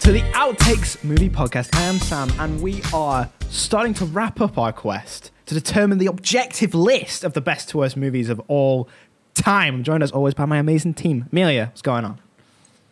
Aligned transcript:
to 0.00 0.12
the 0.12 0.20
Outtakes 0.32 1.02
Movie 1.04 1.28
Podcast. 1.28 1.74
I 1.76 1.82
am 1.82 1.96
Sam, 1.98 2.30
and 2.38 2.60
we 2.62 2.82
are 2.94 3.28
starting 3.50 3.94
to 3.94 4.04
wrap 4.04 4.40
up 4.40 4.56
our 4.58 4.72
quest 4.72 5.30
to 5.46 5.54
determine 5.54 5.98
the 5.98 6.06
objective 6.06 6.74
list 6.74 7.24
of 7.24 7.32
the 7.32 7.40
best 7.40 7.68
to 7.70 7.78
worst 7.78 7.96
movies 7.96 8.28
of 8.28 8.40
all 8.48 8.88
time. 9.34 9.74
I'm 9.76 9.84
joined 9.84 10.02
as 10.02 10.12
always 10.12 10.34
by 10.34 10.44
my 10.44 10.58
amazing 10.58 10.94
team. 10.94 11.26
Amelia, 11.32 11.66
what's 11.66 11.82
going 11.82 12.04
on? 12.04 12.20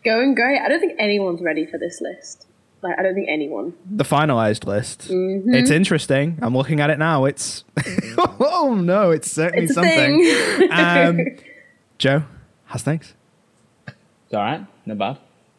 Going 0.05 0.35
great. 0.35 0.61
I 0.61 0.69
don't 0.69 0.81
think 0.81 0.95
anyone's 0.99 1.41
ready 1.43 1.67
for 1.67 1.79
this 1.79 2.01
list. 2.01 2.47
Like, 2.83 2.99
I 2.99 3.03
don't 3.03 3.15
think 3.15 3.29
anyone. 3.29 3.75
The 3.91 4.05
finalized 4.05 4.65
list. 4.67 5.07
It's 5.11 5.71
interesting. 5.71 6.39
I'm 6.43 6.55
looking 6.57 6.81
at 6.81 6.91
it 6.91 6.99
now. 6.99 7.25
It's 7.25 7.65
oh 8.19 8.79
no, 8.81 9.11
it's 9.11 9.31
certainly 9.33 9.65
It's 9.65 9.73
a 9.73 9.75
something. 9.75 10.23
thing. 10.25 10.73
um, 10.73 11.21
Joe, 11.99 12.25
how's 12.67 12.83
things? 12.83 13.15
It's 13.87 14.35
all 14.35 14.41
right. 14.43 14.65
Not 14.85 14.99
bad. 14.99 15.19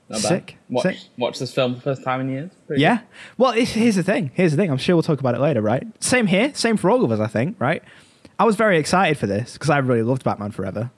Not 0.10 0.22
bad. 0.22 0.28
Sick, 0.30 0.58
Watch, 0.70 0.84
sick. 0.84 0.98
watch 1.18 1.40
this 1.40 1.54
film 1.54 1.74
for 1.74 1.80
the 1.80 1.84
first 1.96 2.04
time 2.04 2.22
in 2.22 2.30
years. 2.30 2.52
Pretty 2.66 2.82
Yeah. 2.82 3.00
Well, 3.38 3.52
it's, 3.52 3.72
here's 3.72 3.96
the 3.96 4.04
thing. 4.04 4.32
Here's 4.34 4.52
the 4.52 4.58
thing. 4.58 4.72
I'm 4.72 4.78
sure 4.78 4.96
we'll 4.96 5.04
talk 5.04 5.20
about 5.20 5.36
it 5.36 5.42
later, 5.42 5.62
right? 5.62 5.86
Same 6.02 6.28
here. 6.28 6.54
Same 6.56 6.78
for 6.78 6.90
all 6.90 7.04
of 7.04 7.12
us, 7.12 7.20
I 7.20 7.28
think, 7.28 7.58
right? 7.60 7.84
I 8.40 8.46
was 8.46 8.56
very 8.56 8.78
excited 8.78 9.18
for 9.18 9.28
this 9.28 9.54
because 9.54 9.70
I 9.70 9.80
really 9.80 10.04
loved 10.04 10.24
Batman 10.24 10.52
Forever. 10.52 10.92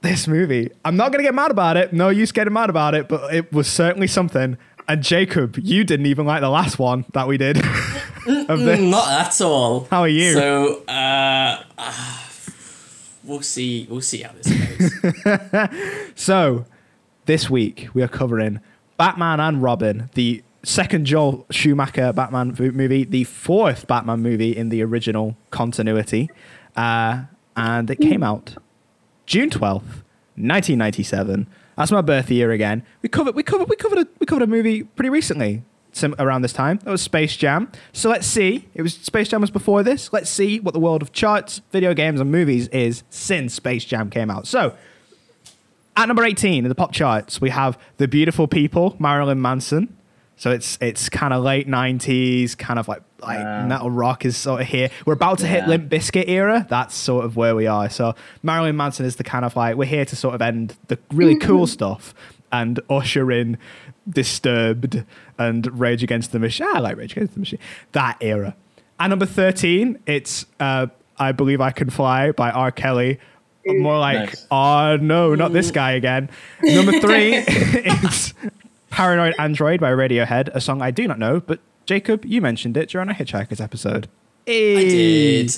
This 0.00 0.28
movie, 0.28 0.70
I'm 0.84 0.96
not 0.96 1.10
going 1.10 1.18
to 1.18 1.24
get 1.28 1.34
mad 1.34 1.50
about 1.50 1.76
it. 1.76 1.92
No 1.92 2.08
use 2.08 2.30
getting 2.32 2.52
mad 2.52 2.70
about 2.70 2.94
it, 2.94 3.08
but 3.08 3.34
it 3.34 3.52
was 3.52 3.66
certainly 3.66 4.06
something. 4.06 4.56
And 4.86 5.02
Jacob, 5.02 5.58
you 5.60 5.84
didn't 5.84 6.06
even 6.06 6.24
like 6.26 6.40
the 6.40 6.48
last 6.50 6.78
one 6.78 7.04
that 7.14 7.26
we 7.26 7.36
did 7.36 7.56
of 8.26 8.60
this. 8.60 8.80
Not 8.80 9.08
at 9.08 9.40
all. 9.40 9.86
How 9.90 10.00
are 10.02 10.08
you? 10.08 10.34
So, 10.34 10.82
uh, 10.84 11.62
ah, 11.78 12.27
we'll 13.28 13.42
see. 13.42 13.86
We'll 13.88 14.00
see 14.00 14.22
how 14.22 14.32
this 14.32 14.48
goes. 14.48 15.68
So, 16.14 16.64
this 17.26 17.48
week 17.48 17.88
we 17.94 18.02
are 18.02 18.08
covering 18.08 18.60
Batman 18.96 19.38
and 19.38 19.62
Robin, 19.62 20.10
the 20.14 20.42
second 20.64 21.04
Joel 21.04 21.46
Schumacher 21.50 22.12
Batman 22.12 22.54
movie, 22.58 23.04
the 23.04 23.24
fourth 23.24 23.86
Batman 23.86 24.20
movie 24.20 24.56
in 24.56 24.70
the 24.70 24.82
original 24.82 25.36
continuity, 25.50 26.30
uh, 26.74 27.24
and 27.56 27.90
it 27.90 28.00
came 28.00 28.22
out 28.22 28.56
June 29.26 29.50
twelfth, 29.50 30.02
nineteen 30.36 30.78
ninety 30.78 31.02
seven. 31.02 31.46
That's 31.76 31.92
my 31.92 32.00
birth 32.00 32.30
year 32.30 32.50
again. 32.50 32.82
We 33.02 33.08
covered 33.08 33.36
we 33.36 33.42
covered 33.44 33.68
we 33.68 33.76
covered 33.76 33.98
a 33.98 34.08
we 34.18 34.26
covered 34.26 34.42
a 34.42 34.46
movie 34.48 34.82
pretty 34.82 35.10
recently. 35.10 35.62
Sim- 35.92 36.14
around 36.18 36.42
this 36.42 36.52
time, 36.52 36.78
that 36.84 36.90
was 36.90 37.02
Space 37.02 37.36
Jam. 37.36 37.70
So 37.92 38.08
let's 38.10 38.26
see. 38.26 38.68
It 38.74 38.82
was 38.82 38.94
Space 38.94 39.28
Jam 39.28 39.40
was 39.40 39.50
before 39.50 39.82
this. 39.82 40.12
Let's 40.12 40.30
see 40.30 40.60
what 40.60 40.74
the 40.74 40.80
world 40.80 41.02
of 41.02 41.12
charts, 41.12 41.60
video 41.72 41.94
games, 41.94 42.20
and 42.20 42.30
movies 42.30 42.68
is 42.68 43.02
since 43.10 43.54
Space 43.54 43.84
Jam 43.84 44.10
came 44.10 44.30
out. 44.30 44.46
So 44.46 44.74
at 45.96 46.06
number 46.06 46.24
18 46.24 46.64
in 46.64 46.68
the 46.68 46.74
pop 46.74 46.92
charts, 46.92 47.40
we 47.40 47.50
have 47.50 47.78
The 47.96 48.06
Beautiful 48.06 48.46
People, 48.46 48.96
Marilyn 48.98 49.40
Manson. 49.42 49.94
So 50.36 50.52
it's 50.52 50.78
it's 50.80 51.08
kind 51.08 51.34
of 51.34 51.42
late 51.42 51.66
90s, 51.66 52.56
kind 52.56 52.78
of 52.78 52.86
like 52.86 53.02
like 53.20 53.40
Yeah. 53.40 53.66
metal 53.66 53.90
rock 53.90 54.24
is 54.24 54.36
sort 54.36 54.60
of 54.60 54.68
here. 54.68 54.90
We're 55.04 55.14
about 55.14 55.40
to 55.40 55.48
hit 55.48 55.66
Limp 55.66 55.90
Bizkit 55.90 56.28
era. 56.28 56.64
That's 56.70 56.94
sort 56.94 57.24
of 57.24 57.34
where 57.34 57.56
we 57.56 57.66
are. 57.66 57.90
So 57.90 58.14
Marilyn 58.44 58.76
Manson 58.76 59.04
is 59.04 59.16
the 59.16 59.24
kind 59.24 59.44
of 59.44 59.56
like 59.56 59.74
we're 59.74 59.86
here 59.86 60.04
to 60.04 60.14
sort 60.14 60.36
of 60.36 60.42
end 60.42 60.76
the 60.86 60.96
really 61.12 61.34
cool 61.40 61.66
stuff 61.66 62.14
and 62.52 62.78
usher 62.88 63.32
in 63.32 63.58
Disturbed 64.08 65.04
and 65.38 65.78
Rage 65.78 66.02
Against 66.02 66.32
the 66.32 66.38
Machine. 66.38 66.66
I 66.74 66.78
like 66.80 66.96
Rage 66.96 67.12
Against 67.12 67.34
the 67.34 67.40
Machine. 67.40 67.58
That 67.92 68.16
era. 68.20 68.56
At 69.00 69.08
number 69.08 69.26
13, 69.26 69.98
it's 70.06 70.46
uh, 70.60 70.86
I 71.18 71.32
Believe 71.32 71.60
I 71.60 71.70
Can 71.70 71.90
Fly 71.90 72.32
by 72.32 72.50
R. 72.50 72.70
Kelly. 72.70 73.18
More 73.66 73.98
like, 73.98 74.18
Nice. 74.30 74.46
oh 74.50 74.96
no, 74.96 75.34
not 75.34 75.52
this 75.52 75.70
guy 75.70 75.92
again. 75.92 76.30
Number 76.62 76.98
three 77.00 77.34
is 77.36 78.32
Paranoid 78.88 79.34
Android 79.38 79.78
by 79.80 79.90
Radiohead, 79.90 80.48
a 80.54 80.60
song 80.60 80.80
I 80.80 80.90
do 80.90 81.06
not 81.06 81.18
know, 81.18 81.40
but 81.40 81.60
Jacob, 81.84 82.24
you 82.24 82.40
mentioned 82.40 82.76
it 82.78 82.88
during 82.88 83.10
a 83.10 83.12
Hitchhikers 83.12 83.60
episode. 83.60 84.08
I 84.46 84.50
did. 84.50 85.54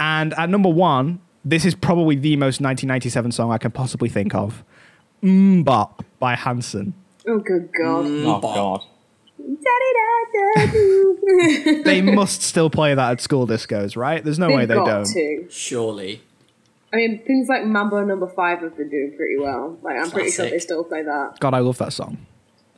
And 0.00 0.34
at 0.34 0.50
number 0.50 0.68
one, 0.68 1.20
this 1.44 1.64
is 1.64 1.76
probably 1.76 2.16
the 2.16 2.34
most 2.36 2.60
1997 2.60 3.30
song 3.32 3.52
I 3.52 3.58
can 3.58 3.70
possibly 3.70 4.08
think 4.08 4.34
of. 4.34 4.64
MMMBop 5.22 6.00
by 6.18 6.34
Hanson. 6.34 6.92
Oh, 7.28 7.38
good 7.38 7.70
God. 7.76 8.06
Oh 8.06 8.40
Bop. 8.40 8.54
God. 8.54 8.82
They 11.84 12.02
must 12.02 12.42
still 12.42 12.70
play 12.70 12.94
that 12.94 13.10
at 13.12 13.20
school 13.20 13.46
discos, 13.46 13.96
right? 13.96 14.22
There's 14.22 14.38
no 14.38 14.48
way 14.48 14.58
They've 14.58 14.68
they 14.68 14.74
got 14.74 14.86
don't. 14.86 15.06
to. 15.06 15.46
Surely. 15.50 16.22
I 16.92 16.96
mean, 16.96 17.22
things 17.24 17.48
like 17.48 17.64
Mambo 17.64 18.04
Number 18.04 18.26
Five 18.28 18.60
have 18.60 18.76
been 18.76 18.88
doing 18.88 19.14
pretty 19.16 19.36
well. 19.38 19.78
Like, 19.82 19.96
I'm 19.98 20.10
pretty 20.10 20.30
sure 20.30 20.48
they 20.48 20.58
still 20.58 20.84
play 20.84 21.02
that. 21.02 21.38
God, 21.40 21.52
I 21.54 21.58
love 21.58 21.78
that 21.78 21.92
song. 21.92 22.18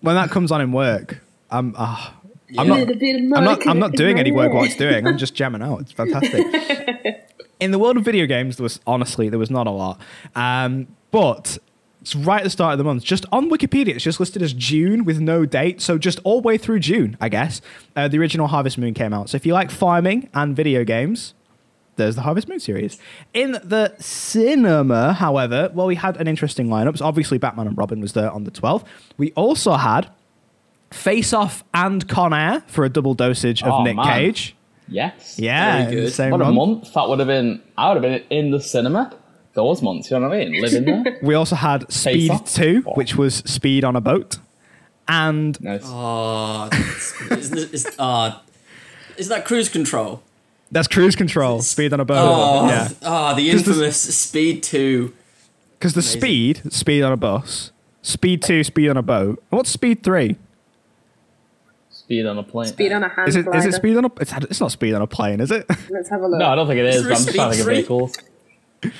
When 0.00 0.14
that 0.14 0.30
comes 0.30 0.50
on 0.50 0.60
in 0.60 0.72
work, 0.72 1.20
I'm 1.50 1.74
ah, 1.76 2.14
I'm 2.56 2.68
Yeah. 2.68 2.76
not 2.84 2.88
Little 2.88 3.36
I'm 3.36 3.44
not 3.44 3.66
I'm 3.66 3.78
not 3.78 3.92
doing 3.92 4.18
any 4.18 4.32
work 4.32 4.52
while 4.52 4.64
it's 4.64 4.76
doing. 4.76 5.06
I'm 5.06 5.18
just 5.18 5.34
jamming 5.34 5.62
out. 5.62 5.80
It's 5.80 5.92
fantastic. 5.92 6.46
in 7.60 7.70
the 7.70 7.78
world 7.78 7.96
of 7.96 8.04
video 8.04 8.26
games, 8.26 8.56
there 8.56 8.62
was 8.64 8.80
honestly 8.86 9.28
there 9.28 9.38
was 9.38 9.50
not 9.50 9.66
a 9.66 9.70
lot. 9.70 10.00
Um, 10.34 10.88
but 11.10 11.58
it's 12.00 12.14
right 12.14 12.38
at 12.40 12.44
the 12.44 12.50
start 12.50 12.72
of 12.72 12.78
the 12.78 12.84
month. 12.84 13.02
Just 13.02 13.26
on 13.32 13.50
Wikipedia, 13.50 13.88
it's 13.94 14.04
just 14.04 14.20
listed 14.20 14.42
as 14.42 14.52
June 14.52 15.04
with 15.04 15.18
no 15.20 15.44
date. 15.44 15.80
So 15.82 15.98
just 15.98 16.20
all 16.24 16.40
the 16.40 16.46
way 16.46 16.56
through 16.58 16.80
June, 16.80 17.16
I 17.20 17.28
guess. 17.28 17.60
Uh, 17.96 18.08
the 18.08 18.18
original 18.18 18.46
Harvest 18.46 18.78
Moon 18.78 18.94
came 18.94 19.12
out. 19.12 19.28
So 19.30 19.36
if 19.36 19.44
you 19.44 19.52
like 19.52 19.70
farming 19.70 20.28
and 20.34 20.54
video 20.54 20.84
games, 20.84 21.34
there's 21.96 22.14
the 22.14 22.22
Harvest 22.22 22.48
Moon 22.48 22.60
series. 22.60 22.98
In 23.34 23.52
the 23.64 23.94
cinema, 23.98 25.12
however, 25.14 25.70
well, 25.74 25.86
we 25.88 25.96
had 25.96 26.16
an 26.18 26.28
interesting 26.28 26.68
lineup. 26.68 26.98
So 26.98 27.04
obviously, 27.04 27.38
Batman 27.38 27.66
and 27.66 27.76
Robin 27.76 28.00
was 28.00 28.12
there 28.12 28.30
on 28.30 28.44
the 28.44 28.50
12th. 28.52 28.84
We 29.16 29.32
also 29.32 29.72
had 29.72 30.08
Face 30.92 31.32
Off 31.32 31.64
and 31.74 32.08
Con 32.08 32.32
Air 32.32 32.62
for 32.68 32.84
a 32.84 32.88
double 32.88 33.14
dosage 33.14 33.62
of 33.62 33.72
Oh, 33.72 33.82
Nick 33.82 33.96
man. 33.96 34.06
Cage. 34.06 34.54
Yes. 34.86 35.38
Yeah, 35.38 35.84
Very 35.86 35.96
good. 36.02 36.12
same 36.12 36.30
What 36.30 36.40
a 36.40 36.50
month 36.50 36.94
that 36.94 37.08
would 37.08 37.18
have 37.18 37.28
been. 37.28 37.60
I 37.76 37.92
would 37.92 38.02
have 38.02 38.10
been 38.10 38.22
in 38.30 38.50
the 38.52 38.60
cinema 38.60 39.12
those 39.58 39.82
months. 39.82 40.10
You 40.10 40.18
know 40.20 40.28
what 40.28 40.38
I 40.38 40.44
mean? 40.46 40.62
Living 40.62 40.84
there. 40.84 41.18
We 41.22 41.34
also 41.34 41.56
had 41.56 41.90
Speed 41.92 42.30
Off? 42.30 42.54
2, 42.54 42.84
Oh. 42.86 42.92
which 42.94 43.16
was 43.16 43.34
Speed 43.36 43.84
on 43.84 43.96
a 43.96 44.00
boat. 44.00 44.38
And 45.08 45.60
Nice. 45.60 45.82
Oh, 45.84 46.68
isn't, 47.30 47.86
uh, 47.98 48.38
is 49.16 49.28
that 49.28 49.44
cruise 49.44 49.68
control? 49.68 50.22
that's 50.70 50.86
Cruise 50.86 51.16
Control, 51.16 51.62
Speed 51.62 51.94
on 51.94 52.00
a 52.00 52.04
boat. 52.04 52.18
Oh, 52.18 52.68
Yeah. 52.68 52.88
oh 53.02 53.34
the- 53.34 53.50
infamous 53.50 53.96
Speed 53.98 54.62
2. 54.62 55.14
Because 55.78 55.94
the 55.94 56.00
Amazing. 56.00 56.20
Speed, 56.20 56.72
Speed 56.72 57.02
on 57.04 57.12
a 57.12 57.16
bus, 57.16 57.72
Speed 58.02 58.42
2, 58.42 58.62
Speed 58.64 58.88
on 58.90 58.96
a 58.98 59.02
boat. 59.02 59.42
What's 59.48 59.70
Speed 59.70 60.02
3? 60.02 60.36
Speed 61.90 62.26
on 62.26 62.36
a 62.38 62.42
plane. 62.42 62.68
Speed 62.68 62.92
on 62.92 63.02
a 63.02 63.08
hand 63.08 63.28
Is 63.28 63.36
it, 63.36 63.40
is 63.40 63.44
glider. 63.46 63.68
it 63.68 63.74
Speed 63.74 63.96
on 63.96 64.04
a... 64.06 64.10
It's, 64.20 64.32
it's 64.50 64.60
not 64.60 64.70
Speed 64.72 64.92
on 64.94 65.00
a 65.02 65.06
plane, 65.06 65.40
is 65.40 65.50
it? 65.50 65.64
Let's 65.90 66.08
have 66.10 66.20
a 66.22 66.28
look. 66.28 66.38
No, 66.38 66.46
I 66.48 66.54
don't 66.54 66.66
think 66.66 66.80
it 66.80 66.86
is. 66.86 67.02
there 67.02 67.12
but 67.12 67.16
a 67.16 67.20
I'm 67.20 67.24
just 67.24 67.34
trying 67.34 67.50
to 67.50 67.56
Speed 67.56 67.86
think 67.86 67.90
of 67.90 68.12
three? 68.82 68.90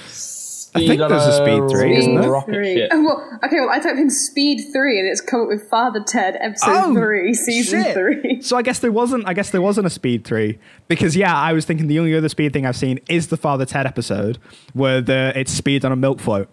Vehicles. 0.69 0.91
I 0.91 0.97
think 0.97 1.09
there's 1.09 1.27
a 1.27 1.33
Speed 1.37 1.71
3, 1.71 1.97
isn't 1.99 2.15
there? 2.21 2.31
Rocket 2.31 2.53
Three. 2.55 2.89
Oh, 2.91 3.03
well, 3.03 3.39
okay, 3.45 3.61
well, 3.61 3.71
I 3.71 3.79
typed 3.79 3.99
in 3.99 4.11
Speed 4.11 4.71
3 4.73 4.99
and 5.01 5.09
it's 5.09 5.21
come 5.21 5.43
up 5.43 5.49
with 5.49 5.69
Father 5.69 6.03
Ted, 6.07 6.37
episode 6.41 6.95
3, 6.95 7.35
season 7.35 7.81
Oh, 7.81 7.83
shit. 7.85 7.95
3. 8.23 8.43
So 8.43 8.57
I 8.57 8.63
guess 8.63 8.79
there 8.79 8.93
wasn't. 8.93 9.27
I 9.27 9.35
guess 9.35 9.51
there 9.51 9.63
wasn't 9.63 9.87
a 9.87 9.91
Speed 9.91 10.25
three 10.25 10.59
because 10.89 11.17
yeah, 11.17 11.35
I 11.37 11.53
was 11.53 11.65
thinking 11.65 11.87
the 11.87 11.99
only 11.99 12.15
other 12.15 12.29
Speed 12.29 12.53
thing 12.53 12.67
I've 12.67 12.77
seen 12.77 13.01
is 13.09 13.29
the 13.29 13.37
Father 13.37 13.65
Ted 13.65 13.87
episode 13.87 14.39
where 14.73 15.01
the 15.01 15.33
it's 15.35 15.53
Speed 15.53 15.85
on 15.85 15.93
a 15.93 15.97
milk 15.97 16.21
float. 16.21 16.49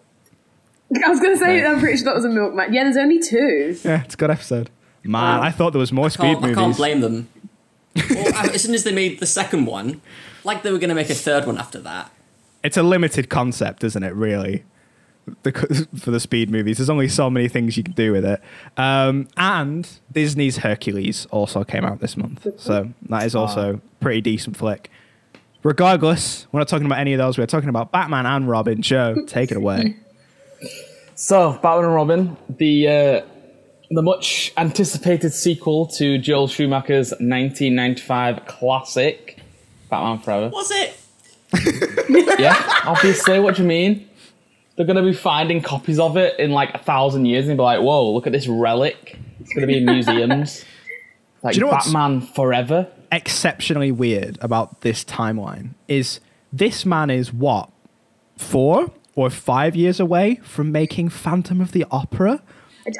I 1.03 1.09
was 1.09 1.19
going 1.19 1.33
to 1.33 1.39
say, 1.39 1.65
I'm 1.65 1.79
pretty 1.79 1.97
sure 1.97 2.05
that 2.05 2.15
was 2.15 2.25
a 2.25 2.29
milkman. 2.29 2.73
Yeah, 2.73 2.83
there's 2.83 2.97
only 2.97 3.19
two. 3.19 3.75
Yeah, 3.83 4.03
it's 4.03 4.13
a 4.13 4.17
good 4.17 4.29
episode. 4.31 4.69
Man, 5.03 5.39
Wow. 5.39 5.41
I 5.41 5.51
thought 5.51 5.71
there 5.73 5.79
was 5.79 5.91
more 5.91 6.09
Speed 6.09 6.39
Can't, 6.39 6.45
I 6.45 6.53
can't 6.53 6.75
blame 6.77 7.01
them. 7.01 7.27
well, 8.09 8.35
as 8.53 8.63
soon 8.63 8.73
as 8.75 8.83
they 8.83 8.91
made 8.91 9.19
the 9.19 9.25
second 9.25 9.65
one, 9.65 10.01
like 10.43 10.63
they 10.63 10.71
were 10.71 10.77
going 10.79 10.89
to 10.89 10.95
make 10.95 11.09
a 11.09 11.15
third 11.15 11.45
one 11.45 11.57
after 11.57 11.79
that. 11.81 12.11
It's 12.65 12.77
a 12.77 12.83
limited 12.83 13.29
concept, 13.29 13.83
isn't 13.83 14.01
it? 14.01 14.13
Really, 14.15 14.63
the, 15.43 15.87
for 15.99 16.09
the 16.09 16.19
Speed 16.19 16.49
movies, 16.49 16.77
there's 16.77 16.89
only 16.89 17.07
so 17.07 17.29
many 17.29 17.47
things 17.47 17.77
you 17.77 17.83
can 17.83 17.93
do 17.93 18.11
with 18.11 18.25
it. 18.25 18.41
Um, 18.75 19.27
and 19.37 19.87
Disney's 20.11 20.57
Hercules 20.57 21.27
also 21.27 21.63
came 21.63 21.85
out 21.85 21.99
this 21.99 22.17
month, 22.17 22.47
so 22.57 22.89
that 23.09 23.23
is 23.23 23.35
also 23.35 23.81
pretty 23.99 24.21
decent 24.21 24.57
flick. 24.57 24.89
Regardless, 25.61 26.47
we're 26.51 26.59
not 26.59 26.67
talking 26.67 26.87
about 26.87 26.99
any 26.99 27.13
of 27.13 27.19
those. 27.19 27.37
We're 27.37 27.45
talking 27.45 27.69
about 27.69 27.91
Batman 27.91 28.25
and 28.25 28.49
Robin. 28.49 28.81
Joe, 28.81 29.15
take 29.27 29.51
it 29.51 29.57
away. 29.57 29.97
So, 31.13 31.53
Batman 31.53 31.85
and 31.85 31.93
Robin, 31.93 32.37
the 32.49 32.87
uh, 32.87 33.21
the 33.91 34.01
much 34.01 34.53
anticipated 34.57 35.33
sequel 35.33 35.85
to 35.87 36.17
Joel 36.17 36.47
Schumacher's 36.47 37.11
1995 37.11 38.47
classic, 38.47 39.39
Batman 39.89 40.19
Forever. 40.19 40.49
Was 40.49 40.71
it? 40.71 40.97
Yeah, 42.09 42.55
obviously. 42.85 43.39
What 43.39 43.55
do 43.55 43.61
you 43.63 43.67
mean? 43.67 44.09
They're 44.75 44.85
gonna 44.85 45.03
be 45.03 45.13
finding 45.13 45.61
copies 45.61 45.99
of 45.99 46.17
it 46.17 46.37
in 46.39 46.51
like 46.51 46.73
a 46.73 46.77
thousand 46.79 47.25
years 47.25 47.47
and 47.47 47.57
be 47.57 47.63
like, 47.63 47.79
"Whoa, 47.81 48.11
look 48.11 48.27
at 48.27 48.33
this 48.33 48.47
relic! 48.47 49.17
It's 49.39 49.53
gonna 49.53 49.67
be 49.67 49.77
in 49.77 49.85
museums." 49.85 50.63
Like 51.43 51.53
Do 51.53 51.59
you 51.59 51.65
know 51.67 51.71
what's- 51.73 51.85
Batman 51.85 52.21
Forever. 52.21 52.87
exceptionally 53.11 53.91
weird 53.91 54.39
about 54.41 54.81
this 54.81 55.03
timeline 55.03 55.75
is 55.87 56.19
this 56.51 56.87
man 56.87 57.11
is 57.11 57.31
what 57.31 57.69
four 58.35 58.89
or 59.15 59.29
five 59.29 59.75
years 59.75 59.99
away 59.99 60.39
from 60.43 60.71
making 60.71 61.09
Phantom 61.09 61.61
of 61.61 61.71
the 61.71 61.85
Opera, 61.91 62.41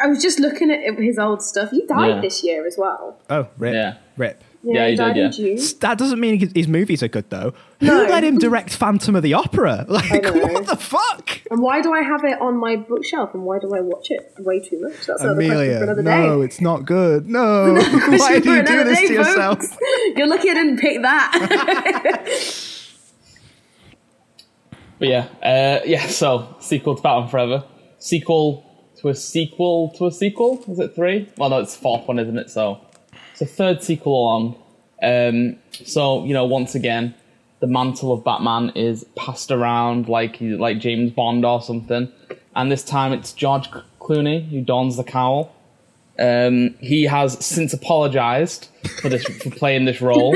I 0.04 0.08
was 0.08 0.22
just 0.22 0.40
looking 0.40 0.70
at 0.70 0.82
his 1.00 1.18
old 1.18 1.42
stuff. 1.42 1.72
He 1.72 1.86
died 1.88 2.08
Yeah. 2.16 2.22
this 2.22 2.44
year 2.44 2.68
as 2.68 2.76
well. 2.78 3.18
Oh, 3.32 3.48
rip. 3.58 3.74
Yeah. 3.74 3.96
Rip. 4.16 4.44
Yeah, 4.68 4.86
he, 4.86 4.92
he 4.92 5.14
did, 5.14 5.38
yeah. 5.38 5.48
in 5.52 5.60
That 5.82 5.98
doesn't 6.00 6.20
mean 6.20 6.40
his- 6.40 6.52
his 6.56 6.68
movies 6.68 7.04
are 7.04 7.08
good 7.08 7.30
though. 7.30 7.54
No. 7.82 8.06
Who 8.06 8.12
let 8.12 8.24
him 8.24 8.40
direct 8.40 8.74
Phantom 8.76 9.16
of 9.16 9.22
the 9.24 9.34
Opera? 9.36 9.86
Like, 9.96 10.24
what 10.24 10.66
the 10.66 10.76
fuck? 10.76 11.42
And 11.52 11.62
why 11.62 11.82
do 11.82 11.94
I 11.94 12.02
have 12.02 12.24
it 12.24 12.42
on 12.42 12.58
my 12.58 12.76
bookshelf? 12.76 13.34
And 13.34 13.44
why 13.44 13.60
do 13.60 13.74
I 13.76 13.82
watch 13.82 14.10
it 14.10 14.34
way 14.40 14.60
too 14.60 14.82
much? 14.82 15.06
That's 15.06 15.22
another 15.22 15.36
question 15.36 15.50
for 15.50 15.56
Amelia, 15.56 15.84
another 15.84 16.02
no, 16.04 16.40
day. 16.40 16.46
it's 16.46 16.60
not 16.62 16.86
good. 16.86 17.28
No, 17.30 17.74
why 17.76 18.18
Question 18.18 18.42
do 18.42 18.52
you 18.56 18.64
do 18.64 18.84
this 18.84 19.00
day, 19.00 19.08
to 19.08 19.14
yourself? 19.14 19.60
You're 20.16 20.28
lucky 20.28 20.50
I 20.50 20.54
didn't 20.56 20.80
pick 20.80 21.02
that. 21.04 21.32
But 24.98 25.08
yeah, 25.10 25.28
uh, 25.44 25.82
yeah. 25.86 26.08
So 26.08 26.56
sequel 26.60 26.96
to 26.96 27.02
Batman 27.02 27.30
Forever, 27.30 27.64
sequel 28.00 28.64
to 29.02 29.10
a 29.10 29.16
sequel 29.16 29.92
to 29.98 30.08
a 30.08 30.12
sequel. 30.12 30.64
Is 30.68 30.80
it 30.80 30.96
three? 30.96 31.30
Well, 31.38 31.50
no, 31.50 31.60
it's 31.60 31.76
the 31.76 31.82
fourth 31.82 32.08
one, 32.08 32.18
isn't 32.20 32.38
it? 32.38 32.50
So 32.50 32.80
it's 33.36 33.42
a 33.42 33.54
third 33.54 33.84
sequel 33.84 34.14
along. 34.14 34.56
Um, 35.04 35.58
so 35.72 36.24
you 36.24 36.34
know, 36.34 36.46
once 36.46 36.74
again, 36.74 37.14
the 37.60 37.68
mantle 37.68 38.14
of 38.14 38.24
Batman 38.24 38.72
is 38.76 39.06
passed 39.16 39.52
around 39.52 40.08
like 40.08 40.38
like 40.40 40.80
James 40.80 41.12
Bond 41.12 41.44
or 41.44 41.62
something, 41.62 42.12
and 42.56 42.72
this 42.72 42.84
time 42.84 43.12
it's 43.12 43.34
George 43.34 43.70
Clooney 44.00 44.48
who 44.50 44.62
dons 44.62 44.96
the 44.96 45.04
cowl. 45.04 45.54
Um, 46.18 46.76
he 46.80 47.04
has 47.04 47.46
since 47.46 47.74
apologized 47.74 48.70
for 49.02 49.10
this 49.10 49.26
for 49.26 49.50
playing 49.50 49.84
this 49.84 50.00
role 50.00 50.34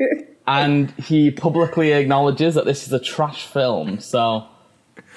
and 0.46 0.90
he 0.92 1.30
publicly 1.30 1.92
acknowledges 1.92 2.54
that 2.54 2.66
this 2.66 2.86
is 2.86 2.92
a 2.92 3.00
trash 3.00 3.46
film. 3.46 3.98
So 3.98 4.46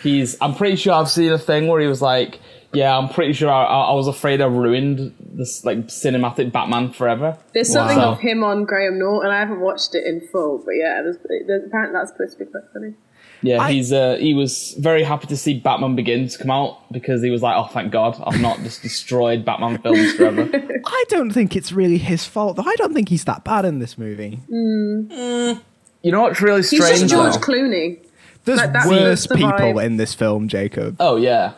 he's. 0.01 0.38
I'm 0.39 0.56
pretty 0.56 0.77
sure 0.77 0.94
I've 0.94 1.10
seen 1.10 1.33
a 1.33 1.38
thing 1.38 1.68
where 1.68 1.81
he 1.81 1.88
was 1.88 2.01
like, 2.01 2.39
"Yeah, 2.74 2.98
I'm 2.98 3.10
pretty 3.10 3.33
sure 3.33 3.50
I, 3.50 3.63
I 3.63 3.94
was 3.94 4.07
afraid 4.07 4.42
I 4.42 4.45
ruined 4.48 5.13
this 5.19 5.63
like 5.66 5.88
cinematic 5.88 6.51
Batman 6.51 6.92
forever." 6.92 7.38
There's 7.54 7.71
something 7.71 7.98
Wow. 7.98 8.12
of 8.12 8.19
him 8.19 8.44
on 8.44 8.66
Graham 8.66 9.00
Norton. 9.00 9.27
And 9.30 9.36
I 9.36 9.39
haven't 9.39 9.60
watched 9.62 9.95
it 9.95 10.06
in 10.06 10.21
full, 10.31 10.60
but 10.60 10.71
yeah, 10.71 11.01
there's, 11.01 11.18
there's, 11.48 11.63
apparently 11.66 11.98
that's 12.00 12.12
supposed 12.12 12.38
to 12.38 12.45
be 12.45 12.51
quite 12.51 12.63
funny. 12.74 12.94
Yeah, 13.42 13.62
I- 13.62 13.71
he's. 13.71 13.94
Uh, 13.94 14.18
he 14.19 14.33
was 14.33 14.75
very 14.80 15.01
happy 15.04 15.27
to 15.27 15.38
see 15.38 15.60
Batman 15.60 15.95
Begins 15.95 16.36
come 16.36 16.51
out 16.51 16.92
because 16.92 17.24
he 17.24 17.30
was 17.30 17.42
like, 17.42 17.56
"Oh, 17.56 17.68
thank 17.71 17.92
God, 17.92 18.21
I've 18.25 18.42
not 18.42 18.57
just 18.60 18.81
destroyed 18.89 19.45
Batman 19.45 19.77
films 19.81 20.13
forever." 20.13 20.50
I 20.86 21.04
don't 21.07 21.31
think 21.31 21.56
it's 21.56 21.72
really 21.72 21.98
his 22.00 22.25
fault. 22.25 22.57
though. 22.57 22.63
I 22.68 22.75
don't 22.75 22.94
think 22.94 23.07
he's 23.10 23.24
that 23.25 23.44
bad 23.45 23.63
in 23.65 23.80
this 23.80 23.98
movie. 23.98 24.39
you 24.50 26.12
know 26.12 26.22
what's 26.22 26.42
really 26.42 26.63
strange? 26.63 26.83
He's 26.89 27.00
just 27.01 27.12
George 27.13 27.33
though? 27.36 27.39
Clooney. 27.39 28.06
There's 28.45 28.60
Like, 28.60 28.86
worse 28.86 29.27
the 29.27 29.36
people 29.36 29.80
in 29.80 29.98
this 29.98 30.13
film, 30.13 30.48
Jacob. 30.48 30.95
Oh 31.00 31.15
yeah, 31.18 31.54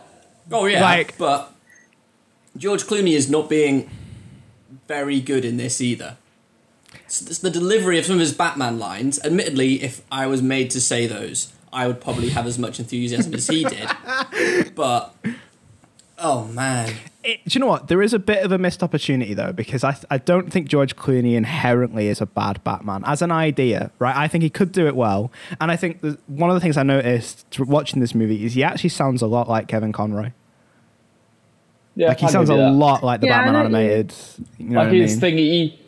Oh 0.51 0.65
yeah, 0.65 0.81
Like- 0.81 1.17
but 1.17 1.53
George 2.57 2.83
Clooney 2.83 3.13
is 3.13 3.29
not 3.29 3.49
being 3.49 3.89
very 4.87 5.21
good 5.21 5.45
in 5.45 5.57
this 5.57 5.79
either. 5.81 6.17
It's, 7.05 7.21
it's 7.21 7.39
the 7.39 7.49
delivery 7.49 7.97
of 7.97 8.05
some 8.05 8.15
of 8.15 8.19
his 8.19 8.33
Batman 8.33 8.77
lines. 8.79 9.19
Admittedly, 9.23 9.81
if 9.81 10.01
I 10.11 10.27
was 10.27 10.41
made 10.41 10.69
to 10.71 10.81
say 10.81 11.07
those, 11.07 11.53
I 11.71 11.87
would 11.87 12.01
probably 12.01 12.29
have 12.29 12.45
as 12.45 12.59
much 12.59 12.79
enthusiasm 12.79 13.33
as 13.33 13.47
he 13.47 13.63
did. 13.63 13.89
But 14.75 15.15
oh 16.17 16.45
man, 16.47 16.93
It- 17.23 17.43
do 17.45 17.51
you 17.57 17.59
know 17.59 17.67
what? 17.67 17.87
There 17.87 18.01
is 18.01 18.13
a 18.13 18.19
bit 18.19 18.43
of 18.43 18.51
a 18.51 18.57
missed 18.57 18.83
opportunity 18.83 19.33
though, 19.33 19.53
because 19.53 19.83
I 19.83 19.95
I 20.09 20.17
don't 20.17 20.51
think 20.51 20.67
George 20.67 20.95
Clooney 20.95 21.35
inherently 21.35 22.07
is 22.07 22.19
a 22.21 22.25
bad 22.25 22.63
Batman 22.63 23.03
as 23.05 23.21
an 23.21 23.31
idea, 23.31 23.91
right? 23.99 24.15
I 24.15 24.27
think 24.27 24.43
he 24.43 24.49
could 24.49 24.71
do 24.71 24.87
it 24.87 24.95
well, 24.95 25.31
and 25.59 25.71
I 25.71 25.75
think 25.77 26.01
the, 26.01 26.17
one 26.27 26.49
of 26.49 26.55
the 26.55 26.59
things 26.59 26.77
I 26.77 26.83
noticed 26.83 27.59
watching 27.59 27.99
this 28.01 28.13
movie 28.15 28.43
is 28.45 28.53
he 28.53 28.63
actually 28.63 28.89
sounds 28.89 29.21
a 29.21 29.27
lot 29.27 29.47
like 29.49 29.67
Kevin 29.67 29.91
Conroy. 29.91 30.31
Yeah. 31.95 32.09
Like 32.09 32.19
he 32.19 32.27
sounds 32.27 32.49
a 32.49 32.55
that. 32.55 32.71
lot 32.71 33.03
like 33.03 33.21
the 33.21 33.27
Yeah, 33.27 33.37
Batman 33.43 33.53
know 33.53 33.59
what 33.59 33.69
you 33.69 33.73
mean. 33.73 33.81
animated. 33.81 34.13
You 34.57 34.69
know 34.69 34.81
like 34.81 34.87
what 34.87 34.95
I 34.95 34.97
his 34.97 35.11
mean? 35.13 35.19
thing 35.21 35.37
he 35.37 35.79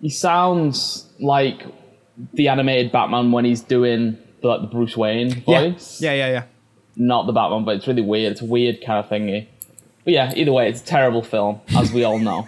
he 0.00 0.08
sounds 0.10 1.06
like 1.20 1.62
the 2.34 2.48
animated 2.48 2.92
batman 2.92 3.32
when 3.32 3.44
he's 3.44 3.60
doing 3.62 4.18
the, 4.42 4.48
like 4.48 4.60
the 4.62 4.66
bruce 4.66 4.96
wayne 4.96 5.42
yeah. 5.46 5.70
voice 5.70 6.00
yeah, 6.00 6.12
yeah, 6.12 6.28
yeah. 6.30 6.44
not 6.96 7.26
the 7.26 7.32
batman 7.32 7.64
but 7.64 7.76
it's 7.76 7.86
really 7.86 8.02
weird 8.02 8.32
it's 8.32 8.42
a 8.42 8.44
weird 8.44 8.82
kind 8.84 9.02
of 9.04 9.10
thingy 9.10 9.46
but 10.04 10.12
yeah 10.12 10.32
either 10.36 10.52
way 10.52 10.68
it's 10.68 10.82
a 10.82 10.84
terrible 10.84 11.22
film 11.22 11.60
as 11.76 11.92
we 11.92 12.04
all 12.04 12.18
know 12.18 12.46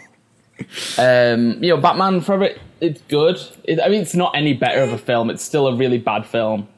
um 0.99 1.63
you 1.63 1.71
know 1.75 1.77
batman 1.79 2.21
forever 2.21 2.51
it's 2.81 3.01
good 3.03 3.39
it, 3.65 3.81
i 3.83 3.89
mean 3.89 4.03
it's 4.03 4.15
not 4.15 4.35
any 4.37 4.53
better 4.53 4.83
of 4.83 4.93
a 4.93 4.99
film 4.99 5.31
it's 5.31 5.43
still 5.43 5.67
a 5.67 5.75
really 5.77 5.99
bad 5.99 6.27
film 6.27 6.69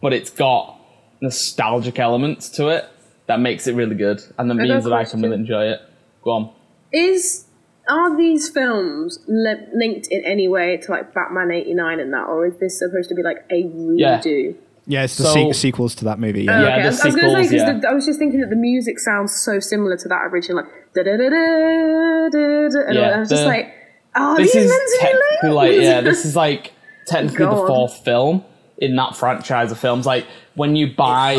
but 0.00 0.12
it's 0.12 0.30
got 0.30 0.76
nostalgic 1.20 1.98
elements 1.98 2.48
to 2.48 2.68
it 2.68 2.88
that 3.30 3.40
makes 3.40 3.66
it 3.66 3.74
really 3.74 3.94
good 4.06 4.20
and 4.38 4.50
that 4.50 4.56
got 4.56 4.62
means 4.68 4.84
that 4.84 4.92
i 4.92 5.02
can 5.04 5.10
question. 5.10 5.22
really 5.22 5.36
enjoy 5.42 5.64
it 5.74 5.80
go 6.24 6.30
on 6.38 6.44
Is 6.92 7.46
are 7.88 8.16
these 8.16 8.48
films 8.48 9.18
li- 9.26 9.66
linked 9.74 10.06
in 10.08 10.22
any 10.24 10.46
way 10.56 10.76
to 10.82 10.90
like 10.94 11.12
Batman 11.14 11.50
'89 11.50 11.98
and 11.98 12.12
that, 12.12 12.26
or 12.32 12.46
is 12.46 12.56
this 12.62 12.78
supposed 12.78 13.08
to 13.08 13.14
be 13.16 13.22
like 13.30 13.38
a 13.50 13.64
redo? 13.64 14.54
Yeah, 14.86 15.02
it's 15.04 15.16
the 15.16 15.24
So- 15.24 15.34
se- 15.34 15.52
sequels 15.54 15.94
to 15.96 16.04
that 16.04 16.18
movie. 16.20 16.44
Yeah. 16.44 16.52
Oh, 16.58 16.62
yeah, 16.62 16.68
okay. 16.68 16.82
the 16.82 16.86
I 16.86 16.90
was, 16.90 17.00
I 17.00 17.06
was 17.06 17.16
gonna 17.16 17.30
say 17.30 17.42
sequels, 17.42 17.52
yeah. 17.62 17.72
because 17.72 17.84
I 17.90 17.94
was 17.94 18.06
just 18.06 18.18
thinking 18.20 18.40
that 18.42 18.50
the 18.50 18.56
music 18.70 18.98
sounds 19.00 19.32
so 19.34 19.58
similar 19.58 19.96
to 19.96 20.08
that 20.08 20.22
original, 20.30 20.62
like 20.62 20.70
da 20.94 21.02
da 21.02 21.16
da 21.16 21.28
da 21.30 22.28
da 22.30 22.68
da, 22.68 22.80
and 22.86 22.94
Yeah, 22.94 23.10
I 23.16 23.18
was 23.20 23.28
just 23.28 23.42
the- 23.42 23.48
like, 23.48 23.66
oh, 24.14 24.36
this 24.36 24.52
these 24.52 24.64
is 24.64 24.70
meant 24.70 24.82
to 24.82 24.96
be 24.96 25.02
technically 25.06 25.48
linked. 25.50 25.54
like 25.56 25.74
yeah 25.88 26.00
this 26.10 26.24
is 26.24 26.36
like 26.36 26.72
technically 27.06 27.38
Go 27.38 27.50
the 27.54 27.60
on. 27.62 27.66
fourth 27.66 28.04
film 28.04 28.44
in 28.78 28.96
that 28.96 29.16
franchise 29.16 29.72
of 29.72 29.78
films 29.78 30.06
like 30.06 30.26
when 30.60 30.72
you 30.80 30.86
buy 31.06 31.32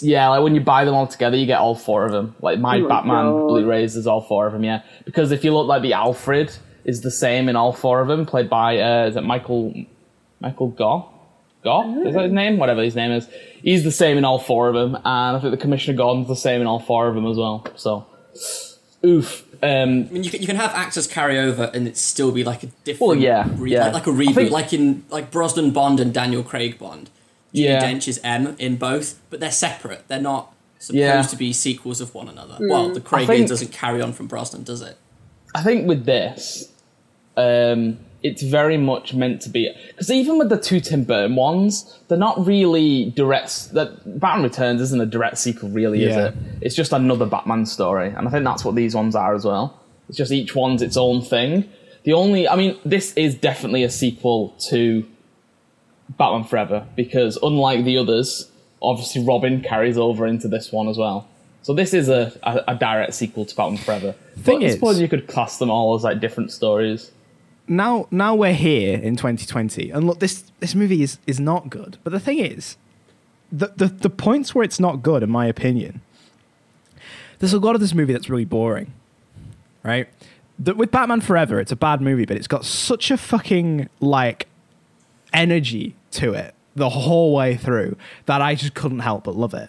yeah 0.00 0.28
like 0.32 0.42
when 0.44 0.54
you 0.54 0.60
buy 0.74 0.84
them 0.86 0.94
all 0.98 1.06
together 1.16 1.36
you 1.36 1.46
get 1.54 1.58
all 1.66 1.74
four 1.88 2.00
of 2.06 2.12
them. 2.12 2.26
Like 2.46 2.58
my 2.58 2.76
Oh 2.80 2.88
batman 2.88 3.24
God. 3.32 3.48
blu-rays 3.48 3.96
is 4.00 4.06
all 4.06 4.22
four 4.30 4.46
of 4.46 4.52
them 4.54 4.64
yeah. 4.70 4.80
Because 5.04 5.32
if 5.36 5.44
you 5.44 5.50
look 5.56 5.66
like 5.72 5.82
the 5.82 5.94
alfred 6.04 6.48
is 6.84 7.00
the 7.08 7.10
same 7.10 7.48
in 7.50 7.56
all 7.56 7.72
four 7.72 8.00
of 8.00 8.08
them 8.08 8.24
played 8.32 8.48
by 8.48 8.68
uh 8.80 9.06
is 9.08 9.16
it 9.16 9.24
michael 9.34 9.62
michael 10.40 10.68
Gough 10.80 11.06
Gough 11.64 11.86
is 12.06 12.14
that 12.14 12.24
his 12.24 12.32
name? 12.32 12.56
Whatever 12.62 12.82
his 12.82 12.96
name 12.96 13.10
is. 13.18 13.28
He's 13.68 13.82
the 13.84 13.90
same 14.02 14.16
in 14.16 14.24
all 14.24 14.38
four 14.38 14.68
of 14.70 14.74
them 14.80 14.94
and 14.94 15.36
i 15.36 15.38
think 15.40 15.50
the 15.50 15.62
commissioner 15.64 15.96
gordon's 16.02 16.28
the 16.28 16.36
same 16.48 16.60
in 16.62 16.66
all 16.66 16.80
four 16.80 17.02
of 17.08 17.14
them 17.16 17.26
as 17.26 17.36
well 17.36 17.66
so. 17.76 17.92
Oof 19.04 19.46
um 19.62 19.68
I 20.08 20.12
mean, 20.12 20.24
you 20.24 20.30
can, 20.30 20.40
you 20.40 20.46
can 20.46 20.56
have 20.56 20.72
actors 20.74 21.06
carry 21.06 21.38
over 21.38 21.64
and 21.74 21.86
it 21.86 21.96
still 21.98 22.32
be 22.32 22.44
like 22.44 22.62
a 22.62 22.68
different, 22.84 23.08
Well, 23.08 23.16
yeah, 23.16 23.46
re- 23.56 23.72
yeah. 23.72 23.84
Like, 23.88 23.92
like 23.94 24.06
a 24.06 24.10
I 24.10 24.14
reboot, 24.14 24.34
think- 24.34 24.50
like 24.52 24.72
in 24.72 25.04
like 25.10 25.30
Brosnan 25.30 25.70
Bond 25.72 26.00
and 26.00 26.14
Daniel 26.14 26.42
Craig 26.42 26.78
Bond. 26.78 27.10
Judy 27.54 27.68
Yeah. 27.68 27.82
Dench 27.82 28.06
is 28.08 28.20
M 28.22 28.54
in 28.58 28.76
both, 28.76 29.18
but 29.30 29.40
they're 29.40 29.50
separate. 29.50 30.04
They're 30.08 30.20
not 30.20 30.52
supposed 30.78 30.98
Yeah. 30.98 31.22
to 31.22 31.36
be 31.36 31.52
sequels 31.52 32.00
of 32.00 32.14
one 32.14 32.28
another. 32.28 32.56
Well, 32.60 32.90
the 32.92 33.00
Craig 33.00 33.26
think- 33.26 33.48
doesn't 33.48 33.72
carry 33.72 34.00
on 34.00 34.12
from 34.12 34.26
Brosnan, 34.28 34.62
does 34.62 34.82
it? 34.82 34.96
I 35.54 35.62
think 35.62 35.86
with 35.88 36.04
this, 36.06 36.68
um, 37.36 37.98
it's 38.22 38.42
very 38.42 38.76
much 38.76 39.14
meant 39.14 39.40
to 39.42 39.48
be 39.48 39.70
because 39.88 40.10
even 40.10 40.38
with 40.38 40.48
the 40.50 40.58
two 40.58 40.78
Tim 40.80 41.04
Burton 41.04 41.34
ones, 41.36 41.98
they're 42.08 42.18
not 42.18 42.46
really 42.46 43.10
direct. 43.16 43.72
That 43.72 44.20
Batman 44.20 44.44
Returns 44.44 44.80
isn't 44.82 45.00
a 45.00 45.06
direct 45.06 45.38
sequel, 45.38 45.70
really, 45.70 46.04
is 46.04 46.16
it? 46.16 46.34
It's 46.60 46.74
just 46.74 46.92
another 46.92 47.26
Batman 47.26 47.66
story, 47.66 48.12
and 48.16 48.28
I 48.28 48.30
think 48.30 48.44
that's 48.44 48.64
what 48.64 48.74
these 48.74 48.94
ones 48.94 49.14
are 49.16 49.34
as 49.34 49.44
well. 49.44 49.78
It's 50.08 50.18
just 50.18 50.32
each 50.32 50.54
one's 50.54 50.82
its 50.82 50.96
own 50.96 51.22
thing. 51.22 51.64
The 52.04 52.12
only, 52.12 52.48
I 52.48 52.56
mean, 52.56 52.76
this 52.84 53.12
is 53.14 53.34
definitely 53.34 53.84
a 53.84 53.90
sequel 53.90 54.54
to 54.68 55.04
Batman 56.18 56.44
Forever 56.44 56.86
because 56.96 57.38
unlike 57.42 57.84
the 57.84 57.96
others, 57.98 58.50
obviously 58.82 59.24
Robin 59.24 59.62
carries 59.62 59.96
over 59.98 60.26
into 60.26 60.48
this 60.48 60.70
one 60.72 60.88
as 60.88 60.98
well. 60.98 61.26
So 61.62 61.74
this 61.74 61.92
is 61.92 62.08
a, 62.08 62.32
a, 62.42 62.72
a 62.72 62.74
direct 62.74 63.14
sequel 63.14 63.44
to 63.44 63.54
Batman 63.54 63.78
Forever. 63.78 64.12
Thing 64.38 64.60
but 64.60 64.66
I 64.66 64.70
suppose 64.70 65.00
you 65.00 65.08
could 65.08 65.26
class 65.28 65.58
them 65.58 65.70
all 65.70 65.94
as 65.94 66.02
like 66.04 66.20
different 66.20 66.50
stories. 66.52 67.12
now 67.68 68.08
now 68.10 68.34
we're 68.34 68.54
here 68.54 68.98
in 68.98 69.14
2020 69.16 69.90
and 69.90 70.06
look 70.06 70.18
this 70.18 70.44
this 70.58 70.74
movie 70.74 71.02
is 71.02 71.18
is 71.26 71.38
not 71.38 71.70
good 71.70 71.98
but 72.02 72.10
the 72.12 72.18
thing 72.18 72.38
is 72.38 72.76
the, 73.52 73.68
the 73.76 73.86
the 73.86 74.10
points 74.10 74.54
where 74.54 74.64
it's 74.64 74.80
not 74.80 75.02
good 75.02 75.22
in 75.22 75.30
my 75.30 75.46
opinion 75.46 76.00
there's 77.38 77.52
a 77.52 77.58
lot 77.60 77.74
of 77.76 77.80
this 77.80 77.94
movie 77.94 78.12
that's 78.12 78.28
really 78.28 78.44
boring 78.44 78.92
right 79.84 80.08
the, 80.58 80.74
with 80.74 80.90
batman 80.90 81.20
forever 81.20 81.60
it's 81.60 81.70
a 81.70 81.76
bad 81.76 82.00
movie 82.00 82.24
but 82.24 82.36
it's 82.36 82.48
got 82.48 82.64
such 82.64 83.10
a 83.12 83.16
fucking 83.16 83.88
like 84.00 84.48
energy 85.32 85.94
to 86.10 86.32
it 86.32 86.54
the 86.74 86.88
whole 86.88 87.34
way 87.34 87.56
through 87.56 87.96
that 88.26 88.40
i 88.40 88.54
just 88.54 88.74
couldn't 88.74 89.00
help 89.00 89.24
but 89.24 89.36
love 89.36 89.54
it 89.54 89.68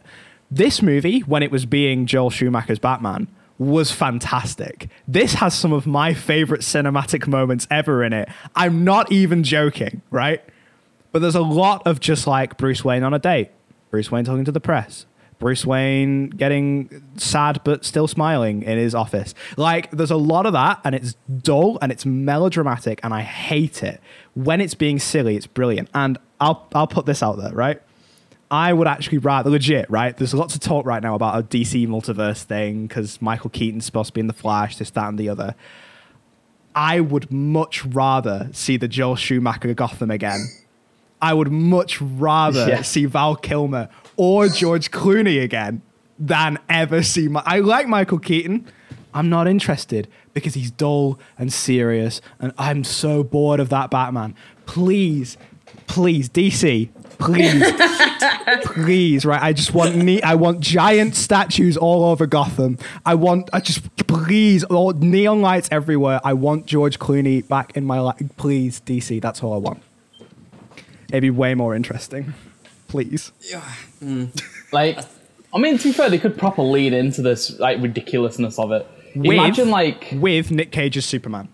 this 0.50 0.82
movie 0.82 1.20
when 1.22 1.42
it 1.44 1.52
was 1.52 1.66
being 1.66 2.06
joel 2.06 2.30
schumacher's 2.30 2.80
batman 2.80 3.28
was 3.62 3.92
fantastic. 3.92 4.90
This 5.08 5.36
has 5.36 5.54
some 5.54 5.72
of 5.72 5.86
my 5.86 6.16
favorite 6.16 6.62
cinematic 6.62 7.28
moments 7.28 7.68
ever 7.70 8.04
in 8.04 8.12
it. 8.12 8.28
I'm 8.56 8.84
not 8.84 9.12
even 9.12 9.44
joking, 9.44 10.02
right? 10.10 10.44
But 11.12 11.22
there's 11.22 11.36
a 11.36 11.42
lot 11.42 11.86
of 11.86 12.00
just 12.00 12.26
like 12.26 12.58
Bruce 12.58 12.84
Wayne 12.84 13.04
on 13.04 13.14
a 13.14 13.20
date, 13.20 13.52
Bruce 13.92 14.10
Wayne 14.10 14.26
talking 14.26 14.46
to 14.46 14.52
the 14.52 14.60
press, 14.60 15.06
Bruce 15.42 15.66
Wayne 15.66 16.30
getting 16.30 17.04
sad 17.18 17.60
but 17.66 17.84
still 17.84 18.08
smiling 18.08 18.62
in 18.64 18.78
his 18.78 18.96
office. 18.96 19.34
Like 19.58 19.92
there's 19.92 20.12
a 20.12 20.16
lot 20.16 20.46
of 20.46 20.54
that 20.54 20.80
and 20.86 20.96
it's 20.96 21.16
dull 21.42 21.78
and 21.82 21.92
it's 21.92 22.06
melodramatic 22.06 23.02
and 23.04 23.14
I 23.14 23.22
hate 23.24 23.84
it. 23.84 24.00
When 24.36 24.62
it's 24.62 24.76
being 24.76 25.00
silly, 25.00 25.36
it's 25.36 25.48
brilliant. 25.48 25.90
And 25.94 26.18
I'll 26.40 26.68
I'll 26.74 26.88
put 26.88 27.06
this 27.06 27.22
out 27.22 27.38
there, 27.38 27.52
right? 27.52 27.82
I 28.52 28.72
would 28.74 28.88
actually 28.88 29.18
rather 29.18 29.50
legit, 29.50 29.90
right? 29.90 30.16
There's 30.16 30.34
lots 30.34 30.56
of 30.56 30.62
talk 30.62 30.86
right 30.86 31.02
now 31.02 31.16
about 31.16 31.40
a 31.40 31.44
DC 31.44 31.88
multiverse 31.88 32.44
thing 32.44 32.86
because 32.86 33.22
Michael 33.22 33.50
Keaton's 33.50 33.86
supposed 33.86 34.08
to 34.08 34.14
be 34.14 34.20
in 34.22 34.28
the 34.28 34.34
Flash, 34.34 34.76
this, 34.78 34.92
that, 34.92 35.08
and 35.08 35.18
the 35.18 35.30
other. 35.30 35.56
I 36.76 37.00
would 37.00 37.32
much 37.32 37.86
rather 37.86 38.50
see 38.54 38.78
the 38.78 38.88
Joel 38.88 39.16
Schumacher 39.16 39.74
Gotham 39.74 40.12
again. 40.12 40.48
I 41.22 41.34
would 41.34 41.52
much 41.52 42.02
rather 42.02 42.66
Yeah. 42.70 42.82
see 42.82 43.06
Val 43.06 43.36
Kilmer 43.36 43.88
or 44.22 44.48
George 44.48 44.92
Clooney 44.92 45.42
again 45.42 45.82
than 46.20 46.60
ever 46.70 47.01
see 47.01 47.28
my. 47.28 47.42
I 47.44 47.58
like 47.58 47.88
Michael 47.88 48.20
Keaton. 48.20 48.72
I'm 49.16 49.30
not 49.30 49.48
interested 49.48 50.08
because 50.36 50.54
he's 50.54 50.70
dull 50.70 51.20
and 51.40 51.51
serious, 51.51 52.22
and 52.40 52.54
I'm 52.56 52.84
so 52.84 53.24
bored 53.24 53.60
of 53.60 53.70
that 53.70 53.90
Batman. 53.90 54.36
Please, 54.68 55.38
please, 55.88 56.30
DC, 56.30 56.90
please, 57.18 57.74
please, 58.66 59.25
right? 59.25 59.42
I 59.42 59.54
just 59.54 59.74
want 59.74 59.96
ne- 59.96 60.22
I 60.22 60.36
want 60.36 60.60
giant 60.60 61.16
statues 61.16 61.75
all 61.75 62.06
over 62.06 62.28
Gotham. 62.28 62.78
I 63.04 63.16
want, 63.16 63.50
I 63.51 63.60
just 63.60 64.06
please, 64.06 64.63
all 64.66 64.94
neon 64.94 65.42
lights 65.42 65.68
everywhere. 65.72 66.22
I 66.24 66.34
want 66.34 66.68
George 66.68 67.00
Clooney 67.00 67.46
back 67.48 67.75
in 67.75 67.86
my 67.86 68.00
life. 68.00 68.22
Please, 68.38 68.82
DC, 68.82 69.20
that's 69.20 69.42
all 69.42 69.56
I 69.56 69.58
want. 69.58 69.82
It'd 71.10 71.24
be 71.24 71.32
way 71.32 71.56
more 71.56 71.74
interesting. 71.74 72.36
Please. 72.88 73.32
Like, 74.72 75.00
I 75.53 75.58
mean, 75.60 75.77
to 75.77 75.84
be 75.84 75.91
fair, 75.93 76.10
they 76.10 76.17
could 76.20 76.38
proper 76.38 76.62
lead 76.62 76.93
into 76.93 77.22
this 77.22 77.60
like 77.60 77.81
ridiculousness 77.81 78.58
of 78.60 78.72
it. 78.72 78.88
Imagine 79.15 79.70
like, 79.70 80.10
with 80.13 80.51
Nick 80.51 80.72
Cage's 80.72 81.05
Superman. 81.05 81.50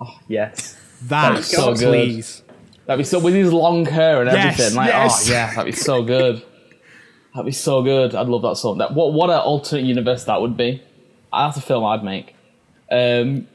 Oh 0.00 0.18
yes, 0.28 0.76
That, 1.02 1.34
That's 1.34 1.48
so 1.50 1.74
good. 1.74 1.88
please. 1.88 2.42
that'd 2.86 2.98
be 3.00 3.04
so 3.04 3.18
with 3.18 3.34
his 3.34 3.52
long 3.52 3.84
hair 3.84 4.22
and 4.22 4.30
Yes, 4.30 4.54
everything. 4.58 4.76
Like, 4.76 4.88
yes. 4.88 5.28
oh 5.28 5.32
yeah, 5.32 5.54
that'd 5.54 5.66
be 5.66 5.72
so 5.78 6.02
good. 6.02 6.42
That'd 7.34 7.46
be 7.46 7.52
so 7.52 7.82
good. 7.82 8.14
I'd 8.14 8.28
love 8.28 8.42
that 8.42 8.56
song. 8.56 8.78
That 8.78 8.94
what 8.94 9.12
what 9.12 9.28
an 9.30 9.38
alternate 9.40 9.84
universe 9.84 10.24
that 10.24 10.40
would 10.40 10.56
be. 10.56 10.82
That's 11.32 11.56
a 11.56 11.60
film 11.60 11.84
I'd 11.84 12.02
make. 12.04 12.34
Um, 12.90 13.46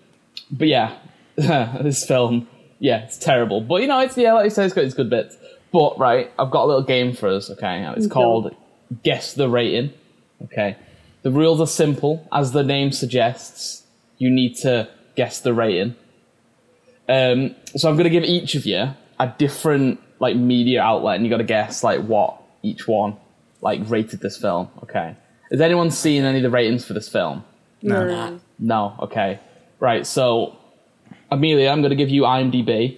but 0.51 0.67
yeah, 0.67 0.97
this 1.35 2.05
film, 2.05 2.47
yeah, 2.79 3.03
it's 3.05 3.17
terrible. 3.17 3.61
But 3.61 3.81
you 3.81 3.87
know, 3.87 3.99
it's 3.99 4.17
yeah, 4.17 4.33
like 4.33 4.43
you 4.45 4.49
say, 4.49 4.65
it's 4.65 4.73
got 4.73 4.83
its 4.83 4.93
good 4.93 5.09
bits. 5.09 5.35
But 5.75 5.99
right, 5.99 6.31
I've 6.39 6.51
got 6.51 6.63
a 6.63 6.67
little 6.67 6.83
game 6.83 7.13
for 7.13 7.27
us. 7.27 7.51
Okay, 7.51 7.67
and 7.83 7.97
it's 7.97 8.07
Go. 8.07 8.13
called 8.13 8.55
Guess 9.03 9.33
the 9.33 9.49
Rating. 9.49 9.91
Okay, 10.45 10.77
the 11.21 11.31
rules 11.31 11.59
are 11.59 11.67
simple, 11.67 12.25
as 12.31 12.53
the 12.53 12.63
name 12.63 12.93
suggests. 12.93 13.83
You 14.17 14.29
need 14.29 14.55
to 14.59 14.87
guess 15.17 15.41
the 15.41 15.53
rating. 15.53 15.97
Um, 17.09 17.55
so 17.75 17.89
I'm 17.89 17.95
going 17.97 18.05
to 18.05 18.09
give 18.09 18.23
each 18.23 18.55
of 18.55 18.65
you 18.65 18.87
a 19.19 19.33
different 19.37 19.99
like 20.19 20.37
media 20.37 20.81
outlet, 20.81 21.17
and 21.17 21.25
you 21.25 21.29
got 21.29 21.39
to 21.39 21.43
guess 21.43 21.83
like 21.83 21.99
what 22.05 22.41
each 22.63 22.87
one 22.87 23.17
like 23.59 23.81
rated 23.89 24.21
this 24.21 24.37
film. 24.37 24.69
Okay, 24.83 25.13
has 25.51 25.59
anyone 25.59 25.91
seen 25.91 26.23
any 26.23 26.37
of 26.37 26.43
the 26.43 26.49
ratings 26.49 26.85
for 26.85 26.93
this 26.93 27.09
film? 27.09 27.43
No. 27.81 28.07
Nah. 28.07 28.39
No. 28.59 28.95
Okay. 29.01 29.41
Right. 29.81 30.07
So, 30.07 30.57
Amelia, 31.29 31.67
I'm 31.67 31.81
going 31.81 31.89
to 31.89 31.97
give 31.97 32.09
you 32.09 32.21
IMDb. 32.21 32.97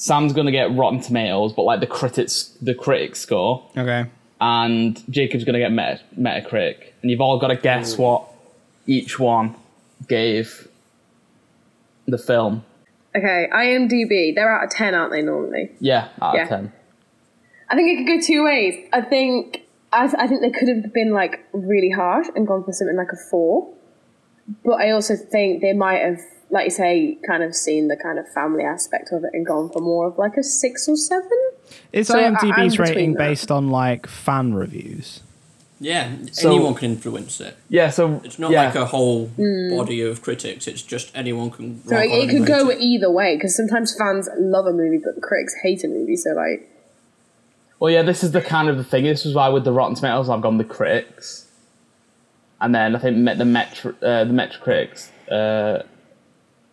Sam's 0.00 0.32
going 0.32 0.46
to 0.46 0.52
get 0.52 0.72
Rotten 0.76 1.00
Tomatoes, 1.00 1.52
but 1.52 1.62
like 1.62 1.80
the 1.80 1.86
critics, 1.88 2.56
the 2.62 2.72
critic 2.72 3.16
score, 3.16 3.68
Okay. 3.76 4.06
and 4.40 5.02
Jacob's 5.10 5.42
going 5.42 5.54
to 5.54 5.58
get 5.58 5.72
Meta, 5.72 6.00
Metacritic, 6.16 6.92
and 7.02 7.10
you've 7.10 7.20
all 7.20 7.38
got 7.40 7.48
to 7.48 7.56
guess 7.56 7.98
what 7.98 8.22
each 8.86 9.18
one 9.18 9.56
gave 10.06 10.68
the 12.06 12.16
film. 12.16 12.64
Okay, 13.16 13.48
IMDb. 13.52 14.34
They're 14.36 14.48
out 14.48 14.64
of 14.64 14.70
ten, 14.70 14.94
aren't 14.94 15.10
they? 15.12 15.20
Normally. 15.22 15.72
Yeah, 15.80 16.08
out 16.22 16.36
Yeah. 16.36 16.42
of 16.44 16.48
ten. 16.48 16.72
I 17.68 17.74
think 17.74 17.90
it 17.90 18.04
could 18.06 18.20
go 18.20 18.24
two 18.24 18.44
ways. 18.44 18.88
I 18.92 19.00
think 19.00 19.62
I, 19.92 20.04
I 20.16 20.26
think 20.28 20.42
they 20.42 20.50
could 20.50 20.68
have 20.68 20.92
been 20.94 21.12
like 21.12 21.44
really 21.52 21.90
harsh 21.90 22.28
and 22.36 22.46
gone 22.46 22.62
for 22.62 22.72
something 22.72 22.96
like 22.96 23.10
a 23.12 23.16
four, 23.30 23.68
but 24.64 24.74
I 24.74 24.90
also 24.92 25.16
think 25.16 25.60
they 25.60 25.72
might 25.72 26.02
have, 26.02 26.20
like 26.50 26.64
you 26.64 26.70
say, 26.70 27.18
kind 27.26 27.42
of 27.42 27.54
seen 27.54 27.88
the 27.88 27.96
kind 27.96 28.18
of 28.18 28.28
family 28.32 28.64
aspect 28.64 29.12
of 29.12 29.24
it 29.24 29.30
and 29.34 29.44
gone 29.46 29.68
for 29.70 29.80
more 29.80 30.06
of 30.06 30.18
like 30.18 30.36
a 30.36 30.42
six 30.42 30.88
or 30.88 30.96
seven. 30.96 31.30
Is 31.92 32.08
So, 32.08 32.18
I- 32.18 32.24
I'm 32.26 32.36
IMDb's 32.36 32.78
rating 32.78 33.12
that. 33.14 33.18
based 33.18 33.50
on 33.50 33.70
like 33.70 34.06
fan 34.06 34.54
reviews? 34.54 35.20
Yeah, 35.80 36.10
So- 36.32 36.50
anyone 36.50 36.74
can 36.74 36.92
influence 36.92 37.40
it. 37.40 37.56
Yeah, 37.68 37.90
so 37.90 38.20
It's 38.24 38.38
not 38.38 38.50
yeah. 38.50 38.64
like 38.64 38.74
a 38.74 38.86
whole 38.86 39.30
body 39.36 40.00
of 40.02 40.22
critics. 40.22 40.66
It's 40.66 40.82
just 40.82 41.12
anyone 41.14 41.50
can. 41.50 41.82
So 41.86 41.96
it, 41.98 42.10
it 42.10 42.30
could 42.30 42.46
go 42.46 42.68
it. 42.70 42.80
either 42.80 43.10
way 43.10 43.36
because 43.36 43.54
sometimes 43.56 43.94
fans 43.96 44.28
love 44.38 44.66
a 44.66 44.72
movie 44.72 44.98
but 44.98 45.14
the 45.14 45.20
critics 45.20 45.54
hate 45.62 45.84
a 45.84 45.88
movie. 45.88 46.16
So 46.16 46.30
like, 46.32 46.68
Well, 47.78 47.92
yeah, 47.92 48.02
this 48.02 48.24
is 48.24 48.32
the 48.32 48.40
kind 48.40 48.68
of 48.68 48.76
the 48.76 48.82
thing. 48.84 49.04
This 49.04 49.24
is 49.24 49.34
why 49.36 49.48
with 49.50 49.62
the 49.64 49.72
Rotten 49.72 49.94
Tomatoes, 49.94 50.28
I've 50.28 50.40
gone 50.40 50.58
the 50.58 50.64
critics, 50.64 51.46
and 52.60 52.74
then 52.74 52.96
I 52.96 52.98
think 52.98 53.16
met 53.18 53.38
the 53.38 53.44
Metro, 53.44 53.92
uh, 54.02 54.24
the 54.24 54.32
Metacritics, 54.32 55.10
uh, 55.30 55.84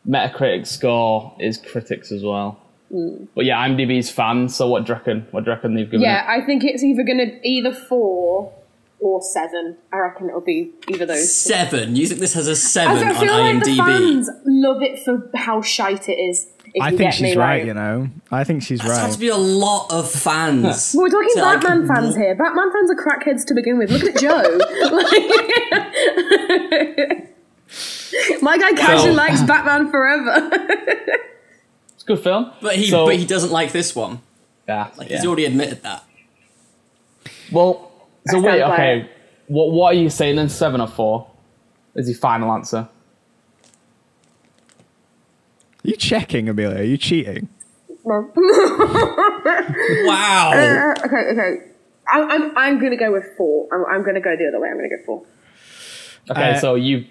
Metacritic 0.08 0.68
score 0.68 1.36
is 1.40 1.58
critics 1.58 2.12
as 2.12 2.24
well. 2.24 2.60
Hmm. 2.92 3.26
But 3.36 3.46
yeah, 3.46 3.66
IMDb's 3.68 4.10
fans. 4.12 4.56
So 4.56 4.68
what 4.68 4.86
do 4.86 4.92
you 4.94 4.98
reckon? 4.98 5.28
What 5.32 5.44
do 5.46 5.50
you 5.52 5.56
reckon 5.56 5.74
they've 5.76 5.90
given 5.90 6.02
yeah, 6.02 6.24
it? 6.36 6.42
I 6.42 6.46
think 6.46 6.64
it's 6.64 6.84
either 6.84 7.04
gonna 7.04 7.40
either 7.44 7.74
four 7.74 8.54
or 9.00 9.22
seven. 9.22 9.78
I 9.92 9.98
reckon 9.98 10.30
it'll 10.30 10.42
be 10.42 10.72
either 10.90 11.06
those. 11.06 11.34
Seven. 11.34 11.96
You 11.96 12.08
think 12.08 12.20
this 12.20 12.34
has 12.34 12.48
a 12.48 12.56
seven 12.56 12.98
feel- 12.98 13.08
I 13.08 13.10
on 13.10 13.16
feel 13.16 13.38
like 13.38 13.64
the 13.64 13.72
IMDb? 13.72 13.78
fans 13.86 14.30
love 14.46 14.82
it 14.84 15.00
for 15.04 15.30
how 15.36 15.62
shite 15.62 16.08
it 16.10 16.20
is. 16.20 16.48
If 16.74 16.84
I 16.84 16.92
think 16.96 17.14
she's 17.14 17.36
right, 17.38 17.60
like- 17.60 17.68
you 17.68 17.74
know. 17.74 18.10
I 18.32 18.44
think 18.44 18.62
she's 18.62 18.80
right. 18.82 18.88
There 18.90 18.96
has 18.98 19.04
right. 19.06 19.14
to 19.14 19.20
be 19.20 19.30
a 19.30 19.38
lot 19.38 19.88
of 19.92 20.12
fans. 20.12 20.94
Well, 20.94 21.04
we're 21.06 21.10
talking 21.10 21.30
to, 21.36 21.42
like, 21.42 21.62
Batman 21.62 21.88
fans 21.88 22.10
w- 22.16 22.26
here. 22.26 22.36
Batman 22.36 22.70
fans 22.74 22.92
are 22.92 22.96
crackheads 22.96 23.46
to 23.46 23.54
begin 23.54 23.78
with. 23.78 23.92
Look 23.92 24.04
at 24.04 24.18
Joe. 24.20 24.60
Like- 24.92 25.32
My 28.42 28.58
guy 28.58 28.72
casually 28.74 29.12
So- 29.12 29.18
likes 29.18 29.42
Batman 29.44 29.90
forever. 29.92 30.50
It's 31.96 32.04
a 32.04 32.08
good 32.08 32.20
film. 32.20 32.52
But 32.62 32.76
he, 32.76 32.90
So- 32.90 33.06
but 33.06 33.16
he 33.16 33.26
doesn't 33.26 33.52
like 33.52 33.72
this 33.72 33.96
one. 33.96 34.22
Yeah, 34.68 34.90
Like 34.98 35.10
yeah. 35.10 35.18
he's 35.18 35.26
already 35.26 35.46
admitted 35.46 35.82
that. 35.84 36.04
Well, 37.52 37.92
so 38.28 38.40
wait, 38.42 38.62
okay. 38.62 39.00
it. 39.02 39.10
What 39.48 39.72
what 39.72 39.94
are 39.94 39.98
you 39.98 40.10
saying 40.10 40.36
then? 40.38 40.50
Seven 40.50 40.82
or 40.82 40.88
four? 40.88 41.28
Is 41.96 42.10
your 42.10 42.18
final 42.18 42.52
answer? 42.52 42.88
Are 45.84 45.88
you 45.88 45.96
checking, 45.96 46.50
Amelia? 46.50 46.80
Are 46.80 46.84
you 46.84 46.98
cheating? 46.98 47.48
No. 48.04 48.32
Wow. 50.06 50.52
Uh, 50.54 50.94
okay, 51.06 51.24
okay. 51.32 51.72
I'm, 52.08 52.30
I'm, 52.32 52.58
I'm 52.58 52.80
gonna 52.80 52.98
go 52.98 53.12
with 53.12 53.26
four. 53.38 53.68
I'm, 53.72 53.86
I'm 53.86 54.04
gonna 54.06 54.20
go 54.22 54.36
the 54.36 54.48
other 54.48 54.60
way. 54.60 54.70
I'm 54.70 54.76
gonna 54.78 54.90
go 54.90 55.04
four. 55.06 55.24
Okay, 56.32 56.52
Uh, 56.54 56.60
so 56.60 56.76
you. 56.76 57.06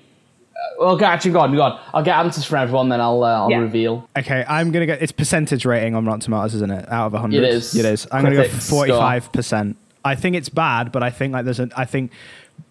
Well, 0.78 0.90
okay, 0.96 1.04
actually, 1.04 1.32
go 1.32 1.40
on, 1.40 1.54
go 1.54 1.62
on. 1.62 1.80
I'll 1.92 2.02
get 2.02 2.16
answers 2.18 2.44
from 2.44 2.58
everyone, 2.58 2.88
then 2.88 3.00
I'll 3.00 3.22
uh, 3.22 3.42
I'll 3.42 3.50
Yeah. 3.50 3.58
reveal. 3.58 4.08
Okay, 4.18 4.44
I'm 4.48 4.70
gonna 4.72 4.86
go. 4.86 4.96
It's 5.00 5.12
percentage 5.12 5.64
rating 5.64 5.94
on 5.94 6.04
Rotten 6.04 6.20
Tomatoes, 6.20 6.54
isn't 6.56 6.70
it? 6.70 6.90
Out 6.90 7.06
of 7.08 7.12
100, 7.14 7.42
It 7.44 7.48
is. 7.54 7.74
It 7.76 7.84
is. 7.84 8.06
I'm 8.10 8.22
gonna 8.24 8.36
go 8.36 8.44
45 8.48 9.32
percent. 9.32 9.76
I 10.04 10.14
think 10.14 10.36
it's 10.36 10.48
bad, 10.48 10.92
but 10.92 11.02
I 11.02 11.10
think 11.10 11.32
like 11.32 11.44
there's 11.44 11.60
an. 11.60 11.72
I 11.76 11.84
think 11.84 12.10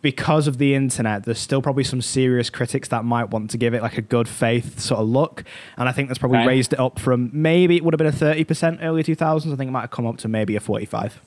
because 0.02 0.48
of 0.48 0.58
the 0.60 0.76
internet, 0.76 1.24
there's 1.26 1.40
still 1.40 1.62
probably 1.62 1.84
some 1.84 2.02
serious 2.02 2.50
critics 2.50 2.88
that 2.90 3.04
might 3.06 3.30
want 3.30 3.50
to 3.52 3.58
give 3.58 3.74
it 3.74 3.82
like 3.82 3.98
a 3.98 4.02
good 4.02 4.28
faith 4.30 4.80
sort 4.80 5.00
of 5.02 5.08
look, 5.08 5.44
and 5.78 5.90
I 5.90 5.92
think 5.92 6.10
that's 6.10 6.20
probably 6.20 6.40
Okay. 6.40 6.48
raised 6.48 6.74
it 6.74 6.80
up 6.80 7.00
from 7.00 7.30
maybe 7.34 7.76
it 7.78 7.84
would 7.84 7.94
have 7.94 7.98
been 7.98 8.08
a 8.08 8.12
30 8.12 8.44
percent 8.44 8.80
early 8.82 9.04
2000s. 9.04 9.52
I 9.52 9.56
think 9.56 9.70
it 9.70 9.72
might 9.72 9.82
have 9.82 9.92
come 9.92 10.06
up 10.06 10.18
to 10.18 10.28
maybe 10.28 10.56
a 10.56 10.60
45. 10.60 11.20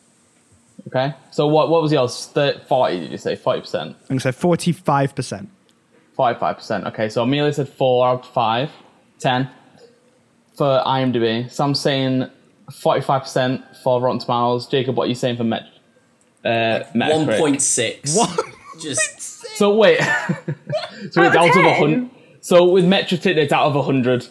Okay, 0.88 1.14
so 1.30 1.46
what 1.48 1.70
what 1.70 1.82
was 1.82 1.90
yours? 1.90 2.26
Thir- 2.32 2.60
Forty? 2.68 3.00
Did 3.00 3.10
you 3.10 3.18
say 3.18 3.34
forty 3.34 3.60
percent? 3.62 3.96
I'm 4.02 4.06
gonna 4.08 4.20
say 4.20 4.30
45 4.32 5.14
percent. 5.14 5.48
Forty-five 6.16 6.56
percent. 6.56 6.86
Okay, 6.86 7.08
so 7.08 7.22
Amelia 7.22 7.52
said 7.52 7.68
four 7.68 8.06
out 8.06 8.24
of 8.26 8.32
five. 8.32 8.70
Ten 9.18 9.50
for 10.56 10.82
IMDb. 10.86 11.50
So 11.50 11.64
I'm 11.64 11.74
saying 11.74 12.30
forty-five 12.72 13.22
percent 13.22 13.62
for 13.82 14.00
Rotten 14.00 14.18
Tomatoes. 14.20 14.66
Jacob, 14.66 14.96
what 14.96 15.04
are 15.04 15.08
you 15.08 15.14
saying 15.14 15.36
for 15.36 15.44
Met? 15.44 15.62
Uh, 16.44 16.84
One 16.94 17.26
Metacritic? 17.26 17.38
point 17.38 17.62
six. 17.62 18.16
What? 18.16 18.40
Just 18.80 19.20
So 19.56 19.74
wait, 19.74 19.98
so 20.00 20.04
it's 21.00 21.16
Out 21.16 21.26
of 21.26 21.36
out 21.36 21.48
of 21.50 21.56
a 21.56 21.62
10? 21.62 21.78
hundred. 21.78 22.10
So 22.42 22.64
with 22.70 22.84
Metacritic, 22.84 23.36
it's 23.36 23.52
out 23.52 23.66
of 23.66 23.74
a 23.76 23.82
hundred. 23.82 24.22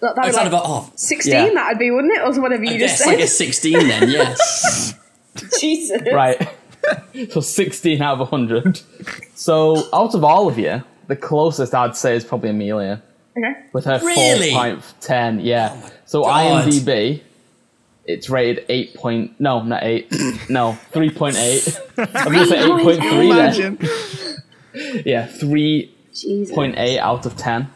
That, 0.00 0.14
that'd 0.16 0.28
it's 0.30 0.36
be 0.38 0.44
out 0.44 0.52
like 0.52 0.62
of 0.64 0.70
a 0.70 0.72
oh, 0.88 0.92
16, 0.96 1.32
Yeah. 1.32 1.54
that'd 1.54 1.78
be, 1.78 1.90
wouldn't 1.90 2.12
it? 2.14 2.20
Or 2.22 2.40
whatever 2.40 2.62
you 2.64 2.74
I 2.74 2.78
just 2.78 2.98
guess 2.98 3.04
said. 3.04 3.06
like 3.10 3.20
a 3.20 3.26
sixteen 3.26 3.78
then. 3.88 4.08
Yes. 4.10 4.94
Jesus. 5.60 6.02
Right. 6.12 6.48
so 7.30 7.40
16 7.40 8.00
out 8.02 8.20
of 8.20 8.30
100. 8.30 8.80
So 9.34 9.88
out 9.92 10.14
of 10.14 10.24
all 10.24 10.48
of 10.48 10.58
you, 10.58 10.82
the 11.06 11.16
closest 11.16 11.74
I'd 11.74 11.96
say 11.96 12.16
is 12.16 12.24
probably 12.24 12.50
Amelia 12.50 13.02
Okay. 13.36 13.54
with 13.72 13.84
her 13.84 14.00
Really? 14.02 14.50
4.10. 14.50 15.44
Yeah. 15.44 15.70
Oh 15.74 15.90
so 16.06 16.22
God. 16.22 16.64
IMDb, 16.66 17.22
it's 18.04 18.28
rated 18.28 18.64
8. 18.68 18.94
Point, 18.94 19.38
no, 19.38 19.62
not 19.62 19.82
8. 19.84 20.10
no, 20.48 20.76
3.8. 20.92 21.80
I'm 21.98 22.32
going 22.32 22.38
to 22.38 22.46
say 22.46 22.58
8.3 22.58 23.78
then. 24.74 25.02
Yeah, 25.04 25.26
3.8 25.28 26.98
out 26.98 27.26
of 27.26 27.36
10. 27.36 27.70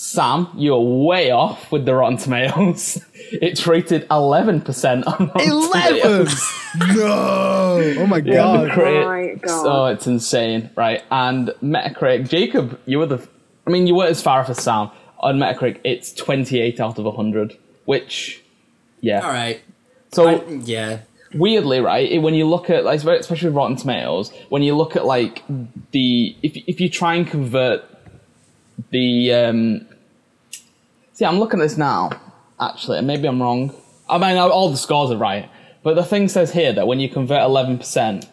Sam, 0.00 0.48
you're 0.56 0.78
way 0.80 1.32
off 1.32 1.72
with 1.72 1.84
the 1.84 1.92
Rotten 1.94 2.18
Tomatoes. 2.18 3.04
It's 3.30 3.66
rated 3.66 4.08
11% 4.08 5.06
on 5.06 5.26
Rotten 5.26 5.50
Eleven. 5.50 5.98
Tomatoes. 6.00 6.52
no. 6.96 7.94
Oh 7.98 8.06
my 8.06 8.20
god. 8.20 8.68
the 8.68 8.70
crit- 8.72 9.04
my 9.04 9.34
God. 9.34 9.62
So 9.62 9.86
it's 9.86 10.06
insane, 10.06 10.70
right? 10.76 11.02
And 11.10 11.48
Metacritic, 11.62 12.28
Jacob, 12.30 12.80
you 12.86 13.00
were 13.00 13.06
the. 13.06 13.28
I 13.66 13.70
mean, 13.70 13.86
you 13.86 13.96
were 13.96 14.06
as 14.06 14.22
far 14.22 14.40
off 14.40 14.48
as 14.48 14.62
Sam. 14.62 14.90
On 15.18 15.36
Metacritic, 15.36 15.80
it's 15.84 16.12
28 16.14 16.80
out 16.80 16.98
of 16.98 17.04
100, 17.04 17.58
which, 17.84 18.40
yeah. 19.00 19.20
All 19.20 19.30
right. 19.32 19.60
So 20.12 20.28
I- 20.28 20.44
yeah. 20.64 21.00
weirdly, 21.34 21.80
right? 21.80 22.10
it- 22.10 22.20
When 22.20 22.34
you 22.34 22.46
look 22.48 22.70
at, 22.70 22.84
like, 22.84 23.02
especially 23.04 23.50
Rotten 23.50 23.76
Tomatoes, 23.76 24.32
when 24.48 24.62
you 24.62 24.74
look 24.76 24.94
at 24.96 25.04
like 25.04 25.42
the 25.90 26.34
if 26.42 26.56
if 26.56 26.80
you 26.80 26.88
try 26.88 27.16
and 27.16 27.26
convert 27.26 27.84
the 28.90 29.34
um, 29.34 29.87
see, 31.18 31.24
I'm 31.24 31.40
looking 31.40 31.60
at 31.60 31.64
this 31.64 31.76
now. 31.76 32.10
Actually, 32.60 32.98
and 32.98 33.06
maybe 33.06 33.28
I'm 33.28 33.40
wrong. 33.42 33.74
I 34.08 34.18
mean, 34.18 34.36
all 34.36 34.70
the 34.70 34.76
scores 34.76 35.10
are 35.10 35.16
right, 35.16 35.50
but 35.82 35.94
the 35.94 36.04
thing 36.04 36.28
says 36.28 36.52
here 36.52 36.72
that 36.72 36.86
when 36.86 37.00
you 37.00 37.08
convert 37.08 37.42
11 37.42 37.78
percent 37.78 38.28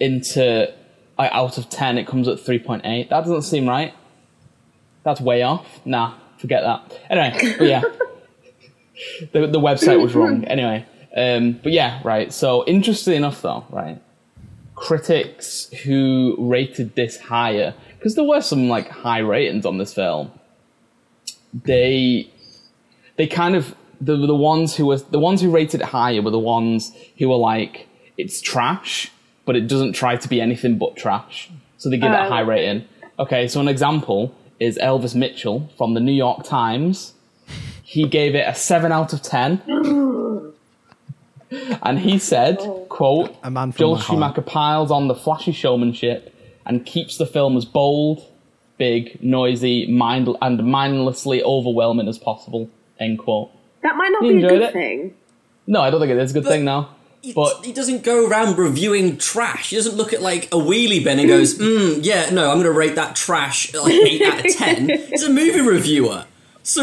into 0.00 0.72
like, 1.18 1.30
out 1.32 1.56
of 1.58 1.68
10, 1.68 1.98
it 1.98 2.06
comes 2.06 2.28
at 2.28 2.38
3.8. 2.38 3.08
That 3.08 3.20
doesn't 3.20 3.42
seem 3.42 3.68
right. 3.68 3.94
That's 5.02 5.20
way 5.20 5.42
off. 5.42 5.80
Nah, 5.86 6.14
forget 6.38 6.62
that. 6.62 7.00
Anyway, 7.10 7.56
but 7.58 7.66
yeah 7.66 7.82
the, 9.32 9.46
the 9.46 9.60
website 9.60 10.00
was 10.00 10.14
wrong. 10.14 10.44
Anyway, 10.52 10.84
um, 11.16 11.52
but 11.62 11.72
yeah, 11.72 12.00
right. 12.04 12.32
So 12.32 12.64
interesting 12.66 13.14
enough, 13.14 13.42
though, 13.42 13.64
right? 13.70 14.00
Critics 14.74 15.70
who 15.84 16.36
rated 16.38 16.94
this 16.94 17.18
higher 17.18 17.74
because 17.96 18.14
there 18.14 18.24
were 18.24 18.40
some 18.40 18.68
like 18.68 18.88
high 18.88 19.20
ratings 19.20 19.64
on 19.64 19.78
this 19.78 19.94
film. 19.94 20.30
They 21.52 22.28
they 23.16 23.26
kind 23.26 23.54
of 23.54 23.74
the 24.00 24.16
the 24.16 24.34
ones 24.34 24.76
who 24.76 24.86
were 24.86 24.98
the 24.98 25.18
ones 25.18 25.40
who 25.42 25.50
rated 25.50 25.80
it 25.80 25.86
higher 25.88 26.22
were 26.22 26.30
the 26.30 26.38
ones 26.38 26.92
who 27.18 27.28
were 27.28 27.36
like 27.36 27.88
it's 28.18 28.40
trash, 28.40 29.10
but 29.44 29.56
it 29.56 29.66
doesn't 29.68 29.92
try 29.94 30.16
to 30.16 30.28
be 30.28 30.40
anything 30.40 30.78
but 30.78 30.96
trash. 30.96 31.50
So 31.78 31.88
they 31.90 31.96
give 31.98 32.12
it 32.12 32.14
a 32.14 32.26
Oh. 32.26 32.28
high 32.28 32.40
rating. 32.40 32.84
Okay, 33.18 33.46
so 33.48 33.60
an 33.60 33.68
example 33.68 34.34
is 34.60 34.78
Elvis 34.78 35.14
Mitchell 35.14 35.68
from 35.76 35.94
the 35.94 36.00
New 36.00 36.12
York 36.12 36.44
Times 36.44 37.14
he 37.82 38.06
gave 38.08 38.34
it 38.34 38.46
a 38.48 38.54
7 38.54 38.90
out 38.90 39.12
of 39.12 39.20
10 39.20 39.60
and 41.82 41.98
he 41.98 42.18
said 42.18 42.56
oh. 42.60 42.86
quote 42.88 43.36
A 43.42 43.50
man 43.50 43.72
joel 43.72 43.92
my 43.92 43.96
heart." 44.00 44.06
schumacher 44.06 44.40
piles 44.42 44.90
on 44.90 45.08
the 45.08 45.14
flashy 45.14 45.52
showmanship 45.52 46.34
and 46.64 46.86
keeps 46.86 47.18
the 47.18 47.26
film 47.26 47.56
as 47.56 47.64
bold 47.66 48.24
big 48.86 49.02
noisy 49.22 49.86
mind 50.04 50.28
and 50.46 50.56
mindlessly 50.78 51.42
overwhelming 51.54 52.08
as 52.08 52.18
possible 52.18 52.62
end 52.98 53.18
quote 53.24 53.48
That 53.82 53.94
might 53.96 54.10
not 54.14 54.22
You 54.24 54.32
be 54.40 54.44
a 54.44 54.48
good 54.48 54.62
it? 54.62 54.72
thing. 54.72 55.14
no 55.66 55.80
i 55.82 55.88
don't 55.90 56.00
think 56.00 56.10
it 56.12 56.18
is 56.18 56.30
a 56.32 56.34
good 56.40 56.48
thing 56.52 56.64
now 56.64 56.80
He, 57.22 57.32
but 57.32 57.64
he 57.64 57.72
doesn't 57.72 58.02
go 58.02 58.16
around 58.28 58.58
reviewing 58.58 59.16
trash. 59.16 59.70
He 59.70 59.76
doesn't 59.76 59.94
look 60.00 60.12
at 60.12 60.20
like 60.30 60.46
a 60.46 60.58
wheelie 60.68 61.02
bin 61.06 61.20
and 61.20 61.28
goes, 61.28 61.50
mm, 61.66 62.00
"Yeah, 62.02 62.30
no, 62.38 62.42
I'm 62.50 62.56
going 62.60 62.72
to 62.74 62.78
rate 62.84 62.96
that 62.96 63.14
trash 63.14 63.72
like 63.74 63.94
eight 63.94 64.22
out 64.22 64.44
of 64.44 64.50
ten. 64.56 64.88
He's 65.10 65.22
a 65.22 65.30
movie 65.30 65.60
reviewer, 65.60 66.24
so 66.64 66.82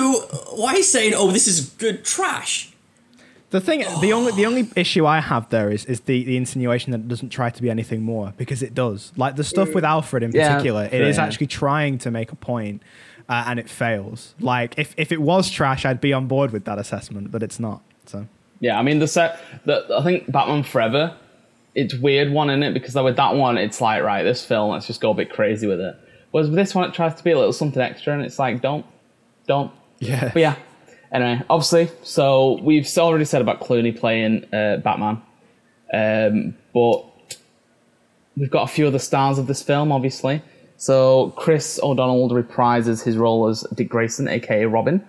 why 0.59 0.69
are 0.73 0.77
you 0.77 0.83
saying, 0.83 1.11
"Oh, 1.13 1.29
this 1.37 1.45
is 1.45 1.57
good 1.85 2.05
trash"? 2.05 2.68
The 3.51 3.59
thing, 3.59 3.83
the 4.01 4.13
only 4.17 4.31
the 4.33 4.45
only 4.45 4.69
issue 4.75 5.05
I 5.05 5.19
have 5.19 5.49
there 5.49 5.69
is 5.71 5.85
is 5.85 6.01
the, 6.01 6.23
the 6.23 6.37
insinuation 6.37 6.91
that 6.91 6.99
it 6.99 7.07
doesn't 7.07 7.29
try 7.29 7.49
to 7.49 7.61
be 7.61 7.69
anything 7.69 8.03
more 8.03 8.33
because 8.37 8.61
it 8.61 8.73
does. 8.73 9.11
Like 9.17 9.35
the 9.35 9.43
stuff 9.43 9.73
with 9.73 9.83
Alfred 9.83 10.23
in 10.23 10.31
Yeah, 10.31 10.49
particular, 10.55 10.85
it 10.85 10.91
sure, 10.91 11.07
yeah. 11.09 11.23
actually 11.23 11.47
trying 11.47 11.97
to 11.99 12.11
make 12.11 12.31
a 12.31 12.35
point, 12.35 12.81
uh, 13.27 13.45
and 13.47 13.59
it 13.59 13.69
fails. 13.69 14.35
Like 14.39 14.77
if 14.77 14.93
if 14.97 15.11
it 15.11 15.21
was 15.21 15.49
trash, 15.49 15.85
I'd 15.85 16.01
be 16.01 16.13
on 16.13 16.27
board 16.27 16.51
with 16.51 16.65
that 16.65 16.77
assessment, 16.77 17.31
but 17.31 17.41
it's 17.43 17.59
not. 17.59 17.81
So 18.05 18.27
Yeah, 18.59 18.77
I 18.77 18.83
mean 18.83 18.99
the 18.99 19.07
set. 19.07 19.39
The, 19.65 19.85
I 19.97 20.03
think 20.03 20.31
Batman 20.31 20.63
Forever. 20.63 21.15
It's 21.75 21.93
weird 21.93 22.31
one 22.31 22.49
in 22.49 22.63
it 22.63 22.73
because 22.73 22.95
with 22.95 23.15
that 23.15 23.35
one, 23.35 23.57
it's 23.57 23.79
like 23.79 24.03
right, 24.03 24.23
this 24.23 24.43
film, 24.43 24.71
let's 24.71 24.87
just 24.87 25.01
go 25.01 25.11
a 25.11 25.13
bit 25.13 25.29
crazy 25.31 25.65
with 25.67 25.79
it. 25.79 25.95
Whereas 26.31 26.49
with 26.49 26.57
this 26.57 26.75
one, 26.75 26.87
it 26.89 26.93
tries 26.93 27.15
to 27.15 27.23
be 27.23 27.31
a 27.31 27.37
little 27.37 27.53
something 27.53 27.81
extra, 27.81 28.13
and 28.13 28.23
it's 28.23 28.37
like 28.37 28.61
don't, 28.61 28.85
don't. 29.47 29.71
yeah, 29.99 30.31
But 30.33 30.39
yeah. 30.41 30.55
Anyway, 31.11 31.41
obviously, 31.49 31.89
so 32.03 32.59
we've 32.61 32.87
already 32.97 33.25
said 33.25 33.41
about 33.41 33.61
Clooney 33.61 33.97
playing 33.97 34.45
uh, 34.53 34.77
Batman, 34.77 35.21
um, 35.91 36.55
but 36.73 37.03
we've 38.37 38.51
got 38.51 38.63
a 38.63 38.67
few 38.67 38.85
other 38.87 38.99
stars 38.99 39.39
of 39.39 39.47
this 39.47 39.63
film, 39.63 39.91
obviously. 39.91 40.41
So 40.77 41.31
Chris 41.35 41.79
O'Donnell 41.81 42.29
reprises 42.29 43.03
his 43.03 43.17
role 43.17 43.47
as 43.47 43.65
Dick 43.73 43.89
Grayson, 43.89 44.27
aka 44.27 44.65
Robin, 44.65 45.05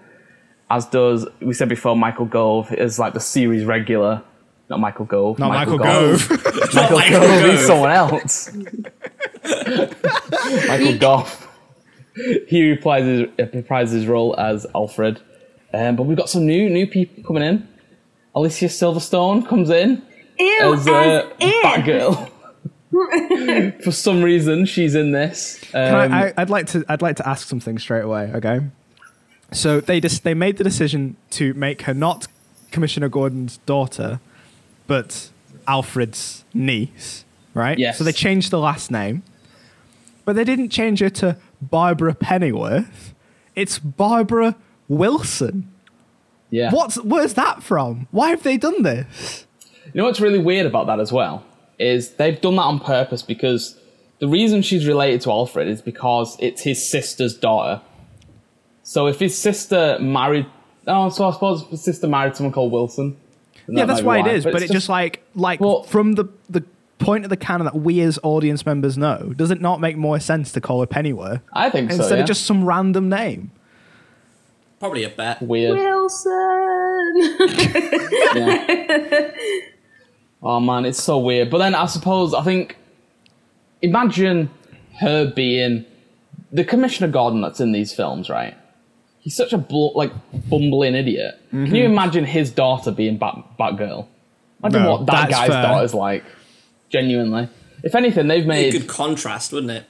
as 0.71 0.87
does 0.87 1.27
we 1.41 1.53
said 1.53 1.69
before 1.69 1.97
Michael 1.97 2.27
Gove 2.27 2.73
is 2.73 2.99
like 2.99 3.13
the 3.13 3.21
series 3.21 3.65
regular. 3.65 4.23
Not 4.71 4.81
Michael 4.81 5.05
Gove. 5.05 5.39
not 5.39 5.49
Michael, 5.49 5.79
Gove. 5.79 6.31
Michael 6.75 6.99
Michael 6.99 7.21
Gove 7.21 7.43
Gove. 7.43 7.45
is 7.45 7.67
someone 7.67 7.91
else. 7.91 8.51
Michael 10.69 10.99
Gove. 10.99 11.47
He 12.47 12.63
reprises, 12.63 13.31
uh, 13.41 13.47
reprises 13.47 13.93
his 13.93 14.07
role 14.07 14.39
as 14.39 14.67
Alfred. 14.75 15.21
Um, 15.73 15.97
but 15.97 16.05
we've 16.05 16.17
got 16.17 16.29
some 16.29 16.47
new 16.47 16.69
new 16.69 16.87
people 16.87 17.23
coming 17.23 17.43
in. 17.43 17.69
Alicia 18.35 18.67
Silverstone 18.67 19.47
comes 19.47 19.71
in 19.71 20.03
Ew, 20.39 20.75
as 20.75 20.81
as 20.81 20.89
uh, 20.89 21.31
if. 21.41 21.65
Batgirl. 21.65 22.31
For 23.85 23.93
some 23.93 24.23
reason, 24.23 24.67
she's 24.67 24.95
in 24.97 25.13
this. 25.13 25.63
Um, 25.75 25.87
Can 25.87 25.95
I, 25.95 26.27
I, 26.27 26.35
I'd 26.39 26.51
like 26.51 26.67
to 26.69 26.85
I'd 26.89 27.03
like 27.03 27.17
to 27.17 27.29
ask 27.29 27.47
something 27.47 27.79
straight 27.79 28.03
away. 28.03 28.33
Okay, 28.35 28.61
so 29.53 29.81
they 29.81 30.01
just 30.01 30.25
they 30.25 30.35
made 30.35 30.57
the 30.57 30.65
decision 30.65 31.17
to 31.31 31.55
make 31.55 31.83
her 31.83 31.95
not 31.95 32.27
Commissioner 32.73 33.09
Gordon's 33.09 33.59
daughter, 33.59 34.21
but 34.87 35.31
Alfred's 35.69 36.45
niece, 36.53 37.25
right? 37.55 37.79
Yes. 37.79 37.99
So 37.99 38.05
they 38.05 38.13
changed 38.13 38.51
the 38.51 38.59
last 38.59 38.91
name, 38.91 39.23
but 40.25 40.35
they 40.35 40.45
didn't 40.45 40.71
change 40.71 41.01
her 41.01 41.11
to 41.11 41.37
Barbara 41.63 42.15
Pennyworth. 42.15 43.15
It's 43.55 43.79
Barbara 43.79 44.57
Wilson. 44.91 45.71
yeah. 46.51 46.71
What's 46.73 46.97
where's 46.97 47.35
that 47.35 47.63
from? 47.63 48.09
Why 48.11 48.31
have 48.31 48.43
they 48.43 48.57
done 48.57 48.83
this? 48.83 49.47
You 49.87 49.93
know 49.95 50.05
what's 50.05 50.21
really 50.21 50.39
weird 50.39 50.67
about 50.67 50.87
that 50.89 51.01
as 51.01 51.11
well 51.13 51.45
is 51.79 52.13
they've 52.17 52.41
done 52.41 52.57
that 52.57 52.63
on 52.63 52.79
purpose 52.81 53.23
because 53.23 53.81
the 54.19 54.29
reason 54.29 54.61
she's 54.61 54.87
related 54.87 55.23
to 55.23 55.31
Alfred 55.31 55.67
is 55.67 55.81
because 55.81 56.37
it's 56.41 56.63
his 56.63 56.87
sister's 56.87 57.35
daughter. 57.35 57.81
So 58.83 59.07
if 59.07 59.19
his 59.19 59.37
sister 59.39 59.97
married, 60.01 60.47
oh, 60.87 61.09
so 61.09 61.27
I 61.27 61.33
suppose 61.33 61.65
his 61.69 61.83
sister 61.83 62.07
married 62.07 62.37
someone 62.37 62.53
called 62.53 62.73
Wilson. 62.73 63.17
yeah, 63.67 63.81
that 63.81 63.87
that's 63.87 64.01
be 64.01 64.07
why 64.07 64.19
it 64.19 64.27
is. 64.27 64.45
But, 64.45 64.57
it's 64.57 64.71
it 64.71 64.73
just 64.73 64.89
like 64.89 65.23
like 65.35 65.61
Well- 65.61 65.85
from 65.85 66.13
the 66.13 66.27
the 66.51 66.65
point 66.99 67.25
of 67.25 67.31
the 67.31 67.37
canon 67.37 67.65
that 67.65 67.77
we 67.77 68.01
as 68.03 68.19
audience 68.23 68.67
members 68.67 68.99
know, 68.99 69.33
does 69.35 69.51
it 69.51 69.61
not 69.61 69.81
make 69.81 69.97
more 69.97 70.21
sense 70.21 70.53
to 70.53 70.61
call 70.61 70.81
her 70.81 70.87
Pennyworth 70.87 71.41
I 71.55 71.71
think 71.71 71.91
so. 71.91 71.97
instead 71.97 72.17
yeah. 72.17 72.23
of 72.23 72.27
just 72.27 72.45
some 72.45 72.65
random 72.65 73.09
name? 73.09 73.53
Probably 74.81 75.05
a 75.05 75.11
bet. 75.11 75.41
weird. 75.43 75.77
Wilson. 75.79 77.17
Yeah. 78.35 79.31
oh 80.43 80.61
man, 80.61 80.85
it's 80.87 81.03
so 81.03 81.19
weird. 81.19 81.51
But 81.51 81.59
then 81.59 81.75
I 81.75 81.87
suppose 81.87 82.33
I 82.35 82.43
think 82.43 82.77
imagine 83.83 84.51
her 85.01 85.31
being 85.31 85.85
the 86.53 86.65
Commissioner 86.65 87.11
Gordon 87.13 87.41
that's 87.41 87.61
in 87.61 87.73
these 87.73 87.93
films, 87.93 88.29
right? 88.31 88.57
He's 89.21 89.37
such 89.37 89.53
a 89.53 89.59
bl- 89.59 89.95
like 89.95 90.13
bumbling 90.49 90.95
idiot. 90.95 91.39
Can 91.51 91.67
Mm-hmm. 91.67 91.75
you 91.75 91.85
imagine 91.85 92.25
his 92.25 92.51
daughter 92.51 92.91
being 92.91 93.19
Bat 93.19 93.37
Batgirl? 93.59 94.07
Imagine 94.63 94.83
No, 94.83 94.91
what 94.93 95.07
that 95.07 95.29
guy's 95.31 95.49
fair. 95.51 95.63
daughter's 95.63 95.95
like. 95.95 96.25
Genuinely. 96.89 97.49
If 97.83 97.95
anything, 97.95 98.27
they've 98.29 98.47
made 98.47 98.71
A 98.71 98.73
made. 98.73 98.81
good 98.81 98.89
contrast, 98.89 99.53
wouldn't 99.53 99.71
it? 99.73 99.85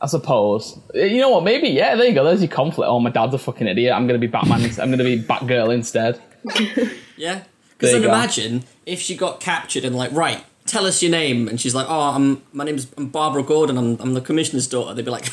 I 0.00 0.06
suppose. 0.06 0.78
You 0.94 1.20
know 1.20 1.30
what? 1.30 1.44
Maybe 1.44 1.68
yeah. 1.68 1.96
There 1.96 2.06
you 2.06 2.14
go. 2.14 2.24
There's 2.24 2.40
your 2.40 2.50
conflict. 2.50 2.88
Oh, 2.88 3.00
my 3.00 3.10
dad's 3.10 3.34
a 3.34 3.38
fucking 3.38 3.66
idiot. 3.66 3.92
I'm 3.92 4.06
gonna 4.06 4.18
be 4.18 4.26
Batman. 4.28 4.62
ins- 4.62 4.78
I'm 4.78 4.90
gonna 4.90 5.04
be 5.04 5.22
Batgirl 5.22 5.74
instead. 5.74 6.20
Yeah. 7.16 7.34
There 7.34 7.46
Because 7.76 7.92
you 7.94 7.98
then 8.00 8.08
go. 8.08 8.14
imagine 8.14 8.64
if 8.86 9.00
she 9.00 9.16
got 9.16 9.40
captured 9.40 9.84
and 9.84 9.96
like, 9.96 10.12
right, 10.12 10.44
tell 10.66 10.86
us 10.86 11.02
your 11.02 11.10
name, 11.10 11.48
and 11.48 11.60
she's 11.60 11.74
like, 11.74 11.86
oh, 11.88 12.10
I'm 12.14 12.42
my 12.52 12.62
name's 12.64 12.86
I'm 12.96 13.08
Barbara 13.08 13.42
Gordon. 13.42 13.76
I'm, 13.76 14.00
I'm 14.00 14.14
the 14.14 14.20
commissioner's 14.20 14.68
daughter. 14.68 14.94
They'd 14.94 15.04
be 15.04 15.10
like, 15.10 15.26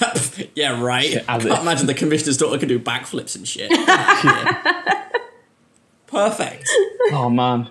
yeah, 0.55 0.81
right. 0.81 1.13
As 1.13 1.25
Can't 1.25 1.45
if. 1.45 1.59
imagine 1.61 1.85
the 1.85 1.93
commissioner's 1.93 2.37
daughter 2.37 2.57
can 2.57 2.67
do 2.67 2.79
backflips 2.79 3.35
and 3.35 3.47
shit. 3.47 3.69
Perfect. 6.07 6.69
Oh 7.11 7.29
man. 7.29 7.69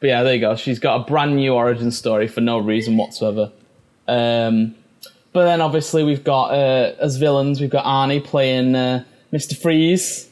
But 0.00 0.06
yeah, 0.08 0.22
there 0.22 0.34
you 0.34 0.40
go. 0.40 0.56
She's 0.56 0.78
got 0.78 1.00
a 1.00 1.04
brand 1.04 1.36
new 1.36 1.52
origin 1.54 1.90
story 1.90 2.28
for 2.28 2.40
no 2.40 2.58
reason 2.58 2.96
whatsoever. 2.96 3.52
Um, 4.06 4.74
but 5.34 5.44
then 5.44 5.60
obviously 5.60 6.02
we've 6.04 6.24
got 6.24 6.46
uh, 6.52 6.94
as 6.98 7.16
villains 7.18 7.60
we've 7.60 7.68
got 7.70 7.84
Arnie 7.84 8.24
playing 8.24 8.74
uh, 8.74 9.04
Mr. 9.32 9.54
Freeze, 9.56 10.28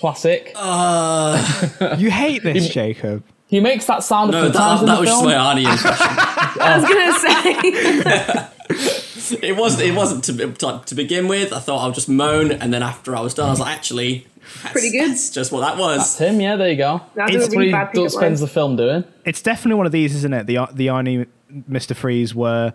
classic. 0.00 0.52
Uh, 0.54 1.96
You 1.98 2.10
hate 2.10 2.42
this, 2.42 2.68
Jacob. 2.70 3.22
he 3.48 3.60
makes 3.60 3.84
that 3.86 4.02
sound 4.04 4.30
a 4.30 4.32
no, 4.32 4.42
few 4.44 4.52
times 4.52 4.80
that, 4.80 4.84
in 4.84 4.86
that 4.86 4.94
the 4.94 5.00
was 5.00 5.08
just 5.10 5.20
film. 5.22 5.32
my 5.32 5.38
Arnie 5.38 5.70
impression. 5.70 6.16
I 6.62 6.78
was 6.78 6.88
gonna 6.88 8.48
say. 8.48 9.38
it 9.48 9.56
wasn't. 9.56 9.82
It 9.88 9.94
wasn't 9.94 10.24
to, 10.24 10.52
to 10.52 10.82
to 10.86 10.94
begin 10.94 11.28
with. 11.28 11.52
I 11.52 11.58
thought 11.58 11.82
I'll 11.84 11.92
just 11.92 12.08
moan, 12.08 12.52
and 12.52 12.72
then 12.72 12.82
after 12.82 13.14
I 13.16 13.20
was 13.20 13.34
done, 13.34 13.48
I 13.48 13.50
was 13.50 13.60
like, 13.60 13.74
actually, 13.76 14.26
that's, 14.62 14.72
Pretty 14.72 14.90
good. 14.90 15.10
That's 15.10 15.30
just 15.30 15.52
what 15.52 15.60
that 15.60 15.76
was. 15.78 16.16
Tim, 16.16 16.40
yeah, 16.40 16.56
there 16.56 16.70
you 16.70 16.76
go. 16.76 17.00
That's 17.14 17.34
It's 17.34 17.46
a 17.48 17.50
really 17.50 17.72
What 17.72 17.92
bad 17.92 17.96
he 17.96 18.02
pick 18.02 18.10
spends 18.10 18.40
the 18.40 18.46
film 18.46 18.76
doing. 18.76 19.04
it's 19.24 19.42
definitely 19.42 19.76
one 19.76 19.86
of 19.86 19.92
these, 19.92 20.14
isn't 20.16 20.32
it? 20.32 20.46
The 20.46 20.66
the 20.72 20.88
irony, 20.90 21.26
Mister 21.66 21.94
Freeze, 21.94 22.34
where 22.34 22.72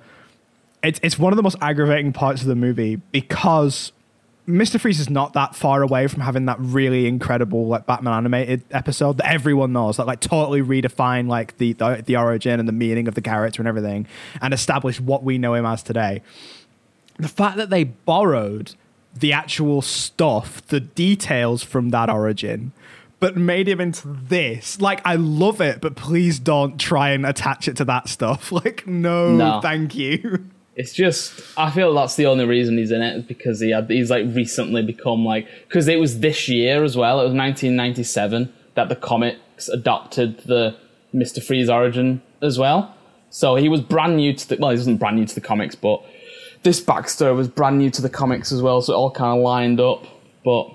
it's 0.83 0.99
it's 1.03 1.17
one 1.19 1.33
of 1.33 1.37
the 1.37 1.43
most 1.43 1.57
aggravating 1.61 2.13
parts 2.13 2.41
of 2.41 2.47
the 2.47 2.55
movie 2.55 2.95
because 3.11 3.91
Mister 4.45 4.79
Freeze 4.79 4.99
is 4.99 5.09
not 5.09 5.33
that 5.33 5.55
far 5.55 5.83
away 5.83 6.07
from 6.07 6.21
having 6.21 6.45
that 6.45 6.57
really 6.59 7.05
incredible 7.07 7.67
like 7.67 7.85
Batman 7.85 8.13
animated 8.13 8.63
episode 8.71 9.17
that 9.17 9.31
everyone 9.31 9.73
knows 9.73 9.97
that 9.97 10.07
like 10.07 10.21
totally 10.21 10.61
redefine 10.61 11.27
like 11.27 11.57
the, 11.57 11.73
the 11.73 12.03
the 12.05 12.15
origin 12.17 12.59
and 12.59 12.67
the 12.67 12.73
meaning 12.73 13.07
of 13.07 13.15
the 13.15 13.21
character 13.21 13.61
and 13.61 13.67
everything 13.67 14.07
and 14.41 14.53
establish 14.53 14.99
what 14.99 15.23
we 15.23 15.37
know 15.37 15.53
him 15.53 15.65
as 15.65 15.83
today. 15.83 16.21
The 17.17 17.27
fact 17.27 17.57
that 17.57 17.69
they 17.69 17.83
borrowed 17.83 18.75
the 19.13 19.33
actual 19.33 19.81
stuff, 19.81 20.65
the 20.67 20.79
details 20.79 21.61
from 21.63 21.89
that 21.89 22.09
origin, 22.09 22.71
but 23.19 23.35
made 23.35 23.67
him 23.67 23.81
into 23.81 24.07
this. 24.07 24.79
Like, 24.79 25.01
I 25.05 25.15
love 25.15 25.59
it, 25.59 25.81
but 25.81 25.95
please 25.97 26.39
don't 26.39 26.79
try 26.79 27.09
and 27.09 27.25
attach 27.25 27.67
it 27.67 27.75
to 27.77 27.85
that 27.85 28.07
stuff. 28.07 28.51
Like, 28.51 28.87
no, 28.87 29.35
No. 29.35 29.59
thank 29.61 29.95
you. 29.95 30.45
It's 30.79 30.93
just 30.93 31.33
I 31.57 31.71
feel 31.71 31.93
that's 31.93 32.15
the 32.15 32.25
only 32.25 32.45
reason 32.45 32.77
he's 32.77 32.91
in 32.91 33.01
it 33.01 33.17
is 33.17 33.23
because 33.25 33.59
he 33.59 33.71
had 33.71 33.89
he's 33.89 34.09
like 34.09 34.25
recently 34.33 34.81
become 34.81 35.25
like 35.25 35.45
because 35.67 35.89
it 35.89 35.99
was 35.99 36.21
this 36.21 36.47
year 36.47 36.85
as 36.85 36.95
well. 36.95 37.19
It 37.19 37.23
was 37.23 37.33
1997 37.33 38.53
that 38.75 38.87
the 38.87 38.95
comics 38.95 39.67
adopted 39.67 40.39
the 40.45 40.77
Mister 41.11 41.41
Freeze 41.41 41.69
origin 41.69 42.21
as 42.41 42.57
well. 42.57 42.95
So 43.29 43.55
he 43.55 43.67
was 43.67 43.81
brand 43.81 44.15
new 44.15 44.31
to 44.31 44.47
the 44.47 44.55
well, 44.57 44.69
he 44.69 44.77
wasn't 44.77 45.01
brand 45.01 45.17
new 45.17 45.25
to 45.25 45.35
the 45.35 45.41
comics, 45.41 45.75
but 45.75 46.01
this 46.63 46.79
backstory 46.79 47.35
was 47.35 47.49
brand 47.49 47.77
new 47.77 47.89
to 47.89 48.01
the 48.01 48.09
comics 48.09 48.53
as 48.53 48.61
well. 48.61 48.81
So 48.81 48.93
it 48.93 48.95
all 48.95 49.11
kind 49.11 49.37
of 49.37 49.43
lined 49.43 49.81
up. 49.81 50.05
But 50.45 50.73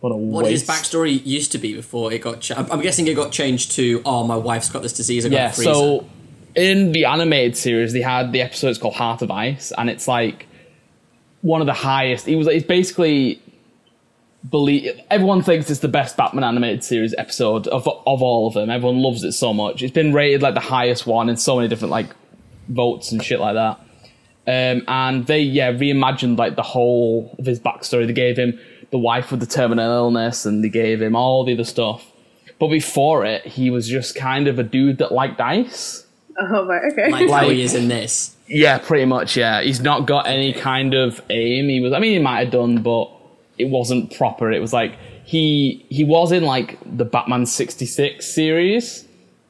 what 0.00 0.10
a 0.10 0.16
What 0.16 0.46
his 0.46 0.66
backstory 0.66 1.24
used 1.24 1.52
to 1.52 1.58
be 1.58 1.74
before 1.74 2.12
it 2.12 2.22
got. 2.22 2.40
Ch- 2.40 2.56
I'm 2.56 2.80
guessing 2.80 3.06
it 3.06 3.14
got 3.14 3.30
changed 3.30 3.70
to. 3.76 4.02
Oh, 4.04 4.26
my 4.26 4.36
wife's 4.36 4.68
got 4.68 4.82
this 4.82 4.94
disease. 4.94 5.24
I 5.24 5.28
got 5.28 5.36
yeah 5.36 5.50
so 5.52 6.10
in 6.54 6.92
the 6.92 7.04
animated 7.04 7.56
series 7.56 7.92
they 7.92 8.00
had 8.00 8.32
the 8.32 8.40
episode 8.40 8.68
it's 8.68 8.78
called 8.78 8.94
heart 8.94 9.22
of 9.22 9.30
ice 9.30 9.72
and 9.76 9.90
it's 9.90 10.06
like 10.06 10.46
one 11.44 11.60
of 11.60 11.66
the 11.66 11.74
highest 11.74 12.26
It 12.26 12.36
was 12.36 12.46
it's 12.46 12.66
basically 12.66 13.40
believe 14.50 14.98
everyone 15.10 15.42
thinks 15.42 15.70
it's 15.70 15.80
the 15.80 15.88
best 15.88 16.16
batman 16.16 16.44
animated 16.44 16.84
series 16.84 17.14
episode 17.16 17.66
of, 17.68 17.86
of 17.86 18.22
all 18.22 18.46
of 18.48 18.54
them. 18.54 18.70
Everyone 18.70 19.00
loves 19.00 19.24
it 19.24 19.32
so 19.32 19.52
much. 19.52 19.82
It's 19.82 19.92
been 19.92 20.12
rated 20.12 20.42
like 20.42 20.54
the 20.54 20.60
highest 20.60 21.06
one 21.06 21.28
in 21.28 21.36
so 21.36 21.56
many 21.56 21.68
different 21.68 21.92
like 21.92 22.10
votes 22.68 23.12
and 23.12 23.22
shit 23.22 23.40
like 23.40 23.54
that. 23.54 23.80
Um, 24.46 24.84
and 24.88 25.26
they 25.26 25.40
yeah 25.40 25.72
reimagined 25.72 26.38
like 26.38 26.56
the 26.56 26.62
whole 26.62 27.34
of 27.38 27.46
his 27.46 27.60
backstory. 27.60 28.06
They 28.06 28.12
gave 28.12 28.38
him 28.38 28.58
the 28.90 28.98
wife 28.98 29.30
with 29.30 29.40
the 29.40 29.46
terminal 29.46 29.90
illness 29.90 30.44
and 30.44 30.62
they 30.62 30.68
gave 30.68 31.00
him 31.00 31.16
all 31.16 31.44
the 31.44 31.54
other 31.54 31.64
stuff. 31.64 32.10
But 32.58 32.68
before 32.68 33.24
it 33.24 33.46
he 33.46 33.70
was 33.70 33.88
just 33.88 34.14
kind 34.14 34.48
of 34.48 34.58
a 34.58 34.62
dude 34.62 34.98
that 34.98 35.12
liked 35.12 35.40
ice 35.40 36.03
Oh, 36.38 36.66
right, 36.66 36.92
okay. 36.92 37.10
like 37.10 37.30
how 37.30 37.48
he 37.48 37.62
is 37.62 37.74
in 37.74 37.88
this. 37.88 38.34
yeah, 38.48 38.78
pretty 38.78 39.04
much. 39.04 39.36
Yeah, 39.36 39.62
he's 39.62 39.80
not 39.80 40.06
got 40.06 40.26
any 40.26 40.52
kind 40.52 40.92
of 40.94 41.22
aim. 41.30 41.68
He 41.68 41.80
was. 41.80 41.92
I 41.92 41.98
mean, 42.00 42.12
he 42.12 42.18
might 42.18 42.40
have 42.44 42.50
done, 42.52 42.82
but 42.82 43.08
it 43.58 43.66
wasn't 43.66 44.16
proper. 44.16 44.50
It 44.50 44.60
was 44.60 44.72
like 44.72 44.96
he 45.24 45.86
he 45.90 46.02
was 46.04 46.32
in 46.32 46.42
like 46.44 46.78
the 46.84 47.04
Batman 47.04 47.46
sixty 47.46 47.86
six 47.86 48.26
series 48.34 49.06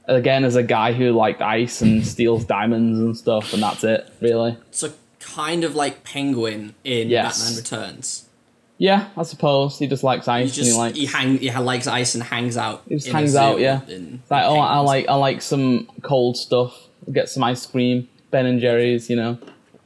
again 0.06 0.44
as 0.44 0.56
a 0.56 0.62
guy 0.62 0.92
who 0.92 1.12
liked 1.12 1.40
ice 1.40 1.80
and 1.80 2.06
steals 2.14 2.44
diamonds 2.44 2.98
and 3.00 3.16
stuff, 3.16 3.54
and 3.54 3.62
that's 3.62 3.82
it. 3.84 4.06
Really. 4.20 4.58
So 4.70 4.92
kind 5.20 5.64
of 5.64 5.74
like 5.74 6.04
Penguin 6.04 6.74
in 6.84 7.08
Yes. 7.08 7.38
Batman 7.42 7.56
Returns. 7.88 8.28
Yeah, 8.76 9.08
I 9.16 9.22
suppose 9.22 9.78
he 9.78 9.86
just 9.86 10.02
likes 10.02 10.26
He 10.26 10.32
ice 10.32 10.54
just 10.54 10.58
and 10.58 10.68
he 10.68 10.78
likes. 10.78 10.98
he 10.98 11.06
hang 11.06 11.38
he 11.38 11.50
likes 11.52 11.86
ice 11.86 12.14
and 12.14 12.24
hangs 12.24 12.56
out. 12.56 12.82
He 12.88 12.96
just 12.96 13.08
hangs 13.08 13.36
out, 13.36 13.60
yeah. 13.60 13.80
It's 13.86 14.30
like, 14.30 14.44
oh, 14.44 14.58
I 14.58 14.78
like 14.80 15.08
I 15.08 15.14
like 15.14 15.42
some 15.42 15.88
cold 16.02 16.36
stuff. 16.36 16.76
Get 17.12 17.28
some 17.28 17.44
ice 17.44 17.64
cream, 17.66 18.08
Ben 18.30 18.46
and 18.46 18.60
Jerry's. 18.60 19.08
You 19.08 19.16
know, 19.16 19.38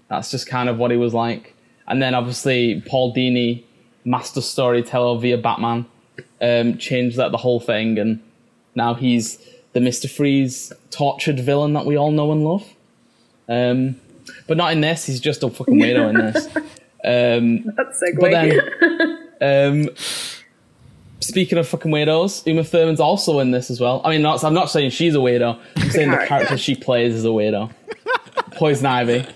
that's 0.08 0.30
just 0.30 0.46
kind 0.48 0.68
of 0.68 0.78
what 0.78 0.90
he 0.90 0.96
was 0.96 1.12
like. 1.12 1.54
And 1.86 2.00
then 2.00 2.14
obviously 2.14 2.82
Paul 2.86 3.14
Dini, 3.14 3.64
master 4.04 4.40
storyteller 4.40 5.18
via 5.20 5.36
Batman, 5.36 5.84
um, 6.40 6.78
changed 6.78 7.18
that 7.18 7.30
the 7.30 7.38
whole 7.38 7.60
thing, 7.60 7.98
and 7.98 8.22
now 8.74 8.94
he's 8.94 9.38
the 9.74 9.80
Mister 9.80 10.08
Freeze 10.08 10.72
tortured 10.90 11.40
villain 11.40 11.74
that 11.74 11.84
we 11.84 11.96
all 11.96 12.10
know 12.10 12.32
and 12.32 12.42
love. 12.42 12.66
Um, 13.50 13.96
but 14.46 14.56
not 14.56 14.72
in 14.72 14.80
this. 14.80 15.04
He's 15.06 15.20
just 15.20 15.42
a 15.42 15.50
fucking 15.50 15.74
weirdo 15.78 16.08
in 16.10 16.16
this. 16.16 16.48
Um, 17.04 17.64
That's 17.76 18.02
segue. 18.02 18.20
but 18.20 18.30
then, 18.30 19.28
um, 19.88 19.88
speaking 21.20 21.58
of 21.58 21.68
fucking 21.68 21.90
weirdos, 21.90 22.46
Uma 22.46 22.64
Thurman's 22.64 23.00
also 23.00 23.38
in 23.40 23.50
this 23.52 23.70
as 23.70 23.80
well. 23.80 24.00
I 24.04 24.10
mean, 24.10 24.22
not, 24.22 24.42
I'm 24.44 24.54
not 24.54 24.70
saying 24.70 24.90
she's 24.90 25.14
a 25.14 25.18
weirdo. 25.18 25.58
I'm 25.76 25.90
saying 25.90 26.10
the 26.10 26.16
character. 26.16 26.26
character 26.28 26.58
she 26.58 26.74
plays 26.74 27.14
is 27.14 27.24
a 27.24 27.28
weirdo. 27.28 27.70
Poison 28.52 28.86
Ivy. 28.86 29.26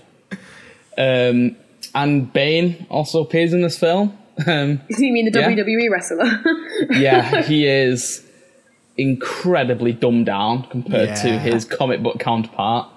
Um, 0.98 1.56
and 1.94 2.32
Bane 2.32 2.86
also 2.90 3.22
appears 3.22 3.52
in 3.52 3.62
this 3.62 3.78
film. 3.78 4.16
Um, 4.46 4.80
you 4.88 5.12
mean 5.12 5.30
the 5.30 5.38
Yeah. 5.38 5.50
WWE 5.52 5.90
wrestler? 5.90 6.42
yeah, 6.90 7.42
he 7.46 7.66
is 7.66 8.26
incredibly 8.96 9.92
dumbed 9.92 10.26
down 10.26 10.64
compared 10.64 11.16
to 11.16 11.38
his 11.38 11.64
comic 11.64 12.02
book 12.02 12.18
counterpart. 12.18 12.88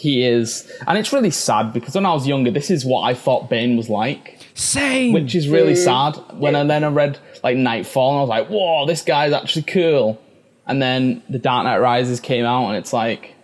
He 0.00 0.24
is, 0.24 0.48
and 0.86 0.96
it's 0.98 1.12
really 1.12 1.30
sad 1.30 1.72
because 1.74 1.94
when 1.94 2.06
I 2.06 2.14
was 2.14 2.26
younger, 2.26 2.50
this 2.50 2.70
is 2.70 2.84
what 2.86 3.02
I 3.02 3.12
thought 3.14 3.50
Bane 3.50 3.76
was 3.76 3.88
like 3.90 4.38
Same. 4.54 5.12
which 5.12 5.34
is 5.34 5.46
really 5.48 5.74
sad. 5.74 6.12
When 6.32 6.56
I 6.56 6.64
then 6.64 6.84
I 6.84 6.88
read 6.88 7.18
like 7.44 7.56
Knightfall, 7.58 8.10
and 8.12 8.18
I 8.18 8.20
was 8.22 8.28
like, 8.30 8.48
"Whoa, 8.48 8.86
this 8.86 9.02
guy's 9.02 9.32
actually 9.32 9.62
cool." 9.64 10.18
And 10.66 10.80
then 10.80 11.22
The 11.28 11.38
Dark 11.38 11.64
Knight 11.64 11.78
Rises 11.78 12.18
came 12.20 12.44
out, 12.46 12.68
and 12.68 12.76
it's 12.78 12.92
like, 12.92 13.34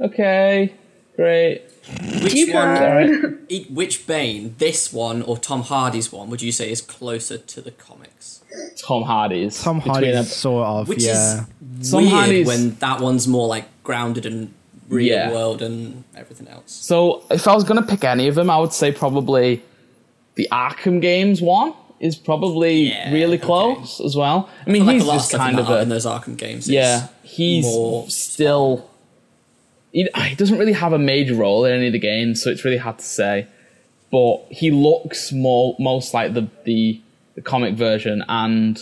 okay, 0.00 0.72
great. 1.16 1.62
Which 2.22 2.34
You 2.34 2.52
one? 2.52 2.76
tried. 2.76 3.38
e- 3.48 3.66
Which 3.70 4.06
Bane, 4.06 4.54
this 4.58 4.92
one 4.92 5.22
or 5.22 5.38
Tom 5.38 5.62
Hardy's 5.62 6.12
one, 6.12 6.28
would 6.30 6.42
you 6.42 6.52
say 6.52 6.70
is 6.70 6.80
closer 6.82 7.38
to 7.38 7.60
the 7.60 7.70
comics? 7.70 8.42
Tom 8.76 9.02
Hardy's. 9.04 9.62
Tom 9.62 9.76
between 9.78 9.92
Hardy, 9.94 10.10
a- 10.10 10.24
sort 10.24 10.66
of, 10.66 10.88
Which 10.88 11.02
yeah. 11.04 11.44
is 11.80 11.90
Tom 11.90 12.02
weird 12.02 12.12
Hardy's- 12.14 12.46
when 12.46 12.74
that 12.76 13.00
one's 13.00 13.26
more 13.26 13.48
like 13.48 13.66
grounded 13.82 14.26
and 14.26 14.52
real 14.90 15.06
Yeah. 15.08 15.30
world 15.32 15.62
and 15.62 16.04
everything 16.16 16.48
else. 16.48 16.72
So 16.72 17.22
if 17.30 17.46
I 17.48 17.54
was 17.54 17.64
gonna 17.64 17.82
pick 17.82 18.04
any 18.04 18.28
of 18.28 18.34
them, 18.34 18.50
I 18.50 18.58
would 18.58 18.72
say 18.72 18.92
probably 18.92 19.62
the 20.34 20.48
Arkham 20.52 21.00
games 21.00 21.40
one 21.40 21.72
is 22.00 22.16
probably 22.16 22.88
Yeah, 22.88 23.12
really 23.12 23.36
okay. 23.38 23.46
close 23.46 24.00
as 24.00 24.16
well. 24.16 24.48
I 24.66 24.70
mean, 24.70 24.82
I 24.82 24.86
feel 24.86 24.86
like 24.86 24.94
he's 24.94 25.02
a 25.04 25.06
lot 25.06 25.14
just 25.16 25.32
kind 25.34 25.58
in, 25.58 25.64
of 25.64 25.70
a 25.70 25.80
in 25.82 25.88
those 25.90 26.06
Arkham 26.06 26.36
games. 26.36 26.68
yeah. 26.68 27.08
He's 27.22 27.64
more 27.64 28.08
still. 28.10 28.88
He, 29.92 30.08
ah, 30.14 30.20
he 30.22 30.34
doesn't 30.36 30.56
really 30.58 30.72
have 30.72 30.92
a 30.92 30.98
major 30.98 31.34
role 31.34 31.64
in 31.64 31.72
any 31.72 31.88
of 31.88 31.92
the 31.92 31.98
games, 31.98 32.42
so 32.42 32.48
it's 32.50 32.64
really 32.64 32.76
hard 32.76 32.98
to 32.98 33.04
say. 33.04 33.46
But 34.12 34.36
he 34.50 34.70
looks 34.70 35.30
more 35.32 35.76
most 35.78 36.14
like 36.14 36.34
the 36.34 36.48
the, 36.64 37.00
the 37.34 37.42
comic 37.42 37.74
version, 37.74 38.24
and 38.28 38.80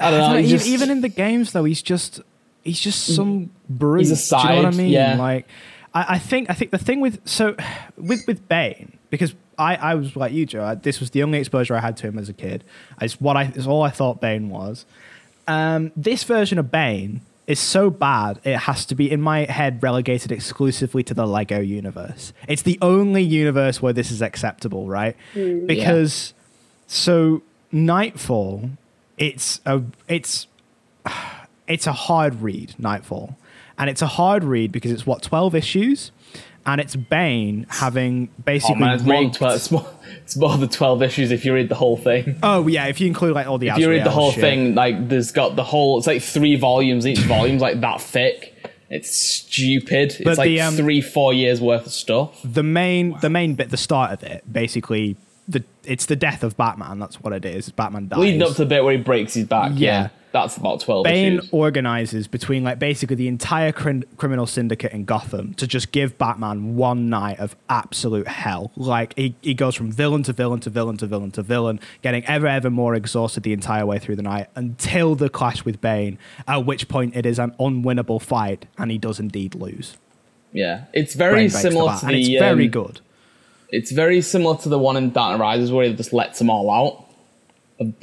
I 0.00 0.10
don't 0.10 0.18
know. 0.20 0.26
I 0.26 0.32
don't 0.42 0.48
just- 0.48 0.66
even 0.66 0.90
in 0.90 1.00
the 1.02 1.08
games 1.08 1.52
though, 1.52 1.64
he's 1.64 1.82
just 1.82 2.20
he's 2.64 2.80
just 2.80 3.14
some 3.14 3.50
brute. 3.68 4.00
He's 4.00 4.10
a 4.10 4.16
side. 4.16 4.42
Do 4.42 4.48
you 4.48 4.54
know 4.54 4.68
what 4.68 4.74
I 4.74 4.76
mean? 4.76 4.88
yeah. 4.88 5.16
Like, 5.16 5.46
I, 5.92 6.14
I 6.14 6.18
think 6.18 6.50
I 6.50 6.54
think 6.54 6.70
the 6.70 6.78
thing 6.78 7.00
with 7.00 7.26
so 7.26 7.56
with 7.96 8.26
with 8.26 8.48
Bane 8.48 8.98
because 9.10 9.34
I 9.58 9.76
I 9.76 9.94
was 9.94 10.16
like 10.16 10.32
you, 10.32 10.46
Joe. 10.46 10.64
I, 10.64 10.74
this 10.74 11.00
was 11.00 11.10
the 11.10 11.22
only 11.22 11.38
exposure 11.38 11.76
I 11.76 11.80
had 11.80 11.96
to 11.98 12.08
him 12.08 12.18
as 12.18 12.28
a 12.28 12.32
kid. 12.32 12.64
It's 13.00 13.20
what 13.20 13.36
I 13.36 13.52
it's 13.54 13.66
all 13.66 13.82
I 13.82 13.90
thought 13.90 14.20
Bane 14.20 14.48
was. 14.50 14.86
Um, 15.46 15.92
this 15.94 16.24
version 16.24 16.58
of 16.58 16.70
Bane 16.70 17.20
is 17.46 17.60
so 17.60 17.90
bad 17.90 18.40
it 18.44 18.56
has 18.56 18.86
to 18.86 18.94
be 18.94 19.10
in 19.10 19.20
my 19.20 19.44
head 19.44 19.82
relegated 19.82 20.32
exclusively 20.32 21.02
to 21.02 21.12
the 21.12 21.26
Lego 21.26 21.60
universe. 21.60 22.32
It's 22.48 22.62
the 22.62 22.78
only 22.80 23.22
universe 23.22 23.82
where 23.82 23.92
this 23.92 24.10
is 24.10 24.22
acceptable, 24.22 24.88
right? 24.88 25.14
Because 25.66 26.32
so 26.86 27.42
Knightfall, 27.70 28.70
it's 29.18 29.60
a 29.66 29.82
it's 30.08 30.46
it's 31.66 31.86
a 31.86 31.92
hard 31.92 32.42
read, 32.42 32.74
Knightfall. 32.78 33.36
And 33.78 33.90
it's 33.90 34.02
a 34.02 34.06
hard 34.06 34.44
read 34.44 34.70
because 34.72 34.92
it's 34.92 35.06
what, 35.06 35.22
12 35.22 35.54
issues? 35.54 36.12
And 36.66 36.80
it's 36.80 36.96
Bane 36.96 37.66
having 37.68 38.30
Oh 38.30 38.42
basically 38.44 38.76
man, 38.76 38.94
it's 38.94 39.04
more, 39.04 39.22
than 39.22 39.32
12, 39.32 39.54
it's, 39.54 39.70
more, 39.70 39.86
it's 40.22 40.36
more 40.36 40.56
than 40.56 40.68
twelve 40.70 41.02
issues 41.02 41.30
if 41.30 41.44
you 41.44 41.52
read 41.52 41.68
the 41.68 41.74
whole 41.74 41.98
thing. 41.98 42.38
Oh 42.42 42.66
yeah, 42.66 42.86
if 42.86 43.02
you 43.02 43.06
include 43.06 43.34
like 43.34 43.46
all 43.46 43.58
the 43.58 43.68
If 43.68 43.76
you 43.76 43.90
read 43.90 44.04
the 44.04 44.10
whole 44.10 44.30
shit. 44.30 44.40
thing, 44.40 44.74
like 44.74 45.10
there's 45.10 45.30
got 45.30 45.56
the 45.56 45.62
whole. 45.62 45.98
It's 45.98 46.06
like 46.06 46.22
three 46.22 46.56
volumes. 46.56 47.06
Each 47.06 47.18
volume's 47.18 47.60
like 47.60 47.82
that 47.82 48.00
thick. 48.00 48.56
It's 48.88 49.14
stupid. 49.14 50.14
But 50.24 50.30
it's 50.30 50.38
like 50.38 50.46
the, 50.46 50.60
um, 50.62 50.74
three, 50.74 51.02
four 51.02 51.34
years 51.34 51.60
worth 51.60 51.84
of 51.84 51.92
stuff. 51.92 52.40
the 52.44 52.62
main 52.62 53.18
the 53.20 53.28
main 53.28 53.56
bit, 53.56 53.68
the 53.68 53.76
start 53.76 54.12
of 54.12 54.22
it, 54.22 54.50
basically 54.50 55.16
the 55.48 55.64
it's 55.84 56.06
the 56.06 56.16
death 56.16 56.42
of 56.42 56.56
Batman. 56.56 56.98
That's 56.98 57.20
what 57.20 57.32
it 57.32 57.44
is. 57.44 57.68
Batman 57.70 58.08
dies. 58.08 58.18
Leading 58.18 58.42
up 58.42 58.50
to 58.50 58.54
the 58.54 58.66
bit 58.66 58.84
where 58.84 58.96
he 58.96 59.02
breaks 59.02 59.34
his 59.34 59.46
back. 59.46 59.72
Yeah. 59.74 59.84
Yeah. 59.84 60.08
that's 60.32 60.56
about 60.56 60.80
12 60.80 61.04
Bane 61.04 61.38
issues. 61.38 61.48
organizes 61.52 62.26
between 62.26 62.64
like 62.64 62.78
basically 62.78 63.16
the 63.16 63.28
entire 63.28 63.70
crin- 63.70 64.04
criminal 64.16 64.46
syndicate 64.46 64.92
in 64.92 65.04
Gotham 65.04 65.54
to 65.54 65.66
just 65.66 65.92
give 65.92 66.16
Batman 66.18 66.76
one 66.76 67.08
night 67.10 67.38
of 67.38 67.54
absolute 67.68 68.26
hell. 68.26 68.72
Like 68.74 69.14
he, 69.16 69.34
he 69.42 69.54
goes 69.54 69.74
from 69.74 69.92
villain 69.92 70.22
to 70.24 70.32
villain 70.32 70.60
to 70.60 70.70
villain 70.70 70.96
to 70.96 71.06
villain 71.06 71.30
to 71.32 71.42
villain, 71.42 71.78
getting 72.02 72.24
ever 72.24 72.46
ever 72.46 72.70
more 72.70 72.94
exhausted 72.94 73.42
the 73.42 73.52
entire 73.52 73.84
way 73.84 73.98
through 73.98 74.16
the 74.16 74.22
night 74.22 74.48
until 74.54 75.14
the 75.14 75.28
clash 75.28 75.64
with 75.64 75.80
Bane. 75.80 76.18
At 76.48 76.64
which 76.64 76.88
point 76.88 77.14
it 77.14 77.26
is 77.26 77.38
an 77.38 77.52
unwinnable 77.60 78.20
fight, 78.22 78.66
and 78.78 78.90
he 78.90 78.98
does 78.98 79.20
indeed 79.20 79.54
lose. 79.54 79.96
Yeah, 80.52 80.84
it's 80.92 81.14
very 81.14 81.34
Bane 81.34 81.50
breaks 81.50 81.54
the 81.54 81.70
similar 81.70 81.98
and 82.02 82.12
it's 82.12 82.28
very 82.28 82.64
um, 82.64 82.70
good. 82.70 83.00
It's 83.74 83.90
very 83.92 84.20
similar 84.22 84.56
to 84.58 84.68
the 84.68 84.78
one 84.78 84.96
in 84.96 85.10
Dark 85.10 85.40
Rises 85.40 85.70
where 85.72 85.86
he 85.86 85.94
just 85.94 86.12
lets 86.12 86.38
them 86.38 86.48
all 86.50 86.70
out. 86.70 87.00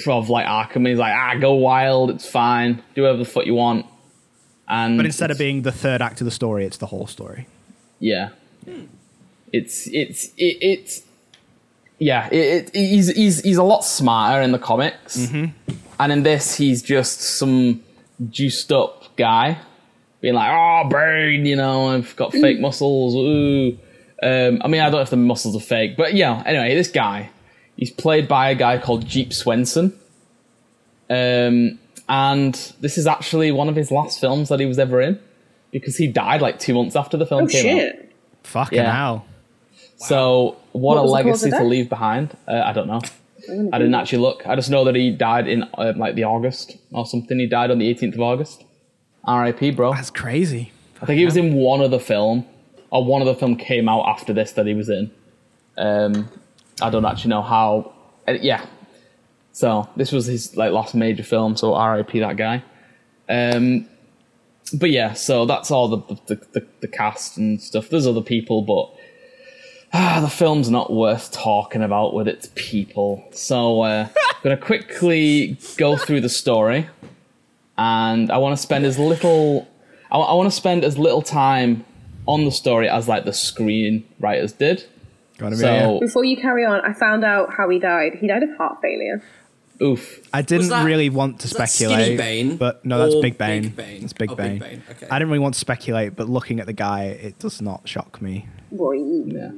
Of, 0.06 0.30
like 0.30 0.46
Arkham, 0.46 0.88
he's 0.88 0.98
like, 0.98 1.14
ah, 1.16 1.36
go 1.40 1.54
wild, 1.54 2.10
it's 2.10 2.30
fine, 2.30 2.84
do 2.94 3.04
whatever 3.04 3.20
the 3.20 3.26
fuck 3.26 3.46
you 3.46 3.56
want. 3.56 3.86
And 4.68 4.98
But 4.98 5.06
instead 5.06 5.32
of 5.32 5.38
being 5.38 5.62
the 5.62 5.72
third 5.72 6.02
act 6.02 6.20
of 6.22 6.26
the 6.26 6.32
story, 6.32 6.66
it's 6.66 6.78
the 6.78 6.88
whole 6.88 7.08
story. 7.08 7.48
yeah, 8.00 8.30
it's 9.54 9.88
it's 9.88 10.26
it, 10.38 10.58
it's 10.62 11.04
yeah, 12.00 12.28
it, 12.32 12.70
it, 12.70 12.76
he's 12.76 13.08
he's 13.16 13.42
he's 13.42 13.58
a 13.58 13.64
lot 13.64 13.84
smarter 13.86 14.42
in 14.42 14.52
the 14.52 14.60
comics, 14.60 15.18
Mm-hmm. 15.18 15.74
and 16.00 16.12
in 16.12 16.24
this 16.24 16.56
he's 16.56 16.82
just 16.82 17.22
some 17.22 17.82
juiced 18.30 18.72
up 18.72 19.16
guy 19.18 19.58
being 20.22 20.34
like, 20.36 20.50
oh, 20.52 20.88
Bane, 20.90 21.46
you 21.46 21.56
know, 21.56 21.90
I've 21.90 22.16
got 22.16 22.32
fake 22.34 22.60
muscles. 22.68 23.16
Ooh. 23.16 23.78
Um, 24.24 24.62
I 24.64 24.68
mean, 24.68 24.82
I 24.82 24.86
don't 24.86 24.94
know 24.94 25.02
if 25.02 25.10
the 25.10 25.18
muscles 25.18 25.56
are 25.56 25.60
fake, 25.60 25.98
but 25.98 26.14
yeah. 26.14 26.44
Anyway, 26.46 26.76
this 26.76 26.90
guy, 26.90 27.30
he's 27.76 27.92
played 27.92 28.28
by 28.28 28.50
a 28.52 28.56
guy 28.56 28.78
called 28.78 29.06
Jeep 29.08 29.34
Swenson, 29.34 29.98
um, 31.10 31.80
and 32.08 32.54
this 32.80 32.98
is 32.98 33.08
actually 33.08 33.52
one 33.52 33.70
of 33.70 33.76
his 33.76 33.92
last 33.92 34.20
films 34.20 34.50
that 34.50 34.60
he 34.60 34.66
was 34.66 34.80
ever 34.80 35.02
in 35.02 35.20
because 35.72 35.98
he 35.98 36.08
died 36.08 36.42
like 36.42 36.60
two 36.60 36.74
months 36.74 36.96
after 36.96 37.18
the 37.18 37.26
film 37.26 37.44
Oh 37.44 37.48
came 37.48 37.66
out. 37.66 37.80
shit! 37.80 38.14
Fucking 38.44 38.78
Yeah. 38.78 38.96
hell. 38.96 39.26
So 39.98 40.58
what, 40.72 40.96
What 40.96 40.98
a 40.98 41.02
was 41.04 41.12
the 41.12 41.18
cause 41.24 41.44
legacy 41.44 41.52
to 41.52 41.64
leave 41.64 41.90
behind. 41.90 42.36
Uh, 42.48 42.62
I 42.66 42.74
don't 42.74 42.88
know. 42.88 43.02
I 43.74 43.78
didn't 43.80 43.96
actually 43.96 44.20
look. 44.20 44.46
I 44.48 44.56
just 44.56 44.70
know 44.70 44.84
that 44.86 44.96
he 44.96 45.12
died 45.12 45.48
in 45.48 45.64
uh, 45.76 45.94
like 45.96 46.16
the 46.16 46.24
August 46.26 46.78
or 46.92 47.06
something. 47.06 47.40
He 47.40 47.48
died 47.48 47.72
on 47.72 47.80
the 47.80 47.94
18th 47.94 48.14
of 48.16 48.22
August. 48.22 48.64
R.I.P. 49.26 49.72
Bro. 49.72 49.94
That's 49.94 50.10
crazy. 50.12 50.72
I 51.02 51.06
think 51.06 51.18
he 51.20 51.26
was 51.26 51.38
in 51.38 51.54
one 51.56 51.82
other 51.82 52.00
film, 52.00 52.46
or 52.92 53.04
one 53.04 53.22
other 53.22 53.34
film 53.34 53.56
came 53.56 53.90
out 53.90 54.06
after 54.08 54.34
this 54.34 54.52
that 54.52 54.68
he 54.68 54.74
was 54.74 54.90
in. 54.90 55.12
Um, 55.78 56.30
I 56.82 56.90
don't 56.90 57.06
actually 57.06 57.30
know 57.30 57.42
how. 57.42 57.94
uh, 58.28 58.34
yeah. 58.34 58.66
So 59.54 59.90
this 59.96 60.12
was 60.12 60.28
his 60.28 60.56
like 60.56 60.72
last 60.72 60.94
major 60.94 61.24
film. 61.24 61.58
So 61.58 61.74
R.I.P. 61.74 62.20
that 62.20 62.38
guy. 62.38 62.64
Um, 63.28 63.88
but 64.74 64.92
yeah, 64.92 65.14
so 65.14 65.46
that's 65.46 65.72
all 65.72 65.88
the 65.88 65.98
the, 66.28 66.36
the 66.54 66.68
the 66.82 66.88
cast 66.88 67.38
and 67.38 67.62
stuff. 67.62 67.90
There's 67.90 68.08
other 68.08 68.22
people, 68.22 68.62
but 68.62 68.94
ah, 69.94 70.20
the 70.22 70.30
film's 70.30 70.70
not 70.70 70.92
worth 70.94 71.32
talking 71.32 71.82
about 71.82 72.14
with 72.14 72.28
its 72.28 72.50
people. 72.56 73.26
So 73.32 73.82
uh, 73.82 74.08
I'm 74.08 74.36
gonna 74.44 74.58
quickly 74.58 75.58
go 75.78 75.98
through 75.98 76.22
the 76.22 76.30
story, 76.30 76.88
and 77.78 78.32
I 78.32 78.38
want 78.38 78.56
to 78.56 78.62
spend 78.62 78.86
as 78.86 78.98
little. 78.98 79.68
I, 80.12 80.18
I 80.18 80.34
want 80.34 80.50
to 80.50 80.56
spend 80.56 80.84
as 80.84 80.98
little 80.98 81.22
time 81.22 81.86
on 82.34 82.46
the 82.46 82.52
story 82.52 82.88
as 82.90 83.08
like 83.08 83.26
the 83.26 83.32
screenwriters 83.32 84.58
did. 84.58 84.86
Gotta 85.38 85.56
be 85.56 85.62
So, 85.62 86.00
Before 86.00 86.24
you 86.24 86.38
carry 86.38 86.66
on, 86.66 86.82
I 86.82 86.94
found 86.94 87.24
out 87.24 87.54
how 87.54 87.68
he 87.70 87.80
died. 87.80 88.16
He 88.16 88.28
died 88.28 88.44
of 88.44 88.56
heart 88.58 88.80
failure. 88.82 89.24
oof. 89.82 90.20
I 90.34 90.42
didn't 90.44 90.70
that- 90.70 90.86
really 90.86 91.10
want 91.10 91.40
to 91.42 91.48
speculate, 91.48 92.18
Bane 92.18 92.58
but 92.58 92.86
no, 92.86 93.00
that's 93.00 93.16
Big 93.22 93.38
Bane. 93.38 93.64
Big 93.64 93.76
Bane? 93.76 94.02
That's 94.02 94.14
Big 94.14 94.32
Oh, 94.32 94.36
Bane. 94.36 94.60
Big 94.60 94.70
Bane, 94.70 94.84
okay. 94.92 95.08
I 95.10 95.18
didn't 95.18 95.30
really 95.30 95.40
want 95.40 95.56
to 95.56 95.60
speculate, 95.60 96.16
but 96.16 96.30
looking 96.30 96.60
at 96.60 96.68
the 96.68 96.74
guy, 96.74 97.06
it 97.06 97.40
does 97.40 97.62
not 97.62 97.88
shock 97.90 98.22
me. 98.22 98.48
Boy. 98.72 98.94
Yeah. 99.26 99.52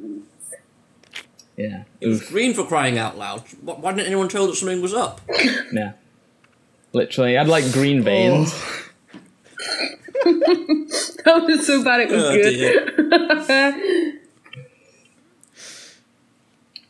Yeah. 1.57 1.83
It 2.01 2.07
was 2.07 2.21
Oof. 2.21 2.29
green 2.29 2.53
for 2.53 2.65
crying 2.65 2.97
out 2.97 3.17
loud. 3.17 3.43
Why 3.61 3.91
didn't 3.91 4.07
anyone 4.07 4.27
tell 4.29 4.47
that 4.47 4.55
something 4.55 4.81
was 4.81 4.93
up? 4.93 5.21
Yeah. 5.73 5.93
Literally, 6.93 7.35
I 7.37 7.41
had 7.41 7.49
like 7.49 7.71
green 7.73 7.99
oh. 8.01 8.03
veins. 8.03 8.53
That 10.23 11.43
was 11.47 11.65
so 11.67 11.83
bad. 11.83 12.01
It 12.01 12.11
was 12.11 12.23
Oh, 12.23 12.33
good. 13.47 14.19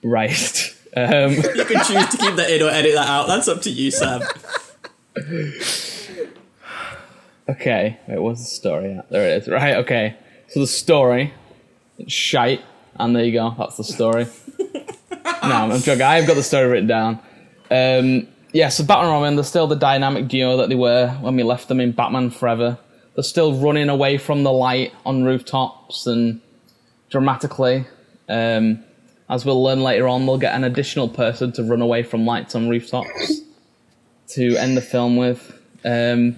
Right. 0.03 0.75
Um, 0.97 1.31
You 1.31 1.41
can 1.65 1.83
choose 1.85 2.07
to 2.09 2.17
keep 2.17 2.35
that 2.35 2.49
in 2.51 2.61
or 2.61 2.69
edit 2.69 2.93
that 2.95 3.07
out. 3.07 3.27
That's 3.27 3.47
up 3.47 3.61
to 3.63 3.69
you, 3.69 3.89
Sam. 3.89 4.21
okay. 7.49 7.99
Wait, 8.07 8.19
what's 8.19 8.41
the 8.41 8.45
story 8.47 8.93
at? 8.95 9.09
There 9.09 9.27
it 9.29 9.43
is. 9.43 9.47
Right, 9.47 9.75
okay. 9.77 10.15
So 10.49 10.59
the 10.59 10.67
story, 10.67 11.33
it's 11.97 12.13
shite, 12.13 12.61
and 12.99 13.15
there 13.15 13.23
you 13.23 13.31
go. 13.31 13.55
That's 13.57 13.77
the 13.77 13.83
story. 13.83 14.27
no, 14.59 15.25
I'm 15.41 15.79
joking. 15.79 16.01
I've 16.03 16.27
got 16.27 16.35
the 16.35 16.43
story 16.43 16.67
written 16.67 16.87
down. 16.87 17.19
Um, 17.71 18.27
yeah, 18.51 18.69
so 18.69 18.83
Batman 18.83 19.05
and 19.05 19.13
Robin, 19.13 19.35
they're 19.35 19.43
still 19.45 19.67
the 19.67 19.75
dynamic 19.75 20.27
duo 20.27 20.57
that 20.57 20.69
they 20.69 20.75
were 20.75 21.09
when 21.21 21.35
we 21.35 21.43
left 21.43 21.69
them 21.69 21.79
in 21.79 21.91
Batman 21.93 22.29
Forever. 22.29 22.77
They're 23.15 23.23
still 23.23 23.53
running 23.53 23.89
away 23.89 24.17
from 24.17 24.43
the 24.43 24.51
light 24.51 24.91
on 25.05 25.23
rooftops 25.23 26.07
and 26.07 26.41
dramatically. 27.09 27.85
Um, 28.27 28.83
as 29.29 29.45
we'll 29.45 29.61
learn 29.61 29.81
later 29.83 30.07
on, 30.07 30.25
they'll 30.25 30.37
get 30.37 30.55
an 30.55 30.63
additional 30.63 31.07
person 31.07 31.51
to 31.53 31.63
run 31.63 31.81
away 31.81 32.03
from 32.03 32.25
lights 32.25 32.55
on 32.55 32.69
rooftops 32.69 33.41
to 34.29 34.55
end 34.57 34.75
the 34.75 34.81
film 34.81 35.15
with. 35.15 35.59
Um, 35.85 36.37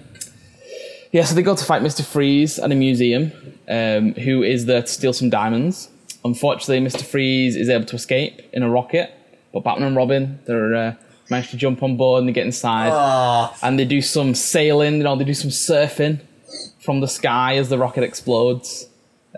yeah, 1.12 1.24
so 1.24 1.34
they 1.34 1.42
go 1.42 1.56
to 1.56 1.64
fight 1.64 1.82
Mr. 1.82 2.04
Freeze 2.04 2.58
at 2.58 2.70
a 2.70 2.74
museum, 2.74 3.32
um, 3.68 4.12
who 4.14 4.42
is 4.42 4.66
there 4.66 4.82
to 4.82 4.86
steal 4.86 5.12
some 5.12 5.30
diamonds. 5.30 5.88
Unfortunately, 6.24 6.80
Mr. 6.80 7.04
Freeze 7.04 7.56
is 7.56 7.68
able 7.68 7.86
to 7.86 7.96
escape 7.96 8.42
in 8.52 8.62
a 8.62 8.68
rocket, 8.70 9.12
but 9.52 9.64
Batman 9.64 9.88
and 9.88 9.96
Robin, 9.96 10.40
they're 10.46 10.74
uh, 10.74 10.94
managed 11.30 11.50
to 11.50 11.56
jump 11.56 11.82
on 11.82 11.96
board 11.96 12.20
and 12.20 12.28
they 12.28 12.32
get 12.32 12.44
inside, 12.44 12.90
Ah, 12.92 13.56
and 13.62 13.78
they 13.78 13.84
do 13.84 14.02
some 14.02 14.34
sailing. 14.34 14.96
You 14.98 15.04
know, 15.04 15.16
they 15.16 15.24
do 15.24 15.34
some 15.34 15.50
surfing 15.50 16.20
from 16.86 17.00
the 17.00 17.08
sky 17.08 17.56
as 17.56 17.68
the 17.68 17.76
rocket 17.76 18.02
explodes. 18.04 18.88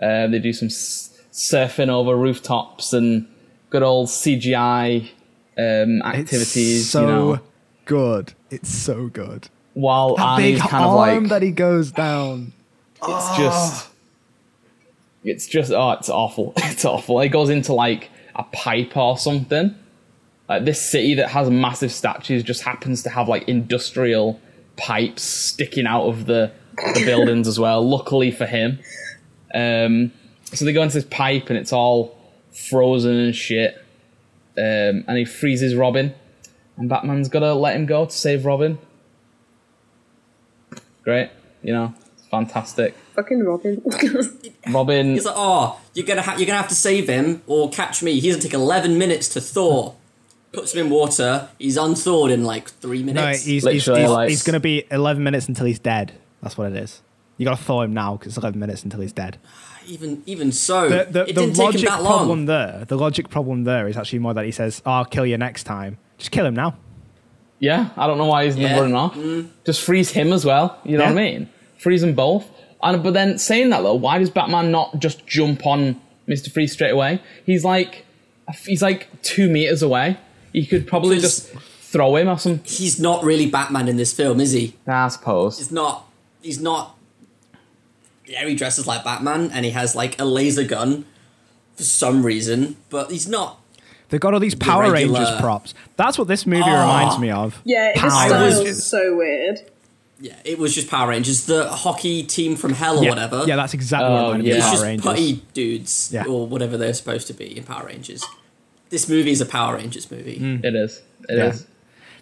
Uh, 0.01 0.27
they 0.27 0.39
do 0.39 0.53
some 0.53 0.67
s- 0.67 1.19
surfing 1.33 1.89
over 1.89 2.15
rooftops 2.15 2.93
and 2.93 3.27
good 3.69 3.83
old 3.83 4.07
CGI 4.07 5.09
um, 5.57 6.01
activities. 6.03 6.81
It's 6.83 6.89
so 6.89 7.01
you 7.01 7.07
know, 7.07 7.39
good. 7.83 8.33
It's 8.49 8.69
so 8.69 9.07
good. 9.09 9.49
while 9.73 10.15
That 10.15 10.39
Arnie's 10.39 10.61
big 10.61 10.69
kind 10.69 10.83
of 10.85 10.91
arm 10.95 11.23
like 11.23 11.29
that 11.29 11.41
he 11.41 11.51
goes 11.51 11.91
down. 11.91 12.53
it's 13.03 13.37
just 13.37 13.89
it's 15.23 15.47
just 15.47 15.71
oh 15.71 15.91
it's 15.91 16.09
awful 16.09 16.53
it's 16.57 16.85
awful 16.85 17.19
it 17.21 17.29
goes 17.29 17.49
into 17.49 17.73
like 17.73 18.09
a 18.35 18.43
pipe 18.43 18.95
or 18.95 19.17
something 19.17 19.75
like 20.47 20.65
this 20.65 20.81
city 20.81 21.13
that 21.15 21.29
has 21.29 21.49
massive 21.49 21.91
statues 21.91 22.41
just 22.43 22.63
happens 22.63 23.03
to 23.03 23.09
have 23.09 23.27
like 23.27 23.47
industrial 23.47 24.39
pipes 24.77 25.21
sticking 25.21 25.85
out 25.85 26.05
of 26.07 26.25
the, 26.25 26.51
the 26.93 27.03
buildings 27.05 27.47
as 27.47 27.59
well 27.59 27.87
luckily 27.87 28.31
for 28.31 28.45
him 28.45 28.79
um 29.53 30.11
so 30.53 30.65
they 30.65 30.73
go 30.73 30.81
into 30.81 30.95
this 30.95 31.07
pipe 31.09 31.49
and 31.49 31.57
it's 31.57 31.73
all 31.73 32.17
frozen 32.51 33.15
and 33.17 33.35
shit 33.35 33.75
um 34.57 35.03
and 35.07 35.17
he 35.17 35.25
freezes 35.25 35.75
robin 35.75 36.13
and 36.77 36.89
batman's 36.89 37.29
gotta 37.29 37.53
let 37.53 37.75
him 37.75 37.85
go 37.85 38.05
to 38.05 38.11
save 38.11 38.45
robin 38.45 38.77
great 41.03 41.29
you 41.63 41.73
know 41.73 41.93
fantastic 42.31 42.95
Fucking 43.15 43.43
Robin. 43.43 43.81
Robin, 44.71 45.13
he's 45.15 45.25
like, 45.25 45.35
oh, 45.37 45.77
you're 45.93 46.05
gonna 46.05 46.21
ha- 46.21 46.35
you're 46.37 46.45
gonna 46.45 46.59
have 46.61 46.69
to 46.69 46.75
save 46.75 47.09
him 47.09 47.41
or 47.47 47.69
catch 47.69 48.01
me. 48.01 48.17
He's 48.21 48.33
gonna 48.33 48.41
take 48.43 48.53
11 48.53 48.97
minutes 48.97 49.27
to 49.29 49.41
thaw. 49.41 49.93
Puts 50.53 50.73
him 50.73 50.85
in 50.85 50.89
water. 50.89 51.49
He's 51.59 51.75
unthawed 51.75 52.31
in 52.31 52.45
like 52.45 52.69
three 52.69 52.99
No, 53.03 53.11
minutes. 53.11 53.43
he's, 53.43 53.65
he's, 53.65 53.85
he's, 53.85 53.87
like- 53.89 54.29
he's 54.29 54.43
going 54.43 54.53
to 54.53 54.61
be 54.61 54.85
11 54.89 55.21
minutes 55.21 55.49
until 55.49 55.65
he's 55.65 55.79
dead. 55.79 56.13
That's 56.41 56.57
what 56.57 56.71
it 56.71 56.77
is. 56.77 57.01
You 57.37 57.45
got 57.45 57.57
to 57.57 57.63
thaw 57.63 57.81
him 57.83 57.93
now 57.93 58.17
because 58.17 58.29
it's 58.33 58.37
11 58.37 58.59
minutes 58.59 58.83
until 58.83 58.99
he's 58.99 59.13
dead. 59.13 59.37
even 59.87 60.21
even 60.25 60.51
so, 60.51 60.89
The, 60.89 61.05
the, 61.09 61.21
it 61.21 61.35
the 61.35 61.41
didn't 61.41 61.53
take 61.55 61.57
him 61.57 61.65
logic 61.65 61.81
that 61.89 62.03
long. 62.03 62.17
problem 62.17 62.45
there, 62.47 62.85
the 62.87 62.97
logic 62.97 63.29
problem 63.29 63.63
there 63.63 63.87
is 63.87 63.95
actually 63.97 64.19
more 64.19 64.33
that 64.33 64.45
he 64.45 64.51
says, 64.51 64.81
oh, 64.85 64.91
"I'll 64.91 65.05
kill 65.05 65.25
you 65.25 65.37
next 65.37 65.63
time." 65.63 65.97
Just 66.17 66.31
kill 66.31 66.45
him 66.45 66.53
now. 66.55 66.75
yeah, 67.59 67.89
I 67.97 68.07
don't 68.07 68.17
know 68.17 68.25
why 68.25 68.45
he's 68.45 68.57
Yeah, 68.57 68.77
running 68.79 68.95
off. 68.95 69.15
Mm. 69.15 69.49
Just 69.65 69.81
freeze 69.81 70.11
him 70.11 70.33
as 70.33 70.43
well. 70.45 70.77
You 70.83 70.97
know 70.97 71.05
what 71.05 71.11
I 71.13 71.15
mean? 71.15 71.49
Freeze 71.77 72.01
them 72.01 72.13
both. 72.13 72.45
And 72.83 73.01
but 73.03 73.13
then 73.13 73.37
saying 73.37 73.69
that 73.69 73.81
though, 73.83 73.95
why 73.95 74.19
does 74.19 74.29
Batman 74.29 74.69
not 74.71 74.99
just 74.99 75.25
jump 75.27 75.65
on 75.65 75.99
Mister 76.27 76.49
Freeze 76.49 76.73
straight 76.73 76.91
away? 76.91 77.21
He's 77.45 77.63
like, 77.63 78.05
he's 78.65 78.81
like 78.81 79.07
two 79.21 79.49
meters 79.49 79.81
away. 79.81 80.17
He 80.51 80.65
could 80.65 80.87
probably 80.87 81.19
just 81.19 81.49
throw 81.49 82.15
him 82.17 82.27
or 82.27 82.37
something. 82.37 82.63
He's 82.65 82.99
not 82.99 83.23
really 83.23 83.49
Batman 83.49 83.87
in 83.87 83.95
this 83.97 84.11
film, 84.13 84.39
is 84.41 84.51
he? 84.51 84.75
I 84.87 85.07
suppose. 85.07 85.57
He's 85.57 85.71
not. 85.71 86.05
He's 86.41 86.59
not. 86.61 86.95
Yeah, 88.25 88.45
he 88.47 88.55
dresses 88.55 88.85
like 88.85 89.03
Batman 89.03 89.49
and 89.51 89.65
he 89.65 89.71
has 89.71 89.95
like 89.95 90.19
a 90.21 90.25
laser 90.25 90.63
gun 90.63 91.05
for 91.75 91.83
some 91.83 92.23
reason, 92.25 92.77
but 92.89 93.09
he's 93.11 93.27
not. 93.27 93.59
They've 94.09 94.19
got 94.19 94.33
all 94.33 94.39
these 94.39 94.55
Power 94.55 94.91
regular- 94.91 95.19
Rangers 95.19 95.39
props. 95.41 95.73
That's 95.95 96.17
what 96.17 96.27
this 96.27 96.45
movie 96.45 96.63
Oh. 96.65 96.81
reminds 96.81 97.19
me 97.19 97.29
of. 97.31 97.61
Yeah, 97.63 97.93
the 97.93 97.99
Power 97.99 98.09
style 98.09 98.41
Rangers. 98.49 98.77
is 98.77 98.85
so 98.85 99.15
weird. 99.15 99.61
Yeah, 100.21 100.33
it 100.43 100.59
was 100.59 100.75
just 100.75 100.89
Power 100.89 101.09
Rangers, 101.09 101.45
the 101.45 101.69
hockey 101.69 102.23
team 102.23 102.55
from 102.55 102.73
hell 102.73 102.99
or 102.99 103.03
yeah. 103.03 103.09
whatever. 103.09 103.45
Yeah, 103.47 103.55
that's 103.55 103.73
exactly 103.73 104.09
what 104.09 104.15
Oh, 104.15 104.17
it 104.17 104.23
reminded 104.25 104.43
me 104.45 104.49
yeah. 104.49 104.55
of 104.55 104.59
it's 104.59 104.65
Power 104.65 104.73
just 104.73 104.83
Rangers. 104.83 105.05
putty 105.05 105.43
dudes 105.53 106.09
Yeah. 106.11 106.23
or 106.25 106.45
whatever 106.47 106.77
they're 106.77 106.93
supposed 106.93 107.27
to 107.27 107.33
be 107.33 107.57
in 107.57 107.63
Power 107.63 107.85
Rangers. 107.85 108.23
This 108.89 109.07
movie 109.07 109.31
is 109.31 109.39
a 109.41 109.45
Power 109.45 109.75
Rangers 109.75 110.09
movie. 110.11 110.39
Mm. 110.39 110.65
It 110.65 110.75
is. 110.75 111.01
It 111.29 111.39
is. 111.39 111.61
Yeah. 111.61 111.65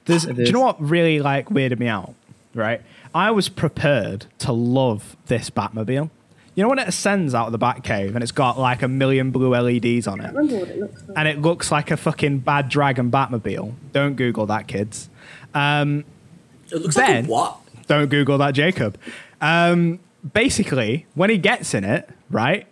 There's, 0.05 0.25
do 0.25 0.43
you 0.43 0.51
know 0.51 0.61
what 0.61 0.81
really 0.81 1.19
like 1.19 1.49
weirded 1.49 1.79
me 1.79 1.87
out? 1.87 2.13
Right, 2.53 2.81
I 3.17 3.31
was 3.31 3.49
prepared 3.49 4.27
to 4.39 4.51
love 4.51 5.17
this 5.25 5.49
Batmobile. 5.49 6.11
You 6.53 6.63
know 6.63 6.69
when 6.69 6.77
it 6.77 6.87
ascends 6.87 7.33
out 7.33 7.47
of 7.47 7.51
the 7.51 7.57
Batcave 7.59 8.13
and 8.13 8.21
it's 8.21 8.31
got 8.31 8.59
like 8.59 8.83
a 8.83 8.87
million 8.87 9.31
blue 9.31 9.55
LEDs 9.55 10.05
on 10.07 10.21
I 10.21 10.25
it, 10.25 10.33
remember 10.35 10.59
what 10.59 10.69
it 10.69 10.79
looks 10.79 11.01
like. 11.07 11.17
and 11.17 11.27
it 11.27 11.41
looks 11.41 11.71
like 11.71 11.89
a 11.89 11.97
fucking 11.97 12.39
bad 12.39 12.69
dragon 12.69 13.09
Batmobile. 13.09 13.73
Don't 13.91 14.15
Google 14.15 14.45
that, 14.45 14.67
kids. 14.67 15.09
It 15.55 16.05
looks 16.71 16.95
Ben? 16.95 17.15
like 17.23 17.25
a 17.25 17.27
what? 17.31 17.59
Don't 17.87 18.09
Google 18.09 18.37
that, 18.37 18.51
Jacob. 18.51 18.99
Um, 19.41 19.99
basically, 20.33 21.05
when 21.15 21.29
he 21.31 21.37
gets 21.39 21.73
in 21.73 21.83
it, 21.83 22.07
right? 22.29 22.67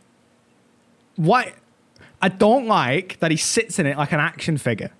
What 1.15 1.53
I 2.21 2.29
don't 2.29 2.67
like 2.67 3.19
that 3.19 3.31
he 3.31 3.37
sits 3.37 3.79
in 3.79 3.85
it 3.85 3.97
like 3.97 4.11
an 4.11 4.19
action 4.19 4.57
figure. 4.57 4.91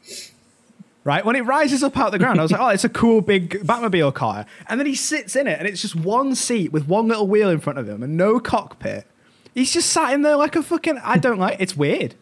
Right? 1.06 1.24
When 1.24 1.36
it 1.38 1.46
rises 1.46 1.84
up 1.84 1.96
out 1.98 2.12
the 2.12 2.18
ground, 2.20 2.40
I 2.40 2.44
was 2.44 2.52
like, 2.52 2.60
oh, 2.66 2.68
it's 2.70 2.84
a 2.84 2.90
cool 2.90 3.22
big 3.22 3.52
Batmobile 3.64 4.14
car. 4.16 4.46
And 4.68 4.80
then 4.80 4.88
he 4.88 4.96
sits 4.96 5.36
in 5.36 5.46
it, 5.48 5.58
and 5.60 5.68
it's 5.68 5.82
just 5.82 5.96
one 5.96 6.34
seat 6.36 6.74
with 6.74 6.88
one 6.88 7.08
little 7.08 7.28
wheel 7.28 7.50
in 7.50 7.60
front 7.60 7.78
of 7.80 7.88
him 7.88 8.02
and 8.04 8.18
no 8.18 8.40
cockpit. 8.40 9.06
He's 9.54 9.72
just 9.72 9.92
sat 9.92 10.14
in 10.14 10.24
there 10.24 10.36
like 10.36 10.56
a 10.56 10.64
fucking. 10.64 10.98
I 11.04 11.18
don't 11.20 11.38
like. 11.40 11.58
It's 11.60 11.78
weird. 11.78 12.16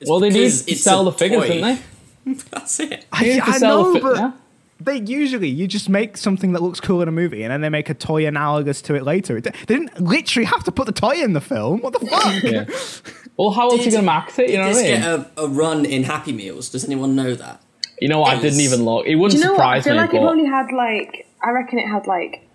It's 0.00 0.10
Well, 0.10 0.20
they 0.20 0.30
need 0.30 0.50
to 0.50 0.74
sell 0.76 1.04
the 1.04 1.12
figures, 1.12 1.42
toy. 1.42 1.48
didn't 1.48 1.80
they? 2.26 2.32
That's 2.50 2.78
it. 2.80 3.06
I, 3.12 3.22
They 3.24 3.34
need 3.34 3.42
to 3.44 3.48
I 3.50 3.52
sell 3.58 3.84
the 3.84 3.94
know, 3.94 4.00
fi- 4.00 4.00
but 4.00 4.16
yeah. 4.16 4.32
they 4.80 4.96
usually 5.00 5.48
you 5.48 5.66
just 5.68 5.88
make 5.88 6.16
something 6.16 6.52
that 6.52 6.62
looks 6.62 6.80
cool 6.80 7.00
in 7.00 7.08
a 7.08 7.12
movie, 7.12 7.42
and 7.44 7.52
then 7.52 7.60
they 7.62 7.68
make 7.68 7.88
a 7.88 7.94
toy 7.94 8.26
analogous 8.26 8.82
to 8.82 8.94
it 8.96 9.04
later. 9.04 9.36
It- 9.38 9.44
They 9.44 9.52
didn't 9.76 9.98
literally 10.00 10.44
have 10.46 10.64
to 10.64 10.72
put 10.72 10.86
the 10.86 10.92
toy 10.92 11.14
in 11.22 11.32
the 11.34 11.40
film. 11.40 11.80
What 11.82 11.92
the 11.98 12.06
fuck? 12.06 12.42
Yeah. 12.42 12.64
Well, 13.38 13.50
how 13.52 13.68
else 13.70 13.82
are 13.82 13.84
you 13.84 13.90
going 13.92 14.02
to 14.02 14.06
max 14.06 14.36
it? 14.40 14.50
You 14.50 14.56
know 14.56 14.66
this 14.66 14.78
what 14.78 14.86
I 14.86 14.90
mean? 14.90 15.00
get 15.00 15.38
a, 15.38 15.42
a 15.42 15.48
run 15.48 15.84
in 15.84 16.02
Happy 16.02 16.32
Meals? 16.32 16.68
Does 16.70 16.84
anyone 16.84 17.14
know 17.14 17.36
that? 17.36 17.62
You 18.00 18.08
know 18.08 18.20
what? 18.20 18.36
I 18.36 18.40
didn't 18.40 18.60
even 18.60 18.84
look. 18.84 19.06
It 19.06 19.12
Do 19.12 19.18
wouldn't 19.18 19.40
you 19.40 19.46
know 19.46 19.54
what? 19.54 19.66
I 19.66 19.80
feel 19.80 19.94
me. 19.94 20.00
like 20.00 20.14
it 20.14 20.20
but 20.20 20.26
only 20.28 20.46
had 20.46 20.72
like 20.72 21.26
I 21.42 21.50
reckon 21.50 21.78
it 21.78 21.86
had 21.88 22.06
like. 22.06 22.46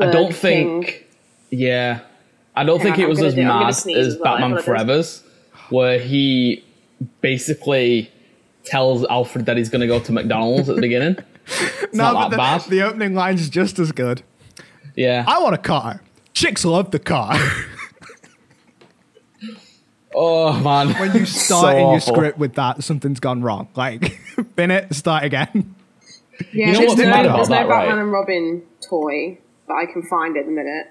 I 0.00 0.06
don't 0.10 0.26
Burger 0.30 0.34
King. 0.40 0.82
think. 0.84 1.06
Yeah, 1.50 2.00
I 2.54 2.64
don't 2.64 2.80
think 2.80 2.94
on, 2.96 3.00
it 3.00 3.04
I'm 3.04 3.08
was 3.10 3.18
gonna 3.18 3.28
as 3.28 3.34
do 3.34 3.40
it. 3.40 3.44
I'm 3.44 3.48
gonna 3.50 3.64
mad 3.64 3.74
sneeze 3.74 3.96
as 3.96 4.06
as 4.14 4.20
well, 4.20 4.28
I 4.28 4.40
Batman 4.40 4.58
apologize. 4.58 4.64
Forever's, 4.64 5.22
where 5.70 5.98
he 5.98 6.64
basically 7.20 8.10
tells 8.64 9.04
Alfred 9.06 9.46
that 9.46 9.56
he's 9.56 9.68
going 9.70 9.80
to 9.80 9.86
go 9.86 9.98
to 10.00 10.12
McDonald's 10.12 10.68
at 10.68 10.76
the 10.76 10.82
beginning. 10.82 11.16
It's 11.80 11.94
No, 11.94 12.12
not 12.12 12.14
but 12.14 12.20
that 12.22 12.30
the, 12.30 12.36
bad. 12.36 12.70
the 12.70 12.82
opening 12.82 13.14
line's 13.14 13.48
just 13.48 13.78
as 13.78 13.90
good. 13.92 14.22
yeah. 14.94 15.24
I 15.26 15.38
want 15.42 15.54
a 15.54 15.58
car. 15.58 16.02
Chicks 16.34 16.62
love 16.66 16.90
the 16.90 16.98
car. 16.98 17.34
oh 20.18 20.60
man. 20.60 20.92
when 21.00 21.14
you 21.14 21.26
start 21.26 21.62
So 21.62 21.68
in 21.70 21.76
your 21.78 21.86
awful. 21.96 22.14
script 22.14 22.38
with 22.38 22.54
that, 22.54 22.82
something's 22.84 23.20
gone 23.20 23.42
wrong. 23.42 23.68
Like, 23.76 24.20
bin 24.56 24.70
it, 24.70 24.94
start 24.94 25.24
again. 25.24 25.74
Yeah, 26.52 26.66
You 26.68 26.72
know 26.72 26.78
there's 26.78 26.88
what's 26.90 27.00
no, 27.00 27.10
mad 27.10 27.24
about 27.26 27.36
there's 27.36 27.48
no 27.48 27.54
that, 27.56 27.68
right? 27.68 27.86
Batman 27.86 27.98
and 28.04 28.12
Robin 28.12 28.62
toy 28.88 29.38
that 29.66 29.74
I 29.74 29.86
can 29.92 30.02
find 30.02 30.36
at 30.36 30.46
the 30.46 30.52
minute. 30.52 30.86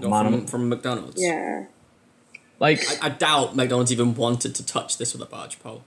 Not 0.00 0.24
man. 0.24 0.32
from, 0.32 0.46
from 0.46 0.68
McDonald's. 0.68 1.20
Yeah. 1.22 1.64
Like, 2.60 2.80
I, 3.02 3.06
I 3.06 3.08
doubt 3.10 3.56
McDonald's 3.56 3.92
even 3.92 4.14
wanted 4.14 4.54
to 4.54 4.64
touch 4.64 4.96
this 4.98 5.12
with 5.12 5.22
a 5.22 5.26
barge 5.26 5.58
pole. 5.60 5.84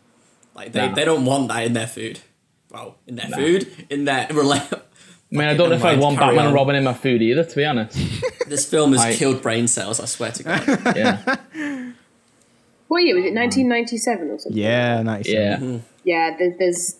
Like 0.54 0.74
they, 0.74 0.88
Nah. 0.88 0.96
they 0.96 1.06
don't 1.06 1.26
want 1.26 1.48
that 1.48 1.64
in 1.66 1.74
their 1.74 1.88
food. 1.88 2.20
Well, 2.72 2.96
in 3.08 3.16
their 3.16 3.30
food, 3.30 3.86
in 3.90 4.06
their 4.06 4.28
rela- 4.32 4.82
I 5.32 5.36
mean, 5.36 5.48
I 5.48 5.54
don't 5.56 5.70
know 5.70 5.76
if 5.76 5.84
I 5.86 5.96
want 5.96 6.18
carry 6.18 6.30
Batman 6.36 6.46
and. 6.48 6.56
Robin 6.56 6.76
in 6.76 6.84
my 6.84 6.94
food 6.94 7.22
either, 7.22 7.44
to 7.46 7.56
be 7.56 7.64
honest. 7.66 7.98
This 8.48 8.70
film 8.70 8.92
has 8.94 9.02
I- 9.02 9.14
killed 9.14 9.42
brain 9.42 9.68
cells. 9.68 10.00
I 10.02 10.06
swear 10.06 10.32
to 10.32 10.44
God. 10.44 10.96
Yeah. 10.96 11.36
What 12.88 13.00
year 13.04 13.16
was 13.16 13.26
it? 13.26 13.34
1997 13.34 14.30
or 14.30 14.40
something? 14.40 14.62
Yeah, 14.62 15.02
nice. 15.02 15.28
Yeah. 15.28 15.80
Yeah. 16.04 16.36
There's. 16.38 16.58
there's 16.58 16.96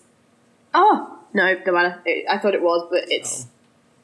oh 0.74 1.18
no, 1.34 1.54
don't 1.64 1.74
matter. 1.74 2.00
It, 2.04 2.26
I 2.30 2.38
thought 2.38 2.54
it 2.54 2.62
was, 2.62 2.86
but 2.90 3.04
it's. 3.08 3.44
Oh. 3.46 3.50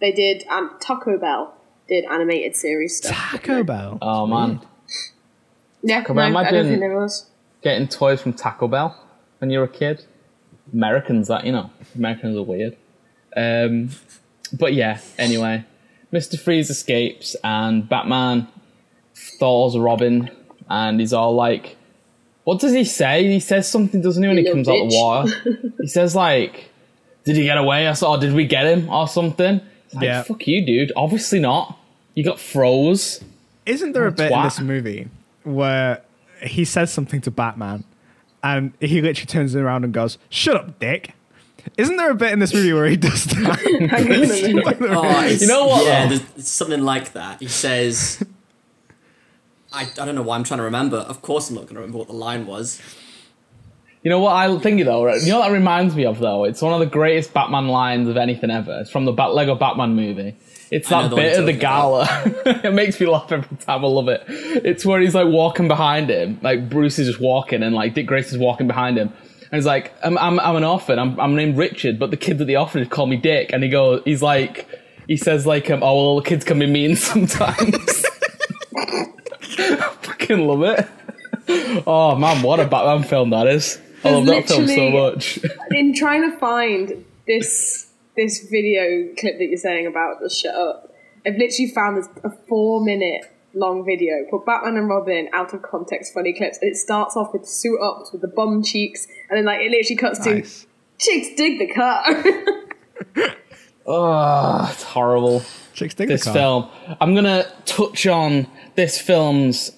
They 0.01 0.13
did. 0.13 0.47
Um, 0.49 0.77
Taco 0.81 1.19
Bell 1.19 1.55
did 1.89 2.05
animated 2.05 2.57
series 2.57 2.97
stuff. 2.99 3.13
Taco 3.15 3.63
Bell. 3.63 3.99
Oh 4.03 4.27
man. 4.27 4.61
Yeah, 5.83 6.01
Taco 6.01 6.15
no, 6.15 6.17
Bell, 6.17 6.37
I 6.39 6.43
don't 6.45 6.53
imagine- 6.55 6.69
think 6.69 6.81
there 6.81 6.99
was. 6.99 7.31
Getting 7.63 7.89
toys 7.89 8.21
from 8.21 8.35
Taco 8.35 8.69
Bell 8.69 8.99
when 9.39 9.51
you're 9.51 9.65
a 9.65 9.69
kid. 9.69 10.05
Americans, 10.73 11.29
that, 11.29 11.45
you 11.47 11.53
know. 11.53 11.71
Americans 11.95 12.37
are 12.37 12.43
weird. 12.43 12.77
Um, 13.37 13.91
but 14.53 14.75
yeah, 14.75 15.01
anyway. 15.19 15.65
Mr. 16.13 16.39
Freeze 16.39 16.69
escapes 16.71 17.35
and 17.43 17.89
Batman 17.89 18.49
thaws 19.15 19.77
Robin 19.79 20.31
and 20.69 21.01
he's 21.01 21.13
all 21.13 21.35
like, 21.35 21.77
what 22.45 22.61
does 22.61 22.73
he 22.73 22.85
say? 22.85 23.27
He 23.27 23.41
says 23.41 23.69
something, 23.71 24.01
doesn't 24.03 24.23
he, 24.23 24.29
when 24.29 24.39
he 24.39 24.45
comes 24.45 24.67
little 24.67 24.85
out 24.87 25.27
the 25.27 25.41
water? 25.51 25.73
he 25.81 25.87
says 25.87 26.15
like, 26.15 26.71
did 27.25 27.37
he 27.37 27.45
get 27.45 27.57
away? 27.59 27.89
I 27.89 27.93
saw, 27.95 28.17
did 28.17 28.35
we 28.35 28.47
get 28.47 28.67
him 28.67 28.89
or 28.91 29.09
something? 29.09 29.61
It's 29.87 29.95
like, 29.95 30.05
Yeah. 30.05 30.23
fuck 30.23 30.47
you, 30.47 30.65
dude. 30.65 30.93
Obviously 30.97 31.41
not. 31.41 31.79
You 32.15 32.23
got 32.25 32.39
froze. 32.39 33.23
Isn't 33.67 33.93
there 33.93 34.07
a 34.07 34.13
bit 34.13 34.31
in 34.31 34.43
this 34.43 34.61
movie 34.61 35.09
where 35.43 36.03
he 36.43 36.65
says 36.67 36.93
something 36.93 37.21
to 37.23 37.31
Batman 37.31 37.85
and 38.43 38.75
he 38.79 39.01
literally 39.01 39.27
turns 39.27 39.57
around 39.57 39.85
and 39.85 39.95
goes, 39.95 40.19
Shut 40.29 40.57
up, 40.57 40.79
dick? 40.79 41.13
Isn't 41.79 41.97
there 41.97 42.11
a 42.11 42.15
bit 42.15 42.31
in 42.33 42.41
this 42.41 42.53
movie 42.53 42.75
where 42.75 42.85
he 42.85 42.97
does 42.97 43.25
that? 43.25 43.59
Hang 43.91 44.05
on 44.05 44.13
a 44.13 44.19
minute. 44.19 44.77
Oh, 44.83 45.25
You 45.25 45.47
know 45.47 45.67
what, 45.67 45.87
Yeah, 45.87 46.09
there's 46.09 46.21
it's 46.37 46.51
something 46.51 46.83
like 46.83 47.15
that. 47.15 47.41
He 47.41 47.49
says, 47.49 48.23
I, 49.75 49.89
I 50.01 50.05
don't 50.05 50.15
know 50.15 50.23
why 50.23 50.37
I'm 50.37 50.45
trying 50.45 50.59
to 50.59 50.65
remember. 50.65 50.99
Of 50.99 51.21
course, 51.23 51.49
I'm 51.49 51.57
not 51.57 51.63
going 51.63 51.75
to 51.75 51.81
remember 51.81 51.99
what 51.99 52.07
the 52.09 52.15
line 52.15 52.47
was. 52.47 52.81
You 54.05 54.11
know 54.11 54.21
what 54.21 54.35
I 54.35 54.59
think 54.59 54.85
though. 54.85 55.15
You 55.15 55.31
know 55.33 55.39
what 55.39 55.49
that 55.49 55.55
reminds 55.55 55.97
me 55.97 56.05
of 56.05 56.19
though? 56.19 56.45
It's 56.45 56.61
one 56.61 56.75
of 56.75 56.81
the 56.81 56.87
greatest 56.87 57.33
Batman 57.33 57.69
lines 57.69 58.07
of 58.07 58.19
anything 58.19 58.51
ever. 58.51 58.81
It's 58.81 58.91
from 58.91 59.07
the 59.07 59.13
Bat- 59.13 59.33
Lego 59.33 59.55
Batman 59.55 59.97
movie. 59.97 60.37
It's 60.71 60.93
I 60.93 61.09
that 61.09 61.17
bit 61.17 61.39
of 61.39 61.47
the 61.47 61.55
gala. 61.55 62.07
it 62.47 62.75
makes 62.75 63.01
me 63.01 63.07
laugh 63.07 63.33
every 63.33 63.57
time. 63.57 63.83
I 63.83 63.89
love 63.89 64.09
it. 64.09 64.25
It's 64.29 64.85
where 64.85 65.01
he's 65.01 65.15
like 65.15 65.29
walking 65.29 65.69
behind 65.69 66.11
him, 66.11 66.39
like 66.43 66.69
Bruce 66.69 66.99
is 66.99 67.09
just 67.09 67.21
walking, 67.21 67.63
and 67.63 67.75
like 67.75 67.95
Dick 67.95 68.07
Grayson 68.07 68.35
is 68.35 68.39
walking 68.39 68.67
behind 68.67 68.99
him, 68.99 69.09
and 69.09 69.53
he's 69.53 69.67
like, 69.67 69.93
"I'm 70.03 70.19
I'm, 70.19 70.39
I'm 70.39 70.57
an 70.57 70.65
orphan. 70.65 70.99
I'm 70.99 71.19
I'm 71.19 71.35
named 71.35 71.57
Richard, 71.57 71.99
but 71.99 72.11
the 72.11 72.19
kids 72.19 72.43
at 72.43 72.47
the 72.47 72.57
orphanage 72.59 72.91
call 72.91 73.07
me 73.07 73.17
Dick." 73.17 73.51
And 73.55 73.63
he 73.63 73.71
goes, 73.71 74.03
he's 74.05 74.21
like, 74.21 74.69
he 75.07 75.17
says 75.17 75.47
like, 75.47 75.71
um, 75.71 75.83
"Oh, 75.83 75.95
well, 75.95 76.21
the 76.21 76.29
kids 76.29 76.45
can 76.45 76.59
be 76.59 76.67
mean 76.67 76.97
sometimes." 76.97 78.05
I 80.25 80.27
fucking 80.27 80.47
love 80.47 80.63
it. 80.63 80.87
Oh 81.87 82.17
man, 82.17 82.43
what 82.43 82.59
a 82.59 82.67
Batman 82.67 83.03
film 83.07 83.29
that 83.31 83.47
is. 83.47 83.79
I 84.03 84.11
love 84.13 84.25
that 84.27 84.49
film 84.49 84.67
so 84.67 84.75
literally- 84.75 84.93
much. 85.15 85.39
in 85.73 85.95
trying 85.95 86.31
to 86.31 86.39
find 86.39 87.05
this 87.27 87.91
this 88.17 88.49
video 88.51 89.13
clip 89.19 89.37
that 89.39 89.45
you're 89.45 89.59
saying 89.59 89.87
about 89.87 90.21
the 90.23 90.31
shut 90.31 90.55
up, 90.55 90.95
I've 91.27 91.35
literally 91.37 91.71
found 91.75 91.99
this 91.99 92.09
a 92.23 92.31
four 92.49 92.83
minute 92.83 93.27
long 93.53 93.85
video 93.85 94.25
called 94.31 94.47
Batman 94.47 94.77
and 94.79 94.89
Robin 94.89 95.29
out 95.35 95.53
of 95.53 95.61
context 95.61 96.15
funny 96.15 96.33
clips, 96.33 96.59
and 96.63 96.71
it 96.71 96.77
starts 96.77 97.15
off 97.15 97.35
with 97.35 97.47
suit 97.47 97.79
ups 97.83 98.11
with 98.11 98.23
the 98.23 98.29
bum 98.29 98.63
cheeks, 98.63 99.07
and 99.29 99.37
then 99.37 99.45
like 99.45 99.61
it 99.61 99.71
literally 99.71 99.97
cuts 99.97 100.25
Nice. 100.25 100.63
to 100.63 100.67
chicks 100.99 101.29
dig 101.37 101.59
the 101.59 101.67
car. 101.75 102.05
Oh, 103.87 104.03
ah, 104.07 104.73
it's 104.73 104.83
horrible. 104.83 105.43
Chicks 105.75 105.93
dig 105.93 106.09
This 106.09 106.25
the 106.25 106.31
car. 106.33 106.35
film. 106.35 106.97
I'm 107.03 107.15
gonna 107.15 107.45
touch 107.67 108.07
on 108.07 108.47
this 108.77 108.99
film's 108.99 109.73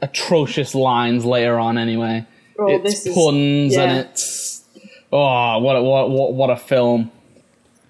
atrocious 0.00 0.74
lines 0.74 1.24
later 1.24 1.58
on. 1.58 1.78
Anyway, 1.78 2.26
Oh, 2.58 2.66
it's 2.68 2.84
this 3.04 3.06
is- 3.06 3.14
puns 3.14 3.74
yeah. 3.74 3.82
and 3.82 3.98
it's 4.08 4.64
oh, 5.12 5.58
what 5.58 5.76
a, 5.76 5.82
what 5.82 6.10
what 6.10 6.34
what 6.34 6.50
a 6.50 6.56
film 6.56 7.10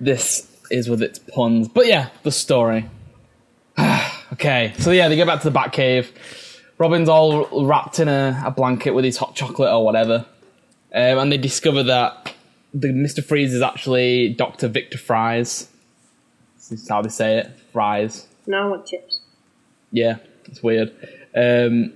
this 0.01 0.47
is 0.71 0.89
with 0.89 1.03
its 1.03 1.19
puns. 1.19 1.69
But 1.69 1.87
yeah, 1.87 2.09
the 2.23 2.31
story. 2.31 2.89
okay, 4.33 4.75
so 4.79 4.91
yeah, 4.91 5.09
they 5.09 5.17
get 5.17 5.27
back 5.27 5.41
to 5.43 5.51
the 5.51 5.59
Batcave. 5.59 6.09
Robin's 6.79 7.09
all 7.09 7.65
wrapped 7.67 7.99
in 7.99 8.09
a, 8.09 8.41
a 8.47 8.51
blanket 8.51 8.93
with 8.93 9.05
his 9.05 9.17
hot 9.17 9.35
chocolate 9.35 9.71
or 9.73 9.85
whatever, 9.85 10.27
um, 10.95 11.19
and 11.19 11.33
they 11.33 11.37
discover 11.39 11.83
that 11.85 12.35
the 12.75 12.93
Mister 12.93 13.23
Freeze 13.23 13.55
is 13.55 13.63
actually 13.63 14.35
Doctor 14.35 14.69
Victor 14.69 14.99
Fries. 14.99 15.69
This 16.57 16.83
is 16.83 16.89
how 16.89 17.01
they 17.03 17.09
say 17.09 17.39
it. 17.39 17.51
Fries. 17.73 18.27
no, 18.47 18.63
I 18.63 18.67
want 18.69 18.87
chips. 18.87 19.21
Yeah, 19.91 20.17
it's 20.45 20.63
weird. 20.63 20.91
Um, 21.35 21.93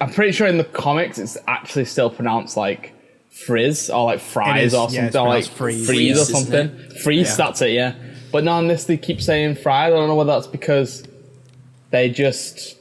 I'm 0.00 0.10
pretty 0.12 0.32
sure 0.32 0.46
in 0.46 0.58
the 0.58 0.64
comics 0.64 1.18
it's 1.18 1.36
actually 1.46 1.84
still 1.86 2.10
pronounced 2.10 2.56
like 2.56 2.94
frizz 3.30 3.90
or 3.90 4.04
like 4.04 4.20
fries 4.20 4.66
is, 4.68 4.74
or 4.74 4.88
yeah, 4.90 5.02
something 5.10 5.20
or 5.20 5.28
like 5.28 5.44
freeze. 5.46 5.86
freeze 5.86 6.20
or 6.20 6.24
something. 6.24 6.76
Freeze, 7.02 7.30
Yeah. 7.30 7.36
that's 7.36 7.62
it, 7.62 7.70
yeah. 7.72 7.94
But 8.30 8.44
now 8.44 8.58
in 8.60 8.68
this 8.68 8.84
they 8.84 8.96
keep 8.96 9.20
saying 9.20 9.56
fries. 9.56 9.92
I 9.92 9.96
don't 9.96 10.08
know 10.08 10.14
whether 10.14 10.32
that's 10.32 10.46
because 10.46 11.04
they 11.90 12.10
just 12.10 12.76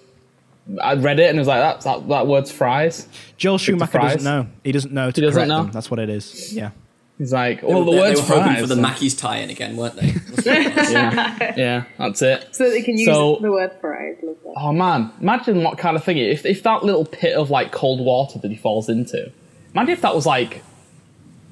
I 0.83 0.95
read 0.95 1.19
it 1.19 1.29
and 1.29 1.37
it 1.37 1.41
was 1.41 1.47
like 1.47 1.61
that 1.61 1.81
that, 1.81 2.07
that 2.09 2.27
word's 2.27 2.51
fries. 2.51 3.07
Joel 3.37 3.57
Schumacher 3.57 3.91
fries. 3.91 4.15
doesn't 4.15 4.23
know. 4.25 4.47
He 4.63 4.71
doesn't 4.71 4.93
know 4.93 5.09
to 5.11 5.15
He 5.21 5.25
doesn't 5.25 5.37
correct 5.39 5.47
know? 5.49 5.63
them. 5.63 5.71
That's 5.71 5.89
what 5.89 5.99
it 5.99 6.09
is. 6.09 6.53
Yeah. 6.53 6.71
He's 7.17 7.33
like, 7.33 7.61
They 7.61 7.67
well, 7.67 7.79
were- 7.79 7.85
the 7.85 7.91
they, 7.91 7.97
word's 7.97 8.19
were 8.21 8.27
hoping 8.27 8.43
fries. 8.43 8.61
for 8.61 8.67
the 8.67 8.75
so- 8.75 8.81
Mackey's 8.81 9.15
tie-in 9.15 9.49
again, 9.49 9.75
weren't 9.75 9.95
they? 9.95 10.11
That's 10.11 10.45
what 10.45 10.47
it 10.47 10.75
was. 10.75 10.91
yeah, 10.91 11.53
yeah, 11.57 11.83
that's 11.97 12.21
it. 12.21 12.49
So 12.55 12.69
they 12.69 12.83
can 12.83 12.97
use 12.97 13.07
So- 13.07 13.39
the 13.41 13.51
word 13.51 13.71
fries. 13.81 14.17
Love. 14.21 14.35
Oh 14.55 14.71
man, 14.71 15.11
imagine 15.19 15.63
what 15.63 15.77
kind 15.79 15.95
of 15.97 16.03
thing 16.03 16.17
if 16.17 16.45
if 16.45 16.61
that 16.63 16.83
little 16.83 17.05
pit 17.05 17.35
of 17.35 17.49
like 17.49 17.71
cold 17.71 17.99
water 18.01 18.37
that 18.39 18.51
he 18.51 18.57
falls 18.57 18.87
into. 18.87 19.31
Imagine 19.73 19.93
if 19.93 20.01
that 20.01 20.13
was 20.15 20.25
like 20.27 20.61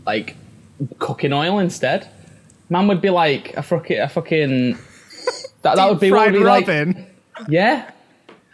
like 0.05 0.35
cooking 0.99 1.33
oil 1.33 1.57
instead. 1.59 2.09
Man 2.69 2.87
would 2.87 3.01
be 3.01 3.09
like 3.09 3.55
a 3.55 3.63
fucking 3.63 3.99
a 3.99 4.07
fucking 4.09 4.77
that, 5.63 5.75
that 5.77 5.89
would 5.89 5.99
be 5.99 6.11
what 6.11 6.31
would 6.31 6.37
be 6.39 6.43
like 6.43 6.67
yeah. 7.49 7.89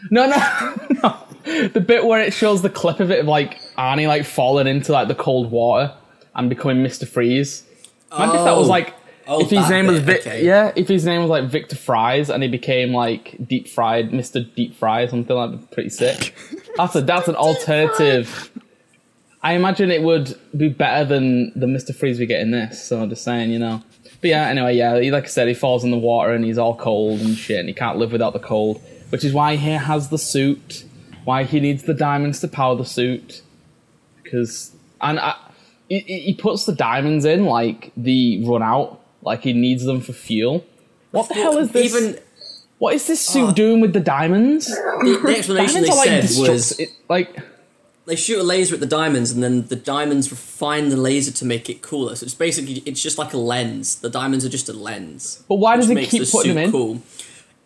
No, 0.09 0.27
no, 0.27 0.75
no. 1.03 1.67
The 1.69 1.79
bit 1.81 2.05
where 2.05 2.21
it 2.21 2.33
shows 2.33 2.61
the 2.61 2.69
clip 2.69 2.99
of 2.99 3.11
it 3.11 3.19
of 3.19 3.27
like 3.27 3.59
Arnie 3.77 4.07
like 4.07 4.25
falling 4.25 4.67
into 4.67 4.91
like 4.93 5.07
the 5.07 5.15
cold 5.15 5.51
water 5.51 5.93
and 6.35 6.49
becoming 6.49 6.83
Mr. 6.85 7.07
Freeze. 7.07 7.63
Imagine 8.15 8.35
if 8.37 8.45
that 8.45 8.57
was 8.57 8.67
Oh. 8.67 8.69
like 8.71 8.93
Oh, 9.27 9.39
if 9.41 9.49
his 9.51 9.69
name 9.69 9.85
was 9.87 9.99
Vic, 9.99 10.21
okay. 10.21 10.43
yeah, 10.45 10.71
if 10.75 10.87
his 10.87 11.05
name 11.05 11.21
was 11.21 11.29
like 11.29 11.45
Victor 11.45 11.75
Fries 11.75 12.29
and 12.29 12.41
he 12.41 12.49
became 12.49 12.91
like 12.91 13.37
deep 13.47 13.67
fried 13.67 14.09
Mr. 14.09 14.43
Deep 14.55 14.75
Fry, 14.75 15.05
something 15.07 15.33
like 15.35 15.51
that, 15.51 15.71
pretty 15.71 15.89
sick. 15.89 16.35
That's 16.75 16.95
a 16.95 17.01
that's 17.01 17.27
an 17.27 17.35
alternative. 17.35 18.49
I 19.43 19.53
imagine 19.53 19.91
it 19.91 20.01
would 20.03 20.37
be 20.57 20.69
better 20.69 21.05
than 21.05 21.51
the 21.57 21.65
Mr. 21.67 21.95
Freeze 21.95 22.19
we 22.19 22.25
get 22.25 22.41
in 22.41 22.51
this. 22.51 22.83
So 22.83 23.01
I'm 23.01 23.09
just 23.09 23.23
saying, 23.23 23.51
you 23.51 23.59
know. 23.59 23.83
But 24.21 24.29
yeah, 24.29 24.47
anyway, 24.47 24.75
yeah, 24.75 24.99
he, 24.99 25.11
like 25.11 25.25
I 25.25 25.27
said, 25.27 25.47
he 25.47 25.53
falls 25.53 25.83
in 25.83 25.91
the 25.91 25.97
water 25.97 26.31
and 26.33 26.43
he's 26.45 26.57
all 26.57 26.75
cold 26.75 27.21
and 27.21 27.37
shit, 27.37 27.59
and 27.59 27.67
he 27.69 27.73
can't 27.73 27.97
live 27.97 28.11
without 28.11 28.33
the 28.33 28.39
cold, 28.39 28.81
which 29.09 29.23
is 29.23 29.33
why 29.33 29.55
he 29.55 29.71
has 29.71 30.09
the 30.09 30.17
suit, 30.17 30.83
why 31.25 31.43
he 31.43 31.59
needs 31.59 31.83
the 31.83 31.93
diamonds 31.93 32.39
to 32.41 32.47
power 32.47 32.75
the 32.75 32.85
suit, 32.85 33.41
because 34.23 34.75
and 35.01 35.19
I, 35.19 35.35
he, 35.99 36.19
he 36.19 36.33
puts 36.33 36.65
the 36.65 36.73
diamonds 36.73 37.25
in 37.25 37.45
like 37.45 37.91
the 37.97 38.43
run 38.45 38.63
out, 38.63 39.01
like 39.21 39.41
he 39.43 39.53
needs 39.53 39.83
them 39.83 39.99
for 39.99 40.13
fuel. 40.13 40.65
What 41.11 41.27
the 41.27 41.35
hell 41.35 41.57
is 41.57 41.71
this? 41.71 41.93
Even 41.93 42.19
what 42.77 42.95
is 42.95 43.07
this 43.07 43.21
suit 43.21 43.55
doing 43.55 43.81
with 43.81 43.93
the 43.93 43.99
diamonds? 43.99 44.67
the, 44.67 45.19
the 45.23 45.35
explanation 45.37 45.83
Diamonds 45.83 45.89
they 45.89 45.95
like 45.95 46.23
said 46.23 46.49
was 46.49 46.79
it, 46.79 46.89
like 47.09 47.37
they 48.05 48.15
shoot 48.15 48.39
a 48.39 48.43
laser 48.43 48.73
at 48.73 48.79
the 48.79 48.87
diamonds, 48.87 49.31
and 49.31 49.43
then 49.43 49.67
the 49.67 49.75
diamonds 49.75 50.31
refine 50.31 50.89
the 50.89 50.97
laser 50.97 51.31
to 51.31 51.45
make 51.45 51.69
it 51.69 51.81
cooler. 51.81 52.15
So 52.15 52.23
it's 52.23 52.33
basically 52.33 52.81
it's 52.85 53.03
just 53.03 53.17
like 53.17 53.33
a 53.33 53.37
lens. 53.37 53.95
The 53.99 54.09
diamonds 54.09 54.45
are 54.45 54.49
just 54.49 54.69
a 54.69 54.73
lens. 54.73 55.43
But 55.49 55.55
why 55.55 55.75
does 55.75 55.89
he 55.89 55.95
keep 56.05 56.23
the 56.23 56.29
putting 56.31 56.55
them 56.55 56.63
in? 56.65 56.71
Cool. 56.71 57.01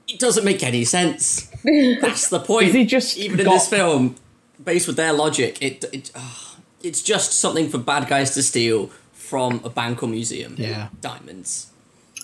It 0.07 0.19
doesn't 0.19 0.43
make 0.43 0.63
any 0.63 0.84
sense. 0.84 1.47
That's 2.01 2.30
the 2.30 2.39
point. 2.39 2.69
Is 2.69 2.73
he 2.73 2.86
just 2.86 3.17
even 3.17 3.39
in 3.39 3.45
this 3.45 3.69
film, 3.69 4.15
based 4.63 4.88
with 4.88 4.97
their 4.97 5.13
logic, 5.13 5.61
it 5.61 5.84
it 5.93 6.11
ah, 6.15 6.54
it's 6.86 7.01
just 7.01 7.33
something 7.33 7.69
for 7.69 7.77
bad 7.77 8.07
guys 8.07 8.33
to 8.36 8.43
steal 8.43 8.88
from 9.13 9.61
a 9.63 9.69
bank 9.69 10.03
or 10.03 10.07
museum. 10.07 10.55
Yeah. 10.57 10.89
diamonds. 11.01 11.71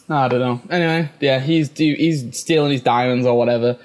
I 0.09 0.27
don't 0.27 0.39
know. 0.39 0.61
Anyway, 0.69 1.09
yeah, 1.19 1.39
he's 1.39 1.69
do 1.69 1.93
he's 1.97 2.37
stealing 2.37 2.71
his 2.71 2.81
diamonds 2.81 3.25
or 3.25 3.37
whatever. 3.37 3.77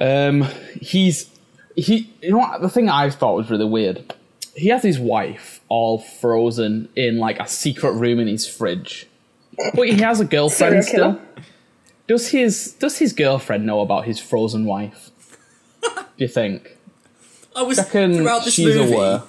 Um, 0.00 0.42
he's 0.80 1.30
he. 1.76 2.10
You 2.20 2.30
know 2.32 2.38
what? 2.38 2.60
The 2.62 2.68
thing 2.68 2.88
I 2.88 3.10
thought 3.10 3.36
was 3.36 3.50
really 3.50 3.64
weird. 3.66 4.12
He 4.56 4.68
has 4.68 4.82
his 4.82 4.98
wife 4.98 5.60
all 5.68 5.98
frozen 6.00 6.88
in 6.96 7.18
like 7.18 7.38
a 7.38 7.46
secret 7.46 7.92
room 7.92 8.18
in 8.18 8.26
his 8.26 8.46
fridge, 8.48 9.06
but 9.74 9.86
he 9.88 10.00
has 10.00 10.18
a 10.20 10.24
girlfriend 10.36 10.84
still. 10.84 11.20
Does 12.08 12.30
his 12.30 12.72
Does 12.72 12.98
his 12.98 13.12
girlfriend 13.12 13.64
know 13.64 13.80
about 13.82 14.06
his 14.06 14.18
frozen 14.18 14.64
wife? 14.64 15.10
Do 15.82 15.90
you 16.16 16.28
think? 16.28 16.76
I 17.54 17.62
was 17.62 17.78
Reckon 17.78 18.14
throughout 18.16 18.44
this 18.44 18.54
she's 18.54 18.74
movie. 18.74 18.92
aware. 18.94 19.22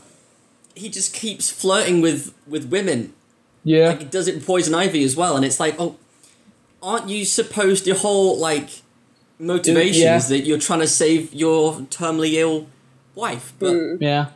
He 0.75 0.89
just 0.89 1.13
keeps 1.13 1.49
flirting 1.49 2.01
with 2.01 2.33
with 2.47 2.69
women. 2.69 3.13
Yeah. 3.63 3.89
Like 3.89 3.99
he 3.99 4.05
does 4.05 4.27
it 4.27 4.35
with 4.35 4.45
Poison 4.45 4.73
Ivy 4.73 5.03
as 5.03 5.15
well, 5.15 5.35
and 5.35 5.45
it's 5.45 5.59
like, 5.59 5.75
oh, 5.79 5.97
aren't 6.81 7.09
you 7.09 7.25
supposed 7.25 7.85
your 7.85 7.97
whole 7.97 8.37
like 8.37 8.69
motivation 9.39 10.03
Yeah. 10.03 10.17
is 10.17 10.29
that 10.29 10.39
you're 10.41 10.59
trying 10.59 10.79
to 10.79 10.87
save 10.87 11.33
your 11.33 11.73
terminally 11.89 12.33
ill 12.33 12.67
wife? 13.15 13.53
But 13.59 13.73
mm. 13.73 13.97
yeah. 14.01 14.27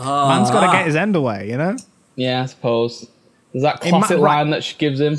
Ah. 0.00 0.28
Man's 0.28 0.50
got 0.50 0.66
to 0.66 0.72
get 0.72 0.86
his 0.86 0.94
end 0.94 1.16
away, 1.16 1.48
you 1.50 1.56
know? 1.56 1.76
Yeah, 2.14 2.42
I 2.42 2.46
suppose. 2.46 3.08
There's 3.52 3.62
that 3.62 3.84
In 3.84 3.90
Ma- 3.92 3.98
classic 3.98 4.18
right. 4.18 4.38
line 4.38 4.50
that 4.50 4.62
she 4.62 4.76
gives 4.76 5.00
him. 5.00 5.16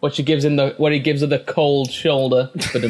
What 0.00 0.14
she 0.14 0.22
gives 0.22 0.44
him 0.44 0.56
the 0.56 0.74
where 0.76 0.92
he 0.92 1.00
gives 1.00 1.22
her 1.22 1.26
the 1.26 1.38
cold 1.38 1.90
shoulder. 1.90 2.50
But 2.72 2.84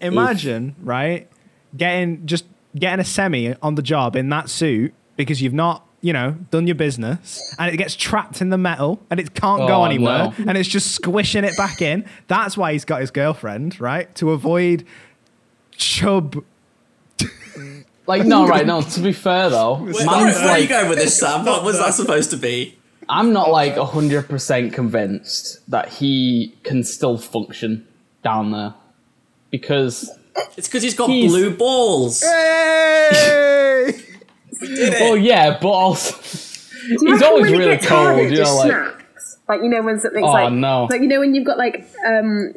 Imagine, 0.00 0.76
right, 0.82 1.28
getting 1.76 2.26
just 2.26 2.44
getting 2.76 3.00
a 3.00 3.04
semi 3.04 3.54
on 3.62 3.74
the 3.76 3.82
job 3.82 4.16
in 4.16 4.28
that 4.30 4.48
suit 4.50 4.92
because 5.16 5.40
you've 5.40 5.52
not, 5.54 5.86
you 6.00 6.12
know, 6.12 6.32
done 6.50 6.66
your 6.66 6.74
business 6.74 7.40
and 7.58 7.72
it 7.72 7.76
gets 7.76 7.94
trapped 7.96 8.40
in 8.40 8.50
the 8.50 8.58
metal 8.58 9.00
and 9.10 9.18
it 9.20 9.34
can't 9.34 9.66
go 9.68 9.82
Oh, 9.82 9.84
anywhere 9.84 10.32
no. 10.38 10.44
and 10.48 10.58
it's 10.58 10.68
just 10.68 10.92
squishing 10.92 11.44
it 11.44 11.56
back 11.56 11.80
in. 11.80 12.04
That's 12.28 12.56
why 12.56 12.72
he's 12.72 12.84
got 12.84 13.00
his 13.00 13.10
girlfriend, 13.10 13.80
right? 13.80 14.12
To 14.16 14.30
avoid 14.32 14.84
chub. 15.76 16.44
like 18.06 18.24
no, 18.26 18.46
right? 18.46 18.66
No. 18.66 18.82
To 18.82 19.00
be 19.00 19.12
fair 19.12 19.50
though, 19.50 19.76
where, 19.76 19.86
man's 19.86 20.06
where, 20.06 20.16
where 20.16 20.28
are 20.28 20.58
you 20.58 20.62
like 20.62 20.68
going 20.68 20.88
with 20.88 20.98
this, 20.98 21.18
Sam? 21.18 21.44
What 21.44 21.64
was 21.64 21.78
that 21.78 21.94
supposed 21.94 22.30
to 22.30 22.36
be? 22.36 22.78
I'm 23.08 23.32
not 23.32 23.50
like 23.50 23.76
hundred 23.76 24.28
percent 24.28 24.72
convinced 24.72 25.58
that 25.70 25.88
he 25.90 26.54
can 26.64 26.82
still 26.84 27.18
function 27.18 27.86
down 28.22 28.50
there 28.52 28.74
because 29.50 30.10
It's 30.56 30.68
because 30.68 30.82
he's 30.82 30.94
got 30.94 31.08
He's- 31.10 31.30
blue 31.30 31.50
balls. 31.56 32.22
Hey! 32.22 33.90
well, 35.00 35.16
yeah, 35.16 35.58
but 35.60 35.68
also 35.68 36.16
Do 36.16 36.88
you 37.06 37.12
He's 37.12 37.22
always 37.22 37.42
when 37.42 37.52
he 37.54 37.58
really 37.58 37.76
gets 37.76 37.86
cold, 37.86 38.18
it 38.20 38.32
you 38.32 38.42
know, 38.42 38.54
like- 38.56 38.70
snaps? 38.70 39.38
Like 39.48 39.62
you 39.62 39.68
know 39.68 39.82
when 39.82 40.00
something's 40.00 40.24
Oh, 40.26 40.32
like 40.32 40.52
no. 40.52 40.86
like 40.90 41.02
you 41.02 41.08
know 41.08 41.20
when 41.20 41.34
you've 41.34 41.44
got 41.46 41.58
like 41.58 41.86
um 42.06 42.54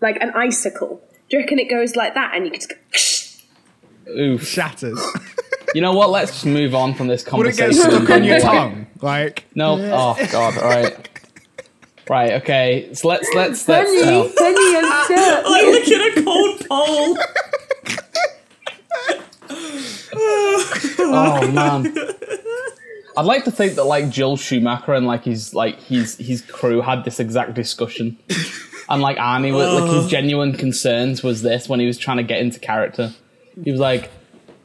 like 0.00 0.16
an 0.22 0.30
icicle. 0.34 1.02
Do 1.28 1.36
you 1.36 1.42
reckon 1.42 1.58
it 1.58 1.68
goes 1.68 1.96
like 1.96 2.14
that 2.14 2.32
and 2.34 2.44
you 2.46 2.52
could 2.52 2.60
just 2.92 3.42
go, 4.06 4.12
oof. 4.12 4.46
Shatters. 4.46 5.00
You 5.74 5.82
know 5.82 5.92
what? 5.92 6.08
Let's 6.08 6.30
just 6.30 6.46
move 6.46 6.74
on 6.74 6.94
from 6.94 7.08
this 7.08 7.22
conversation. 7.22 7.66
Would 7.66 7.74
it 7.76 7.90
conversation. 7.90 7.90
get 7.90 8.06
stuck 8.06 8.16
on 8.16 8.24
your 8.24 8.40
tongue? 8.40 8.86
Like, 9.02 9.44
No. 9.54 9.74
Oh 9.78 10.16
God. 10.32 10.56
All 10.56 10.64
right. 10.70 11.08
Right. 12.08 12.32
Okay. 12.34 12.90
So 12.94 13.08
let's 13.08 13.28
let's 13.34 13.68
let's. 13.68 13.90
Penny, 13.90 14.02
no. 14.02 14.30
Penny, 14.36 14.76
I'm 14.76 15.04
stuck. 15.04 15.44
Like 15.48 15.66
looking 15.66 15.94
at 15.94 16.18
a 16.18 16.24
cold 16.24 16.68
pole. 16.68 17.18
Oh 21.00 21.50
man. 21.52 21.94
I'd 23.16 23.26
like 23.26 23.44
to 23.44 23.50
think 23.50 23.74
that 23.74 23.84
like 23.84 24.10
Joel 24.10 24.36
Schumacher 24.36 24.94
and 24.94 25.06
like 25.06 25.24
his 25.24 25.54
like 25.54 25.80
his 25.80 26.16
his 26.18 26.42
crew 26.42 26.80
had 26.80 27.04
this 27.04 27.18
exact 27.18 27.54
discussion, 27.54 28.16
and 28.88 29.02
like 29.02 29.16
Arnie, 29.16 29.52
was 29.52 29.80
like 29.80 29.90
his 29.90 30.06
uh. 30.06 30.08
genuine 30.08 30.52
concerns 30.52 31.22
was 31.22 31.42
this 31.42 31.68
when 31.68 31.80
he 31.80 31.86
was 31.86 31.98
trying 31.98 32.18
to 32.18 32.22
get 32.22 32.40
into 32.40 32.60
character. 32.60 33.12
He 33.64 33.72
was 33.72 33.80
like 33.80 34.10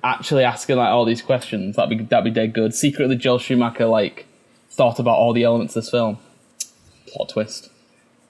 actually 0.03 0.43
asking 0.43 0.77
like 0.77 0.89
all 0.89 1.05
these 1.05 1.21
questions. 1.21 1.77
That'd 1.77 1.97
be 1.97 2.03
that'd 2.05 2.25
be 2.25 2.31
dead 2.31 2.53
good. 2.53 2.75
Secretly, 2.75 3.15
Joel 3.15 3.39
Schumacher 3.39 3.87
like 3.87 4.27
thought 4.69 4.99
about 4.99 5.17
all 5.17 5.33
the 5.33 5.43
elements 5.43 5.75
of 5.75 5.83
this 5.83 5.89
film. 5.89 6.19
Plot 7.13 7.29
twist. 7.29 7.69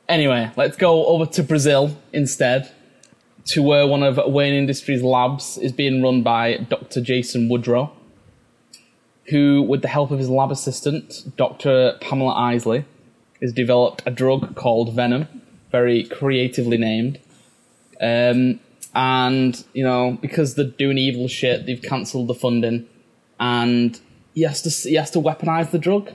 Anyway, 0.07 0.51
let's 0.55 0.75
go 0.75 1.05
over 1.07 1.25
to 1.25 1.43
Brazil 1.43 1.97
instead, 2.11 2.71
to 3.45 3.61
where 3.61 3.87
one 3.87 4.03
of 4.03 4.19
Wayne 4.27 4.53
Industries' 4.53 5.01
labs 5.01 5.57
is 5.57 5.71
being 5.71 6.03
run 6.03 6.23
by 6.23 6.57
Dr. 6.57 7.01
Jason 7.01 7.49
Woodrue 7.49 7.89
who, 9.29 9.61
with 9.61 9.81
the 9.81 9.87
help 9.87 10.11
of 10.11 10.19
his 10.19 10.29
lab 10.29 10.51
assistant, 10.51 11.35
Dr. 11.37 11.97
Pamela 12.01 12.33
Isley, 12.33 12.85
has 13.41 13.53
developed 13.53 14.03
a 14.05 14.11
drug 14.11 14.55
called 14.55 14.93
Venom, 14.93 15.27
very 15.71 16.03
creatively 16.03 16.77
named. 16.77 17.19
Um, 18.01 18.59
and, 18.93 19.63
you 19.73 19.83
know, 19.83 20.17
because 20.21 20.55
they're 20.55 20.65
doing 20.65 20.97
evil 20.97 21.27
shit, 21.27 21.65
they've 21.65 21.81
cancelled 21.81 22.27
the 22.27 22.33
funding, 22.33 22.87
and 23.39 23.99
he 24.33 24.41
has 24.41 24.61
to 24.63 24.89
he 24.89 24.95
has 24.95 25.11
to 25.11 25.19
weaponize 25.19 25.71
the 25.71 25.79
drug, 25.79 26.11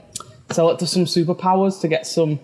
sell 0.51 0.69
it 0.69 0.79
to 0.79 0.87
some 0.87 1.05
superpowers 1.05 1.81
to 1.81 1.87
get 1.87 2.05
some 2.05 2.39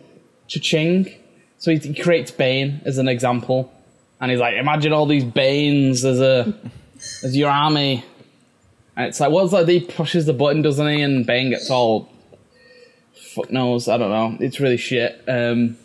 cha-ching. 0.47 1.13
So 1.57 1.71
he, 1.71 1.77
he 1.77 1.93
creates 1.93 2.31
Bane 2.31 2.81
as 2.85 2.97
an 2.97 3.07
example, 3.07 3.71
and 4.19 4.29
he's 4.29 4.39
like, 4.39 4.55
imagine 4.55 4.93
all 4.93 5.05
these 5.05 5.23
Banes 5.23 6.05
as 6.05 6.19
a 6.19 6.53
as 7.23 7.35
your 7.35 7.49
army. 7.49 8.03
And 8.97 9.07
it's 9.07 9.19
like, 9.19 9.31
well, 9.31 9.43
it's 9.43 9.53
like 9.53 9.67
he 9.67 9.81
pushes 9.81 10.25
the 10.25 10.33
button, 10.33 10.61
doesn't 10.61 10.87
he? 10.87 11.01
And 11.01 11.25
Bane 11.25 11.49
gets 11.49 11.69
all 11.69 12.09
fuck 13.35 13.51
knows. 13.51 13.87
I 13.87 13.97
don't 13.97 14.09
know. 14.09 14.37
It's 14.43 14.59
really 14.59 14.77
shit. 14.77 15.21
Um, 15.27 15.77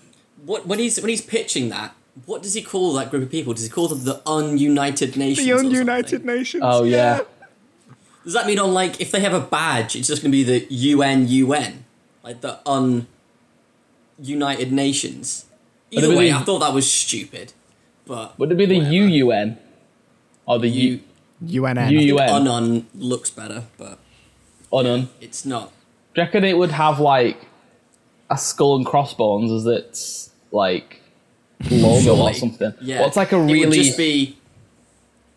What 0.44 0.66
when 0.66 0.78
he's 0.78 1.00
when 1.00 1.08
he's 1.10 1.20
pitching 1.20 1.68
that? 1.70 1.94
What 2.26 2.42
does 2.42 2.54
he 2.54 2.62
call 2.62 2.92
that 2.94 3.10
group 3.10 3.22
of 3.24 3.30
people? 3.30 3.52
Does 3.54 3.64
he 3.64 3.70
call 3.70 3.88
them 3.88 4.04
the 4.04 4.20
Ununited 4.26 5.16
Nations? 5.16 5.46
the 5.46 5.52
Ununited? 5.54 6.24
Nations. 6.24 6.62
oh 6.66 6.84
yeah, 6.84 7.20
Does 8.24 8.34
that 8.34 8.46
mean 8.46 8.58
on 8.58 8.72
like 8.72 9.00
if 9.00 9.10
they 9.10 9.20
have 9.20 9.34
a 9.34 9.40
badge, 9.40 9.96
it's 9.96 10.08
just 10.08 10.22
going 10.22 10.32
to 10.32 10.36
be 10.36 10.42
the 10.44 10.66
UN 10.72 11.26
UN, 11.28 11.84
like 12.22 12.40
the 12.40 12.60
Un-United 14.20 14.72
Nations? 14.72 15.46
Either 15.90 16.08
way, 16.10 16.14
really- 16.16 16.32
I 16.32 16.42
thought 16.42 16.60
that 16.60 16.72
was 16.74 16.90
stupid. 16.90 17.52
But 18.06 18.38
would 18.38 18.50
it 18.52 18.56
be 18.56 18.66
the 18.66 18.78
whatever. 18.78 18.94
UUN? 18.94 19.58
or 20.46 20.58
the 20.58 20.68
You 20.68 21.00
U 21.46 21.64
UNN. 21.66 21.90
U- 21.92 22.00
UN. 22.16 22.28
Unknown 22.28 22.86
looks 22.94 23.30
better, 23.30 23.64
but 23.78 23.98
Unknown. 24.72 25.08
it's 25.20 25.44
not. 25.46 25.70
Do 26.14 26.20
you 26.20 26.24
reckon 26.26 26.44
it 26.44 26.58
would 26.58 26.72
have 26.72 26.98
like 26.98 27.46
a 28.30 28.36
skull 28.36 28.76
and 28.76 28.84
crossbones 28.84 29.52
as 29.52 29.64
its 29.66 30.30
like 30.50 31.00
logo 31.70 32.16
or 32.16 32.34
something? 32.34 32.74
Yeah, 32.80 32.98
Well, 33.00 33.08
it's 33.08 33.16
like 33.16 33.30
a 33.32 33.38
really? 33.38 33.60
It 33.62 33.66
would 33.68 33.74
just 33.74 33.96
be 33.96 34.38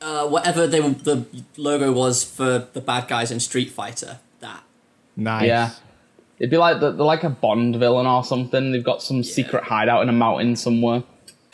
uh, 0.02 0.28
whatever 0.28 0.66
they 0.68 0.80
the 0.80 1.26
logo 1.58 1.92
was 1.92 2.24
for 2.24 2.68
the 2.74 2.82
bad 2.82 3.08
guys 3.08 3.30
in 3.32 3.40
Street 3.40 3.70
Fighter. 3.70 4.20
That 4.40 4.64
nice. 5.16 5.46
yeah. 5.48 5.72
It'd 6.44 6.52
be 6.52 6.58
like 6.58 6.82
the, 6.82 6.92
they're 6.92 7.06
like 7.06 7.24
a 7.24 7.30
Bond 7.30 7.78
villain 7.78 8.06
or 8.06 8.22
something. 8.22 8.74
They've 8.74 8.84
got 8.84 9.02
some 9.02 9.24
secret 9.24 9.64
hideout 9.64 10.04
in 10.04 10.10
a 10.10 10.12
mountain 10.12 10.58
somewhere. 10.58 11.02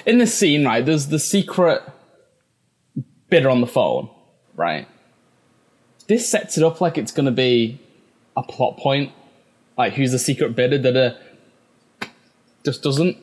In 0.08 0.18
this 0.18 0.34
scene, 0.34 0.66
right, 0.66 0.84
there's 0.84 1.10
the 1.10 1.20
secret 1.20 1.84
bidder 3.30 3.52
on 3.52 3.62
the 3.62 3.68
phone, 3.68 4.10
right? 4.56 4.88
This 6.08 6.28
sets 6.28 6.58
it 6.58 6.64
up 6.64 6.82
like 6.82 6.98
it's 6.98 7.12
going 7.12 7.28
to 7.28 7.32
be 7.32 7.80
a 8.36 8.42
plot 8.42 8.78
point. 8.78 9.12
Like, 9.78 9.94
who's 9.94 10.12
the 10.12 10.18
secret 10.18 10.56
bidder 10.56 10.80
that 10.80 10.98
uh, 10.98 12.08
just 12.66 12.82
doesn't. 12.82 13.16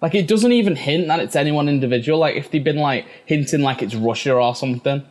Like, 0.00 0.14
it 0.14 0.28
doesn't 0.28 0.52
even 0.52 0.76
hint 0.76 1.08
that 1.08 1.18
it's 1.18 1.34
anyone 1.34 1.68
individual. 1.68 2.20
Like, 2.20 2.36
if 2.36 2.52
they'd 2.52 2.62
been, 2.62 2.76
like, 2.76 3.04
hinting 3.26 3.62
like 3.62 3.82
it's 3.82 3.96
Russia 3.96 4.34
or 4.34 4.54
something, 4.54 5.04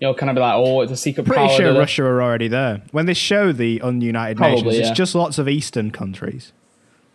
you 0.00 0.06
know, 0.06 0.14
kind 0.14 0.30
of 0.30 0.34
be 0.36 0.40
like, 0.40 0.54
oh, 0.54 0.80
it's 0.82 0.92
a 0.92 0.96
secret 0.96 1.26
Pretty 1.26 1.46
power. 1.46 1.56
sure. 1.56 1.74
Russia 1.78 2.04
are 2.04 2.22
already 2.22 2.48
there. 2.48 2.82
When 2.92 3.06
they 3.06 3.14
show 3.14 3.52
the 3.52 3.80
ununited 3.80 4.36
Probably, 4.36 4.56
nations, 4.62 4.74
yeah. 4.76 4.88
it's 4.90 4.96
just 4.96 5.14
lots 5.14 5.38
of 5.38 5.48
Eastern 5.48 5.90
countries. 5.90 6.52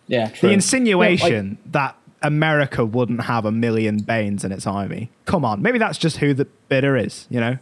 Yeah, 0.08 0.30
true. 0.30 0.50
The 0.50 0.54
insinuation 0.54 1.32
Yeah, 1.32 1.50
like- 1.52 1.72
that 1.72 1.96
America 2.22 2.84
wouldn't 2.86 3.22
have 3.24 3.46
a 3.46 3.52
million 3.52 4.00
Banes 4.00 4.44
in 4.44 4.52
its 4.52 4.68
army. 4.68 5.10
Come 5.26 5.46
on, 5.46 5.62
maybe 5.62 5.78
that's 5.78 5.98
just 5.98 6.18
who 6.18 6.34
the 6.34 6.46
bidder 6.68 6.98
is. 6.98 7.26
You 7.30 7.40
know, 7.40 7.58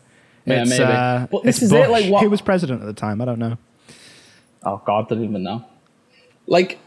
Yeah, 0.45 0.61
it's, 0.61 0.69
maybe. 0.71 0.83
Uh, 0.83 1.27
But 1.31 1.43
this 1.43 1.57
it's 1.57 1.65
is 1.65 1.71
it, 1.71 1.89
like, 1.89 2.11
what- 2.11 2.23
who 2.23 2.29
was 2.29 2.41
president 2.41 2.81
at 2.81 2.87
the 2.87 2.93
time? 2.93 3.21
I 3.21 3.25
don't 3.25 3.39
know. 3.39 3.57
Oh 4.63 4.81
God, 4.85 5.05
I 5.05 5.15
don't 5.15 5.23
even 5.23 5.43
know. 5.43 5.65
Like, 6.47 6.79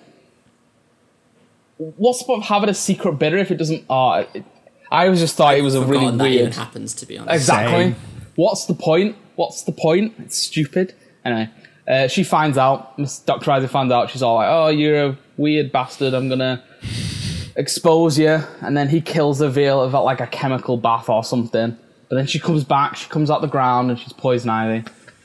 what's 1.79 2.19
the 2.21 2.25
point 2.25 2.43
of 2.43 2.49
having 2.49 2.69
a 2.69 2.75
secret 2.75 3.13
bidder 3.19 3.39
if 3.39 3.51
it 3.51 3.57
doesn't? 3.57 3.85
Oh, 3.89 4.13
it, 4.35 4.45
I 4.91 5.05
always 5.07 5.21
just 5.21 5.37
thought 5.37 5.57
it 5.57 5.63
was 5.63 5.75
a 5.75 5.81
really 5.81 5.99
Forgotten 6.01 6.19
that 6.19 6.27
even 6.27 6.45
weird. 6.47 6.55
happens 6.55 6.95
to 6.95 7.07
be 7.07 7.19
honest. 7.19 7.35
Exactly. 7.35 7.83
Same. 7.93 7.97
What's 8.37 8.67
the 8.67 8.75
point? 8.75 9.17
What's 9.37 9.63
the 9.63 9.73
point? 9.73 10.15
It's 10.19 10.37
stupid. 10.37 10.95
Anyway, 11.25 11.51
uh, 11.89 12.09
she 12.09 12.25
finds 12.25 12.59
out. 12.59 12.99
Miss 12.99 13.19
Dr. 13.19 13.51
Isaac 13.51 13.71
finds 13.71 13.93
out. 13.93 14.11
She's 14.11 14.23
all 14.23 14.37
like, 14.37 14.49
"Oh, 14.51 14.69
you're 14.69 15.07
a 15.07 15.19
weird 15.37 15.73
bastard. 15.73 16.15
I'm 16.15 16.29
gonna 16.29 16.63
expose 17.57 18.19
you." 18.19 18.41
And 18.61 18.77
then 18.77 18.89
he 18.89 19.01
kills 19.01 19.41
her 19.41 19.49
via 19.49 19.77
of 19.77 19.93
like 19.93 20.21
a 20.21 20.27
chemical 20.27 20.77
bath 20.77 21.09
or 21.09 21.23
something. 21.25 21.77
But 22.09 22.17
then 22.17 22.27
she 22.27 22.39
comes 22.39 22.65
back. 22.65 22.97
She 22.97 23.09
comes 23.09 23.31
out 23.31 23.41
the 23.41 23.49
ground 23.49 23.91
and 23.91 23.99
she's 23.99 24.13
poison 24.13 24.51
ivy, 24.51 24.85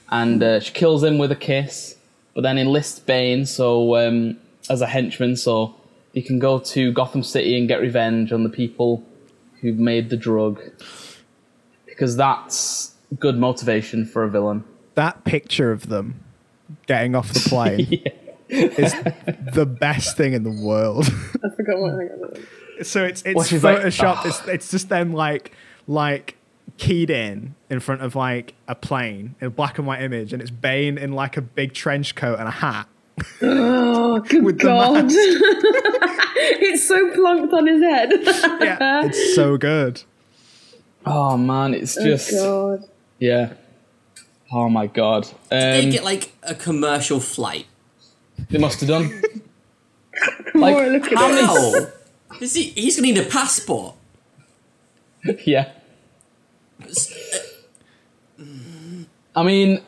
and 0.10 0.42
uh, 0.42 0.60
she 0.60 0.72
kills 0.74 1.04
him 1.04 1.18
with 1.18 1.32
a 1.32 1.36
kiss. 1.36 1.96
But 2.36 2.42
then 2.42 2.58
enlists 2.58 3.00
Bane 3.00 3.46
so 3.46 3.96
um, 3.96 4.38
as 4.70 4.82
a 4.82 4.88
henchman, 4.88 5.36
so 5.36 5.76
he 6.14 6.22
can 6.22 6.40
go 6.40 6.60
to 6.60 6.92
Gotham 6.92 7.24
City 7.24 7.58
and 7.58 7.68
get 7.68 7.82
revenge 7.82 8.32
on 8.32 8.44
the 8.44 8.50
people 8.50 9.04
who've 9.62 9.78
made 9.78 10.10
the 10.10 10.18
drug 10.18 10.62
because 11.86 12.16
that's 12.16 12.96
good 13.18 13.38
motivation 13.38 14.06
for 14.06 14.24
a 14.24 14.30
villain. 14.30 14.64
That 14.96 15.24
picture 15.24 15.72
of 15.72 15.90
them 15.90 16.24
getting 16.88 17.16
off 17.16 17.34
the 17.34 17.40
plane 17.50 18.04
is 18.50 18.94
the 19.54 19.66
best 19.66 20.18
thing 20.18 20.34
in 20.34 20.44
the 20.44 20.52
world. 20.52 21.06
I 21.44 21.50
forgot 21.56 21.80
what 21.80 21.94
I 21.94 22.06
got. 22.06 22.86
so 22.86 23.04
it's 23.04 23.22
it's 23.24 23.36
Well, 23.36 23.46
she's 23.46 23.64
like, 23.64 23.80
"Oh." 23.80 24.22
it's 24.26 24.48
it's 24.48 24.72
just 24.72 24.90
them 24.90 25.14
like 25.14 25.52
like 25.88 26.36
keyed 26.78 27.10
in 27.10 27.56
in 27.70 27.80
front 27.80 28.02
of 28.02 28.16
like 28.16 28.54
a 28.68 28.76
plane 28.76 29.36
in 29.42 29.48
a 29.48 29.50
black 29.50 29.78
and 29.78 29.88
white 29.88 30.02
image, 30.02 30.34
and 30.34 30.42
it's 30.42 30.52
Bane 30.52 30.98
in 30.98 31.14
like 31.14 31.38
a 31.38 31.42
big 31.42 31.74
trench 31.74 32.16
coat 32.16 32.40
and 32.40 32.48
a 32.48 32.52
hat. 32.52 32.88
Oh, 33.42 34.20
good 34.20 34.44
With 34.46 34.60
the 34.60 34.64
God. 34.64 35.04
mask. 35.04 35.16
it's 35.18 36.88
so 36.88 37.12
plunked 37.14 37.54
on 37.54 37.68
his 37.68 37.82
head. 37.82 38.10
Yeah, 38.62 39.06
it's 39.06 39.36
so 39.36 39.58
good. 39.58 40.04
Oh 41.06 41.38
man, 41.38 41.74
it's 41.74 41.98
oh, 41.98 42.04
just 42.04 42.32
oh, 42.34 42.78
God. 42.78 42.90
Yeah. 43.20 43.54
Oh 44.52 44.68
my 44.70 44.88
god, 44.88 45.24
Did 45.24 45.34
They 45.52 45.84
um, 45.86 45.90
get 45.92 46.04
like 46.04 46.32
a 46.44 46.56
commercial 46.56 47.20
flight. 47.20 47.68
they 48.50 48.58
must 48.58 48.80
have 48.80 48.90
done. 48.90 49.06
More 50.56 50.72
like 50.72 50.92
look 51.04 51.12
at 51.12 51.18
how 51.18 51.30
it. 51.30 51.94
many? 52.32 52.48
He? 52.48 52.64
He's 52.72 52.96
gonna 52.96 53.08
need 53.08 53.18
a 53.18 53.26
passport. 53.30 53.96
Yeah, 55.46 55.70
I 59.36 59.44
mean, 59.44 59.82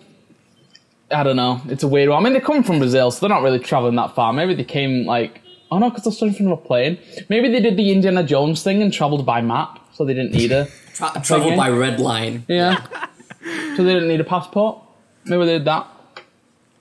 I 1.10 1.24
don't 1.24 1.36
know. 1.36 1.62
It's 1.68 1.84
a 1.84 1.88
weird 1.88 2.10
one. 2.10 2.20
I 2.22 2.24
mean, 2.24 2.34
they're 2.34 2.42
coming 2.42 2.64
from 2.64 2.80
Brazil, 2.80 3.12
so 3.12 3.22
they're 3.22 3.36
not 3.36 3.44
really 3.44 3.60
traveling 3.60 3.96
that 3.96 4.16
far. 4.16 4.34
Maybe 4.34 4.54
they 4.54 4.64
came 4.64 5.06
like, 5.06 5.42
oh 5.72 5.80
no, 5.80 5.90
because 5.90 6.04
they're 6.04 6.14
stuck 6.14 6.28
in 6.30 6.34
front 6.36 6.52
of 6.52 6.60
a 6.60 6.62
plane. 6.62 6.98
Maybe 7.30 7.50
they 7.50 7.60
did 7.60 7.78
the 7.78 7.92
Indiana 7.92 8.24
Jones 8.24 8.64
thing 8.64 8.82
and 8.82 8.92
traveled 8.94 9.26
by 9.26 9.42
map, 9.42 9.80
so 9.94 10.06
they 10.06 10.14
didn't 10.14 10.34
need 10.34 10.52
a. 10.52 10.68
Tra- 10.94 11.22
travel 11.24 11.56
by 11.56 11.70
red 11.70 12.00
line. 12.00 12.46
Yeah. 12.48 12.86
so 13.44 13.84
they 13.84 13.94
didn't 13.94 14.08
need 14.08 14.20
a 14.20 14.26
passport. 14.26 14.82
Maybe 15.26 15.46
they 15.46 15.58
did 15.58 15.66
that. 15.66 15.88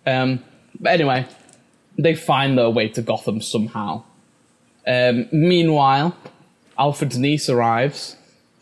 Um, 0.07 0.43
but 0.79 0.93
anyway, 0.93 1.27
they 1.99 2.15
find 2.15 2.57
their 2.57 2.71
way 2.71 2.89
to 2.89 3.03
Gotham 3.03 3.41
somehow. 3.41 4.03
Um, 4.87 5.29
meanwhile, 5.33 6.17
Alfred's 6.79 7.19
niece 7.19 7.49
arrives, 7.49 8.17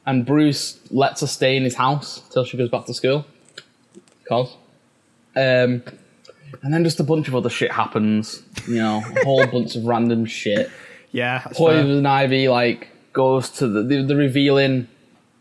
and 0.07 0.27
Bruce 0.27 0.79
lets 0.91 1.21
her 1.21 1.27
stay 1.27 1.57
in 1.57 1.65
his 1.65 1.77
house 1.77 2.23
till 2.31 2.45
she 2.45 2.57
goes 2.57 2.71
back 2.71 2.87
to 2.87 2.95
school. 2.95 3.25
Cause. 4.29 4.57
Um, 5.37 5.83
and 6.63 6.73
then 6.73 6.83
just 6.83 6.99
a 6.99 7.05
bunch 7.05 7.29
of 7.29 7.37
other 7.37 7.51
shit 7.51 7.71
happens. 7.71 8.43
You 8.67 8.77
know, 8.77 8.97
a 8.99 9.25
whole 9.25 9.47
bunch 9.53 9.77
of 9.77 9.85
random 9.85 10.25
shit. 10.27 10.71
Yeah. 11.13 11.47
Poison 11.53 12.05
Ivy 12.05 12.49
like 12.49 12.89
goes 13.13 13.51
to 13.51 13.69
the 13.69 13.83
they're, 13.83 14.03
they're 14.03 14.17
revealing 14.17 14.89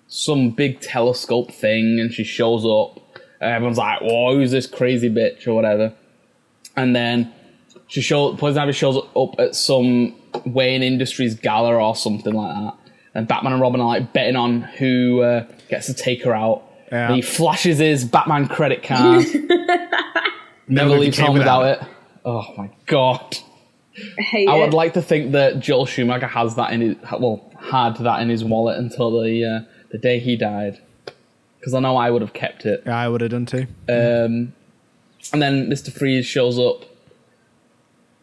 some 0.08 0.52
big 0.52 0.80
telescope 0.80 1.52
thing, 1.52 2.00
and 2.00 2.12
she 2.12 2.24
shows 2.24 2.66
up. 2.66 3.04
And 3.40 3.52
everyone's 3.52 3.78
like, 3.78 4.02
"Whoa, 4.02 4.36
who's 4.36 4.52
this 4.52 4.66
crazy 4.66 5.10
bitch?" 5.10 5.48
or 5.48 5.54
whatever. 5.54 5.94
And 6.76 6.96
then 6.96 7.34
she 7.88 8.02
shows 8.02 8.40
Poison 8.40 8.62
Ivy 8.62 8.72
shows 8.74 8.98
up 9.16 9.40
at 9.40 9.56
some 9.56 10.16
Wayne 10.46 10.84
Industries 10.84 11.36
gala 11.36 11.76
or 11.76 11.96
something 11.96 12.34
like 12.34 12.56
that. 12.56 12.74
And 13.14 13.28
Batman 13.28 13.54
and 13.54 13.62
Robin 13.62 13.82
are 13.82 13.88
like 13.88 14.14
betting 14.14 14.36
on 14.36 14.62
who 14.62 15.22
uh, 15.22 15.46
gets 15.70 15.88
to 15.88 15.94
take 15.94 16.24
her 16.24 16.36
out. 16.36 16.64
Yeah. 16.92 17.08
And 17.08 17.16
he 17.16 17.22
flashes 17.22 17.80
his 17.80 18.06
Batman 18.06 18.48
credit 18.48 18.84
card. 18.84 19.26
never 20.68 20.90
Nobody 20.90 21.02
leaves 21.02 21.18
home 21.18 21.34
without 21.34 21.64
without 21.64 21.82
it. 21.82 21.94
Oh 22.26 22.54
my 22.58 22.70
god. 22.86 23.38
I 24.20 24.22
hate 24.22 24.48
I 24.48 24.58
it. 24.58 24.62
would 24.62 24.74
like 24.74 24.94
to 24.94 25.02
think 25.02 25.32
that 25.32 25.60
Joel 25.60 25.86
Schumacher 25.86 26.28
has 26.28 26.56
that 26.56 26.72
in 26.72 26.82
his 26.82 26.96
well 27.20 27.52
had 27.60 27.98
that 27.98 28.22
in 28.22 28.30
his 28.30 28.44
wallet 28.44 28.78
until 28.78 29.22
the 29.22 29.44
uh, 29.44 29.60
the 29.92 29.98
day 29.98 30.20
he 30.20 30.36
died, 30.36 30.80
because 31.60 31.74
I 31.74 31.80
know 31.80 31.98
I 31.98 32.12
would 32.12 32.22
have 32.22 32.34
kept 32.34 32.66
it. 32.66 32.84
Yeah, 32.86 32.98
I 32.98 33.08
would 33.08 33.22
have 33.22 33.32
done 33.32 33.46
too. 33.46 33.68
Um, 33.90 34.54
and 35.34 35.42
then 35.42 35.70
Mister 35.70 35.92
Freeze 35.92 36.26
shows 36.26 36.60
up, 36.60 36.86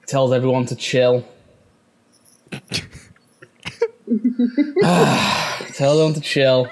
tells 0.06 0.32
everyone 0.32 0.66
to 0.66 0.76
chill. 0.76 1.26
Tell 5.74 5.98
them 5.98 6.14
to 6.14 6.20
chill. 6.20 6.68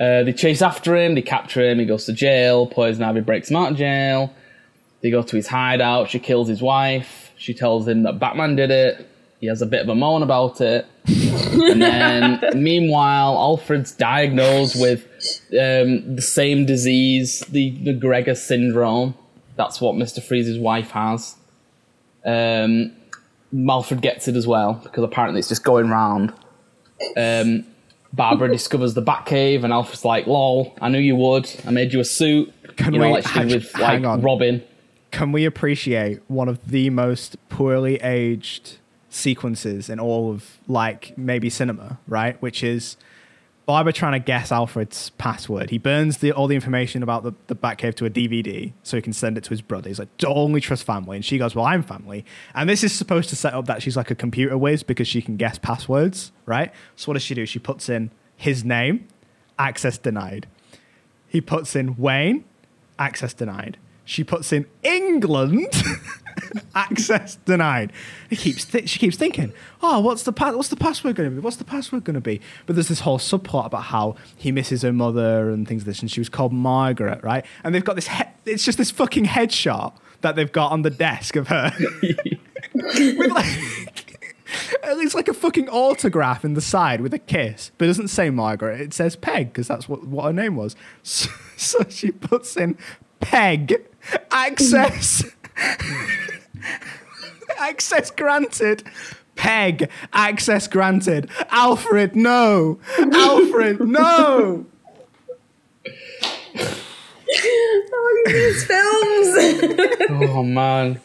Uh, 0.00 0.24
they 0.24 0.32
chase 0.32 0.60
after 0.60 0.96
him, 0.96 1.14
they 1.14 1.22
capture 1.22 1.62
him, 1.62 1.78
he 1.78 1.84
goes 1.84 2.04
to 2.06 2.12
jail. 2.12 2.66
Poison 2.66 3.02
Ivy 3.02 3.20
breaks 3.20 3.50
him 3.50 3.56
out 3.56 3.72
of 3.72 3.78
jail. 3.78 4.34
They 5.02 5.10
go 5.10 5.22
to 5.22 5.36
his 5.36 5.46
hideout, 5.46 6.10
she 6.10 6.18
kills 6.18 6.48
his 6.48 6.60
wife. 6.60 7.32
She 7.36 7.54
tells 7.54 7.86
him 7.86 8.02
that 8.04 8.18
Batman 8.18 8.56
did 8.56 8.70
it. 8.70 9.08
He 9.44 9.48
has 9.48 9.60
a 9.60 9.66
bit 9.66 9.82
of 9.82 9.90
a 9.90 9.94
moan 9.94 10.22
about 10.22 10.62
it. 10.62 10.86
and 11.06 11.82
then, 11.82 12.40
meanwhile, 12.62 13.36
Alfred's 13.36 13.92
diagnosed 13.92 14.74
with 14.80 15.04
um, 15.52 16.16
the 16.16 16.22
same 16.22 16.64
disease, 16.64 17.40
the, 17.40 17.72
the 17.84 17.92
Gregor 17.92 18.36
syndrome. 18.36 19.14
That's 19.56 19.82
what 19.82 19.96
Mr. 19.96 20.22
Freeze's 20.22 20.58
wife 20.58 20.92
has. 20.92 21.36
Um, 22.24 22.92
Alfred 23.68 24.00
gets 24.00 24.28
it 24.28 24.34
as 24.34 24.46
well, 24.46 24.80
because 24.82 25.04
apparently 25.04 25.40
it's 25.40 25.50
just 25.50 25.62
going 25.62 25.90
round. 25.90 26.32
Um, 27.14 27.66
Barbara 28.14 28.48
discovers 28.50 28.94
the 28.94 29.02
Batcave, 29.02 29.62
and 29.62 29.74
Alfred's 29.74 30.06
like, 30.06 30.26
lol, 30.26 30.74
I 30.80 30.88
knew 30.88 31.00
you 31.00 31.16
would. 31.16 31.50
I 31.66 31.70
made 31.70 31.92
you 31.92 32.00
a 32.00 32.04
suit. 32.06 32.50
Can 32.78 32.94
you 32.94 33.00
know, 33.00 33.08
we- 33.08 33.12
like 33.12 33.30
did 33.30 33.52
with 33.52 33.72
hang 33.72 34.04
like 34.04 34.10
on. 34.10 34.22
Robin. 34.22 34.62
Can 35.10 35.32
we 35.32 35.44
appreciate 35.44 36.22
one 36.28 36.48
of 36.48 36.70
the 36.70 36.88
most 36.88 37.36
poorly 37.50 37.96
aged 37.96 38.78
sequences 39.14 39.88
in 39.88 40.00
all 40.00 40.30
of 40.30 40.58
like 40.66 41.16
maybe 41.16 41.48
cinema, 41.48 41.98
right? 42.08 42.40
Which 42.42 42.62
is 42.62 42.96
Barbara 43.66 43.92
trying 43.92 44.12
to 44.12 44.18
guess 44.18 44.52
Alfred's 44.52 45.10
password. 45.10 45.70
He 45.70 45.78
burns 45.78 46.18
the, 46.18 46.32
all 46.32 46.46
the 46.46 46.54
information 46.54 47.02
about 47.02 47.22
the, 47.22 47.32
the 47.46 47.56
Batcave 47.56 47.94
to 47.96 48.04
a 48.04 48.10
DVD 48.10 48.72
so 48.82 48.96
he 48.96 49.02
can 49.02 49.14
send 49.14 49.38
it 49.38 49.44
to 49.44 49.50
his 49.50 49.62
brother. 49.62 49.88
He's 49.88 49.98
like, 49.98 50.08
only 50.26 50.60
trust 50.60 50.84
family. 50.84 51.16
And 51.16 51.24
she 51.24 51.38
goes, 51.38 51.54
Well, 51.54 51.64
I'm 51.64 51.82
family. 51.82 52.24
And 52.54 52.68
this 52.68 52.84
is 52.84 52.92
supposed 52.92 53.30
to 53.30 53.36
set 53.36 53.54
up 53.54 53.66
that 53.66 53.82
she's 53.82 53.96
like 53.96 54.10
a 54.10 54.14
computer 54.14 54.58
whiz 54.58 54.82
because 54.82 55.08
she 55.08 55.22
can 55.22 55.36
guess 55.36 55.58
passwords, 55.58 56.32
right? 56.44 56.72
So 56.96 57.06
what 57.06 57.14
does 57.14 57.22
she 57.22 57.34
do? 57.34 57.46
She 57.46 57.58
puts 57.58 57.88
in 57.88 58.10
his 58.36 58.64
name, 58.64 59.08
access 59.58 59.96
denied. 59.96 60.46
He 61.28 61.40
puts 61.40 61.74
in 61.74 61.96
Wayne, 61.96 62.44
access 62.98 63.32
denied. 63.32 63.78
She 64.04 64.22
puts 64.22 64.52
in 64.52 64.66
England, 64.82 65.72
access 66.74 67.36
denied. 67.36 67.92
Keeps 68.30 68.64
th- 68.64 68.88
she 68.88 68.98
keeps 68.98 69.16
thinking, 69.16 69.52
oh, 69.82 70.00
what's 70.00 70.22
the 70.24 70.32
pa- 70.32 70.52
what's 70.52 70.68
the 70.68 70.76
password 70.76 71.16
going 71.16 71.30
to 71.30 71.36
be? 71.36 71.40
What's 71.40 71.56
the 71.56 71.64
password 71.64 72.04
going 72.04 72.14
to 72.14 72.20
be? 72.20 72.40
But 72.66 72.76
there's 72.76 72.88
this 72.88 73.00
whole 73.00 73.18
subplot 73.18 73.66
about 73.66 73.84
how 73.84 74.16
he 74.36 74.52
misses 74.52 74.82
her 74.82 74.92
mother 74.92 75.50
and 75.50 75.66
things 75.66 75.82
like 75.82 75.86
this, 75.86 76.00
and 76.00 76.10
she 76.10 76.20
was 76.20 76.28
called 76.28 76.52
Margaret, 76.52 77.22
right? 77.22 77.44
And 77.62 77.74
they've 77.74 77.84
got 77.84 77.96
this. 77.96 78.08
He- 78.08 78.24
it's 78.46 78.64
just 78.64 78.78
this 78.78 78.90
fucking 78.90 79.26
headshot 79.26 79.94
that 80.20 80.36
they've 80.36 80.52
got 80.52 80.72
on 80.72 80.82
the 80.82 80.90
desk 80.90 81.36
of 81.36 81.48
her. 81.48 81.72
with 82.74 83.30
like 83.30 83.46
it's 84.82 85.14
like 85.14 85.28
a 85.28 85.34
fucking 85.34 85.68
autograph 85.68 86.44
in 86.44 86.54
the 86.54 86.60
side 86.60 87.00
with 87.00 87.14
a 87.14 87.18
kiss, 87.18 87.72
but 87.78 87.86
it 87.86 87.88
doesn't 87.88 88.08
say 88.08 88.30
Margaret. 88.30 88.80
It 88.80 88.94
says 88.94 89.16
Peg 89.16 89.48
because 89.48 89.68
that's 89.68 89.88
what, 89.88 90.06
what 90.06 90.24
her 90.26 90.32
name 90.32 90.56
was. 90.56 90.76
So, 91.02 91.30
so 91.56 91.84
she 91.88 92.10
puts 92.10 92.56
in 92.56 92.76
Peg 93.20 93.86
access 94.30 95.24
access 97.58 98.10
granted. 98.10 98.82
Peg 99.36 99.88
access 100.12 100.68
granted. 100.68 101.28
Alfred, 101.50 102.14
no. 102.16 102.78
Alfred, 102.98 103.80
no. 103.80 104.66
Oh, 107.36 108.22
these 108.26 108.64
films. 108.64 110.00
Oh 110.10 110.42
man. 110.42 111.00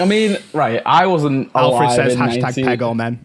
I 0.00 0.04
mean, 0.04 0.36
right? 0.52 0.82
I 0.84 1.06
wasn't. 1.06 1.50
Alfred 1.54 1.90
alive 1.90 1.96
says 1.96 2.14
in 2.14 2.20
hashtag 2.20 2.42
19 2.42 2.64
Peg 2.64 2.82
all 2.82 2.94
men. 2.94 3.24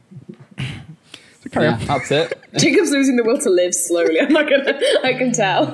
So 0.60 1.50
carry 1.52 1.66
Yeah, 1.66 1.74
on. 1.80 1.86
that's 1.86 2.12
it. 2.12 2.40
Jacob's 2.58 2.92
losing 2.92 3.16
the 3.16 3.24
will 3.24 3.40
to 3.40 3.50
live 3.50 3.74
slowly. 3.74 4.20
I'm 4.20 4.32
not 4.32 4.50
gonna. 4.50 4.80
I 5.04 5.14
can 5.14 5.32
tell. 5.32 5.74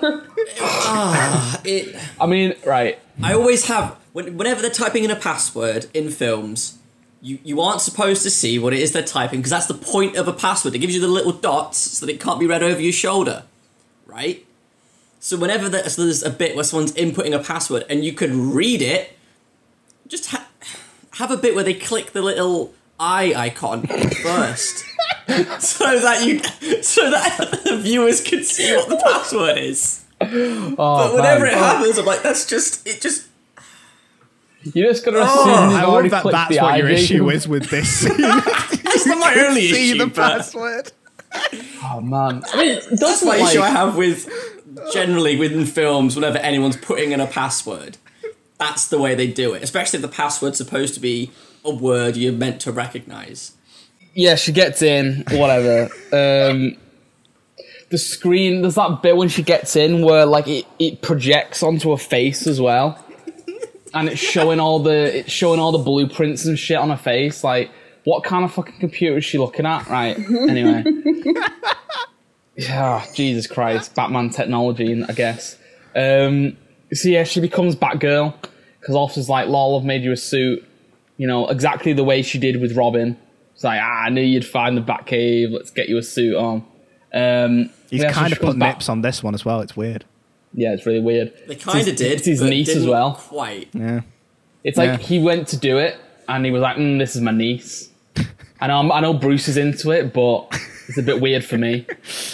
ah, 0.61 1.59
It, 1.65 1.95
I 2.19 2.25
mean, 2.27 2.53
right? 2.65 2.99
I 3.21 3.33
always 3.33 3.65
have 3.67 3.97
when, 4.25 4.37
whenever 4.37 4.61
they're 4.61 4.69
typing 4.71 5.03
in 5.03 5.11
a 5.11 5.15
password 5.15 5.85
in 5.93 6.09
films, 6.09 6.77
you, 7.21 7.39
you 7.43 7.61
aren't 7.61 7.81
supposed 7.81 8.21
to 8.23 8.29
see 8.29 8.59
what 8.59 8.73
it 8.73 8.79
is 8.79 8.91
they're 8.91 9.03
typing 9.03 9.39
because 9.39 9.51
that's 9.51 9.67
the 9.67 9.73
point 9.73 10.15
of 10.15 10.27
a 10.27 10.33
password. 10.33 10.75
It 10.75 10.79
gives 10.79 10.93
you 10.93 11.01
the 11.01 11.07
little 11.07 11.31
dots 11.31 11.77
so 11.77 12.05
that 12.05 12.11
it 12.11 12.19
can't 12.19 12.39
be 12.39 12.45
read 12.47 12.63
over 12.63 12.81
your 12.81 12.91
shoulder, 12.93 13.43
right? 14.05 14.45
So 15.19 15.37
whenever 15.37 15.69
so 15.89 16.03
there's 16.03 16.23
a 16.23 16.29
bit 16.29 16.55
where 16.55 16.63
someone's 16.63 16.93
inputting 16.93 17.33
a 17.33 17.39
password 17.39 17.85
and 17.89 18.03
you 18.03 18.13
could 18.13 18.31
read 18.31 18.81
it, 18.81 19.17
just 20.07 20.27
ha- 20.27 20.47
have 21.13 21.31
a 21.31 21.37
bit 21.37 21.55
where 21.55 21.63
they 21.63 21.73
click 21.73 22.11
the 22.11 22.21
little 22.21 22.73
eye 22.99 23.33
icon 23.35 23.85
first, 24.23 24.85
so 25.59 25.99
that 25.99 26.25
you 26.25 26.39
so 26.81 27.09
that 27.11 27.61
the 27.65 27.77
viewers 27.77 28.21
can 28.21 28.43
see 28.43 28.75
what 28.75 28.89
the 28.89 28.97
password 28.97 29.57
is. 29.57 30.03
Oh, 30.21 30.75
But 30.77 31.15
whenever 31.15 31.45
man. 31.45 31.53
it 31.53 31.57
happens, 31.57 31.97
I'm 31.97 32.05
like, 32.05 32.23
that's 32.23 32.45
just 32.45 32.85
it. 32.87 33.01
Just 33.01 33.28
You're 34.73 34.91
just 34.91 35.05
gonna 35.05 35.19
assume 35.19 35.43
Oh, 35.47 35.69
you've 35.71 35.79
I 35.79 35.83
already 35.85 36.09
love 36.09 36.11
that 36.11 36.21
clicked 36.23 36.33
that's 36.33 36.55
the 36.55 36.61
what 36.63 36.77
your 36.77 36.87
eye, 36.87 36.91
issue 36.91 37.13
Jacob. 37.25 37.31
is 37.31 37.47
with 37.47 37.69
this 37.69 37.89
scene. 37.99 38.17
that's 38.17 39.05
not 39.05 39.17
my 39.19 39.35
only 39.47 39.71
See 39.71 39.89
issue. 39.91 39.99
the 39.99 40.07
but 40.07 40.15
password. 40.15 40.91
Oh 41.83 42.01
man. 42.01 42.43
I 42.53 42.57
mean, 42.57 42.75
that's 42.75 42.99
doesn't 42.99 43.27
my 43.27 43.37
like, 43.37 43.53
issue 43.53 43.61
I 43.61 43.69
have 43.69 43.95
with 43.97 44.29
generally 44.93 45.37
within 45.37 45.65
films. 45.65 46.15
Whenever 46.15 46.37
anyone's 46.39 46.77
putting 46.77 47.11
in 47.11 47.19
a 47.19 47.27
password, 47.27 47.97
that's 48.57 48.87
the 48.87 48.99
way 48.99 49.15
they 49.15 49.27
do 49.27 49.53
it. 49.53 49.63
Especially 49.63 49.97
if 49.97 50.01
the 50.01 50.07
password's 50.07 50.57
supposed 50.57 50.93
to 50.95 50.99
be 50.99 51.31
a 51.65 51.73
word 51.73 52.15
you're 52.17 52.33
meant 52.33 52.61
to 52.61 52.71
recognize. 52.71 53.53
yeah, 54.13 54.35
she 54.35 54.51
gets 54.51 54.81
in, 54.81 55.23
whatever. 55.31 55.89
Um, 56.11 56.77
the 57.91 57.97
screen, 57.97 58.61
there's 58.61 58.75
that 58.75 59.01
bit 59.01 59.17
when 59.17 59.29
she 59.29 59.41
gets 59.43 59.75
in 59.75 60.03
where 60.03 60.25
like 60.25 60.47
it, 60.47 60.65
it 60.77 61.01
projects 61.01 61.63
onto 61.63 61.89
her 61.91 61.97
face 61.97 62.45
as 62.47 62.61
well, 62.61 63.03
and 63.93 64.09
it's 64.09 64.19
showing 64.19 64.59
all 64.59 64.79
the 64.79 65.19
it's 65.19 65.31
showing 65.31 65.59
all 65.59 65.71
the 65.71 65.77
blueprints 65.79 66.45
and 66.45 66.57
shit 66.57 66.77
on 66.77 66.89
her 66.89 66.97
face. 66.97 67.43
Like, 67.43 67.71
what 68.03 68.23
kind 68.23 68.43
of 68.45 68.51
fucking 68.53 68.79
computer 68.79 69.17
is 69.17 69.25
she 69.25 69.37
looking 69.37 69.65
at? 69.65 69.87
Right. 69.87 70.17
Anyway. 70.17 70.83
yeah, 72.55 73.05
Jesus 73.13 73.47
Christ, 73.47 73.95
Batman 73.95 74.29
technology, 74.29 75.03
I 75.03 75.13
guess. 75.13 75.57
Um, 75.95 76.57
so 76.93 77.09
yeah, 77.09 77.23
she 77.23 77.39
becomes 77.39 77.75
Batgirl 77.75 78.33
because 78.79 78.95
Officer's 78.95 79.29
like, 79.29 79.47
"Lol, 79.47 79.79
I've 79.79 79.85
made 79.85 80.03
you 80.03 80.11
a 80.11 80.17
suit." 80.17 80.65
You 81.17 81.27
know, 81.27 81.47
exactly 81.47 81.93
the 81.93 82.03
way 82.03 82.21
she 82.21 82.37
did 82.39 82.61
with 82.61 82.75
Robin. 82.77 83.17
It's 83.53 83.63
like, 83.63 83.79
ah, 83.81 84.05
I 84.05 84.09
knew 84.09 84.21
you'd 84.21 84.45
find 84.45 84.77
the 84.77 84.81
Batcave. 84.81 85.51
Let's 85.51 85.69
get 85.71 85.89
you 85.89 85.97
a 85.97 86.03
suit 86.03 86.35
on. 86.35 86.65
Um, 87.13 87.69
He's 87.89 88.01
yeah, 88.03 88.11
kind 88.13 88.29
she 88.29 88.35
of 88.35 88.39
put 88.41 88.57
back- 88.57 88.75
nips 88.75 88.87
on 88.87 89.01
this 89.01 89.21
one 89.21 89.33
as 89.33 89.43
well. 89.43 89.59
It's 89.59 89.75
weird. 89.75 90.05
Yeah, 90.53 90.73
it's 90.73 90.85
really 90.85 90.99
weird. 91.01 91.33
They 91.47 91.55
kind 91.55 91.87
of 91.87 91.95
did. 91.95 92.11
It's 92.13 92.25
his 92.25 92.39
but 92.41 92.49
niece 92.49 92.69
as 92.69 92.75
didn't 92.75 92.89
well. 92.89 93.13
Quite. 93.15 93.69
Yeah. 93.73 94.01
It's 94.63 94.77
like 94.77 94.99
Yeah. 94.99 95.07
he 95.07 95.19
went 95.19 95.47
to 95.49 95.57
do 95.57 95.77
it 95.77 95.97
and 96.27 96.43
he 96.45 96.51
was 96.51 96.61
like, 96.61 96.77
mm, 96.77 96.97
"This 96.99 97.15
is 97.15 97.21
my 97.21 97.31
niece." 97.31 97.89
And 98.61 98.73
I'm, 98.73 98.91
I 98.91 98.99
know 98.99 99.13
Bruce 99.13 99.47
is 99.47 99.55
into 99.55 99.91
it, 99.91 100.11
but 100.13 100.49
it's 100.89 100.97
a 100.97 101.01
bit 101.01 101.21
weird 101.21 101.45
for 101.45 101.57
me. 101.57 101.87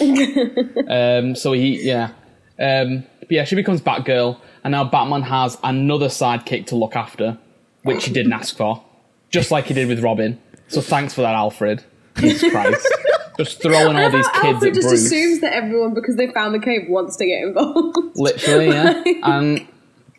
um, 0.88 1.36
so 1.36 1.52
he, 1.52 1.80
yeah, 1.86 2.10
um, 2.58 3.04
but 3.20 3.30
yeah, 3.30 3.44
she 3.44 3.54
becomes 3.54 3.80
Batgirl, 3.80 4.36
and 4.64 4.72
now 4.72 4.82
Batman 4.82 5.22
has 5.22 5.56
another 5.62 6.08
sidekick 6.08 6.66
to 6.66 6.74
look 6.76 6.96
after, 6.96 7.38
which 7.84 8.06
he 8.06 8.12
didn't 8.12 8.32
ask 8.32 8.56
for, 8.56 8.82
just 9.30 9.52
like 9.52 9.66
he 9.66 9.74
did 9.74 9.86
with 9.86 10.02
Robin. 10.02 10.40
So 10.66 10.80
thanks 10.80 11.14
for 11.14 11.20
that, 11.20 11.34
Alfred. 11.36 11.84
Jesus 12.16 12.50
Christ, 12.50 12.92
just 13.38 13.62
throwing 13.62 13.96
all 13.96 14.10
these 14.10 14.28
kids 14.28 14.44
Alfred 14.44 14.70
at 14.70 14.74
just 14.74 14.88
Bruce. 14.88 15.04
assumes 15.06 15.40
that 15.40 15.52
everyone, 15.52 15.94
because 15.94 16.16
they 16.16 16.28
found 16.28 16.54
the 16.54 16.58
cave, 16.60 16.88
wants 16.88 17.16
to 17.16 17.26
get 17.26 17.42
involved. 17.42 17.96
Literally, 18.16 18.68
yeah. 18.68 19.02
And 19.22 19.66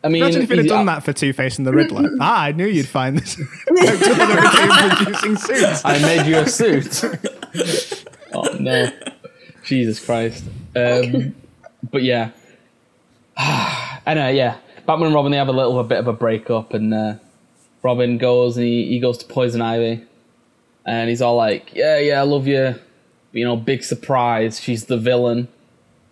I 0.04 0.10
mean, 0.10 0.22
Imagine 0.22 0.44
if 0.44 0.50
you'd 0.50 0.58
have 0.60 0.66
he's- 0.66 0.78
done 0.78 0.86
that 0.86 1.04
for 1.04 1.14
Two 1.14 1.34
Face 1.34 1.58
and 1.58 1.66
the 1.66 1.74
Riddler. 1.74 2.10
ah, 2.22 2.44
I 2.44 2.52
knew 2.52 2.68
you'd 2.68 2.88
find 2.88 3.18
this. 3.18 3.36
producing 3.66 5.38
suits. 5.38 5.82
I 5.86 6.00
made 6.00 6.28
you 6.28 6.38
a 6.38 6.48
suit. 6.48 7.04
oh 8.34 8.56
no, 8.60 8.90
Jesus 9.66 10.04
Christ. 10.04 10.44
Um, 10.76 11.36
but 11.92 12.04
yeah, 12.04 12.32
anyway, 14.06 14.36
yeah. 14.36 14.58
Batman 14.86 15.08
and 15.08 15.16
Robin 15.16 15.32
they 15.32 15.38
have 15.38 15.50
a 15.50 15.54
little 15.54 15.80
a 15.80 15.84
bit 15.84 16.00
of 16.00 16.08
a 16.08 16.14
breakup, 16.14 16.74
and 16.74 16.94
uh, 16.94 17.16
Robin 17.84 18.18
goes 18.18 18.58
and 18.58 18.66
he, 18.66 18.86
he 18.88 19.00
goes 19.00 19.18
to 19.20 19.26
Poison 19.26 19.62
Ivy, 19.62 20.04
and 20.86 21.10
he's 21.10 21.22
all 21.22 21.36
like, 21.36 21.74
"Yeah, 21.74 22.00
yeah, 22.00 22.20
I 22.20 22.24
love 22.24 22.48
you." 22.48 22.76
You 23.32 23.46
know, 23.46 23.56
big 23.56 23.84
surprise. 23.84 24.60
She's 24.60 24.86
the 24.86 24.98
villain, 24.98 25.48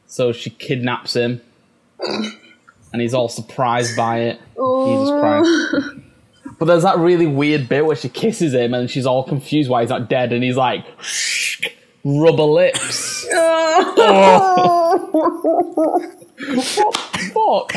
so 0.06 0.32
she 0.32 0.50
kidnaps 0.50 1.16
him, 1.16 1.42
and 2.00 3.02
he's 3.02 3.14
all 3.14 3.30
surprised 3.30 3.96
by 3.96 4.20
it. 4.20 4.40
Jesus 4.56 5.10
Christ. 5.10 5.50
But 6.58 6.66
there's 6.66 6.84
that 6.84 6.98
really 7.00 7.28
weird 7.28 7.68
bit 7.68 7.86
where 7.86 7.98
she 7.98 8.08
kisses 8.08 8.54
him 8.54 8.74
and 8.74 8.90
she's 8.90 9.06
all 9.06 9.26
confused 9.26 9.70
why 9.70 9.82
he's 9.82 9.90
not 9.90 10.08
dead, 10.10 10.32
and 10.32 10.44
he's 10.44 10.56
like, 10.56 10.86
rubber 12.06 12.44
lips. 12.44 13.26
What 13.28 13.96
the 17.14 17.32
fuck? 17.34 17.74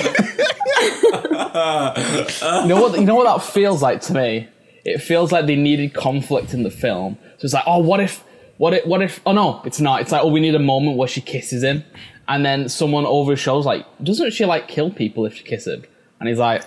you 2.63 2.69
know 2.69 2.81
what? 2.81 2.99
You 2.99 3.05
know 3.07 3.15
what 3.15 3.25
that 3.25 3.43
feels 3.43 3.83
like 3.83 4.01
to 4.03 4.13
me. 4.15 4.49
It 4.85 4.99
feels 4.99 5.33
like 5.33 5.47
they 5.47 5.57
needed 5.57 5.93
conflict 5.95 6.55
in 6.55 6.63
the 6.63 6.71
film. 6.71 7.19
So 7.39 7.45
it's 7.45 7.55
like, 7.55 7.65
oh, 7.67 7.79
what 7.79 8.01
if, 8.01 8.23
what 8.59 8.75
if, 8.75 8.87
what 8.87 9.01
if? 9.03 9.21
Oh 9.27 9.33
no, 9.33 9.63
it's 9.65 9.81
not. 9.81 10.03
It's 10.03 10.13
like, 10.13 10.23
oh, 10.23 10.29
we 10.29 10.41
need 10.41 10.55
a 10.55 10.59
moment 10.61 10.97
where 10.99 11.09
she 11.09 11.21
kisses 11.21 11.63
him, 11.65 11.85
and 12.29 12.45
then 12.45 12.69
someone 12.69 13.07
over 13.07 13.31
his 13.33 13.41
shoulder's 13.41 13.67
like, 13.67 13.87
doesn't 14.03 14.33
she 14.33 14.45
like 14.45 14.69
kill 14.69 14.91
people 14.91 15.25
if 15.27 15.35
she 15.37 15.45
kisses 15.45 15.75
him? 15.75 15.85
And 16.21 16.29
he's 16.29 16.39
like, 16.39 16.63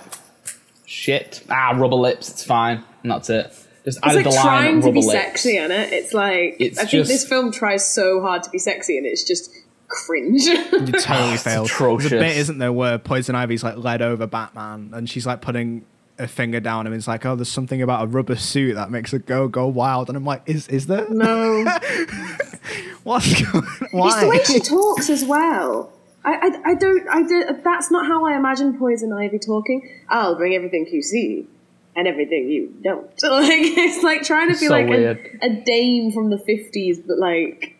shit, 0.85 1.43
ah, 1.49 1.71
rubber 1.75 1.95
lips, 1.95 2.29
it's 2.29 2.43
fine, 2.43 2.83
and 3.03 3.11
that's 3.11 3.29
it. 3.29 3.45
Just 3.83 3.97
It's 3.97 3.99
added 4.03 4.15
like 4.15 4.23
the 4.25 4.29
line 4.31 4.43
trying 4.45 4.81
to 4.81 4.91
be 4.91 4.99
lips. 5.05 5.11
sexy 5.11 5.57
in 5.57 5.71
it. 5.71 5.91
It's 5.91 6.13
like 6.13 6.55
It's 6.59 6.77
I 6.77 6.81
think 6.81 6.91
just- 6.91 7.09
this 7.09 7.27
film 7.27 7.51
tries 7.51 7.85
so 7.91 8.21
hard 8.21 8.43
to 8.43 8.49
be 8.49 8.59
sexy, 8.59 8.97
and 8.97 9.05
it's 9.07 9.23
just 9.23 9.51
cringe. 9.87 10.43
You 10.45 10.85
totally 10.93 11.37
failed. 11.37 11.67
atrocious. 11.67 12.11
There's 12.11 12.21
a 12.21 12.25
bit, 12.25 12.37
isn't 12.37 12.57
there, 12.59 12.71
where 12.71 12.97
Poison 12.97 13.35
Ivy's 13.35 13.63
like 13.63 13.77
led 13.77 14.01
over 14.01 14.27
Batman, 14.27 14.91
and 14.93 15.09
she's 15.09 15.25
like 15.25 15.41
putting 15.41 15.83
a 16.21 16.27
finger 16.27 16.59
down 16.59 16.87
him. 16.87 16.93
It's 16.93 17.07
like, 17.07 17.25
oh, 17.25 17.35
there's 17.35 17.51
something 17.51 17.81
about 17.81 18.03
a 18.03 18.07
rubber 18.07 18.35
suit 18.35 18.75
that 18.75 18.91
makes 18.91 19.11
a 19.13 19.19
girl 19.19 19.47
go 19.47 19.67
wild. 19.67 20.07
And 20.07 20.17
I'm 20.17 20.25
like, 20.25 20.43
is 20.45 20.67
is 20.67 20.87
there? 20.87 21.09
no, 21.09 21.63
What's 23.03 23.41
going? 23.41 23.65
Why? 23.91 24.07
it's 24.07 24.21
the 24.21 24.27
way 24.29 24.43
she 24.43 24.59
talks 24.59 25.09
as 25.09 25.25
well. 25.25 25.91
I, 26.23 26.33
I, 26.33 26.71
I 26.71 26.75
don't 26.75 27.07
I 27.09 27.23
don't. 27.23 27.63
That's 27.63 27.89
not 27.91 28.05
how 28.05 28.25
I 28.25 28.37
imagine 28.37 28.77
Poison 28.77 29.11
Ivy 29.11 29.39
talking. 29.39 29.89
I'll 30.07 30.35
bring 30.35 30.53
everything 30.53 30.87
you 30.91 31.01
see. 31.01 31.47
And 31.93 32.07
everything 32.07 32.47
you 32.47 32.73
don't. 32.81 33.11
Like 33.23 33.49
it's 33.49 34.03
like 34.03 34.23
trying 34.23 34.53
to 34.53 34.57
be 34.57 34.67
So 34.67 34.71
like 34.71 34.87
a, 34.89 35.17
a 35.41 35.49
dame 35.65 36.11
from 36.11 36.29
the 36.29 36.37
fifties, 36.37 36.99
but 36.99 37.17
like. 37.17 37.75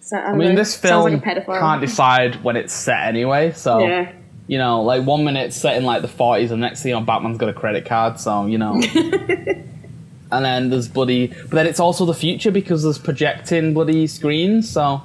So, 0.00 0.16
I, 0.16 0.20
I 0.20 0.36
mean, 0.36 0.50
know, 0.50 0.54
this 0.56 0.74
sounds 0.74 1.10
film 1.10 1.12
like 1.14 1.36
a 1.36 1.40
pedophile. 1.40 1.60
can't 1.60 1.80
decide 1.80 2.42
when 2.42 2.56
it's 2.56 2.72
set 2.72 3.06
anyway, 3.06 3.52
so 3.52 3.80
Yeah. 3.80 4.12
You 4.50 4.58
know, 4.58 4.82
like 4.82 5.06
one 5.06 5.22
minute 5.22 5.46
it's 5.46 5.56
set 5.56 5.76
in 5.76 5.84
like 5.84 6.02
the 6.02 6.08
40s, 6.08 6.50
and 6.50 6.60
next 6.60 6.82
thing 6.82 6.90
you 6.90 6.98
know, 6.98 7.04
Batman's 7.04 7.38
got 7.38 7.48
a 7.48 7.52
credit 7.52 7.84
card, 7.84 8.18
so 8.18 8.46
you 8.46 8.58
know. 8.58 8.82
and 10.32 10.44
then 10.44 10.70
there's 10.70 10.88
bloody, 10.88 11.28
but 11.28 11.50
then 11.50 11.68
it's 11.68 11.78
also 11.78 12.04
the 12.04 12.14
future 12.14 12.50
because 12.50 12.82
there's 12.82 12.98
projecting 12.98 13.74
bloody 13.74 14.08
screens, 14.08 14.68
so 14.68 15.02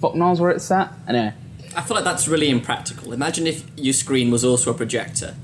fuck 0.00 0.14
knows 0.14 0.40
where 0.40 0.50
it's 0.50 0.64
set. 0.64 0.88
Anyway, 1.06 1.34
I 1.76 1.82
feel 1.82 1.94
like 1.94 2.04
that's 2.04 2.26
really 2.26 2.48
impractical. 2.48 3.12
Imagine 3.12 3.46
if 3.46 3.66
your 3.76 3.92
screen 3.92 4.30
was 4.30 4.46
also 4.46 4.70
a 4.70 4.74
projector. 4.74 5.34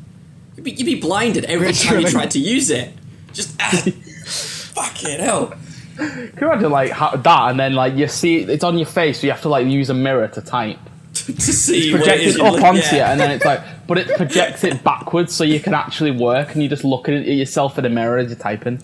You'd 0.57 0.65
be, 0.65 0.71
you'd 0.71 0.87
be 0.87 0.99
blinded 0.99 1.45
every 1.45 1.75
time 1.75 2.01
you 2.01 2.09
tried 2.09 2.31
to 2.31 2.39
use 2.39 2.71
it. 2.71 2.95
Just 3.35 3.55
ah, 3.61 3.69
fucking 4.25 5.21
hell. 5.21 5.55
Can 5.99 6.39
you 6.41 6.51
imagine 6.51 6.71
like 6.71 6.91
how, 6.91 7.17
that, 7.17 7.51
and 7.51 7.61
then 7.61 7.75
like 7.75 7.97
you 7.97 8.09
see 8.09 8.39
it's 8.39 8.65
on 8.65 8.79
your 8.79 8.87
face, 8.87 9.21
so 9.21 9.27
you 9.27 9.31
have 9.31 9.43
to 9.43 9.51
like 9.51 9.67
use 9.67 9.91
a 9.91 9.95
mirror 9.95 10.29
to 10.29 10.41
type. 10.41 10.79
to 11.15 11.41
see 11.41 11.93
what 11.93 12.01
it 12.03 12.05
Project 12.05 12.25
is 12.25 12.39
up 12.39 12.53
look- 12.55 12.63
onto 12.63 12.81
yeah. 12.81 12.95
you, 12.95 13.01
and 13.03 13.21
then 13.21 13.31
it's 13.33 13.45
like, 13.45 13.61
but 13.87 13.99
it 13.99 14.09
projects 14.17 14.65
it 14.65 14.83
backwards, 14.83 15.35
so 15.35 15.45
you 15.45 15.61
can 15.61 15.75
actually 15.75 16.11
work, 16.11 16.55
and 16.55 16.63
you 16.63 16.69
just 16.69 16.85
look 16.85 17.09
at 17.09 17.15
it 17.15 17.27
yourself 17.27 17.79
in 17.79 17.85
a 17.85 17.91
mirror 17.91 18.19
as 18.19 18.29
you're 18.31 18.39
typing. 18.39 18.83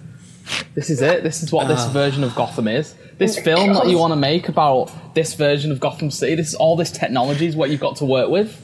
This 0.74 0.88
is 0.90 1.02
it. 1.02 1.22
This 1.22 1.42
is 1.42 1.52
what 1.52 1.68
this 1.68 1.80
Ah. 1.80 1.90
version 1.90 2.24
of 2.24 2.34
Gotham 2.34 2.68
is. 2.68 2.94
This 3.18 3.38
film 3.38 3.72
that 3.74 3.88
you 3.88 3.98
want 3.98 4.12
to 4.12 4.16
make 4.16 4.48
about 4.48 4.90
this 5.14 5.34
version 5.34 5.72
of 5.72 5.80
Gotham 5.80 6.10
City. 6.10 6.34
This 6.36 6.48
is 6.48 6.54
all 6.54 6.76
this 6.76 6.90
technology 6.90 7.46
is 7.46 7.56
what 7.56 7.68
you've 7.70 7.80
got 7.80 7.96
to 7.96 8.04
work 8.06 8.30
with. 8.30 8.56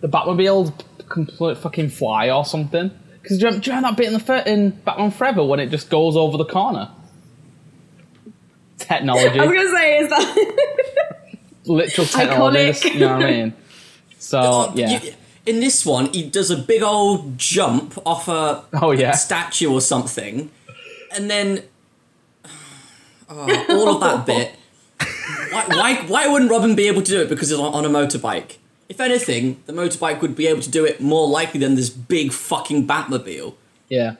The 0.00 0.08
Batmobile 0.08 0.72
complete 1.08 1.58
fucking 1.58 1.88
fly 1.90 2.30
or 2.30 2.44
something. 2.44 2.90
Because 3.22 3.38
do, 3.38 3.42
you 3.42 3.46
remember- 3.46 3.64
do 3.64 3.70
you 3.70 3.76
remember 3.76 3.88
that 3.90 3.96
bit 3.96 4.06
in 4.08 4.12
the 4.12 4.18
fir- 4.20 4.44
in 4.46 4.70
Batman 4.84 5.10
Forever 5.10 5.44
when 5.44 5.58
it 5.60 5.70
just 5.70 5.88
goes 5.90 6.16
over 6.16 6.36
the 6.36 6.44
corner? 6.44 6.88
Technology, 8.78 9.38
I 9.38 9.44
was 9.46 9.54
gonna 9.54 9.76
say, 9.76 9.98
is 9.98 10.08
that 10.10 11.01
literal 11.64 12.06
just- 12.06 12.16
you 12.18 12.26
know 12.26 12.40
what 12.40 12.56
I 12.56 13.30
mean? 13.30 13.52
So 14.18 14.40
Oh, 14.40 14.72
yeah. 14.74 15.00
you- 15.02 15.12
in 15.44 15.58
this 15.60 15.84
one, 15.84 16.06
he 16.12 16.22
does 16.22 16.50
a 16.52 16.56
big 16.56 16.82
old 16.82 17.36
jump 17.38 17.98
off 18.06 18.28
a 18.28 18.64
Oh 18.74 18.92
yeah. 18.92 19.10
statue 19.12 19.70
or 19.72 19.80
something, 19.80 20.50
and 21.14 21.28
then 21.30 21.64
oh, 23.28 23.64
all 23.68 23.88
of 23.96 24.00
that 24.00 24.26
bit. 24.26 24.54
Why, 25.50 25.64
why, 25.68 25.94
why 26.06 26.28
wouldn't 26.28 26.50
Robin 26.50 26.74
be 26.74 26.86
able 26.88 27.02
to 27.02 27.10
do 27.10 27.20
it 27.20 27.28
because 27.28 27.50
he's 27.50 27.58
on, 27.58 27.74
on 27.74 27.84
a 27.84 27.88
motorbike? 27.88 28.56
If 28.88 29.00
anything, 29.00 29.60
the 29.66 29.72
motorbike 29.74 30.20
would 30.22 30.34
be 30.34 30.46
able 30.46 30.62
to 30.62 30.70
do 30.70 30.84
it 30.86 31.00
more 31.00 31.26
likely 31.28 31.60
than 31.60 31.74
this 31.74 31.90
big 31.90 32.32
fucking 32.32 32.86
Batmobile. 32.86 33.54
Yeah. 33.88 34.14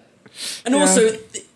And 0.67 0.75
also, 0.75 1.11
th- 1.17 1.47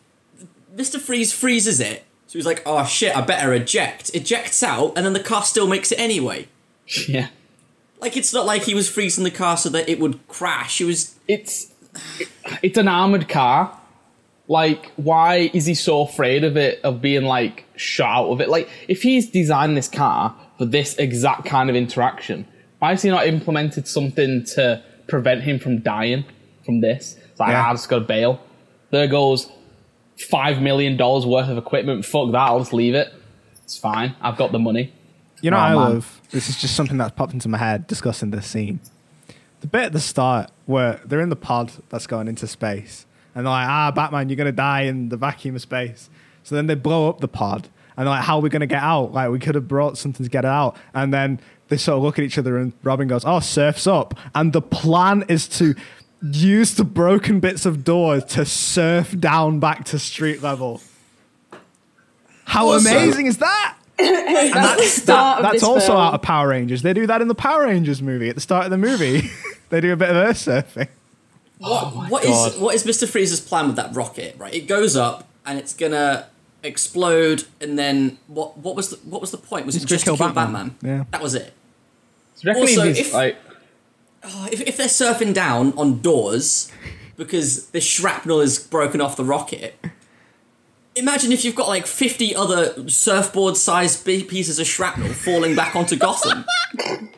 Mr. 0.75 0.99
Freeze 1.01 1.33
freezes 1.33 1.81
it, 1.81 2.05
so 2.27 2.39
he's 2.39 2.47
like, 2.47 2.63
"Oh 2.67 2.85
shit, 2.85 3.17
I 3.17 3.21
better 3.21 3.53
eject." 3.55 4.11
Ejects 4.15 4.63
out, 4.63 4.93
and 4.97 5.05
then 5.07 5.13
the 5.13 5.21
car 5.23 5.43
still 5.45 5.67
makes 5.67 5.93
it 5.93 5.99
anyway. 5.99 6.49
Yeah. 7.09 7.29
Like 8.01 8.17
it's 8.17 8.33
not 8.33 8.47
like 8.47 8.63
he 8.63 8.75
was 8.75 8.89
freezing 8.89 9.25
the 9.25 9.31
car 9.31 9.57
so 9.57 9.69
that 9.71 9.89
it 9.89 9.99
would 9.99 10.27
crash. 10.29 10.81
It 10.81 10.85
was 10.85 11.17
It's 11.27 11.73
it's 12.63 12.77
an 12.79 12.89
armored 12.89 13.29
car. 13.29 13.77
Like, 14.49 14.93
why 14.97 15.51
is 15.53 15.67
he 15.67 15.75
so 15.75 16.03
afraid 16.03 16.45
of 16.45 16.57
it 16.57 16.81
of 16.85 17.01
being 17.03 17.25
like 17.25 17.65
shot 17.75 18.19
out 18.27 18.31
of 18.31 18.41
it? 18.41 18.49
Like, 18.49 18.69
if 18.87 19.03
he's 19.03 19.29
designed 19.31 19.77
this 19.77 19.89
car 19.89 20.37
for 20.59 20.65
this 20.67 20.95
exact 20.99 21.47
kind 21.47 21.69
of 21.69 21.75
interaction, 21.75 22.47
why 22.79 22.91
has 22.91 23.03
he 23.03 23.09
not 23.11 23.27
implemented 23.27 23.89
something 23.89 24.45
to 24.55 24.83
prevent 25.09 25.43
him 25.43 25.59
from 25.59 25.81
dying 25.81 26.25
from 26.65 26.81
this? 26.83 27.17
It's 27.31 27.41
like, 27.41 27.49
Yeah. 27.51 27.65
ah, 27.65 27.71
I 27.71 27.73
just 27.73 27.89
got 27.89 27.99
to 28.01 28.05
bail. 28.05 28.41
There 28.91 29.09
goes 29.09 29.51
five 30.19 30.61
million 30.63 30.97
dollars 30.97 31.27
worth 31.27 31.49
of 31.49 31.59
equipment. 31.59 32.05
Fuck 32.05 32.33
that, 32.33 32.39
I'll 32.39 32.61
just 32.61 32.73
leave 32.73 32.95
it. 32.95 33.13
It's 33.65 33.79
fine. 33.79 34.15
I've 34.21 34.37
got 34.37 34.53
the 34.53 34.59
money. 34.59 34.93
You 35.43 35.51
know, 35.51 35.57
Oh, 35.59 35.61
I 35.61 35.69
man. 35.71 35.77
love. 35.77 36.21
This 36.31 36.49
is 36.49 36.61
just 36.61 36.75
something 36.75 36.97
that's 36.97 37.15
popped 37.15 37.33
into 37.35 37.49
my 37.49 37.59
head 37.59 37.87
discussing 37.87 38.31
this 38.31 38.47
scene. 38.47 38.81
The 39.61 39.67
bit 39.67 39.85
at 39.87 39.93
the 39.93 40.01
start 40.01 40.51
where 40.67 41.01
they're 41.05 41.21
in 41.21 41.29
the 41.29 41.37
pod 41.37 41.73
that's 41.89 42.07
going 42.07 42.29
into 42.29 42.47
space, 42.47 43.07
and 43.35 43.45
they're 43.47 43.51
like, 43.53 43.67
"Ah, 43.69 43.91
Batman, 43.91 44.29
you're 44.29 44.37
gonna 44.37 44.53
die 44.53 44.83
in 44.83 45.09
the 45.09 45.17
vacuum 45.17 45.55
of 45.57 45.63
space." 45.63 46.09
So 46.43 46.55
then 46.55 46.67
they 46.67 46.75
blow 46.75 47.09
up 47.09 47.21
the 47.21 47.29
pod, 47.29 47.69
and 47.97 48.07
they're 48.07 48.15
like, 48.15 48.25
"How 48.25 48.37
are 48.39 48.41
we 48.41 48.49
gonna 48.49 48.67
get 48.67 48.83
out? 48.83 49.13
Like, 49.13 49.31
we 49.31 49.39
could 49.39 49.55
have 49.55 49.67
brought 49.69 49.99
something 49.99 50.25
to 50.25 50.31
get 50.31 50.45
it 50.45 50.51
out." 50.51 50.77
And 50.95 51.13
then 51.13 51.41
they 51.69 51.77
sort 51.77 51.97
of 51.99 52.05
look 52.05 52.19
at 52.19 52.25
each 52.25 52.39
other, 52.39 52.57
and 52.59 52.73
Robin 52.83 53.09
goes, 53.09 53.25
"Oh, 53.25 53.41
surfs 53.41 53.87
up," 53.87 54.15
and 54.35 54.53
the 54.53 54.63
plan 54.63 55.25
is 55.29 55.49
to 55.59 55.75
use 56.23 56.75
the 56.75 56.85
broken 56.85 57.41
bits 57.41 57.67
of 57.67 57.85
doors 57.85 58.25
to 58.25 58.45
surf 58.45 59.19
down 59.19 59.61
back 59.61 59.85
to 59.87 59.99
street 59.99 60.43
level. 60.43 60.81
How 62.45 62.69
Also- 62.69 62.89
amazing 62.91 63.27
is 63.27 63.39
that? 63.39 63.77
that's 63.99 64.77
the 64.77 64.83
start 65.03 65.07
That- 65.07 65.37
of 65.39 65.43
that's 65.53 65.55
this 65.55 65.63
also 65.63 65.87
film. 65.89 65.99
out 65.99 66.15
of 66.15 66.23
Power 66.23 66.49
Rangers. 66.49 66.83
They 66.83 66.93
do 66.93 67.07
that 67.07 67.23
in 67.23 67.29
the 67.29 67.35
Power 67.35 67.63
Rangers 67.67 68.03
movie 68.03 68.29
at 68.29 68.35
the 68.35 68.41
start 68.41 68.65
of 68.65 68.71
the 68.71 68.79
movie. 68.79 69.31
they 69.71 69.81
do 69.81 69.93
a 69.93 69.97
bit 69.97 70.11
of 70.11 70.17
earth 70.17 70.37
surfing. 70.37 70.89
what, 71.59 71.71
oh 71.85 72.07
what 72.09 72.25
is, 72.25 72.57
what 72.59 72.75
is 72.75 72.85
Mr. 72.85 73.09
Freeze's 73.09 73.41
plan 73.41 73.67
with 73.69 73.77
that 73.77 73.95
rocket? 73.97 74.37
Right, 74.39 74.55
it 74.55 74.67
goes 74.69 74.97
up 74.97 75.27
and 75.47 75.59
it's 75.59 75.73
gonna 75.75 76.27
explode, 76.63 77.45
and 77.61 77.79
then 77.79 78.19
what? 78.27 78.59
What 78.59 78.77
was 78.77 78.91
the 78.91 78.97
what 79.09 79.21
was 79.21 79.31
the 79.31 79.39
point? 79.39 79.65
Was 79.65 79.77
it 79.77 79.81
Just 79.81 79.89
just 79.89 80.05
to 80.05 80.11
to 80.11 80.17
kill 80.19 80.27
kill 80.27 80.35
Batman? 80.35 80.69
Batman. 80.81 80.99
Yeah. 80.99 81.05
that 81.13 81.23
was 81.23 81.35
it. 81.35 81.53
Do 82.41 82.49
you 82.49 82.51
reckon 82.51 82.63
Also, 82.63 82.85
if- 82.85 83.15
like, 83.15 83.37
Oh, 84.29 84.49
if, 84.51 84.61
if 84.63 84.77
they're 84.77 84.87
surfing 84.89 85.33
down 85.33 85.73
on 85.77 86.01
doors 86.01 86.71
because 87.17 87.69
the 87.69 87.81
shrapnel 87.81 88.41
is 88.41 88.59
broken 88.59 89.01
off 89.01 89.17
the 89.17 89.25
rocket, 89.25 89.79
imagine 90.97 91.31
if 91.31 91.45
you've 91.45 91.55
got 91.55 91.69
like 91.69 91.87
50 91.87 92.35
other 92.35 92.89
surfboard 92.89 93.57
sized 93.57 94.05
pieces 94.05 94.59
of 94.59 94.67
shrapnel 94.67 95.13
falling 95.13 95.55
back 95.55 95.77
onto 95.77 95.97
Gotham. 95.97 96.45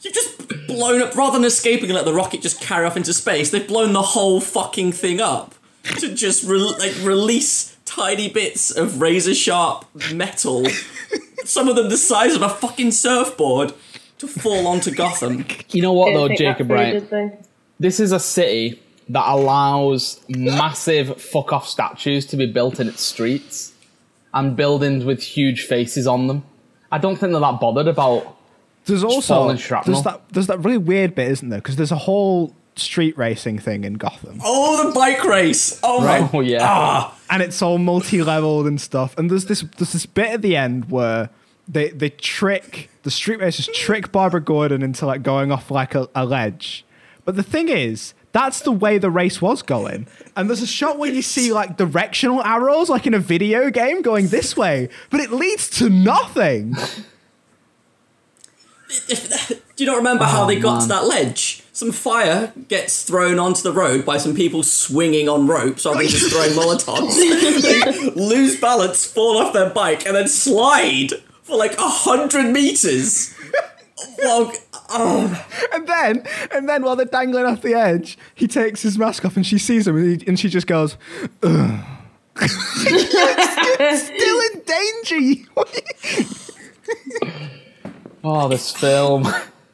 You've 0.00 0.14
just 0.14 0.66
blown 0.66 1.00
up, 1.00 1.14
rather 1.14 1.38
than 1.38 1.44
escaping 1.44 1.84
and 1.84 1.94
let 1.94 2.04
the 2.04 2.12
rocket 2.12 2.42
just 2.42 2.60
carry 2.60 2.84
off 2.84 2.96
into 2.96 3.14
space, 3.14 3.50
they've 3.50 3.66
blown 3.66 3.92
the 3.92 4.02
whole 4.02 4.40
fucking 4.40 4.90
thing 4.92 5.20
up 5.20 5.54
to 5.98 6.12
just 6.12 6.42
re- 6.42 6.58
like 6.58 6.94
release 7.02 7.76
tiny 7.84 8.28
bits 8.28 8.70
of 8.72 9.00
razor 9.00 9.34
sharp 9.34 9.84
metal, 10.12 10.66
some 11.44 11.68
of 11.68 11.76
them 11.76 11.88
the 11.88 11.96
size 11.96 12.34
of 12.34 12.42
a 12.42 12.48
fucking 12.48 12.90
surfboard, 12.90 13.74
to 14.22 14.40
fall 14.40 14.66
onto 14.66 14.90
Gotham. 14.90 15.44
you 15.70 15.82
know 15.82 15.92
what 15.92 16.12
though, 16.14 16.28
Jacob, 16.28 16.68
through, 16.68 16.76
right? 16.76 17.44
this 17.78 18.00
is 18.00 18.12
a 18.12 18.20
city 18.20 18.80
that 19.08 19.24
allows 19.26 20.20
massive 20.28 21.20
fuck 21.20 21.52
off 21.52 21.68
statues 21.68 22.24
to 22.26 22.36
be 22.36 22.46
built 22.46 22.80
in 22.80 22.88
its 22.88 23.02
streets 23.02 23.72
and 24.32 24.56
buildings 24.56 25.04
with 25.04 25.22
huge 25.22 25.66
faces 25.66 26.06
on 26.06 26.28
them. 26.28 26.44
I 26.90 26.98
don't 26.98 27.16
think 27.16 27.32
they're 27.32 27.40
that 27.40 27.60
bothered 27.60 27.88
about. 27.88 28.36
There's 28.84 29.04
also 29.04 29.34
falling 29.34 29.56
there's 29.86 30.02
that 30.02 30.22
there's 30.30 30.46
that 30.46 30.58
really 30.60 30.78
weird 30.78 31.14
bit, 31.14 31.30
isn't 31.32 31.48
there? 31.48 31.58
Because 31.60 31.76
there's 31.76 31.92
a 31.92 31.96
whole 31.96 32.54
street 32.76 33.16
racing 33.18 33.58
thing 33.58 33.84
in 33.84 33.94
Gotham, 33.94 34.40
Oh, 34.42 34.86
the 34.88 34.92
bike 34.94 35.22
race! 35.24 35.78
Oh 35.82 36.00
my! 36.00 36.28
Oh 36.32 36.40
yeah, 36.40 36.58
Ah, 36.62 37.18
and 37.28 37.42
it's 37.42 37.60
all 37.60 37.78
multi-leveled 37.78 38.66
and 38.66 38.80
stuff. 38.80 39.16
And 39.18 39.30
there's 39.30 39.46
this 39.46 39.62
there's 39.76 39.92
this 39.92 40.06
bit 40.06 40.28
at 40.28 40.42
the 40.42 40.56
end 40.56 40.90
where 40.90 41.28
they 41.68 41.90
they 41.90 42.10
trick 42.10 42.90
the 43.02 43.10
street 43.10 43.40
racers 43.40 43.68
trick 43.74 44.12
Barbara 44.12 44.40
Gordon 44.40 44.82
into 44.82 45.06
like 45.06 45.22
going 45.22 45.52
off 45.52 45.70
like 45.70 45.94
a, 45.94 46.08
a 46.14 46.24
ledge. 46.24 46.84
But 47.24 47.36
the 47.36 47.42
thing 47.42 47.68
is, 47.68 48.14
that's 48.32 48.60
the 48.60 48.72
way 48.72 48.98
the 48.98 49.10
race 49.10 49.40
was 49.40 49.62
going. 49.62 50.06
And 50.36 50.48
there's 50.48 50.62
a 50.62 50.66
shot 50.66 50.98
where 50.98 51.10
you 51.10 51.22
see 51.22 51.52
like 51.52 51.76
directional 51.76 52.42
arrows, 52.42 52.88
like 52.88 53.06
in 53.06 53.14
a 53.14 53.18
video 53.18 53.70
game, 53.70 54.02
going 54.02 54.28
this 54.28 54.56
way, 54.56 54.88
but 55.10 55.20
it 55.20 55.30
leads 55.30 55.68
to 55.78 55.88
nothing. 55.88 56.74
do 59.06 59.84
you 59.84 59.86
not 59.86 59.96
remember 59.96 60.24
how 60.24 60.44
Oh, 60.44 60.46
they 60.46 60.58
got 60.58 60.82
to 60.82 60.88
that 60.88 61.06
ledge? 61.06 61.62
Some 61.72 61.92
fire 61.92 62.52
gets 62.68 63.04
thrown 63.04 63.38
onto 63.38 63.62
the 63.62 63.72
road 63.72 64.04
by 64.04 64.18
some 64.18 64.34
people 64.34 64.62
swinging 64.62 65.28
on 65.28 65.46
ropes 65.46 65.86
rather 65.86 65.98
than 65.98 66.08
just 66.08 66.30
throwing 66.30 66.50
molotovs. 66.50 67.16
lose 68.16 68.60
balance, 68.60 69.06
fall 69.06 69.38
off 69.38 69.52
their 69.52 69.70
bike, 69.70 70.04
and 70.06 70.14
then 70.14 70.28
slide 70.28 71.12
for 71.52 71.58
like 71.58 71.76
a 71.78 71.88
hundred 71.88 72.46
meters. 72.46 73.32
Well, 74.18 74.52
oh, 74.88 75.46
And 75.72 75.86
then, 75.86 76.26
and 76.50 76.68
then 76.68 76.82
while 76.82 76.96
they're 76.96 77.06
dangling 77.06 77.44
off 77.44 77.62
the 77.62 77.74
edge, 77.74 78.18
he 78.34 78.48
takes 78.48 78.82
his 78.82 78.98
mask 78.98 79.24
off 79.24 79.36
and 79.36 79.46
she 79.46 79.58
sees 79.58 79.86
him 79.86 79.96
and, 79.96 80.22
he, 80.22 80.26
and 80.26 80.40
she 80.40 80.48
just 80.48 80.66
goes, 80.66 80.96
Ugh. 81.42 81.84
Still 82.36 84.40
in 84.40 84.62
danger. 84.66 85.46
oh 88.24 88.48
this 88.48 88.72
film. 88.72 89.26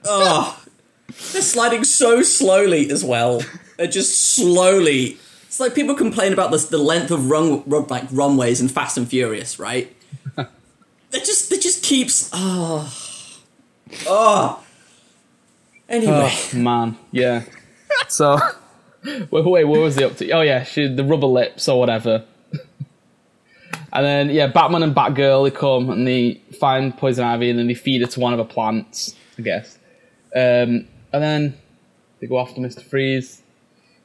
Oh, 0.05 0.61
they're 1.07 1.43
sliding 1.43 1.85
so 1.85 2.23
slowly 2.23 2.91
as 2.91 3.05
well. 3.05 3.41
They're 3.77 3.87
just 3.87 4.35
slowly. 4.35 5.19
It's 5.47 5.61
like 5.61 5.77
people 5.77 5.95
complain 5.95 6.33
about 6.33 6.51
this, 6.51 6.65
the 6.67 6.79
length 6.79 7.13
of 7.13 7.31
run, 7.31 7.63
run 7.67 7.87
like 7.87 8.05
runways 8.11 8.61
in 8.61 8.67
Fast 8.69 8.99
and 8.99 9.09
Furious, 9.09 9.61
right? 9.61 9.95
They 11.11 11.19
just 11.21 11.51
they 11.51 11.59
just 11.59 11.83
keeps 11.83 12.31
oh 12.33 12.93
oh. 14.07 14.65
Anyway, 15.89 16.31
Oh 16.31 16.51
man, 16.57 16.97
yeah. 17.13 17.45
So, 18.09 18.39
wait, 19.05 19.45
wait, 19.45 19.65
what 19.65 19.81
was 19.81 19.97
the 19.97 20.07
up 20.07 20.17
to? 20.17 20.31
Oh 20.31 20.43
yeah, 20.43 20.63
she 20.63 20.87
the 20.87 21.05
rubber 21.05 21.27
lips 21.27 21.69
or 21.69 21.79
whatever. 21.79 22.25
and 23.93 24.07
then 24.07 24.31
yeah, 24.31 24.47
Batman 24.47 24.83
and 24.83 24.95
Batgirl 24.95 25.45
they 25.45 25.57
come 25.57 25.91
and 25.91 26.07
they 26.07 26.41
find 26.61 26.97
poison 26.97 27.25
ivy 27.25 27.51
and 27.51 27.59
then 27.59 27.67
they 27.67 27.75
feed 27.75 28.03
it 28.03 28.11
to 28.11 28.21
one 28.21 28.33
of 28.33 28.39
the 28.39 28.45
plants, 28.45 29.15
I 29.39 29.43
guess. 29.43 29.79
Um, 30.35 30.87
and 31.13 31.23
then 31.23 31.55
they 32.21 32.27
go 32.27 32.39
after 32.39 32.61
Mister 32.61 32.83
Freeze. 32.83 33.43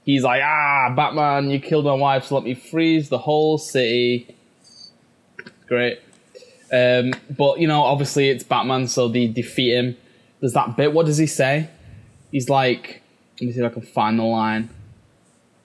He's 0.05 0.23
like, 0.23 0.41
ah, 0.43 0.93
Batman, 0.95 1.49
you 1.49 1.59
killed 1.59 1.85
my 1.85 1.93
wife, 1.93 2.25
so 2.25 2.35
let 2.35 2.43
me 2.43 2.55
freeze 2.55 3.09
the 3.09 3.19
whole 3.19 3.57
city. 3.57 4.35
Great. 5.67 5.99
Um, 6.73 7.13
but 7.29 7.59
you 7.59 7.67
know, 7.67 7.83
obviously 7.83 8.29
it's 8.29 8.43
Batman, 8.43 8.87
so 8.87 9.07
they 9.07 9.27
defeat 9.27 9.73
him. 9.75 9.95
there's 10.39 10.53
that 10.53 10.75
bit. 10.75 10.91
What 10.93 11.05
does 11.05 11.17
he 11.19 11.27
say? 11.27 11.69
He's 12.31 12.49
like, 12.49 13.01
let 13.39 13.47
me 13.47 13.53
see 13.53 13.59
if 13.59 13.65
I 13.71 13.73
can 13.73 13.83
find 13.83 14.17
the 14.17 14.23
line. 14.23 14.69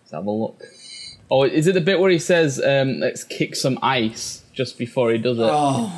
Let's 0.03 0.13
have 0.13 0.27
a 0.27 0.31
look. 0.31 0.63
Oh, 1.31 1.45
is 1.45 1.67
it 1.67 1.73
the 1.73 1.81
bit 1.81 1.99
where 2.01 2.11
he 2.11 2.19
says, 2.19 2.61
um, 2.63 3.01
"Let's 3.01 3.25
kick 3.25 3.55
some 3.57 3.79
ice" 3.83 4.43
just 4.53 4.79
before 4.79 5.11
he 5.13 5.19
does 5.19 5.39
it, 5.39 5.43
Oh, 5.47 5.93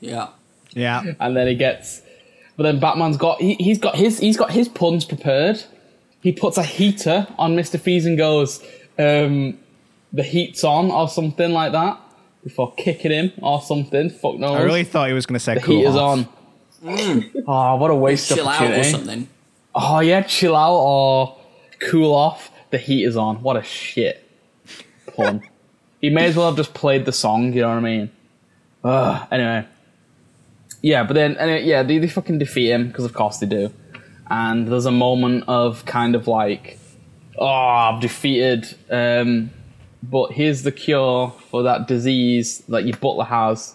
yeah. 0.00 0.28
Yeah. 0.74 1.02
and 1.20 1.36
then 1.36 1.46
he 1.48 1.54
gets. 1.54 2.02
But 2.56 2.62
then 2.64 2.78
Batman's 2.80 3.16
got 3.18 3.40
he, 3.40 3.54
he's 3.54 3.78
got 3.78 3.96
his 3.96 4.18
he's 4.18 4.36
got 4.36 4.50
his 4.52 4.68
puns 4.68 5.04
prepared. 5.04 5.62
He 6.22 6.32
puts 6.32 6.56
a 6.58 6.62
heater 6.62 7.26
on 7.38 7.56
Mister 7.56 7.78
Freeze 7.78 8.06
and 8.06 8.16
goes, 8.18 8.62
um, 8.98 9.58
"The 10.12 10.22
heat's 10.22 10.64
on" 10.64 10.90
or 10.90 11.08
something 11.08 11.52
like 11.52 11.72
that 11.72 11.98
before 12.46 12.72
kicking 12.74 13.10
him 13.10 13.32
or 13.42 13.60
something. 13.60 14.08
Fuck 14.08 14.36
knows. 14.38 14.60
I 14.60 14.62
really 14.62 14.84
thought 14.84 15.08
he 15.08 15.14
was 15.14 15.26
going 15.26 15.34
to 15.34 15.40
say 15.40 15.54
the 15.54 15.60
cool 15.60 15.78
heat 15.78 15.86
is 15.86 15.96
off. 15.96 16.28
on. 16.84 17.24
Oh, 17.48 17.74
what 17.74 17.90
a 17.90 17.94
waste 17.96 18.30
of 18.30 18.38
opportunity. 18.38 18.68
Chill 18.68 18.72
out 18.72 18.78
or 18.78 18.84
something. 18.84 19.28
Oh 19.74 19.98
yeah, 19.98 20.22
chill 20.22 20.54
out 20.54 20.76
or 20.76 21.36
cool 21.80 22.14
off. 22.14 22.52
The 22.70 22.78
heat 22.78 23.04
is 23.04 23.16
on. 23.16 23.42
What 23.42 23.56
a 23.56 23.64
shit 23.64 24.22
pun. 25.16 25.42
he 26.00 26.08
may 26.08 26.26
as 26.26 26.36
well 26.36 26.46
have 26.46 26.56
just 26.56 26.72
played 26.72 27.04
the 27.04 27.10
song. 27.10 27.52
You 27.52 27.62
know 27.62 27.70
what 27.70 27.78
I 27.78 27.80
mean? 27.80 28.10
Ugh, 28.84 29.28
anyway, 29.32 29.66
yeah, 30.82 31.02
but 31.02 31.14
then 31.14 31.36
anyway, 31.38 31.64
yeah, 31.64 31.82
they, 31.82 31.98
they 31.98 32.06
fucking 32.06 32.38
defeat 32.38 32.70
him 32.70 32.86
because 32.86 33.04
of 33.04 33.12
course 33.12 33.38
they 33.38 33.46
do. 33.46 33.72
And 34.30 34.68
there's 34.68 34.86
a 34.86 34.92
moment 34.92 35.44
of 35.48 35.84
kind 35.84 36.14
of 36.14 36.28
like, 36.28 36.78
oh, 37.36 37.46
I've 37.46 38.00
defeated. 38.00 38.72
Um, 38.88 39.50
but 40.10 40.32
here's 40.32 40.62
the 40.62 40.72
cure 40.72 41.32
for 41.50 41.62
that 41.64 41.86
disease 41.88 42.58
that 42.68 42.84
your 42.84 42.96
butler 42.96 43.24
has. 43.24 43.74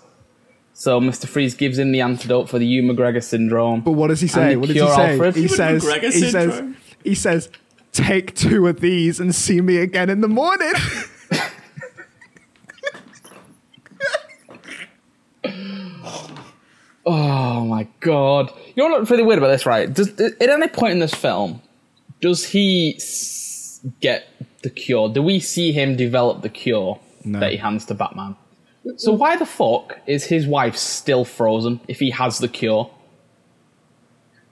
So 0.74 1.00
Mr. 1.00 1.28
Freeze 1.28 1.54
gives 1.54 1.78
him 1.78 1.92
the 1.92 2.02
antidote 2.02 2.50
for 2.50 2.58
the 2.60 2.66
Hugh 2.66 2.84
McGregor 2.84 3.24
syndrome. 3.24 3.82
But 3.82 3.92
what 3.92 4.08
does 4.08 4.22
he 4.22 4.28
say? 4.28 4.56
What 4.56 4.68
does 4.68 4.76
he 4.76 4.80
say? 4.80 5.12
Alfred. 5.14 5.36
He 5.36 5.48
says, 5.48 5.84
McGregor 5.84 6.12
he 6.14 6.32
says, 6.32 6.76
he 7.04 7.16
says, 7.16 7.50
take 7.92 8.36
two 8.36 8.68
of 8.68 8.80
these 8.80 9.20
and 9.20 9.34
see 9.36 9.62
me 9.62 9.78
again 9.78 10.10
in 10.10 10.22
the 10.22 10.28
morning. 10.28 10.74
Oh 17.06 17.66
my 17.66 17.88
god! 18.00 18.52
You 18.76 18.88
know 18.88 19.00
what's 19.00 19.10
really 19.10 19.24
weird 19.24 19.40
about 19.40 19.48
this, 19.50 19.66
right? 19.66 19.92
Does 19.92 20.10
at 20.20 20.40
any 20.42 20.68
point 20.68 20.94
in 20.94 21.00
this 21.00 21.14
film 21.14 21.62
does 22.22 22.46
he 22.46 22.94
s- 22.98 23.51
get 24.00 24.28
the 24.64 24.70
cure? 24.70 25.10
Do 25.10 25.22
we 25.22 25.40
see 25.40 25.72
him 25.72 25.96
develop 25.96 26.42
the 26.42 26.50
cure 26.50 27.00
No. 27.26 27.40
that 27.40 27.52
he 27.52 27.58
hands 27.58 27.86
to 27.86 27.94
Batman? 27.94 28.36
So 28.98 29.12
why 29.14 29.36
the 29.36 29.46
fuck 29.46 30.00
is 30.08 30.26
his 30.26 30.48
wife 30.48 30.76
still 30.76 31.24
frozen 31.24 31.80
if 31.88 32.00
he 32.00 32.10
has 32.12 32.40
the 32.40 32.48
cure? 32.48 32.90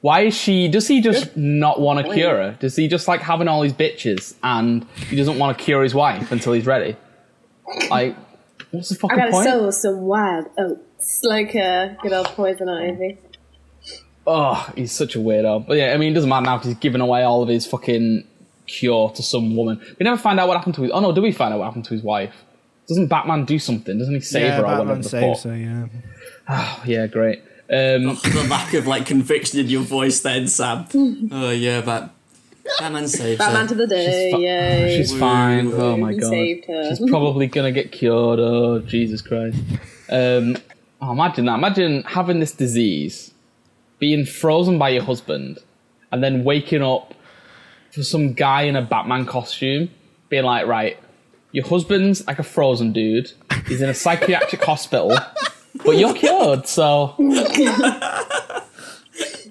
Why 0.01 0.21
is 0.21 0.34
she? 0.36 0.67
Does 0.67 0.88
he 0.88 1.01
just 1.01 1.36
not 1.36 1.82
want 1.82 2.05
to 2.05 2.13
cure 2.13 2.36
her? 2.38 2.57
Does 2.59 2.75
he 2.75 2.88
just 2.88 3.07
like 3.07 3.21
having 3.21 3.47
all 3.47 3.61
these 3.61 3.73
bitches 3.73 4.34
and 4.43 4.86
he 5.09 5.15
doesn't 5.15 5.38
want 5.38 5.57
to 5.57 5.63
cure 5.63 5.84
his 5.84 5.93
wife 5.93 6.32
until 6.32 6.53
he's 6.53 6.65
ready? 6.65 6.95
Like, 7.89 8.15
what's 8.71 8.89
the 8.89 8.95
fucking 8.95 9.17
point? 9.17 9.21
I 9.21 9.32
fucking 9.32 9.32
gotta 9.32 9.32
point? 9.32 9.73
sow 9.73 9.89
some 9.91 10.01
wild 10.01 10.45
oats, 10.57 11.21
like 11.23 11.53
a 11.55 11.97
good 12.01 12.13
old 12.13 12.27
poison 12.27 12.69
ivy. 12.69 13.17
Oh, 14.25 14.71
he's 14.75 14.91
such 14.91 15.15
a 15.15 15.19
weirdo. 15.19 15.67
But 15.67 15.77
yeah, 15.77 15.93
I 15.93 15.97
mean, 15.97 16.11
it 16.11 16.15
doesn't 16.15 16.30
matter 16.30 16.45
now 16.45 16.57
because 16.57 16.69
he's 16.69 16.80
given 16.80 17.01
away 17.01 17.23
all 17.23 17.41
of 17.41 17.49
his 17.49 17.65
fucking 17.65 18.25
cure 18.70 19.09
to 19.09 19.24
some 19.24 19.55
woman. 19.55 19.80
We 19.99 20.03
never 20.03 20.17
find 20.17 20.39
out 20.39 20.47
what 20.47 20.57
happened 20.57 20.76
to 20.76 20.84
his. 20.84 20.91
Oh 20.91 20.99
no, 20.99 21.11
do 21.11 21.22
we 21.22 21.32
find 21.32 21.53
out 21.53 21.59
what 21.59 21.65
happened 21.65 21.86
to 21.86 21.93
his 21.93 22.03
wife? 22.03 22.34
Doesn't 22.88 23.07
Batman 23.07 23.45
do 23.45 23.59
something? 23.59 23.99
Doesn't 23.99 24.13
he 24.13 24.22
save 24.22 24.53
her 24.53 24.61
or 24.61 24.63
whatever 24.63 24.86
Batman 24.86 25.03
saves 25.03 25.43
fuck? 25.43 25.51
her, 25.51 25.57
yeah. 25.57 25.88
Oh, 26.47 26.84
yeah, 26.86 27.05
great. 27.05 27.39
Um, 27.72 28.15
the 28.24 28.47
lack 28.49 28.74
of 28.74 28.88
like 28.88 29.05
conviction 29.05 29.59
in 29.59 29.67
your 29.67 29.84
voice 29.84 30.22
then, 30.22 30.47
Sam. 30.47 30.88
oh 31.32 31.51
yeah, 31.51 31.82
but 31.82 32.09
Batman 32.80 33.07
saves 33.07 33.39
her. 33.39 33.45
Batman 33.45 33.61
her. 33.61 33.67
to 33.67 33.76
the 33.76 33.88
day, 33.88 34.32
fi- 34.32 34.39
yay. 34.39 34.97
she's 34.97 35.17
fine. 35.17 35.72
Oh 35.72 35.95
my 35.95 36.13
god, 36.13 36.30
saved 36.30 36.65
her. 36.65 36.89
she's 36.89 37.07
probably 37.07 37.45
gonna 37.45 37.72
get 37.72 37.91
cured. 37.91 38.39
Oh 38.39 38.80
Jesus 38.80 39.22
Christ! 39.22 39.59
Um, 40.09 40.57
oh, 40.99 41.11
imagine 41.11 41.45
that. 41.45 41.59
Imagine 41.59 42.01
having 42.03 42.39
this 42.39 42.53
disease, 42.53 43.36
being 43.99 44.26
frozen 44.26 44.80
by 44.80 44.89
your 44.89 45.03
husband, 45.03 45.59
and 46.11 46.24
then 46.24 46.43
waking 46.43 46.82
up 46.82 47.13
for 47.91 48.03
some 48.03 48.33
guy 48.33 48.63
in 48.63 48.75
a 48.75 48.81
Batman 48.81 49.25
costume, 49.25 49.89
being 50.29 50.43
like, 50.45 50.67
right, 50.67 50.97
your 51.51 51.65
husband's 51.67 52.25
like 52.27 52.39
a 52.39 52.43
frozen 52.43 52.93
dude. 52.93 53.31
He's 53.67 53.81
in 53.81 53.89
a 53.89 53.93
psychiatric 53.93 54.63
hospital, 54.71 55.17
but 55.85 55.97
you're 55.97 56.13
cured. 56.13 56.67
So 56.67 57.15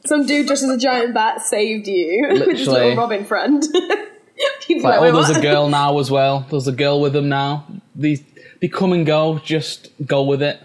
Some 0.06 0.24
dude 0.26 0.46
dressed 0.46 0.62
as 0.64 0.70
a 0.70 0.78
giant 0.78 1.12
bat 1.12 1.42
saved 1.42 1.86
you. 1.86 2.26
With 2.30 2.38
his 2.48 2.66
Literally. 2.66 2.80
little 2.90 2.96
Robin 2.96 3.24
friend. 3.24 3.62
You'd 4.68 4.82
like, 4.82 4.84
like, 4.84 4.98
oh, 5.00 5.02
"Wait, 5.02 5.12
there's 5.26 5.36
a 5.36 5.40
girl 5.42 5.68
now 5.68 5.98
as 5.98 6.10
well. 6.10 6.46
There's 6.50 6.68
a 6.68 6.72
girl 6.72 7.00
with 7.00 7.16
him 7.16 7.28
now. 7.28 7.66
These 7.96 8.22
they 8.60 8.68
come 8.68 8.92
and 8.92 9.04
go. 9.04 9.38
Just 9.40 9.88
go 10.06 10.22
with 10.22 10.42
it. 10.42 10.60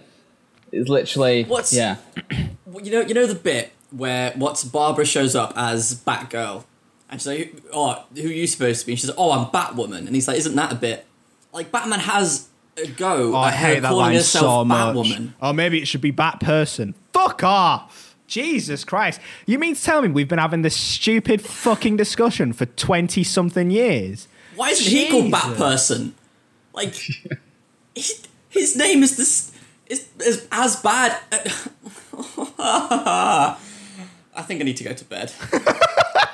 It's 0.72 0.90
literally 0.90 1.44
What's- 1.46 1.74
yeah. 1.74 1.98
You 2.84 2.92
know, 2.92 3.02
you 3.02 3.14
know 3.14 3.28
the 3.28 3.36
bit 3.36 3.72
where 3.92 4.32
what's 4.36 4.64
Barbara 4.64 5.06
shows 5.06 5.36
up 5.36 5.54
as 5.56 6.02
Batgirl, 6.08 6.64
and 7.14 7.22
she's 7.22 7.28
like, 7.28 7.56
"Oh, 7.72 8.04
who 8.16 8.28
are 8.28 8.32
you 8.32 8.48
supposed 8.48 8.82
to 8.82 8.86
be?" 8.88 8.94
And 8.94 9.00
she's 9.00 9.10
like, 9.10 9.20
"Oh, 9.20 9.32
I'm 9.32 9.46
Batwoman," 9.46 10.08
and 10.08 10.16
he's 10.16 10.28
like, 10.28 10.38
"Isn't 10.38 10.56
that 10.56 10.72
a 10.72 10.76
bit 10.76 11.06
like 11.54 11.72
Batman 11.72 12.00
has 12.00 12.48
a 12.76 12.88
go 12.88 13.36
Oh, 13.36 13.38
I 13.38 13.52
hate 13.52 13.82
that 13.82 13.90
calling 13.90 14.06
line 14.06 14.16
herself 14.16 14.44
so 14.44 14.66
much. 14.66 14.96
Batwoman?" 14.96 15.34
Or 15.40 15.54
maybe 15.54 15.80
it 15.80 15.88
should 15.88 16.02
be 16.02 16.12
Batperson. 16.12 16.96
Fuck 17.14 17.44
off! 17.44 18.16
Jesus 18.26 18.84
Christ. 18.84 19.22
You 19.46 19.60
mean 19.60 19.76
to 19.76 19.84
tell 19.84 20.02
me 20.02 20.08
we've 20.08 20.28
been 20.28 20.40
having 20.40 20.64
this 20.64 20.76
stupid 20.76 21.42
fucking 21.42 21.98
discussion 21.98 22.52
for 22.52 22.66
20 22.66 23.24
something 23.24 23.70
years? 23.70 24.28
Why 24.56 24.72
isn't 24.72 24.92
he 24.92 25.10
called 25.12 25.32
Batperson? 25.32 26.14
Like, 26.74 26.96
his, 27.96 28.28
his 28.50 28.76
name 28.76 29.04
is 29.04 29.18
this 29.18 29.52
is, 29.86 30.08
is 30.26 30.48
as 30.52 30.78
bad. 30.78 31.20
I 34.36 34.42
think 34.42 34.62
I 34.62 34.64
need 34.64 34.78
to 34.78 34.84
go 34.84 34.94
to 34.94 35.06
bed. 35.06 35.32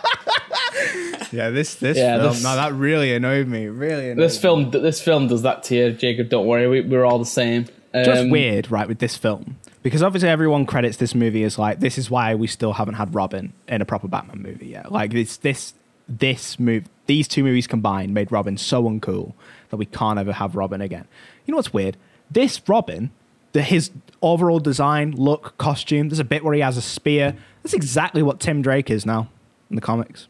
Yeah, 1.32 1.50
this 1.52 1.76
this 1.76 1.98
Yeah, 1.98 2.18
film. 2.18 2.34
this- 2.34 2.44
no, 2.44 2.56
that 2.56 2.74
really 2.74 3.14
annoyed 3.14 3.48
me. 3.48 3.68
Really 3.68 4.10
annoyed 4.12 4.24
This 4.24 4.38
me. 4.38 4.42
film, 4.42 4.72
this 4.72 5.00
film 5.02 5.28
does 5.28 5.44
that 5.44 5.64
to 5.64 5.76
you, 5.76 5.92
Jacob. 5.92 6.30
Don't 6.30 6.48
worry, 6.48 6.68
we, 6.68 6.82
we're 6.82 7.06
all 7.06 7.20
the 7.20 7.26
same. 7.26 7.66
just 7.94 8.22
Um, 8.24 8.30
weird, 8.30 8.72
right, 8.72 8.88
with 8.88 9.00
this 9.00 9.16
film. 9.16 9.58
Because 9.84 10.02
obviously 10.04 10.30
everyone 10.30 10.66
credits 10.66 10.98
this 10.98 11.14
movie 11.16 11.44
as 11.44 11.58
like 11.60 11.80
this 11.80 11.98
is 11.98 12.10
why 12.10 12.36
we 12.36 12.48
still 12.48 12.74
haven't 12.74 12.96
had 12.96 13.14
Robin 13.16 13.54
in 13.68 13.82
a 13.82 13.86
proper 13.86 14.08
Batman 14.08 14.42
movie 14.42 14.68
yet. 14.68 14.92
Like 14.92 15.12
this 15.12 15.38
this 15.38 15.74
this 16.08 16.60
move 16.60 16.86
these 17.06 17.28
two 17.28 17.44
movies 17.44 17.68
combined 17.68 18.14
made 18.14 18.32
Robin 18.32 18.58
so 18.58 18.84
uncool 18.84 19.34
that 19.70 19.78
we 19.78 19.86
can't 19.86 20.18
ever 20.20 20.34
have 20.34 20.56
Robin 20.56 20.82
again. 20.82 21.06
You 21.46 21.52
know 21.52 21.58
what's 21.58 21.72
weird? 21.74 21.96
This 22.32 22.60
Robin, 22.68 23.12
the 23.54 23.62
his 23.62 23.92
overall 24.22 24.60
design, 24.60 25.12
look, 25.12 25.58
costume, 25.58 26.10
there's 26.10 26.20
a 26.20 26.24
bit 26.26 26.44
where 26.44 26.54
he 26.56 26.62
has 26.62 26.76
a 26.76 26.82
spear. 26.82 27.36
That's 27.64 27.74
exactly 27.74 28.22
what 28.24 28.40
Tim 28.40 28.62
Drake 28.62 28.90
is 28.90 29.06
now 29.06 29.30
in 29.70 29.76
the 29.76 29.82
comics. 29.82 30.28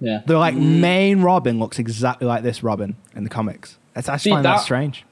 Yeah, 0.00 0.22
The 0.26 0.38
like 0.38 0.54
main 0.54 1.20
Robin 1.20 1.58
looks 1.58 1.78
exactly 1.78 2.26
like 2.26 2.42
this 2.42 2.62
Robin 2.62 2.96
in 3.14 3.24
the 3.24 3.30
comics. 3.30 3.76
That's 3.94 4.08
I 4.08 4.14
just 4.14 4.24
See, 4.24 4.30
find 4.30 4.44
that 4.44 4.56
that- 4.56 4.62
strange. 4.62 5.04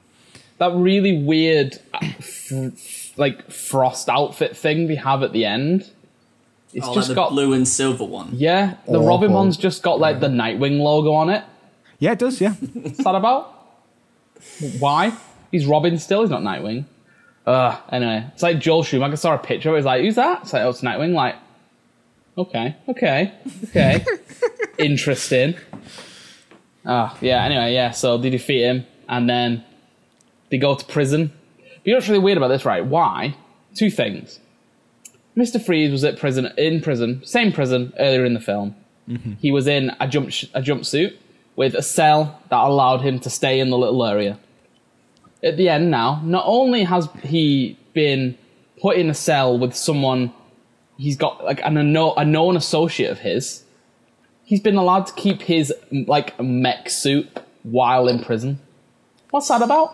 that 0.57 0.73
really 0.73 1.21
weird, 1.23 1.79
uh, 1.93 1.99
f- 2.01 2.51
f- 2.51 3.13
like 3.17 3.51
frost 3.51 4.09
outfit 4.09 4.57
thing 4.57 4.87
we 4.87 4.95
have 4.95 5.21
at 5.23 5.31
the 5.31 5.45
end. 5.45 5.91
It's 6.73 6.85
Oh, 6.85 6.89
like 6.89 6.95
just 6.95 7.07
the 7.09 7.15
got 7.15 7.29
blue 7.31 7.53
and 7.53 7.67
silver 7.67 8.03
one. 8.03 8.29
yeah. 8.33 8.75
The 8.85 8.93
Awful. 8.93 9.07
Robin 9.07 9.33
one's 9.33 9.57
just 9.57 9.83
got 9.83 9.99
like 9.99 10.19
the 10.19 10.27
Nightwing 10.27 10.79
logo 10.79 11.13
on 11.13 11.29
it. 11.29 11.43
Yeah, 11.99 12.13
it 12.13 12.19
does, 12.19 12.39
yeah. 12.41 12.53
What's 12.53 12.97
that 13.03 13.15
about? 13.15 13.53
Why? 14.79 15.13
He's 15.51 15.65
Robin 15.65 15.97
still. 15.99 16.21
He's 16.21 16.29
not 16.29 16.41
Nightwing. 16.41 16.85
Uh, 17.45 17.77
anyway, 17.91 18.25
it's 18.33 18.43
like 18.43 18.59
Joel 18.59 18.83
Schumacher 18.83 19.15
saw 19.17 19.33
a 19.35 19.37
picture. 19.37 19.75
He's 19.75 19.85
like, 19.85 20.01
"Who's 20.01 20.15
that?" 20.15 20.43
It's 20.43 20.53
like, 20.53 20.61
"Oh, 20.63 20.69
it's 20.69 20.81
Nightwing." 20.81 21.13
Like, 21.13 21.35
okay, 22.37 22.75
okay, 22.87 23.33
okay, 23.69 24.05
interesting. 24.79 25.55
Ah, 26.85 27.17
yeah. 27.21 27.43
Anyway, 27.43 27.73
yeah. 27.73 27.91
So 27.91 28.17
they 28.17 28.29
defeat 28.29 28.63
him, 28.63 28.85
and 29.07 29.29
then 29.29 29.63
they 30.49 30.57
go 30.57 30.75
to 30.75 30.85
prison. 30.85 31.31
But 31.57 31.85
you 31.85 31.93
know 31.93 31.97
what's 31.97 32.09
really 32.09 32.19
weird 32.23 32.37
about 32.37 32.47
this, 32.49 32.65
right? 32.65 32.85
Why? 32.85 33.35
Two 33.75 33.89
things. 33.91 34.39
Mr. 35.37 35.63
Freeze 35.63 35.91
was 35.91 36.03
at 36.03 36.17
prison 36.17 36.51
in 36.57 36.81
prison, 36.81 37.21
same 37.23 37.51
prison 37.51 37.93
earlier 37.99 38.25
in 38.25 38.33
the 38.33 38.39
film. 38.39 38.75
He 39.39 39.51
was 39.51 39.65
in 39.65 39.91
a 39.99 40.07
jump 40.07 40.31
sh- 40.31 40.45
a 40.53 40.61
jumpsuit 40.61 41.17
with 41.55 41.73
a 41.73 41.81
cell 41.81 42.39
that 42.49 42.59
allowed 42.63 43.01
him 43.01 43.19
to 43.21 43.29
stay 43.31 43.59
in 43.59 43.71
the 43.71 43.77
little 43.77 44.05
area. 44.05 44.37
At 45.43 45.57
the 45.57 45.67
end 45.67 45.89
now, 45.89 46.21
not 46.23 46.43
only 46.45 46.83
has 46.83 47.09
he 47.23 47.75
been 47.93 48.37
put 48.79 48.97
in 48.97 49.09
a 49.09 49.15
cell 49.15 49.57
with 49.57 49.73
someone 49.73 50.31
he's 50.97 51.17
got 51.17 51.43
like 51.43 51.59
an, 51.63 51.77
a 51.77 52.23
known 52.25 52.55
associate 52.55 53.09
of 53.09 53.19
his, 53.19 53.63
he's 54.49 54.59
been 54.59 54.75
allowed 54.77 55.05
to 55.05 55.13
keep 55.13 55.43
his 55.43 55.71
like 55.91 56.37
mech 56.41 56.89
suit 56.89 57.29
while 57.61 58.07
in 58.07 58.19
prison. 58.23 58.59
What's 59.29 59.47
that 59.49 59.61
about? 59.61 59.93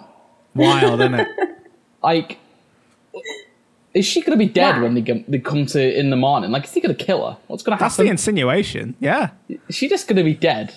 Wild, 0.55 1.01
isn't 1.01 1.13
it? 1.13 1.27
Like, 2.03 2.37
Is 3.95 4.05
she 4.05 4.21
gonna 4.21 4.37
be 4.37 4.45
dead 4.47 4.75
Why? 4.75 4.83
when 4.83 4.93
they 4.93 5.01
come, 5.01 5.25
they 5.27 5.39
come 5.39 5.65
to 5.65 5.99
in 5.99 6.11
the 6.11 6.15
morning? 6.15 6.51
Like, 6.51 6.65
is 6.65 6.71
he 6.71 6.79
gonna 6.79 6.93
kill 6.93 7.27
her? 7.27 7.37
What's 7.47 7.63
gonna 7.63 7.77
happen? 7.77 7.85
That's 7.85 7.97
the 7.97 8.05
insinuation. 8.05 8.95
Yeah. 8.99 9.31
is 9.49 9.75
she 9.75 9.89
just 9.89 10.07
gonna 10.07 10.23
be 10.23 10.35
dead? 10.35 10.75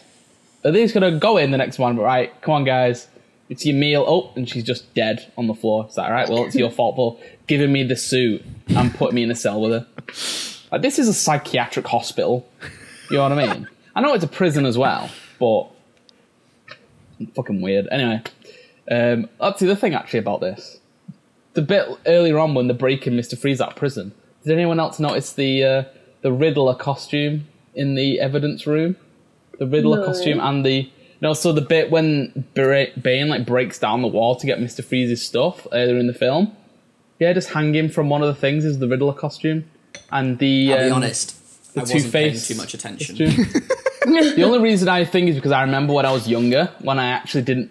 Are 0.65 0.71
they 0.71 0.83
just 0.83 0.95
gonna 0.95 1.19
go 1.19 1.37
in 1.37 1.51
the 1.51 1.59
next 1.59 1.79
morning? 1.79 2.03
Right, 2.03 2.33
come 2.41 2.55
on, 2.55 2.65
guys, 2.65 3.09
it's 3.51 3.67
your 3.67 3.77
meal. 3.77 4.07
Oh, 4.09 4.33
and 4.37 4.49
she's 4.49 4.65
just 4.65 4.95
dead 4.95 5.31
on 5.37 5.49
the 5.49 5.55
floor. 5.55 5.87
Is 5.87 5.97
that 5.97 6.07
all 6.07 6.13
right? 6.13 6.29
Well, 6.31 6.45
it's 6.47 6.55
your 6.57 6.71
fault 6.71 6.97
for 6.97 7.19
giving 7.47 7.71
me 7.73 7.83
the 7.83 7.97
suit 7.97 8.43
and 8.69 8.95
putting 8.95 9.17
me 9.17 9.23
in 9.25 9.31
a 9.31 9.37
cell 9.37 9.61
with 9.61 9.73
her. 9.73 9.87
Like, 10.73 10.81
this 10.81 10.99
is 10.99 11.09
a 11.09 11.15
psychiatric 11.15 11.87
hospital. 11.87 12.49
You 13.11 13.17
know 13.17 13.29
what 13.29 13.33
I 13.33 13.55
mean? 13.55 13.69
I 13.95 14.01
know 14.01 14.15
it's 14.15 14.25
a 14.25 14.29
prison 14.29 14.67
as 14.67 14.77
well, 14.77 15.11
but 15.41 15.69
fucking 17.35 17.61
weird. 17.61 17.89
Anyway, 17.91 18.23
um, 18.91 19.29
that's 19.41 19.61
the 19.61 19.67
other 19.71 19.81
thing 19.81 19.95
actually 19.95 20.21
about 20.21 20.41
this. 20.41 20.79
The 21.55 21.63
bit 21.63 21.89
earlier 22.07 22.39
on 22.39 22.55
when 22.55 22.69
they're 22.69 22.77
breaking 22.77 23.17
Mister 23.17 23.35
Freeze 23.37 23.61
out 23.61 23.71
of 23.71 23.77
prison. 23.77 24.13
Did 24.45 24.53
anyone 24.53 24.79
else 24.79 25.01
notice 25.01 25.33
the 25.33 25.65
uh, 25.65 25.85
the 26.23 26.33
Riddler 26.33 26.75
costume 26.75 27.49
in 27.75 27.95
the 27.95 28.21
evidence 28.21 28.67
room? 28.67 28.97
The 29.59 29.67
Riddler 29.67 30.01
No. 30.01 30.07
costume 30.07 30.39
and 30.39 30.65
the 30.65 30.91
no. 31.21 31.33
So 31.33 31.53
the 31.53 31.61
bit 31.61 31.91
when 31.91 32.45
Bra- 32.55 32.95
Bane 33.01 33.29
like 33.29 33.47
breaks 33.47 33.79
down 33.79 34.03
the 34.03 34.09
wall 34.09 34.37
to 34.37 34.47
get 34.47 34.61
Mister 34.61 34.83
Freeze's 34.83 35.25
stuff 35.27 35.67
earlier 35.73 35.99
in 35.99 36.07
the 36.07 36.15
film. 36.15 36.55
Yeah, 37.19 37.33
just 37.33 37.51
hanging 37.51 37.89
from 37.89 38.09
one 38.09 38.23
of 38.23 38.29
the 38.29 38.41
things 38.41 38.65
is 38.65 38.79
the 38.79 38.87
Riddler 38.87 39.15
costume 39.15 39.65
and 40.13 40.39
the. 40.39 40.73
I'll 40.73 40.79
be 40.79 40.91
um, 40.91 40.93
honest. 40.93 41.35
I 41.81 41.85
the 41.85 41.93
Two-Face 41.93 42.49
too 42.49 42.55
much 42.55 42.75
attention. 42.75 43.17
costume. 43.17 43.45
the 44.37 44.43
only 44.45 44.61
reason 44.61 44.89
I 44.89 45.05
think 45.05 45.29
is 45.29 45.37
because 45.37 45.53
I 45.53 45.63
remember 45.63 45.93
when 45.93 46.07
I 46.07 46.13
was 46.13 46.29
younger, 46.29 46.73
when 46.81 46.99
I 46.99 47.09
actually 47.09 47.43
didn't 47.43 47.71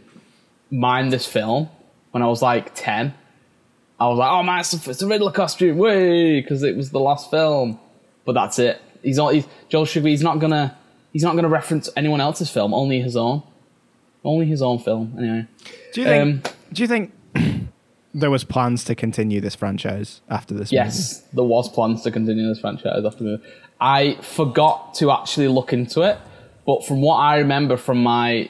mind 0.71 1.11
this 1.11 1.25
film, 1.25 1.69
when 2.11 2.23
I 2.23 2.27
was 2.27 2.41
like 2.41 2.73
10, 2.75 3.13
I 3.99 4.07
was 4.07 4.17
like, 4.17 4.31
oh 4.31 4.43
man, 4.43 4.59
it's 4.59 4.73
a, 4.73 4.89
it's 4.89 5.01
a 5.01 5.07
Riddler 5.07 5.31
costume, 5.31 5.77
way, 5.77 6.41
because 6.41 6.63
it 6.63 6.75
was 6.75 6.91
the 6.91 6.99
last 6.99 7.31
film. 7.31 7.79
But 8.25 8.33
that's 8.33 8.59
it. 8.59 8.81
He's 9.01 9.17
not, 9.17 9.33
he's, 9.33 9.45
Joel 9.69 9.85
Schumacher, 9.85 10.09
he's 10.09 10.21
not 10.21 10.39
gonna, 10.39 10.77
he's 11.13 11.23
not 11.23 11.35
gonna 11.35 11.49
reference 11.49 11.89
anyone 11.95 12.21
else's 12.21 12.49
film, 12.49 12.73
only 12.73 13.01
his 13.01 13.15
own. 13.15 13.43
Only 14.23 14.45
his 14.45 14.61
own 14.61 14.79
film, 14.79 15.15
anyway. 15.17 15.47
Do 15.93 16.01
you 16.01 16.07
think? 16.07 16.45
Um, 16.45 16.53
do 16.73 16.81
you 16.81 16.87
think 16.87 17.13
there 18.19 18.31
was 18.31 18.43
plans 18.43 18.83
to 18.85 18.95
continue 18.95 19.39
this 19.39 19.55
franchise 19.55 20.21
after 20.29 20.53
this? 20.53 20.71
Yes, 20.71 21.19
there 21.33 21.43
was 21.43 21.69
plans 21.69 22.01
to 22.03 22.11
continue 22.11 22.47
this 22.47 22.59
franchise 22.59 23.03
after 23.05 23.23
the 23.23 23.29
movie. 23.31 23.43
I 23.79 24.17
forgot 24.21 24.95
to 24.95 25.11
actually 25.11 25.47
look 25.49 25.71
into 25.71 26.01
it, 26.01 26.17
but 26.65 26.85
from 26.85 27.01
what 27.01 27.17
I 27.17 27.37
remember 27.37 27.77
from 27.77 28.01
my 28.01 28.49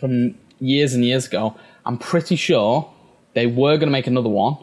from 0.00 0.34
years 0.60 0.94
and 0.94 1.04
years 1.04 1.26
ago, 1.26 1.54
I'm 1.84 1.98
pretty 1.98 2.36
sure 2.36 2.90
they 3.34 3.46
were 3.46 3.76
going 3.76 3.88
to 3.88 3.96
make 3.98 4.06
another 4.06 4.28
one, 4.30 4.56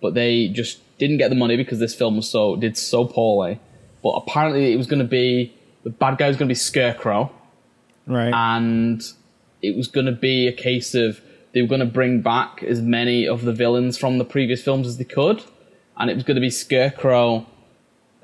but 0.00 0.14
they 0.14 0.48
just 0.48 0.80
didn't 0.98 1.18
get 1.18 1.28
the 1.28 1.36
money 1.36 1.56
because 1.56 1.78
this 1.78 1.94
film 1.94 2.16
was 2.16 2.28
so 2.30 2.56
did 2.56 2.76
so 2.76 3.04
poorly. 3.04 3.60
But 4.02 4.10
apparently, 4.10 4.72
it 4.72 4.76
was 4.76 4.86
going 4.86 4.98
to 5.02 5.08
be 5.08 5.54
the 5.84 5.90
bad 5.90 6.16
guy 6.18 6.28
was 6.28 6.36
going 6.36 6.48
to 6.48 6.52
be 6.52 6.56
Scarecrow, 6.56 7.30
Right. 8.06 8.32
and 8.32 9.02
it 9.60 9.76
was 9.76 9.86
going 9.88 10.06
to 10.06 10.12
be 10.12 10.48
a 10.48 10.52
case 10.52 10.94
of 10.94 11.20
they 11.54 11.62
were 11.62 11.68
going 11.68 11.80
to 11.80 11.86
bring 11.86 12.20
back 12.22 12.62
as 12.62 12.80
many 12.80 13.26
of 13.26 13.42
the 13.42 13.52
villains 13.52 13.98
from 13.98 14.18
the 14.18 14.24
previous 14.24 14.62
films 14.62 14.86
as 14.86 14.96
they 14.98 15.04
could, 15.04 15.42
and 15.98 16.10
it 16.10 16.14
was 16.14 16.24
going 16.24 16.34
to 16.36 16.40
be 16.40 16.50
Scarecrow, 16.50 17.46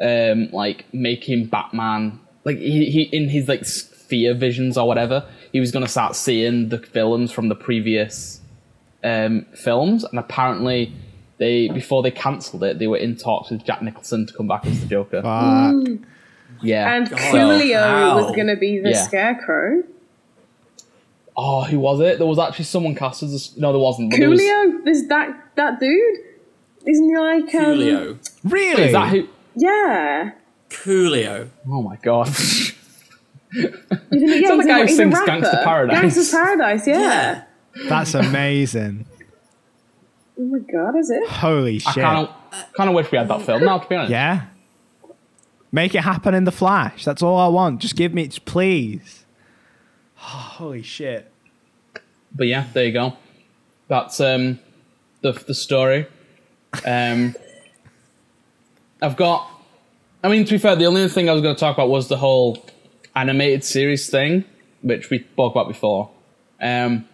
um, 0.01 0.49
like 0.53 0.87
making 0.93 1.47
Batman 1.47 2.21
like 2.45 2.59
he, 2.59 2.91
he 2.91 3.03
in 3.03 3.29
his 3.29 3.49
like 3.49 3.65
sphere 3.65 4.35
visions 4.35 4.79
or 4.79 4.87
whatever. 4.87 5.25
He 5.53 5.61
was 5.61 5.71
going 5.73 5.85
to 5.85 5.91
start 5.91 6.15
seeing 6.17 6.69
the 6.69 6.79
villains 6.79 7.33
from 7.33 7.49
the 7.49 7.55
previous 7.55 8.41
um, 9.05 9.47
films, 9.55 10.05
and 10.05 10.19
apparently. 10.19 10.93
They 11.41 11.69
before 11.69 12.03
they 12.03 12.11
cancelled 12.11 12.65
it, 12.65 12.81
they 12.81 12.89
were 12.89 12.97
in 12.97 13.15
talks 13.15 13.51
with 13.53 13.65
Jack 13.65 13.81
Nicholson 13.81 14.27
to 14.27 14.33
come 14.35 14.49
back 14.49 14.67
as 14.67 14.81
the 14.81 14.87
Joker. 14.89 15.23
Fuck. 15.23 16.01
yeah, 16.63 16.93
And 16.97 17.07
So- 17.09 17.15
Coolio 17.15 17.81
how? 17.81 18.17
was 18.17 18.35
going 18.35 18.49
to 18.49 18.57
be 18.57 18.81
the 18.81 18.91
Yeah. 18.91 19.03
Scarecrow. 19.03 19.85
Oh, 21.41 21.63
who 21.63 21.79
was 21.79 22.01
it? 22.01 22.19
There 22.19 22.27
was 22.27 22.39
actually 22.39 22.65
someone 22.67 22.95
cast 22.95 23.23
as 23.23 23.55
a, 23.57 23.61
no, 23.61 23.73
there 23.73 23.79
wasn't. 23.81 24.11
but 24.11 24.19
there 24.19 24.29
was- 24.29 24.41
Coolio? 24.41 24.87
Is 24.89 25.09
that 25.09 25.29
that 25.55 25.79
dude? 25.81 26.19
Isn't 26.87 27.09
he 27.09 27.17
like 27.17 27.43
um, 27.45 27.49
Coolio. 27.49 28.31
Really? 28.45 28.83
Is 28.83 28.93
that 28.93 29.09
who? 29.11 29.29
Yeah. 29.55 30.33
Coolio. 30.69 31.49
Oh 31.69 31.83
my 31.83 31.97
god. 31.97 32.29
Isn't 32.29 32.75
he? 33.53 33.63
Yeah, 34.43 34.49
that 34.49 34.57
the 34.57 34.57
he's 34.57 34.67
guy 34.67 34.77
a, 34.79 34.81
who 34.81 34.87
he's 34.87 34.97
sings 34.97 35.15
a 35.15 35.25
rapper. 35.25 35.31
Gangsta 35.47 35.65
Paradise? 35.65 36.17
Gangsta 36.19 36.31
Paradise, 36.33 36.87
yeah. 36.87 36.99
Yeah. 37.01 37.89
That's 37.89 38.15
amazing. 38.15 39.07
Oh 40.39 40.45
my 40.45 40.59
god, 40.59 40.97
is 40.99 41.11
it? 41.11 41.29
Holy 41.29 41.77
I 41.87 41.93
shit. 41.93 42.03
kind 42.03 42.29
of 42.29 42.65
kind 42.77 42.89
of 42.91 42.95
wish 42.95 43.11
we 43.11 43.19
had 43.19 43.29
that 43.29 43.43
film. 43.43 43.65
now, 43.65 43.79
to 43.79 43.89
be 43.89 43.95
honest. 43.97 44.11
Yeah. 44.11 44.47
Make 45.73 45.95
it 45.95 46.01
happen 46.03 46.35
in 46.35 46.45
the 46.45 46.53
Flash. 46.53 47.05
That's 47.05 47.23
all 47.23 47.39
I 47.39 47.49
want. 47.49 47.81
Just 47.81 47.97
give 47.97 48.15
me, 48.15 48.29
please. 48.47 49.18
holy 50.59 50.83
shit. 50.83 51.31
But 52.35 52.47
yeah, 52.47 52.67
there 52.73 52.85
you 52.85 52.93
go. 52.93 53.17
That's 53.89 54.21
um 54.21 54.59
the 55.23 55.33
the 55.33 55.55
story. 55.55 56.07
Um, 56.85 57.35
I've 59.03 59.17
got. 59.17 59.49
I 60.23 60.29
mean, 60.29 60.45
to 60.45 60.51
be 60.51 60.59
fair, 60.59 60.75
the 60.75 60.87
only 60.87 61.09
thing 61.09 61.31
I 61.31 61.33
was 61.33 61.43
going 61.43 61.55
to 61.55 61.61
talk 61.61 61.77
about 61.77 61.89
was 61.89 62.09
the 62.09 62.17
whole 62.17 62.67
animated 63.15 63.63
series 63.63 64.11
thing, 64.11 64.45
which 64.83 65.11
we 65.11 65.21
spoke 65.21 65.53
about 65.53 65.69
before. 65.69 66.11
Um, 66.61 67.09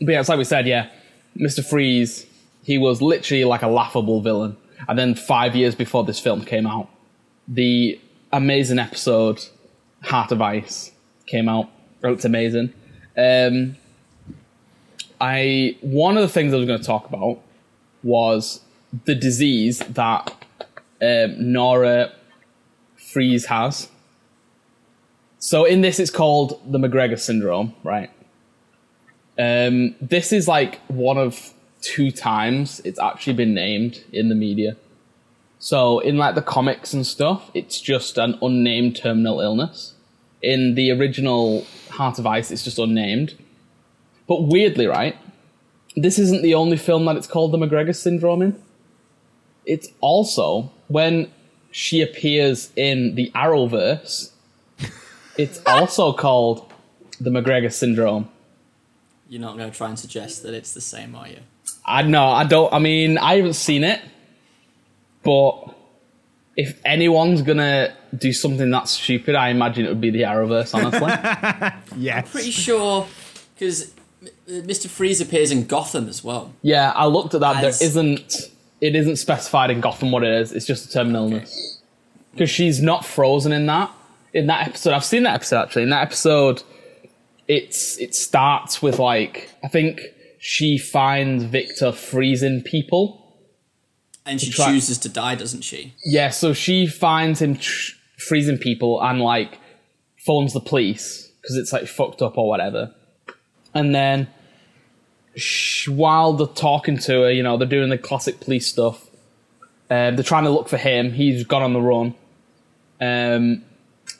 but 0.00 0.12
yeah, 0.12 0.20
it's 0.20 0.30
like 0.30 0.38
we 0.38 0.44
said, 0.44 0.66
yeah, 0.66 0.88
Mr. 1.36 1.62
Freeze, 1.62 2.26
he 2.62 2.78
was 2.78 3.02
literally 3.02 3.44
like 3.44 3.60
a 3.60 3.68
laughable 3.68 4.22
villain. 4.22 4.56
And 4.88 4.98
then 4.98 5.14
five 5.14 5.54
years 5.54 5.74
before 5.74 6.04
this 6.04 6.18
film 6.18 6.42
came 6.42 6.66
out, 6.66 6.88
the 7.46 8.00
amazing 8.32 8.78
episode 8.78 9.44
Heart 10.02 10.32
of 10.32 10.40
Ice 10.40 10.92
came 11.26 11.48
out. 11.48 11.70
It's 12.02 12.24
amazing. 12.24 12.72
Um, 13.16 13.76
I 15.20 15.76
one 15.80 16.16
of 16.16 16.22
the 16.22 16.28
things 16.28 16.52
I 16.52 16.56
was 16.56 16.66
going 16.66 16.78
to 16.78 16.84
talk 16.84 17.08
about 17.08 17.40
was 18.02 18.60
the 19.04 19.14
disease 19.14 19.78
that 19.80 20.32
um, 21.02 21.52
Nora 21.52 22.12
Fries 22.96 23.46
has. 23.46 23.88
So 25.38 25.64
in 25.64 25.80
this, 25.80 25.98
it's 25.98 26.10
called 26.10 26.60
the 26.70 26.78
McGregor 26.78 27.18
syndrome, 27.18 27.74
right? 27.82 28.10
Um, 29.38 29.94
this 30.00 30.32
is 30.32 30.48
like 30.48 30.80
one 30.88 31.18
of 31.18 31.52
two 31.82 32.10
times 32.10 32.80
it's 32.84 32.98
actually 32.98 33.34
been 33.34 33.54
named 33.54 34.02
in 34.12 34.28
the 34.28 34.34
media. 34.34 34.76
So 35.58 36.00
in 36.00 36.16
like 36.16 36.34
the 36.34 36.42
comics 36.42 36.92
and 36.92 37.06
stuff, 37.06 37.50
it's 37.54 37.80
just 37.80 38.18
an 38.18 38.38
unnamed 38.42 38.96
terminal 38.96 39.40
illness. 39.40 39.94
In 40.42 40.74
the 40.74 40.90
original 40.92 41.66
Heart 41.90 42.18
of 42.18 42.26
Ice, 42.26 42.50
it's 42.50 42.62
just 42.62 42.78
unnamed. 42.78 43.34
But 44.26 44.42
weirdly, 44.42 44.86
right, 44.86 45.16
this 45.96 46.18
isn't 46.18 46.42
the 46.42 46.54
only 46.54 46.76
film 46.76 47.04
that 47.06 47.16
it's 47.16 47.26
called 47.26 47.52
the 47.52 47.58
McGregor 47.58 47.94
syndrome 47.94 48.42
in. 48.42 48.62
It's 49.64 49.88
also 50.00 50.70
when 50.88 51.30
she 51.70 52.00
appears 52.00 52.70
in 52.76 53.14
the 53.14 53.30
Arrowverse, 53.34 54.30
it's 55.36 55.60
also 55.66 56.12
called 56.12 56.72
the 57.20 57.30
McGregor 57.30 57.72
syndrome. 57.72 58.28
You're 59.28 59.40
not 59.40 59.56
going 59.56 59.70
to 59.70 59.76
try 59.76 59.88
and 59.88 59.98
suggest 59.98 60.42
that 60.44 60.54
it's 60.54 60.72
the 60.72 60.80
same, 60.80 61.14
are 61.14 61.28
you? 61.28 61.38
I 61.84 62.02
know, 62.02 62.26
I 62.26 62.44
don't, 62.44 62.72
I 62.72 62.78
mean, 62.78 63.18
I 63.18 63.36
haven't 63.36 63.54
seen 63.54 63.84
it, 63.84 64.00
but 65.22 65.74
if 66.56 66.80
anyone's 66.84 67.42
gonna 67.42 67.94
do 68.18 68.32
something 68.32 68.70
that 68.70 68.88
stupid, 68.88 69.34
I 69.34 69.48
imagine 69.50 69.84
it 69.86 69.88
would 69.88 70.00
be 70.00 70.10
the 70.10 70.22
Arrowverse, 70.22 70.74
honestly. 70.74 71.72
Yes. 71.96 72.30
Pretty 72.30 72.50
sure, 72.50 73.06
because 73.54 73.92
Mr. 74.48 74.86
Uh, 74.86 74.88
Freeze 74.88 75.20
appears 75.20 75.50
in 75.50 75.66
Gotham 75.66 76.08
as 76.08 76.22
well. 76.22 76.52
yeah, 76.62 76.92
I 76.94 77.06
looked 77.06 77.34
at 77.34 77.40
that. 77.40 77.62
As- 77.64 77.78
There 77.78 77.86
isn't, 77.88 78.50
it 78.80 78.94
isn't 78.94 79.16
specified 79.16 79.70
in 79.70 79.80
Gotham 79.80 80.10
what 80.12 80.22
it 80.24 80.32
is. 80.32 80.52
It's 80.52 80.66
just 80.66 80.88
a 80.90 80.92
terminal 80.92 81.24
illness. 81.32 81.80
Because 82.32 82.50
she's 82.50 82.82
not 82.82 83.04
frozen 83.04 83.52
in 83.52 83.66
that. 83.66 83.90
In 84.34 84.46
that 84.48 84.68
episode, 84.68 84.92
I've 84.92 85.04
seen 85.04 85.22
that 85.22 85.34
episode 85.34 85.62
actually. 85.62 85.84
In 85.84 85.90
that 85.90 86.02
episode, 86.02 86.62
it's 87.48 87.96
it 87.98 88.14
starts 88.14 88.82
with 88.82 88.98
like 88.98 89.50
I 89.64 89.68
think 89.68 90.02
she 90.38 90.76
finds 90.76 91.44
Victor 91.44 91.92
freezing 91.92 92.60
people. 92.62 93.22
And 94.26 94.38
she 94.38 94.50
try- 94.50 94.66
chooses 94.66 94.98
to 94.98 95.08
die, 95.08 95.36
doesn't 95.36 95.62
she? 95.62 95.94
Yeah, 96.04 96.28
so 96.28 96.52
she 96.52 96.86
finds 96.86 97.40
him 97.40 97.56
tr- 97.56 97.92
freezing 98.16 98.58
people 98.58 99.02
and 99.02 99.20
like 99.20 99.58
phones 100.18 100.52
the 100.52 100.60
police 100.60 101.30
because 101.40 101.56
it's 101.56 101.72
like 101.72 101.86
fucked 101.86 102.22
up 102.22 102.36
or 102.36 102.48
whatever. 102.48 102.92
And 103.74 103.94
then 103.94 104.28
sh- 105.36 105.88
while 105.88 106.32
they're 106.32 106.46
talking 106.46 106.98
to 106.98 107.22
her, 107.22 107.30
you 107.30 107.42
know, 107.42 107.56
they're 107.56 107.68
doing 107.68 107.90
the 107.90 107.98
classic 107.98 108.40
police 108.40 108.66
stuff. 108.66 109.08
Um, 109.88 110.16
they're 110.16 110.24
trying 110.24 110.44
to 110.44 110.50
look 110.50 110.68
for 110.68 110.78
him. 110.78 111.12
He's 111.12 111.44
gone 111.44 111.62
on 111.62 111.72
the 111.72 111.80
run. 111.80 112.14
Um, 113.00 113.62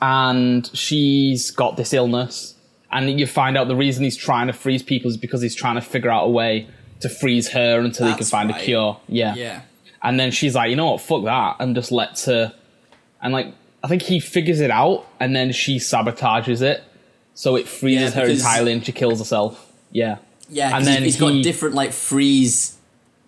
and 0.01 0.67
she's 0.77 1.51
got 1.51 1.77
this 1.77 1.93
illness. 1.93 2.55
And 2.93 3.19
you 3.19 3.27
find 3.27 3.57
out 3.57 3.67
the 3.67 3.77
reason 3.77 4.05
he's 4.05 4.17
trying 4.17 4.47
to 4.47 4.53
freeze 4.53 4.83
people 4.83 5.11
is 5.11 5.17
because 5.17 5.43
he's 5.43 5.57
trying 5.57 5.75
to 5.75 5.81
figure 5.81 6.11
out 6.11 6.25
a 6.25 6.31
way 6.31 6.69
to 7.01 7.09
freeze 7.09 7.49
her 7.49 7.81
until 7.81 8.07
he 8.07 8.13
can 8.13 8.21
That's 8.21 8.31
find 8.31 8.51
a 8.51 8.55
right. 8.55 8.63
cure. 8.63 9.01
Yeah. 9.09 9.35
And 10.03 10.21
then 10.21 10.31
she's 10.31 10.55
like, 10.55 10.71
you 10.71 10.77
know 10.77 10.93
what, 10.93 11.01
fuck 11.01 11.25
that, 11.25 11.57
and 11.59 11.75
just 11.75 11.91
lets 11.91 12.27
her. 12.27 12.55
And 13.21 13.33
like, 13.33 13.53
I 13.87 13.89
think 13.89 14.03
he 14.03 14.19
figures 14.19 14.59
it 14.61 14.71
out, 14.73 15.07
and 15.21 15.35
then 15.37 15.53
she 15.53 15.77
sabotages 15.77 16.61
it, 16.61 16.83
so 17.35 17.55
it 17.55 17.69
freezes 17.69 18.15
Yeah, 18.17 18.23
her 18.23 18.27
entirely, 18.29 18.73
and 18.73 18.85
she 18.85 18.91
kills 18.91 19.21
herself. 19.21 19.73
Yeah. 19.93 20.17
Yeah, 20.51 20.77
And 20.77 20.85
then 20.85 21.05
he's 21.05 21.15
he- 21.15 21.21
got 21.21 21.43
different 21.45 21.77
like 21.77 21.93
freeze 21.93 22.77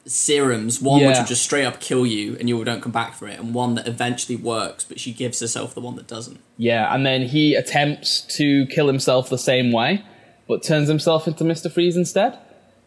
serums. 0.05 0.81
One 0.83 1.05
which 1.05 1.17
will 1.17 1.25
just 1.25 1.43
straight 1.45 1.65
up 1.65 1.81
kill 1.81 2.07
you 2.07 2.37
and 2.41 2.49
you 2.49 2.63
don't 2.65 2.81
come 2.81 2.91
back 2.93 3.15
for 3.15 3.29
it, 3.29 3.39
and 3.39 3.55
one 3.55 3.77
that 3.77 3.87
eventually 3.87 4.35
works, 4.37 4.85
but 4.85 4.99
she 4.99 5.13
gives 5.13 5.39
herself 5.39 5.75
the 5.75 5.81
one 5.81 5.95
that 5.97 6.09
doesn't. 6.09 6.41
Yeah, 6.57 6.93
and 6.93 7.07
then 7.07 7.23
he 7.23 7.55
attempts 7.55 8.23
to 8.37 8.67
kill 8.67 8.89
himself 8.89 9.29
the 9.29 9.39
same 9.39 9.71
way, 9.71 10.03
but 10.49 10.63
turns 10.65 10.89
himself 10.89 11.29
into 11.29 11.45
Mr. 11.45 11.71
Freeze 11.71 11.97
instead. 11.97 12.37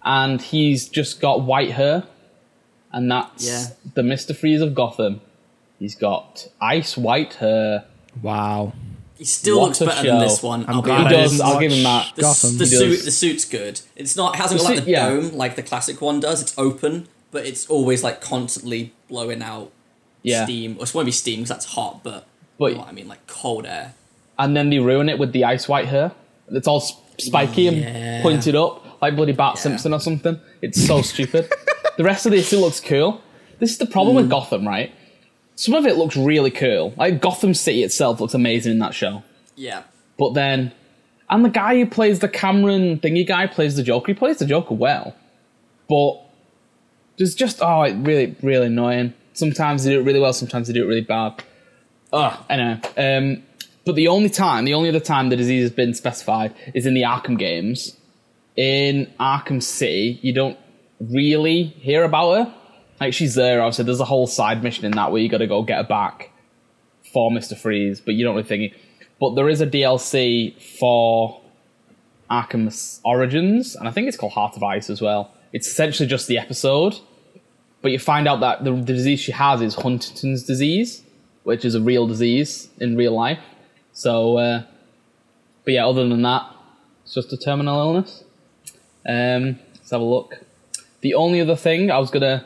And 0.04 0.42
he's 0.42 0.90
just 0.90 1.22
got 1.22 1.44
white 1.44 1.72
hair, 1.72 2.04
and 2.92 3.10
that's 3.10 3.48
Yeah. 3.48 3.68
the 3.94 4.02
Mr. 4.02 4.36
Freeze 4.36 4.60
of 4.62 4.74
Gotham. 4.76 5.22
He's 5.82 5.96
got 5.96 6.48
ice 6.62 6.96
white 6.96 7.34
hair. 7.34 7.86
Wow. 8.22 8.74
He 9.18 9.26
still 9.26 9.60
What 9.60 9.66
looks 9.68 9.82
a 9.82 9.86
better 9.88 10.08
than 10.08 10.20
this 10.20 10.44
one. 10.44 10.64
I'm 10.68 10.76
I'll 10.76 10.82
glad 10.84 11.10
He 11.12 11.18
does. 11.18 11.42
I'll 11.42 11.60
give 11.60 11.72
him 11.72 11.84
that. 11.84 12.16
The, 12.16 12.22
Gotham. 12.22 12.58
the 12.58 12.66
He 12.66 12.70
suit, 12.70 12.90
does. 12.90 13.06
the 13.06 13.12
suit's 13.12 13.46
good. 13.46 13.82
It's 13.96 14.16
not. 14.16 14.36
It 14.36 14.38
hasn't 14.38 14.62
The 14.62 14.68
got 14.68 14.76
like 14.76 14.86
the 14.86 14.92
yeah. 14.92 15.10
dome 15.10 15.32
like 15.36 15.56
the 15.56 15.64
classic 15.64 16.00
one 16.02 16.20
does. 16.20 16.42
It's 16.42 16.56
open, 16.58 17.08
but 17.32 17.46
it's 17.48 17.66
always 17.68 18.04
like 18.04 18.22
constantly 18.22 18.94
blowing 19.10 19.42
out 19.42 19.72
Yeah. 20.22 20.44
steam. 20.46 20.78
Or 20.80 20.84
it 20.84 20.94
won't 20.94 21.06
be 21.08 21.12
steam 21.12 21.40
because 21.40 21.50
that's 21.50 21.66
hot, 21.74 22.04
but, 22.04 22.28
But- 22.60 22.66
you 22.68 22.72
know 22.76 22.82
what 22.82 22.90
I 22.90 22.94
mean, 22.94 23.08
like 23.08 23.26
cold 23.26 23.66
air. 23.66 23.96
And 24.38 24.56
then 24.56 24.70
they 24.70 24.78
ruin 24.80 25.10
it 25.10 25.18
with 25.20 25.32
the 25.34 25.46
ice 25.46 25.68
white 25.68 25.88
hair. 25.88 26.12
It's 26.52 26.68
all 26.68 26.82
spiky 27.20 27.64
Yeah. 27.64 27.72
and 27.72 28.24
pointed 28.24 28.56
up, 28.56 29.02
like 29.02 29.16
bloody 29.16 29.34
Bart 29.34 29.58
Simpson 29.58 29.94
or 29.96 30.00
something. 30.00 30.40
It's 30.62 30.86
so 30.86 31.02
stupid. 31.14 31.52
the 31.98 32.04
rest 32.04 32.26
of 32.28 32.32
this 32.34 32.48
still 32.48 32.62
looks 32.62 32.80
cool. 32.80 33.22
This 33.60 33.72
is 33.72 33.78
the 33.80 33.86
problem 33.88 34.14
Mm. 34.16 34.22
with 34.22 34.30
Gotham, 34.30 34.68
right? 34.68 34.92
Some 35.62 35.76
of 35.76 35.86
it 35.86 35.96
looks 35.96 36.18
really 36.18 36.50
cool. 36.50 36.92
Like 36.98 37.22
Gotham 37.22 37.54
City 37.54 37.84
itself 37.84 38.20
looks 38.20 38.34
amazing 38.34 38.72
in 38.72 38.80
that 38.80 38.96
show. 38.96 39.22
Yeah. 39.56 39.84
But 40.18 40.34
then, 40.34 40.72
and 41.30 41.46
the 41.46 41.52
guy 41.52 41.76
who 41.76 41.86
plays 41.86 42.18
the 42.18 42.28
Cameron 42.28 43.00
thingy 43.00 43.28
guy 43.28 43.46
plays 43.46 43.76
the 43.76 43.84
Joker. 43.84 44.08
He 44.08 44.16
plays 44.16 44.40
the 44.40 44.48
Joker 44.48 44.74
well, 44.74 45.16
but 45.88 46.20
there's 47.18 47.36
just 47.36 47.60
oh, 47.62 47.84
it 47.84 47.94
really, 47.94 48.36
really 48.42 48.66
annoying. 48.66 49.14
Sometimes 49.34 49.84
they 49.84 49.92
do 49.92 50.00
it 50.00 50.04
really 50.04 50.20
well. 50.20 50.34
Sometimes 50.34 50.66
they 50.66 50.74
do 50.74 50.84
it 50.84 50.88
really 50.88 51.02
bad. 51.02 51.44
Ugh. 52.12 52.44
Anyway, 52.50 52.82
um, 52.98 53.44
but 53.86 53.94
the 53.94 54.08
only 54.08 54.30
time, 54.30 54.66
the 54.66 54.74
only 54.74 54.90
other 54.90 55.00
time 55.00 55.30
the 55.30 55.36
disease 55.36 55.62
has 55.62 55.72
been 55.72 55.94
specified 55.94 56.56
is 56.74 56.88
in 56.88 56.96
the 56.96 57.04
Arkham 57.04 57.38
games. 57.38 57.96
In 58.56 59.14
Arkham 59.20 59.62
City, 59.62 60.18
you 60.24 60.34
don't 60.34 60.58
really 61.00 61.66
hear 61.66 62.04
about 62.04 62.34
her. 62.48 62.56
Like 63.02 63.16
she's 63.16 63.34
there. 63.34 63.64
Obviously, 63.64 63.86
there's 63.86 64.00
a 64.00 64.06
whole 64.06 64.28
side 64.28 64.62
mission 64.62 64.86
in 64.86 64.92
that 64.92 65.12
where 65.12 65.20
you 65.20 65.28
got 65.28 65.40
to 65.40 65.48
go 65.48 65.64
get 65.64 65.78
her 65.78 65.84
back 65.84 66.30
for 67.12 67.32
Mister 67.32 67.56
Freeze, 67.56 68.00
but 68.00 68.14
you 68.14 68.24
don't 68.24 68.36
really 68.36 68.48
think. 68.48 68.76
But 69.20 69.34
there 69.34 69.50
is 69.50 69.60
a 69.60 69.66
DLC 69.66 70.62
for 70.80 71.42
Arkham 72.30 73.00
Origins, 73.04 73.76
and 73.76 73.88
I 73.88 73.92
think 73.92 74.08
it's 74.08 74.16
called 74.16 74.34
Heart 74.34 74.56
of 74.56 74.64
Ice 74.64 74.92
as 74.92 75.02
well. 75.02 75.34
It's 75.52 75.68
essentially 75.68 76.08
just 76.08 76.28
the 76.28 76.38
episode, 76.38 77.00
but 77.82 77.92
you 77.92 77.98
find 77.98 78.28
out 78.28 78.40
that 78.42 78.64
the, 78.64 78.72
the 78.72 78.94
disease 78.94 79.20
she 79.20 79.32
has 79.32 79.62
is 79.62 79.74
Huntington's 79.74 80.44
disease, 80.44 81.04
which 81.44 81.66
is 81.66 81.74
a 81.74 81.82
real 81.82 82.06
disease 82.06 82.70
in 82.80 82.96
real 82.96 83.14
life. 83.14 83.40
So, 83.94 84.38
uh, 84.38 84.64
but 85.66 85.74
yeah, 85.74 85.88
other 85.88 86.08
than 86.08 86.22
that, 86.22 86.56
it's 87.04 87.16
just 87.16 87.34
a 87.34 87.38
terminal 87.38 87.80
illness. 87.80 88.24
Um, 89.10 89.60
let's 89.74 89.90
have 89.90 90.02
a 90.02 90.04
look. 90.04 90.36
The 91.02 91.16
only 91.16 91.42
other 91.42 91.56
thing 91.56 91.90
I 91.90 91.98
was 91.98 92.12
gonna 92.12 92.46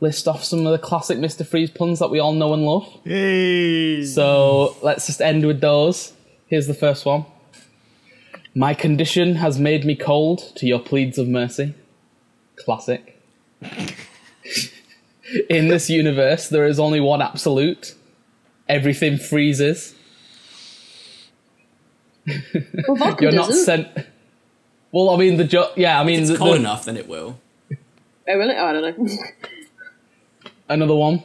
list 0.00 0.28
off 0.28 0.44
some 0.44 0.66
of 0.66 0.72
the 0.72 0.78
classic 0.78 1.18
Mister 1.18 1.44
Freeze 1.44 1.70
puns 1.70 1.98
that 1.98 2.08
we 2.10 2.18
all 2.18 2.32
know 2.32 2.52
and 2.54 2.64
love. 2.64 2.86
Hey. 3.04 4.04
So 4.04 4.76
let's 4.82 5.06
just 5.06 5.20
end 5.20 5.46
with 5.46 5.60
those. 5.60 6.12
Here's 6.46 6.66
the 6.66 6.74
first 6.74 7.04
one. 7.04 7.24
My 8.54 8.74
condition 8.74 9.36
has 9.36 9.58
made 9.58 9.84
me 9.84 9.94
cold 9.94 10.38
to 10.56 10.66
your 10.66 10.78
pleads 10.80 11.18
of 11.18 11.28
mercy. 11.28 11.74
Classic. 12.56 13.20
In 15.50 15.68
this 15.68 15.90
universe, 15.90 16.48
there 16.48 16.66
is 16.66 16.80
only 16.80 17.00
one 17.00 17.20
absolute. 17.20 17.94
Everything 18.68 19.18
freezes. 19.18 19.94
Well, 22.88 23.16
You're 23.20 23.32
not 23.32 23.48
doesn't. 23.48 23.64
sent. 23.64 23.88
Well, 24.92 25.10
I 25.10 25.16
mean 25.18 25.36
the 25.36 25.44
jo- 25.44 25.70
yeah, 25.76 26.00
I 26.00 26.04
mean 26.04 26.20
It's 26.20 26.30
the, 26.30 26.36
cold 26.38 26.54
the- 26.54 26.60
enough, 26.60 26.84
then 26.86 26.96
it 26.96 27.08
will. 27.08 27.38
oh, 27.70 27.76
really? 28.26 28.54
Oh, 28.56 28.64
I 28.66 28.72
don't 28.72 28.98
know. 28.98 29.08
another 30.68 30.94
one. 30.94 31.22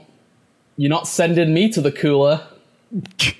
You're 0.77 0.89
not 0.89 1.07
sending 1.07 1.53
me 1.53 1.69
to 1.69 1.81
the 1.81 1.91
cooler. 1.91 2.47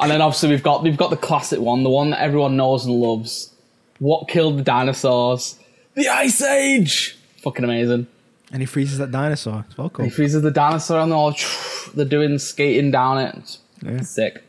and 0.00 0.10
then 0.10 0.20
obviously 0.20 0.50
we've 0.50 0.62
got 0.62 0.82
we've 0.82 0.96
got 0.96 1.10
the 1.10 1.16
classic 1.16 1.60
one, 1.60 1.82
the 1.82 1.90
one 1.90 2.10
that 2.10 2.20
everyone 2.20 2.56
knows 2.56 2.86
and 2.86 2.94
loves. 2.94 3.52
What 3.98 4.28
killed 4.28 4.58
the 4.58 4.62
dinosaurs? 4.62 5.58
The 5.94 6.08
Ice 6.08 6.40
Age. 6.42 7.16
Fucking 7.38 7.64
amazing. 7.64 8.06
And 8.52 8.62
he 8.62 8.66
freezes 8.66 8.98
that 8.98 9.10
dinosaur. 9.10 9.64
It's 9.66 9.76
well 9.76 9.90
cool. 9.90 10.04
He 10.04 10.10
freezes 10.10 10.42
the 10.42 10.50
dinosaur 10.50 11.00
and 11.00 11.10
they're 11.10 11.18
all 11.18 11.34
they're 11.94 12.04
doing 12.04 12.38
skating 12.38 12.90
down 12.90 13.18
it. 13.18 13.34
It's 13.36 13.60
Yeah. 13.82 14.00
Sick. 14.02 14.44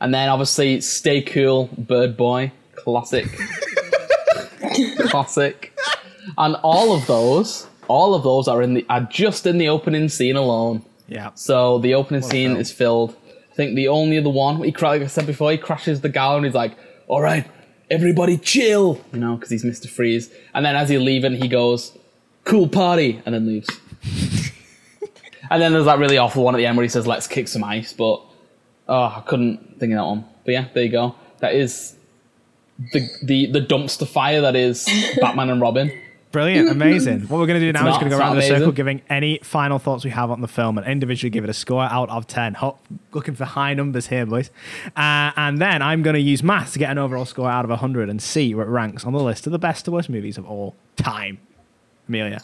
And 0.00 0.14
then 0.14 0.28
obviously 0.28 0.80
Stay 0.80 1.22
Cool, 1.22 1.68
Bird 1.76 2.16
Boy, 2.16 2.52
classic. 2.76 3.26
classic. 5.08 5.76
And 6.38 6.56
all 6.62 6.92
of 6.92 7.06
those, 7.06 7.66
all 7.88 8.14
of 8.14 8.22
those 8.22 8.48
are 8.48 8.62
in 8.62 8.74
the 8.74 8.86
are 8.88 9.02
just 9.02 9.46
in 9.46 9.58
the 9.58 9.68
opening 9.68 10.08
scene 10.08 10.36
alone. 10.36 10.84
Yeah. 11.08 11.30
So 11.34 11.78
the 11.78 11.94
opening 11.94 12.22
a 12.22 12.26
scene 12.26 12.56
is 12.56 12.70
filled. 12.70 13.16
I 13.50 13.54
think 13.54 13.74
the 13.74 13.88
only 13.88 14.18
other 14.18 14.30
one, 14.30 14.62
he 14.62 14.72
like 14.72 15.02
I 15.02 15.06
said 15.06 15.26
before, 15.26 15.50
he 15.50 15.58
crashes 15.58 16.00
the 16.00 16.08
gala 16.08 16.36
and 16.36 16.44
he's 16.46 16.54
like, 16.54 16.76
"All 17.08 17.20
right, 17.20 17.46
everybody 17.90 18.38
chill," 18.38 19.00
you 19.12 19.18
know, 19.18 19.34
because 19.34 19.50
he's 19.50 19.64
Mister 19.64 19.88
Freeze. 19.88 20.30
And 20.54 20.64
then 20.64 20.76
as 20.76 20.88
he's 20.88 21.00
leaving, 21.00 21.34
he 21.34 21.48
goes, 21.48 21.96
"Cool 22.44 22.68
party," 22.68 23.20
and 23.26 23.34
then 23.34 23.46
leaves. 23.46 23.68
and 25.50 25.60
then 25.60 25.72
there's 25.72 25.86
that 25.86 25.98
really 25.98 26.16
awful 26.16 26.44
one 26.44 26.54
at 26.54 26.58
the 26.58 26.66
end 26.66 26.76
where 26.76 26.84
he 26.84 26.88
says, 26.88 27.06
"Let's 27.06 27.26
kick 27.26 27.48
some 27.48 27.64
ice," 27.64 27.92
but 27.92 28.22
oh, 28.88 29.14
I 29.16 29.22
couldn't 29.26 29.80
think 29.80 29.92
of 29.92 29.98
that 29.98 30.06
one. 30.06 30.24
But 30.44 30.52
yeah, 30.52 30.68
there 30.72 30.84
you 30.84 30.90
go. 30.90 31.16
That 31.40 31.54
is 31.54 31.96
the 32.92 33.08
the 33.22 33.46
the 33.46 33.60
dumpster 33.60 34.06
fire 34.06 34.40
that 34.42 34.56
is 34.56 34.86
Batman 35.20 35.50
and 35.50 35.60
Robin. 35.60 35.90
Brilliant, 36.32 36.68
amazing. 36.70 37.22
What 37.22 37.38
we're 37.40 37.46
going 37.46 37.58
to 37.60 37.66
do 37.66 37.72
now 37.72 37.80
is 37.80 37.84
not- 37.94 38.00
going 38.00 38.10
to 38.10 38.16
go 38.16 38.20
around 38.20 38.34
not 38.36 38.42
the 38.42 38.46
circle, 38.46 38.70
giving 38.70 39.02
any 39.10 39.38
final 39.42 39.80
thoughts 39.80 40.04
we 40.04 40.10
have 40.10 40.30
on 40.30 40.40
the 40.42 40.48
film 40.48 40.78
and 40.78 40.86
individually 40.86 41.30
give 41.30 41.42
it 41.42 41.50
a 41.50 41.54
score 41.54 41.82
out 41.82 42.08
of 42.08 42.28
10. 42.28 42.54
Ho- 42.54 42.78
looking 43.12 43.34
for 43.34 43.44
high 43.44 43.74
numbers 43.74 44.06
here, 44.06 44.24
boys. 44.26 44.50
Uh, 44.96 45.32
and 45.36 45.58
then 45.58 45.82
I'm 45.82 46.02
going 46.02 46.14
to 46.14 46.20
use 46.20 46.42
maths 46.44 46.72
to 46.74 46.78
get 46.78 46.90
an 46.90 46.98
overall 46.98 47.24
score 47.24 47.50
out 47.50 47.64
of 47.64 47.70
100 47.70 48.08
and 48.08 48.22
see 48.22 48.54
where 48.54 48.64
it 48.64 48.70
ranks 48.70 49.04
on 49.04 49.12
the 49.12 49.18
list 49.22 49.46
of 49.46 49.52
the 49.52 49.58
best 49.58 49.86
to 49.86 49.90
worst 49.90 50.08
movies 50.08 50.38
of 50.38 50.46
all 50.48 50.76
time. 50.96 51.38
Amelia. 52.08 52.42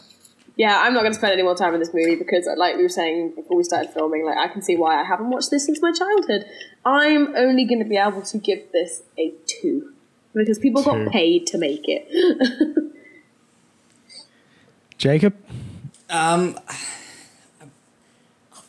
Yeah, 0.57 0.81
I'm 0.81 0.93
not 0.93 1.01
going 1.01 1.13
to 1.13 1.17
spend 1.17 1.33
any 1.33 1.43
more 1.43 1.55
time 1.55 1.73
in 1.73 1.79
this 1.79 1.93
movie 1.93 2.15
because, 2.15 2.47
like 2.57 2.75
we 2.77 2.81
were 2.83 2.89
saying 2.89 3.35
before 3.35 3.55
we 3.55 3.63
started 3.63 3.91
filming, 3.93 4.25
like 4.25 4.37
I 4.37 4.47
can 4.47 4.61
see 4.63 4.75
why 4.75 4.99
I 4.99 5.03
haven't 5.03 5.29
watched 5.29 5.51
this 5.51 5.65
since 5.65 5.79
my 5.81 5.91
childhood. 5.91 6.45
I'm 6.83 7.35
only 7.35 7.63
going 7.63 7.79
to 7.79 7.85
be 7.87 7.95
able 7.95 8.23
to 8.23 8.37
give 8.39 8.71
this 8.73 9.03
a 9.19 9.33
two 9.45 9.93
because 10.33 10.57
people 10.57 10.83
Two. 10.83 11.05
got 11.05 11.11
paid 11.13 11.45
to 11.47 11.57
make 11.57 11.83
it. 11.85 12.83
Jacob? 14.97 15.35
Um, 16.09 16.59
I 16.69 17.67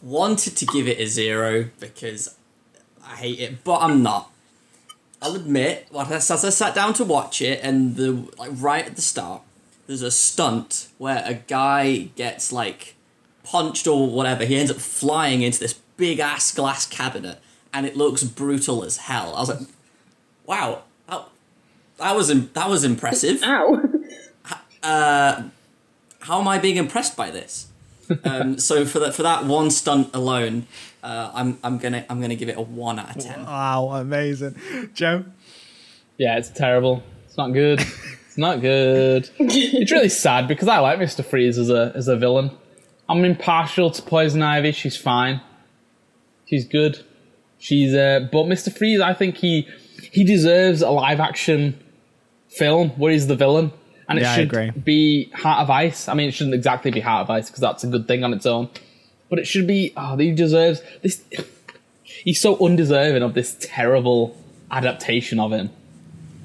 wanted 0.02 0.56
to 0.56 0.66
give 0.66 0.88
it 0.88 0.98
a 0.98 1.06
zero 1.06 1.70
because 1.80 2.36
I 3.04 3.16
hate 3.16 3.40
it, 3.40 3.64
but 3.64 3.80
I'm 3.80 4.02
not. 4.02 4.30
I'll 5.20 5.34
admit, 5.34 5.88
as 5.96 6.30
as 6.30 6.44
I 6.44 6.50
sat 6.50 6.74
down 6.74 6.94
to 6.94 7.04
watch 7.04 7.42
it, 7.42 7.60
and 7.62 7.96
the 7.96 8.28
like 8.38 8.50
right 8.54 8.86
at 8.86 8.94
the 8.94 9.02
start, 9.02 9.42
there's 9.86 10.02
a 10.02 10.10
stunt 10.10 10.88
where 10.98 11.22
a 11.24 11.34
guy 11.34 12.10
gets 12.14 12.52
like 12.52 12.94
punched 13.42 13.86
or 13.86 14.08
whatever. 14.08 14.44
He 14.44 14.56
ends 14.56 14.70
up 14.70 14.76
flying 14.76 15.42
into 15.42 15.58
this 15.58 15.74
big 15.96 16.20
ass 16.20 16.52
glass 16.52 16.86
cabinet, 16.86 17.40
and 17.72 17.84
it 17.86 17.96
looks 17.96 18.22
brutal 18.22 18.84
as 18.84 18.98
hell. 18.98 19.34
I 19.34 19.40
was 19.40 19.48
like, 19.48 19.68
wow, 20.46 20.82
that, 21.08 21.24
that 21.98 22.14
was 22.14 22.30
im- 22.30 22.50
that 22.52 22.68
was 22.68 22.84
impressive 22.84 23.42
Ow. 23.42 23.82
How 26.28 26.38
am 26.40 26.46
I 26.46 26.58
being 26.58 26.76
impressed 26.76 27.16
by 27.16 27.30
this? 27.30 27.68
um, 28.24 28.58
so 28.58 28.84
for 28.84 28.98
that 29.00 29.14
for 29.14 29.22
that 29.22 29.46
one 29.46 29.70
stunt 29.70 30.10
alone, 30.14 30.66
uh, 31.02 31.30
I'm 31.34 31.58
I'm 31.64 31.78
gonna 31.78 32.04
I'm 32.08 32.20
gonna 32.20 32.36
give 32.36 32.50
it 32.50 32.56
a 32.56 32.60
one 32.60 32.98
out 32.98 33.16
of 33.16 33.22
ten. 33.22 33.44
Wow, 33.44 33.88
amazing. 33.94 34.54
Joe? 34.94 35.24
Yeah, 36.18 36.36
it's 36.36 36.50
terrible. 36.50 37.02
It's 37.26 37.36
not 37.38 37.52
good. 37.52 37.80
It's 37.80 38.36
not 38.36 38.60
good. 38.60 39.30
it's 39.38 39.90
really 39.90 40.10
sad 40.10 40.48
because 40.48 40.68
I 40.68 40.78
like 40.80 40.98
Mister 40.98 41.22
Freeze 41.22 41.58
as 41.58 41.70
a 41.70 41.92
as 41.94 42.08
a 42.08 42.16
villain. 42.16 42.50
I'm 43.08 43.24
impartial 43.24 43.90
to 43.90 44.02
Poison 44.02 44.42
Ivy. 44.42 44.72
She's 44.72 44.96
fine. 44.98 45.40
She's 46.44 46.66
good. 46.66 47.04
She's 47.58 47.94
uh, 47.94 48.28
but 48.30 48.46
Mister 48.46 48.70
Freeze, 48.70 49.00
I 49.00 49.14
think 49.14 49.36
he 49.36 49.66
he 50.12 50.24
deserves 50.24 50.82
a 50.82 50.90
live 50.90 51.20
action 51.20 51.82
film 52.48 52.90
where 52.90 53.12
he's 53.12 53.28
the 53.28 53.36
villain. 53.36 53.72
And 54.08 54.18
it 54.18 54.22
Yeah, 54.22 54.32
I 54.32 54.34
should 54.36 54.44
agree. 54.44 54.70
be 54.70 55.30
Heart 55.34 55.60
of 55.62 55.70
Ice. 55.70 56.08
I 56.08 56.14
mean, 56.14 56.28
it 56.28 56.32
shouldn't 56.32 56.54
exactly 56.54 56.90
be 56.90 57.00
Heart 57.00 57.22
of 57.24 57.30
Ice 57.30 57.48
because 57.48 57.60
that's 57.60 57.84
a 57.84 57.86
good 57.86 58.08
thing 58.08 58.24
on 58.24 58.32
its 58.32 58.46
own, 58.46 58.68
but 59.28 59.38
it 59.38 59.46
should 59.46 59.66
be. 59.66 59.92
Oh, 59.96 60.16
he 60.16 60.32
deserves 60.32 60.80
this. 61.02 61.22
He's 62.02 62.40
so 62.40 62.56
undeserving 62.64 63.22
of 63.22 63.34
this 63.34 63.56
terrible 63.60 64.36
adaptation 64.70 65.38
of 65.38 65.52
him. 65.52 65.70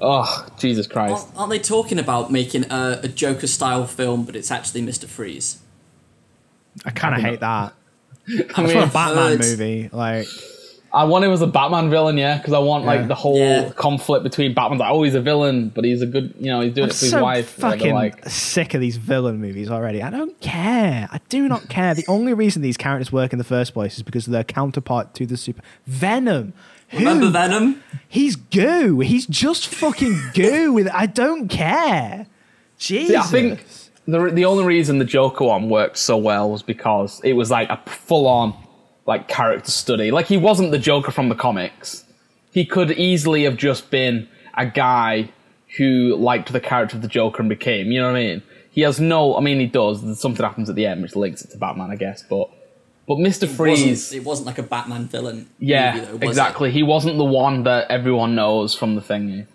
Oh, 0.01 0.47
Jesus 0.59 0.85
Christ! 0.87 1.25
Aren't, 1.27 1.37
aren't 1.37 1.49
they 1.51 1.59
talking 1.59 1.97
about 1.99 2.31
making 2.31 2.65
a, 2.71 2.99
a 3.03 3.07
Joker 3.07 3.47
style 3.47 3.87
film, 3.87 4.25
but 4.25 4.35
it's 4.35 4.51
actually 4.51 4.81
Mister 4.81 5.07
Freeze? 5.07 5.59
I 6.85 6.89
kind 6.91 7.15
of 7.15 7.21
hate 7.21 7.39
that. 7.39 7.73
I 8.27 8.31
It's 8.31 8.57
mean, 8.57 8.73
not 8.73 8.89
a 8.89 8.91
Batman 8.91 9.37
Birds. 9.37 9.51
movie. 9.51 9.89
Like, 9.91 10.27
I 10.95 11.05
want 11.05 11.25
him 11.25 11.31
as 11.31 11.41
a 11.41 11.47
Batman 11.47 11.89
villain, 11.89 12.17
yeah, 12.19 12.37
because 12.37 12.53
I 12.53 12.59
want 12.59 12.83
Yeah. 12.83 12.89
like 12.91 13.07
the 13.07 13.15
whole 13.15 13.37
Yeah. 13.37 13.69
conflict 13.75 14.23
between 14.23 14.53
Batman's 14.53 14.79
like, 14.81 14.91
oh, 14.91 15.01
he's 15.01 15.15
a 15.15 15.21
villain, 15.21 15.71
but 15.73 15.83
he's 15.85 16.03
a 16.03 16.05
good, 16.05 16.35
you 16.39 16.51
know, 16.51 16.61
he's 16.61 16.73
doing 16.73 16.85
I'm 16.85 16.89
it 16.91 16.95
for 16.95 17.05
his 17.05 17.15
wife. 17.15 17.57
whatever, 17.57 17.77
fucking 17.79 17.93
like, 17.95 18.29
sick 18.29 18.75
of 18.75 18.81
these 18.81 18.97
villain 18.97 19.41
movies 19.41 19.71
already. 19.71 20.03
I 20.03 20.11
don't 20.11 20.39
care. 20.39 21.09
I 21.11 21.19
do 21.29 21.47
not 21.49 21.67
care. 21.67 21.95
The 21.95 22.05
only 22.07 22.33
reason 22.35 22.61
these 22.61 22.77
characters 22.77 23.11
work 23.11 23.33
in 23.33 23.39
the 23.39 23.43
first 23.43 23.73
place 23.73 23.97
is 23.97 24.03
because 24.03 24.27
of 24.27 24.33
their 24.33 24.43
counterpart 24.43 25.15
to 25.15 25.25
the 25.25 25.35
super 25.35 25.63
Venom. 25.87 26.53
Who? 26.89 26.99
Remember 26.99 27.29
Venom? 27.31 27.81
He's 28.07 28.35
goo. 28.35 28.99
He's 28.99 29.25
just 29.25 29.67
fucking 29.67 30.15
goo. 30.35 30.73
With 30.73 30.87
I 30.93 31.07
don't 31.07 31.47
care. 31.47 32.27
Jesus. 32.77 33.07
See, 33.09 33.15
I 33.15 33.21
think 33.23 33.65
the 34.07 34.29
the 34.31 34.45
only 34.45 34.63
reason 34.65 34.99
the 34.99 35.05
Joker 35.05 35.45
one 35.45 35.69
worked 35.69 35.97
so 35.97 36.17
well 36.17 36.51
was 36.51 36.61
because 36.61 37.19
it 37.23 37.33
was 37.33 37.49
like 37.49 37.69
a 37.71 37.79
full 37.89 38.27
on 38.27 38.53
like 39.05 39.27
character 39.27 39.71
study. 39.71 40.11
Like 40.11 40.27
he 40.27 40.37
wasn't 40.37 40.71
the 40.71 40.79
Joker 40.79 41.11
from 41.11 41.29
the 41.29 41.35
comics. 41.35 42.05
He 42.51 42.65
could 42.65 42.91
easily 42.91 43.43
have 43.43 43.57
just 43.57 43.89
been 43.89 44.27
a 44.55 44.65
guy 44.65 45.29
who 45.77 46.15
liked 46.15 46.53
the 46.53 46.59
character 46.59 46.95
of 46.95 47.01
the 47.01 47.07
Joker 47.07 47.41
and 47.41 47.49
became. 47.49 47.91
You 47.91 48.01
know 48.01 48.11
what 48.11 48.17
I 48.17 48.21
mean? 48.21 48.43
He 48.69 48.81
has 48.81 48.99
no. 48.99 49.35
I 49.35 49.41
mean, 49.41 49.59
he 49.59 49.67
does. 49.67 50.19
Something 50.19 50.45
happens 50.45 50.69
at 50.69 50.75
the 50.75 50.85
end 50.85 51.01
which 51.01 51.15
links 51.15 51.43
it 51.43 51.51
to 51.51 51.57
Batman, 51.57 51.91
I 51.91 51.95
guess. 51.95 52.23
But 52.23 52.49
but 53.07 53.19
Mister 53.19 53.47
Freeze. 53.47 53.85
wasn't, 53.85 54.21
it 54.21 54.25
wasn't 54.25 54.47
like 54.47 54.57
a 54.57 54.63
Batman 54.63 55.07
villain. 55.07 55.49
Yeah, 55.59 55.93
movie, 55.93 56.05
though, 56.05 56.13
was 56.13 56.21
it? 56.21 56.27
exactly. 56.27 56.71
He 56.71 56.83
wasn't 56.83 57.17
the 57.17 57.25
one 57.25 57.63
that 57.63 57.91
everyone 57.91 58.35
knows 58.35 58.75
from 58.75 58.95
the 58.95 59.01
thingy. 59.01 59.47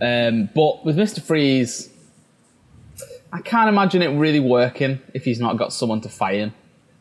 Um, 0.00 0.48
but 0.54 0.84
with 0.84 0.96
Mister 0.96 1.20
Freeze, 1.20 1.90
I 3.32 3.40
can't 3.40 3.68
imagine 3.68 4.02
it 4.02 4.16
really 4.18 4.40
working 4.40 5.00
if 5.12 5.24
he's 5.24 5.40
not 5.40 5.56
got 5.56 5.72
someone 5.72 6.00
to 6.02 6.08
fight 6.08 6.36
him. 6.36 6.54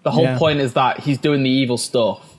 The 0.04 0.12
whole 0.12 0.24
Yeah. 0.24 0.38
point 0.38 0.60
is 0.60 0.74
that 0.74 1.00
he's 1.02 1.18
doing 1.18 1.44
the 1.44 1.50
evil 1.50 1.78
stuff 1.78 2.36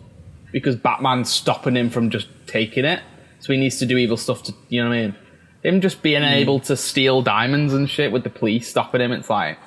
because 0.53 0.77
Batman's 0.77 1.31
stopping 1.31 1.77
him 1.77 1.91
from 1.91 2.11
just 2.11 2.29
taking 2.47 2.85
it. 2.85 3.01
So 3.41 3.53
he 3.53 3.59
needs 3.59 3.79
to 3.79 3.87
do 3.87 3.97
evil 3.99 4.17
stuff 4.17 4.43
to, 4.45 4.55
you 4.69 4.83
know 4.83 4.89
what 4.91 4.97
I 4.97 5.01
mean? 5.03 5.15
Him 5.63 5.81
just 5.81 6.03
being 6.03 6.23
Hmm. 6.23 6.29
able 6.29 6.61
to 6.61 6.77
steal 6.77 7.23
diamonds 7.23 7.73
and 7.75 7.89
shit 7.89 8.13
with 8.13 8.23
the 8.23 8.31
police 8.31 8.69
stopping 8.69 9.01
him, 9.01 9.13
it's 9.13 9.31
like 9.31 9.59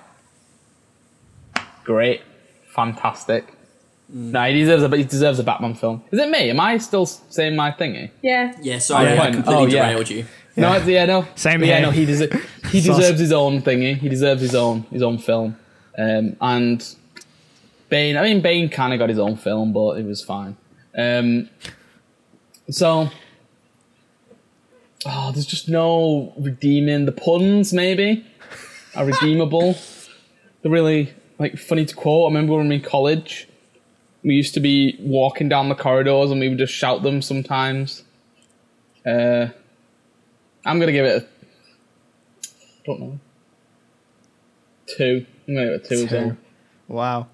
great, 1.84 2.22
fantastic. 2.74 3.46
Hmm. 4.12 4.32
No, 4.32 4.44
he 4.44 4.60
deserves 4.60 4.84
a 4.84 4.98
he 4.98 5.04
deserves 5.04 5.40
a 5.40 5.44
Batman 5.44 5.74
film. 5.74 6.04
Is 6.12 6.20
it 6.20 6.30
me? 6.30 6.50
Am 6.50 6.60
I 6.60 6.78
still 6.78 7.06
saying 7.06 7.56
my 7.56 7.72
thingy? 7.72 8.12
Yeah. 8.22 8.54
Yeah, 8.62 8.80
sorry, 8.80 9.10
Oh, 9.14 9.18
I 9.22 9.32
completely 9.32 9.54
Oh, 9.56 9.66
yeah. 9.66 9.90
derailed 9.90 10.10
you. 10.10 10.26
No, 10.56 10.74
it's, 10.74 10.88
yeah, 10.88 11.06
no, 11.06 11.28
Same 11.36 11.62
yeah, 11.64 11.78
here. 11.78 11.82
no. 11.82 11.92
He 11.92 12.06
deserves 12.06 12.36
he 12.72 12.82
deserves 12.90 13.20
his 13.20 13.32
own 13.32 13.62
thingy. 13.62 13.98
He 13.98 14.10
deserves 14.10 14.42
his 14.42 14.56
own 14.56 14.86
his 14.92 15.04
own 15.04 15.18
film. 15.18 15.58
Um, 16.00 16.36
and 16.42 16.84
Bane, 17.90 18.18
I 18.18 18.24
mean, 18.24 18.42
Bane 18.42 18.70
kind 18.70 18.94
of 18.94 19.00
got 19.00 19.10
his 19.10 19.20
own 19.20 19.38
film, 19.38 19.74
but 19.74 19.98
it 19.98 20.06
was 20.06 20.24
fine. 20.24 20.58
Um, 20.98 21.50
so, 22.70 23.10
oh, 25.06 25.32
there's 25.32 25.46
just 25.46 25.70
no 25.70 26.34
redeeming 26.38 27.06
the 27.06 27.12
puns. 27.12 27.72
Maybe 27.74 28.26
are 28.98 29.06
redeemable. 29.06 29.78
They're 30.62 30.72
really 30.72 31.14
like 31.40 31.58
funny 31.58 31.86
to 31.86 31.96
quote. 31.96 32.26
I 32.26 32.28
remember 32.34 32.54
when 32.54 32.64
we 32.64 32.68
were 32.70 32.74
in 32.74 32.82
college, 32.82 33.48
we 34.24 34.34
used 34.34 34.54
to 34.56 34.60
be 34.60 34.98
walking 35.00 35.48
down 35.48 35.70
the 35.70 35.76
corridors 35.76 36.32
and 36.32 36.40
we 36.40 36.50
would 36.50 36.58
just 36.58 36.74
shout 36.74 37.04
them 37.04 37.22
sometimes. 37.22 38.04
Uh, 39.06 39.48
I'm 40.66 40.80
gonna 40.80 40.92
give 40.92 41.06
it 41.06 41.24
a. 41.24 41.28
Don't 42.86 43.00
know. 43.00 43.20
Two. 44.98 45.26
I'm 45.48 45.54
gonna 45.54 45.66
give 45.68 45.76
it 45.76 45.86
a 45.86 45.90
two, 45.90 46.06
as 46.06 46.12
well. 46.12 46.38
wow. 46.88 47.28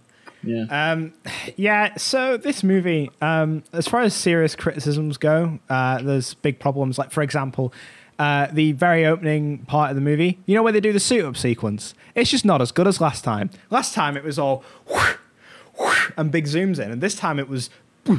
Yeah. 0.43 0.65
Um, 0.91 1.13
yeah, 1.55 1.95
so 1.97 2.37
this 2.37 2.63
movie, 2.63 3.09
um, 3.21 3.63
as 3.71 3.87
far 3.87 4.01
as 4.01 4.13
serious 4.13 4.55
criticisms 4.55 5.17
go, 5.17 5.59
uh, 5.69 6.01
there's 6.01 6.33
big 6.35 6.59
problems. 6.59 6.97
Like, 6.97 7.11
for 7.11 7.21
example, 7.23 7.73
uh, 8.19 8.47
the 8.51 8.73
very 8.73 9.05
opening 9.05 9.59
part 9.59 9.89
of 9.89 9.95
the 9.95 10.01
movie, 10.01 10.39
you 10.45 10.55
know 10.55 10.61
where 10.63 10.73
they 10.73 10.79
do 10.81 10.91
the 10.93 10.99
suit 10.99 11.23
up 11.25 11.37
sequence? 11.37 11.93
It's 12.13 12.29
just 12.29 12.45
not 12.45 12.61
as 12.61 12.71
good 12.71 12.87
as 12.87 12.99
last 13.01 13.23
time. 13.23 13.49
Last 13.69 13.93
time 13.93 14.17
it 14.17 14.23
was 14.23 14.37
all 14.37 14.63
whoosh, 14.89 15.15
whoosh, 15.79 16.11
and 16.17 16.31
big 16.31 16.45
zooms 16.45 16.77
in, 16.77 16.91
and 16.91 17.01
this 17.01 17.15
time 17.15 17.39
it 17.39 17.47
was. 17.49 17.69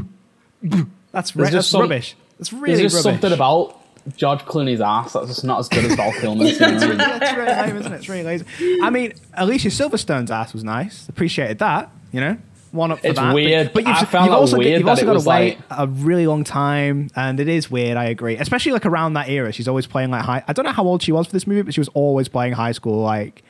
That's, 1.13 1.31
There's 1.31 1.35
re- 1.37 1.51
that's 1.51 1.69
some- 1.69 1.83
rubbish. 1.83 2.17
That's 2.39 2.51
There's 2.51 2.61
really 2.63 2.83
just 2.83 2.97
rubbish. 2.97 3.21
something 3.21 3.33
about 3.33 3.79
George 4.17 4.41
Clooney's 4.41 4.81
ass 4.81 5.13
that's 5.15 5.29
just 5.29 5.45
not 5.45 5.59
as 5.61 5.69
good 5.69 5.85
as 5.85 5.95
Val 5.95 6.13
Kilmer's. 6.13 6.53
you 6.53 6.61
know 6.61 6.75
what 6.75 6.83
I 6.83 6.87
mean? 6.89 6.99
That's 6.99 7.37
really 7.37 7.53
lame, 7.53 7.77
isn't 7.79 7.93
it? 7.93 7.97
It's 7.97 8.09
really 8.09 8.23
lazy. 8.23 8.45
I 8.83 8.91
mean, 8.91 9.13
Alicia 9.35 9.69
Silverstone's 9.71 10.31
ass 10.31 10.53
was 10.53 10.63
nice. 10.65 11.09
Appreciated 11.09 11.59
that. 11.61 11.91
You 12.13 12.21
know, 12.21 12.37
one 12.71 12.93
up 12.93 13.01
for 13.01 13.07
It's 13.09 13.19
that. 13.19 13.27
But- 13.29 13.35
weird. 13.35 13.73
but, 13.73 13.87
you've, 13.87 13.97
I 13.97 14.05
found 14.05 14.27
you've 14.27 14.35
also, 14.35 14.59
weird 14.59 14.79
you've 14.81 14.89
also 14.89 15.05
got 15.07 15.21
to 15.21 15.29
wait 15.29 15.59
like- 15.71 15.79
a 15.79 15.87
really 15.87 16.27
long 16.27 16.45
time, 16.45 17.11
and 17.17 17.41
it 17.41 17.49
is 17.49 17.71
weird. 17.71 17.97
I 17.97 18.05
agree, 18.05 18.37
especially 18.37 18.73
like 18.73 18.87
around 18.87 19.15
that 19.15 19.29
era. 19.29 19.53
She's 19.53 19.67
always 19.69 19.87
playing 19.87 20.11
like 20.11 20.23
high. 20.23 20.45
I 20.47 20.53
don't 20.53 20.65
know 20.65 20.73
how 20.73 20.85
old 20.85 21.03
she 21.03 21.11
was 21.13 21.27
for 21.27 21.33
this 21.33 21.47
movie, 21.47 21.63
but 21.63 21.73
she 21.75 21.81
was 21.81 21.89
always 21.95 22.29
playing 22.29 22.53
high 22.53 22.73
school 22.73 23.03
like 23.03 23.43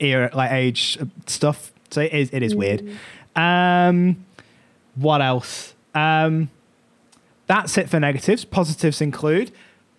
era, 0.00 0.30
like 0.34 0.50
age 0.52 0.98
uh, 1.00 1.04
stuff. 1.26 1.70
So 1.90 2.00
it 2.00 2.12
is. 2.12 2.30
It 2.32 2.42
is 2.42 2.54
weird. 2.54 2.88
Um, 3.36 4.24
what 4.94 5.20
else? 5.22 5.74
Um, 5.94 6.50
that's 7.46 7.76
it 7.78 7.88
for 7.90 8.00
negatives. 8.00 8.44
Positives 8.44 9.00
include 9.00 9.48
s- 9.48 9.52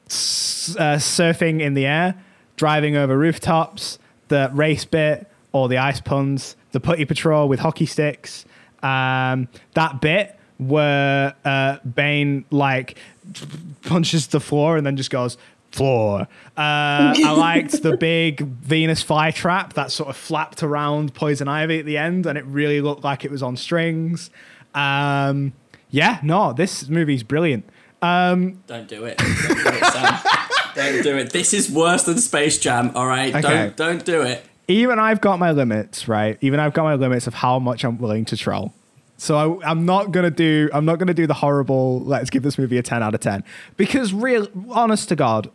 uh, 0.07 0.97
surfing 0.97 1.61
in 1.61 1.73
the 1.73 1.85
air, 1.85 2.15
driving 2.55 2.95
over 2.95 3.17
rooftops, 3.17 3.99
the 4.27 4.49
race 4.53 4.85
bit, 4.85 5.29
or 5.51 5.67
the 5.67 5.77
ice 5.77 6.01
puns, 6.01 6.55
the 6.71 6.79
putty 6.79 7.05
patrol 7.05 7.47
with 7.47 7.59
hockey 7.59 7.85
sticks. 7.85 8.45
Um, 8.81 9.47
that 9.75 10.01
bit 10.01 10.37
where 10.57 11.35
uh, 11.45 11.77
Bane 11.79 12.45
like 12.51 12.97
punches 13.83 14.27
the 14.27 14.39
floor 14.39 14.77
and 14.77 14.85
then 14.85 14.97
just 14.97 15.09
goes 15.09 15.37
floor. 15.71 16.21
Uh, 16.57 17.13
I 17.17 17.35
liked 17.35 17.81
the 17.81 17.97
big 17.97 18.41
Venus 18.41 19.03
flytrap 19.03 19.73
that 19.73 19.91
sort 19.91 20.09
of 20.09 20.15
flapped 20.15 20.63
around 20.63 21.13
Poison 21.13 21.47
Ivy 21.47 21.79
at 21.79 21.85
the 21.85 21.97
end, 21.97 22.25
and 22.25 22.37
it 22.37 22.45
really 22.45 22.81
looked 22.81 23.03
like 23.03 23.25
it 23.25 23.31
was 23.31 23.41
on 23.41 23.57
strings. 23.57 24.29
Um, 24.73 25.53
yeah, 25.89 26.19
no, 26.23 26.53
this 26.53 26.89
movie's 26.89 27.23
brilliant. 27.23 27.67
Um, 28.03 28.61
Don't 28.67 28.87
do 28.87 29.05
it. 29.05 29.17
Don't 29.17 29.37
do 29.37 29.63
it, 29.65 29.85
Sam. 29.85 30.19
don't 30.75 31.03
do 31.03 31.17
it. 31.17 31.31
This 31.31 31.53
is 31.53 31.71
worse 31.71 32.03
than 32.03 32.17
Space 32.17 32.57
Jam, 32.57 32.91
alright? 32.95 33.33
Okay. 33.33 33.41
Don't 33.41 33.77
don't 33.77 34.05
do 34.05 34.21
it. 34.23 34.43
even 34.67 34.99
I've 34.99 35.21
got 35.21 35.39
my 35.39 35.51
limits, 35.51 36.07
right? 36.07 36.37
Even 36.41 36.59
I've 36.59 36.73
got 36.73 36.83
my 36.83 36.95
limits 36.95 37.27
of 37.27 37.35
how 37.35 37.59
much 37.59 37.83
I'm 37.85 37.97
willing 37.97 38.25
to 38.25 38.35
troll. 38.37 38.73
So 39.17 39.61
I, 39.61 39.69
I'm 39.69 39.85
not 39.85 40.11
gonna 40.11 40.31
do. 40.31 40.69
I'm 40.73 40.83
not 40.83 40.99
gonna 40.99 41.13
do 41.13 41.27
the 41.27 41.35
horrible. 41.35 42.01
Let's 42.01 42.29
give 42.29 42.43
this 42.43 42.57
movie 42.57 42.77
a 42.77 42.83
ten 42.83 43.01
out 43.01 43.13
of 43.13 43.21
ten 43.21 43.43
because, 43.77 44.13
real, 44.13 44.47
honest 44.69 45.07
to 45.09 45.15
God, 45.15 45.49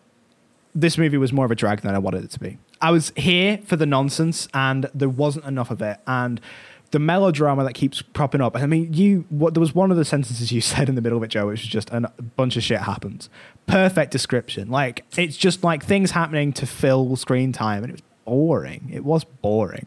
this 0.75 0.97
movie 0.97 1.19
was 1.19 1.33
more 1.35 1.45
of 1.45 1.51
a 1.51 1.55
drag 1.55 1.83
than 1.83 1.95
I 1.95 1.99
wanted 1.99 2.25
it 2.25 2.31
to 2.31 2.41
be. 2.41 2.57
I 2.81 2.93
was 2.93 3.13
here 3.17 3.59
for 3.67 3.77
the 3.77 3.85
nonsense, 3.85 4.49
and 4.55 4.89
there 4.95 5.09
wasn't 5.09 5.45
enough 5.45 5.71
of 5.71 5.83
it. 5.83 5.99
And 6.07 6.41
the 6.91 6.99
melodrama 6.99 7.65
that 7.65 7.75
keeps 7.75 8.01
propping 8.01 8.41
up. 8.41 8.57
I 8.57 8.67
mean, 8.67 8.93
you. 8.95 9.25
What 9.29 9.55
there 9.55 9.61
was 9.61 9.75
one 9.75 9.91
of 9.91 9.97
the 9.97 10.05
sentences 10.05 10.53
you 10.53 10.61
said 10.63 10.89
in 10.89 10.95
the 10.95 11.03
middle 11.03 11.19
of 11.19 11.25
it, 11.25 11.29
Joe, 11.29 11.47
which 11.47 11.61
was 11.61 11.69
just 11.69 11.91
a 11.91 12.13
bunch 12.37 12.57
of 12.57 12.63
shit 12.63 12.81
happens. 12.81 13.29
Perfect 13.67 14.11
description. 14.11 14.71
Like 14.71 15.05
it's 15.17 15.37
just 15.37 15.65
like 15.65 15.85
things 15.85 16.13
happening 16.13 16.53
to 16.55 16.67
fill 16.67 17.17
screen 17.17 17.53
time, 17.53 17.85
and 17.85 17.91
it 17.91 17.95
was 17.95 18.03
boring. 18.25 18.91
It 18.93 19.05
was 19.05 19.25
boring. 19.25 19.87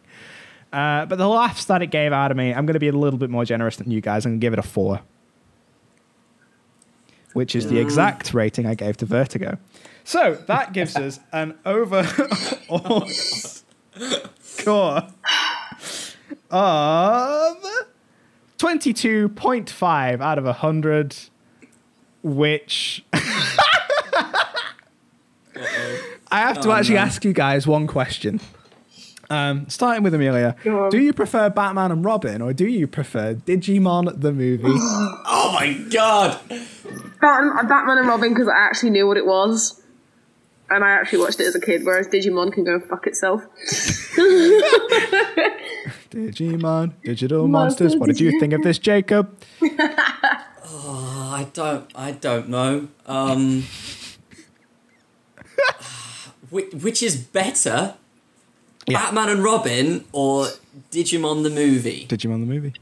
Uh, 0.72 1.06
but 1.06 1.18
the 1.18 1.28
laughs 1.28 1.66
that 1.66 1.82
it 1.82 1.88
gave 1.88 2.14
out 2.14 2.32
of 2.32 2.38
me, 2.38 2.54
I'm 2.54 2.66
going 2.66 2.76
to 2.76 2.80
be 2.80 2.88
a 2.88 2.94
little 2.94 3.20
bit 3.20 3.30
more 3.30 3.44
generous 3.44 3.76
than 3.76 3.92
you 3.92 4.00
guys. 4.00 4.26
I'm 4.26 4.32
going 4.34 4.40
to 4.40 4.46
give 4.46 4.54
it 4.54 4.60
a 4.60 4.64
four, 4.64 5.02
which 7.34 7.58
is 7.58 7.68
the 7.68 7.78
exact 7.78 8.34
rating 8.34 8.66
I 8.66 8.76
gave 8.76 8.96
to 8.98 9.06
Vertigo. 9.06 9.58
So 10.06 10.36
that 10.48 10.72
gives 10.72 10.96
us 10.96 11.20
an 11.34 11.58
over 11.66 12.04
score 14.40 15.08
of 16.52 17.58
22.5 18.58 20.22
out 20.22 20.38
of 20.38 20.46
100, 20.46 21.16
which 22.24 23.04
I 23.14 23.20
have 26.32 26.62
to 26.62 26.70
Oh, 26.70 26.74
actually 26.74 26.96
no. 26.96 27.02
ask 27.02 27.26
you 27.26 27.34
guys 27.34 27.68
one 27.68 27.88
question. 27.88 28.40
Um, 29.30 29.70
starting 29.70 30.04
with 30.04 30.14
Amelia, 30.14 30.58
do 30.64 30.98
you 31.00 31.14
prefer 31.14 31.50
Batman 31.50 31.90
and 31.92 32.04
Robin 32.04 32.42
or 32.42 32.52
do 32.52 32.68
you 32.68 32.86
prefer 32.86 33.36
Digimon 33.36 34.20
the 34.20 34.34
movie? 34.34 34.64
Oh 35.34 35.54
my 35.54 35.74
god! 35.92 36.40
Batman, 37.22 37.68
Batman 37.68 37.98
and 38.00 38.08
Robin 38.08 38.34
because 38.34 38.48
I 38.48 38.56
actually 38.58 38.90
knew 38.92 39.08
what 39.08 39.18
it 39.18 39.26
was. 39.26 39.81
And 40.72 40.84
I 40.84 40.92
actually 40.92 41.20
watched 41.20 41.40
it 41.40 41.46
as 41.48 41.56
a 41.56 41.60
kid, 41.62 41.86
whereas 41.86 42.08
Digimon 42.08 42.52
can 42.52 42.64
go 42.64 42.80
fuck 42.80 43.06
itself. 43.08 43.44
Digimon, 46.10 46.94
digital 47.04 47.48
monsters. 47.48 47.96
What 47.96 48.08
did 48.08 48.20
you 48.20 48.40
think 48.40 48.54
of 48.54 48.62
this, 48.64 48.80
Jacob? 48.80 49.38
Oh, 50.74 51.32
I 51.36 51.44
don't. 51.54 51.92
I 51.96 52.12
don't 52.12 52.48
know. 52.48 52.88
Um, 53.06 53.66
which, 56.50 56.74
which 56.74 57.04
is 57.04 57.18
better, 57.18 57.96
Yeah. 58.88 59.00
Batman 59.00 59.30
and 59.30 59.44
Robin 59.44 60.06
or 60.14 60.48
Digimon 60.90 61.44
the 61.44 61.50
movie? 61.50 62.08
Digimon 62.08 62.40
the 62.40 62.46
movie. 62.54 62.74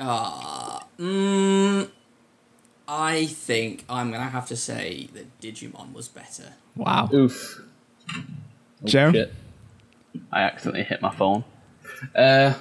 Ah, 0.00 0.86
mm, 0.98 1.88
I 2.88 3.26
think 3.26 3.84
I'm 3.88 4.10
gonna 4.10 4.30
have 4.30 4.46
to 4.48 4.56
say 4.56 5.08
that 5.12 5.40
Digimon 5.40 5.92
was 5.92 6.08
better. 6.08 6.54
Wow. 6.74 7.10
Oof. 7.12 7.60
Oh, 8.16 8.22
Joe? 8.86 9.12
shit. 9.12 9.32
I 10.32 10.42
accidentally 10.42 10.84
hit 10.84 11.02
my 11.02 11.14
phone. 11.14 11.44
Uh, 12.16 12.54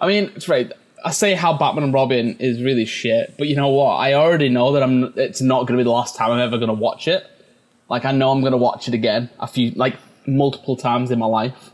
I 0.00 0.06
mean, 0.06 0.30
it's 0.36 0.48
right. 0.48 0.70
I 1.04 1.10
say 1.12 1.34
how 1.34 1.56
Batman 1.56 1.84
and 1.84 1.94
Robin 1.94 2.36
is 2.38 2.62
really 2.62 2.84
shit, 2.84 3.34
but 3.38 3.48
you 3.48 3.56
know 3.56 3.68
what? 3.68 3.94
I 3.94 4.14
already 4.14 4.48
know 4.48 4.72
that 4.72 4.82
I'm. 4.82 5.12
It's 5.16 5.40
not 5.40 5.66
going 5.66 5.78
to 5.78 5.82
be 5.82 5.84
the 5.84 5.90
last 5.90 6.16
time 6.16 6.30
I'm 6.32 6.40
ever 6.40 6.58
going 6.58 6.68
to 6.68 6.74
watch 6.74 7.08
it. 7.08 7.24
Like 7.88 8.04
I 8.04 8.12
know 8.12 8.30
I'm 8.30 8.40
going 8.40 8.52
to 8.52 8.58
watch 8.58 8.88
it 8.88 8.94
again 8.94 9.30
a 9.40 9.46
few, 9.46 9.70
like 9.70 9.96
multiple 10.26 10.76
times 10.76 11.10
in 11.10 11.18
my 11.18 11.26
life. 11.26 11.70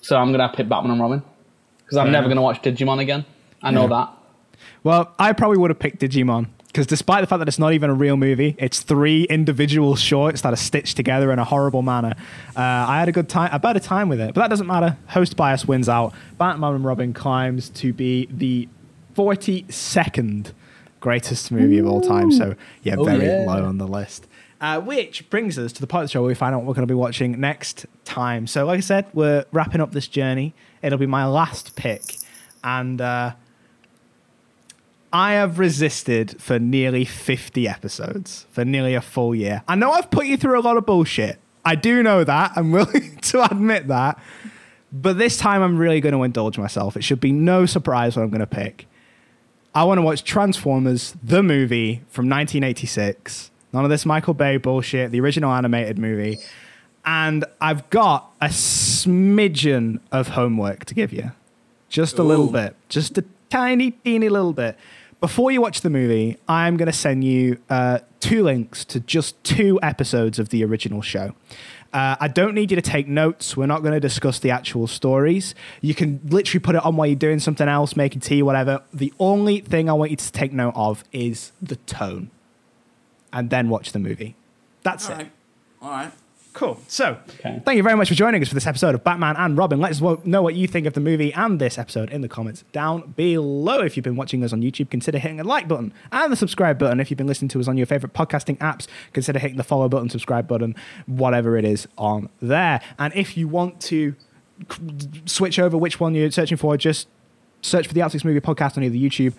So 0.00 0.16
I'm 0.16 0.32
going 0.32 0.40
to 0.50 0.56
pick 0.56 0.68
Batman 0.68 0.92
and 0.92 1.00
Robin 1.00 1.22
because 1.78 1.98
I'm 1.98 2.06
Fair 2.06 2.12
never 2.12 2.26
going 2.26 2.36
to 2.36 2.42
watch 2.42 2.60
Digimon 2.62 2.98
again. 3.00 3.24
I 3.62 3.70
know 3.70 3.82
Yeah. 3.82 3.88
that. 3.88 4.10
Well, 4.84 5.14
I 5.18 5.32
probably 5.32 5.58
would 5.58 5.70
have 5.70 5.78
picked 5.78 6.00
Digimon 6.00 6.48
because 6.66 6.86
despite 6.86 7.20
the 7.22 7.26
fact 7.26 7.38
that 7.40 7.48
it's 7.48 7.58
not 7.58 7.72
even 7.74 7.90
a 7.90 7.94
real 7.94 8.16
movie, 8.16 8.54
it's 8.58 8.80
three 8.80 9.24
individual 9.24 9.94
shorts 9.94 10.40
that 10.40 10.52
are 10.52 10.56
stitched 10.56 10.96
together 10.96 11.30
in 11.32 11.38
a 11.38 11.44
horrible 11.44 11.82
manner. 11.82 12.14
Uh, 12.56 12.60
I 12.60 12.98
had 12.98 13.08
a 13.08 13.12
good 13.12 13.28
time, 13.28 13.50
a 13.52 13.58
better 13.58 13.78
time 13.80 14.08
with 14.08 14.20
it, 14.20 14.34
but 14.34 14.40
that 14.40 14.48
doesn't 14.48 14.66
matter. 14.66 14.96
Host 15.08 15.36
bias 15.36 15.66
wins 15.66 15.88
out. 15.88 16.14
Batman 16.38 16.74
and 16.76 16.84
Robin 16.84 17.12
climbs 17.12 17.68
to 17.70 17.92
be 17.92 18.26
the 18.30 18.68
42nd 19.14 20.52
greatest 21.00 21.50
movie 21.52 21.78
of 21.78 21.86
all 21.86 22.00
time. 22.00 22.30
So, 22.32 22.54
yeah, 22.82 22.96
Oh, 22.96 23.04
very 23.04 23.26
yeah. 23.26 23.44
low 23.46 23.64
on 23.64 23.78
the 23.78 23.86
list. 23.86 24.26
Uh, 24.60 24.80
which 24.80 25.28
brings 25.28 25.58
us 25.58 25.72
to 25.72 25.80
the 25.80 25.86
part 25.88 26.04
of 26.04 26.08
the 26.08 26.12
show 26.12 26.20
where 26.22 26.28
we 26.28 26.34
find 26.36 26.54
out 26.54 26.58
what 26.58 26.68
we're 26.68 26.74
going 26.74 26.86
to 26.86 26.92
be 26.92 26.96
watching 26.96 27.40
next 27.40 27.84
time. 28.04 28.46
So, 28.46 28.64
like 28.64 28.78
I 28.78 28.80
said, 28.80 29.06
we're 29.12 29.44
wrapping 29.50 29.80
up 29.80 29.90
this 29.92 30.06
journey. 30.06 30.54
It'll 30.82 30.98
be 30.98 31.06
my 31.06 31.26
last 31.26 31.74
pick. 31.74 32.02
And 32.62 33.00
uh, 33.00 33.32
I 35.12 35.32
have 35.32 35.58
resisted 35.58 36.40
for 36.40 36.58
nearly 36.58 37.04
50 37.04 37.68
episodes, 37.68 38.46
for 38.50 38.64
nearly 38.64 38.94
a 38.94 39.02
full 39.02 39.34
year. 39.34 39.62
I 39.68 39.74
know 39.74 39.92
I've 39.92 40.10
put 40.10 40.26
you 40.26 40.36
through 40.36 40.58
a 40.58 40.62
lot 40.62 40.76
of 40.76 40.86
bullshit. 40.86 41.38
I 41.64 41.74
do 41.74 42.02
know 42.02 42.24
that. 42.24 42.52
I'm 42.56 42.72
willing 42.72 43.16
to 43.16 43.44
admit 43.44 43.88
that. 43.88 44.18
But 44.92 45.18
this 45.18 45.36
time 45.36 45.62
I'm 45.62 45.76
really 45.76 46.00
going 46.00 46.14
to 46.14 46.22
indulge 46.22 46.58
myself. 46.58 46.96
It 46.96 47.04
should 47.04 47.20
be 47.20 47.32
no 47.32 47.66
surprise 47.66 48.16
what 48.16 48.22
I'm 48.22 48.30
going 48.30 48.40
to 48.40 48.46
pick. 48.46 48.86
I 49.74 49.84
want 49.84 49.98
to 49.98 50.02
watch 50.02 50.24
Transformers, 50.24 51.14
the 51.22 51.42
movie 51.42 52.02
from 52.08 52.26
1986. 52.26 53.50
None 53.72 53.84
of 53.84 53.90
this 53.90 54.04
Michael 54.04 54.34
Bay 54.34 54.58
bullshit, 54.58 55.10
the 55.10 55.20
original 55.20 55.52
animated 55.52 55.98
movie. 55.98 56.38
And 57.04 57.44
I've 57.60 57.88
got 57.88 58.30
a 58.40 58.46
smidgen 58.46 60.00
of 60.10 60.28
homework 60.28 60.84
to 60.86 60.94
give 60.94 61.12
you. 61.12 61.32
Just 61.88 62.18
a 62.18 62.22
little 62.22 62.48
bit. 62.48 62.76
Just 62.88 63.18
a 63.18 63.24
tiny, 63.50 63.92
teeny 63.92 64.28
little 64.28 64.52
bit. 64.52 64.76
Before 65.22 65.52
you 65.52 65.60
watch 65.60 65.82
the 65.82 65.88
movie, 65.88 66.36
I'm 66.48 66.76
going 66.76 66.90
to 66.90 66.92
send 66.92 67.22
you 67.22 67.58
uh, 67.70 68.00
two 68.18 68.42
links 68.42 68.84
to 68.86 68.98
just 68.98 69.42
two 69.44 69.78
episodes 69.80 70.40
of 70.40 70.48
the 70.48 70.64
original 70.64 71.00
show. 71.00 71.36
Uh, 71.92 72.16
I 72.18 72.26
don't 72.26 72.54
need 72.54 72.72
you 72.72 72.74
to 72.74 72.82
take 72.82 73.06
notes. 73.06 73.56
We're 73.56 73.66
not 73.66 73.82
going 73.82 73.94
to 73.94 74.00
discuss 74.00 74.40
the 74.40 74.50
actual 74.50 74.88
stories. 74.88 75.54
You 75.80 75.94
can 75.94 76.18
literally 76.24 76.58
put 76.58 76.74
it 76.74 76.84
on 76.84 76.96
while 76.96 77.06
you're 77.06 77.14
doing 77.14 77.38
something 77.38 77.68
else, 77.68 77.94
making 77.94 78.22
tea, 78.22 78.42
whatever. 78.42 78.82
The 78.92 79.14
only 79.20 79.60
thing 79.60 79.88
I 79.88 79.92
want 79.92 80.10
you 80.10 80.16
to 80.16 80.32
take 80.32 80.52
note 80.52 80.72
of 80.74 81.04
is 81.12 81.52
the 81.62 81.76
tone. 81.76 82.32
And 83.32 83.48
then 83.48 83.68
watch 83.68 83.92
the 83.92 84.00
movie. 84.00 84.34
That's 84.82 85.08
All 85.08 85.12
it. 85.12 85.18
right, 85.18 85.32
all 85.80 85.90
right. 85.90 86.12
Cool. 86.54 86.78
So, 86.86 87.16
Okay. 87.38 87.62
thank 87.64 87.76
you 87.78 87.82
very 87.82 87.96
much 87.96 88.08
for 88.08 88.14
joining 88.14 88.42
us 88.42 88.48
for 88.48 88.54
this 88.54 88.66
episode 88.66 88.94
of 88.94 89.02
Batman 89.02 89.36
and 89.38 89.56
Robin. 89.56 89.80
Let 89.80 89.90
us 89.92 90.02
know 90.24 90.42
what 90.42 90.54
you 90.54 90.66
think 90.68 90.86
of 90.86 90.92
the 90.92 91.00
movie 91.00 91.32
and 91.32 91.58
this 91.58 91.78
episode 91.78 92.10
in 92.10 92.20
the 92.20 92.28
comments 92.28 92.64
down 92.72 93.14
below. 93.16 93.80
If 93.80 93.96
you've 93.96 94.04
been 94.04 94.16
watching 94.16 94.44
us 94.44 94.52
on 94.52 94.60
YouTube, 94.60 94.90
consider 94.90 95.18
hitting 95.18 95.38
the 95.38 95.44
like 95.44 95.66
button 95.66 95.94
and 96.12 96.30
the 96.30 96.36
subscribe 96.36 96.78
button. 96.78 97.00
If 97.00 97.10
you've 97.10 97.16
been 97.16 97.26
listening 97.26 97.48
to 97.50 97.60
us 97.60 97.68
on 97.68 97.78
your 97.78 97.86
favorite 97.86 98.12
podcasting 98.12 98.58
apps, 98.58 98.86
consider 99.14 99.38
hitting 99.38 99.56
the 99.56 99.64
follow 99.64 99.88
button, 99.88 100.10
subscribe 100.10 100.46
button, 100.46 100.76
whatever 101.06 101.56
it 101.56 101.64
is 101.64 101.88
on 101.96 102.28
there. 102.42 102.82
And 102.98 103.14
if 103.16 103.34
you 103.36 103.48
want 103.48 103.80
to 103.82 104.14
switch 105.24 105.58
over 105.58 105.78
which 105.78 106.00
one 106.00 106.14
you're 106.14 106.30
searching 106.30 106.58
for, 106.58 106.76
just 106.76 107.08
search 107.62 107.86
for 107.88 107.94
the 107.94 108.00
Outtakes 108.00 108.24
Movie 108.26 108.40
Podcast 108.40 108.76
on 108.76 108.84
either 108.84 108.94
YouTube 108.96 109.32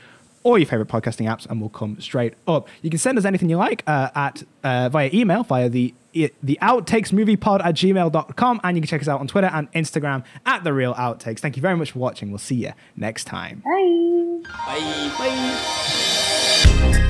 or 0.44 0.58
your 0.58 0.66
favorite 0.68 0.90
podcasting 0.90 1.26
apps, 1.28 1.46
and 1.50 1.62
we'll 1.62 1.70
come 1.70 2.02
straight 2.02 2.34
up. 2.48 2.68
You 2.82 2.90
can 2.90 3.00
send 3.00 3.18
us 3.18 3.24
anything 3.24 3.50
you 3.50 3.56
like 3.58 3.84
uh, 3.88 4.10
at 4.16 4.44
uh, 4.64 4.90
via 4.90 5.10
email 5.14 5.44
via 5.44 5.70
the 5.70 5.94
the 6.14 6.58
outtakes 6.62 7.12
movie 7.12 7.36
pod 7.36 7.62
at 7.62 7.76
gmail.com 7.76 8.62
and 8.64 8.78
you 8.78 8.82
can 8.82 8.88
check 8.88 9.02
us 9.02 9.08
out 9.08 9.20
on 9.20 9.28
twitter 9.28 9.50
and 9.52 9.72
instagram 9.74 10.24
at 10.46 10.64
the 10.64 10.72
real 10.74 10.94
outtakes 10.96 11.40
thank 11.40 11.56
you 11.56 11.62
very 11.62 11.76
much 11.76 11.92
for 11.92 12.00
watching 12.00 12.30
we'll 12.30 12.38
see 12.38 12.56
you 12.56 12.72
next 12.96 13.26
time 13.26 13.62
Bye. 13.66 14.42
Bye. 14.68 15.12
Bye. 16.80 17.10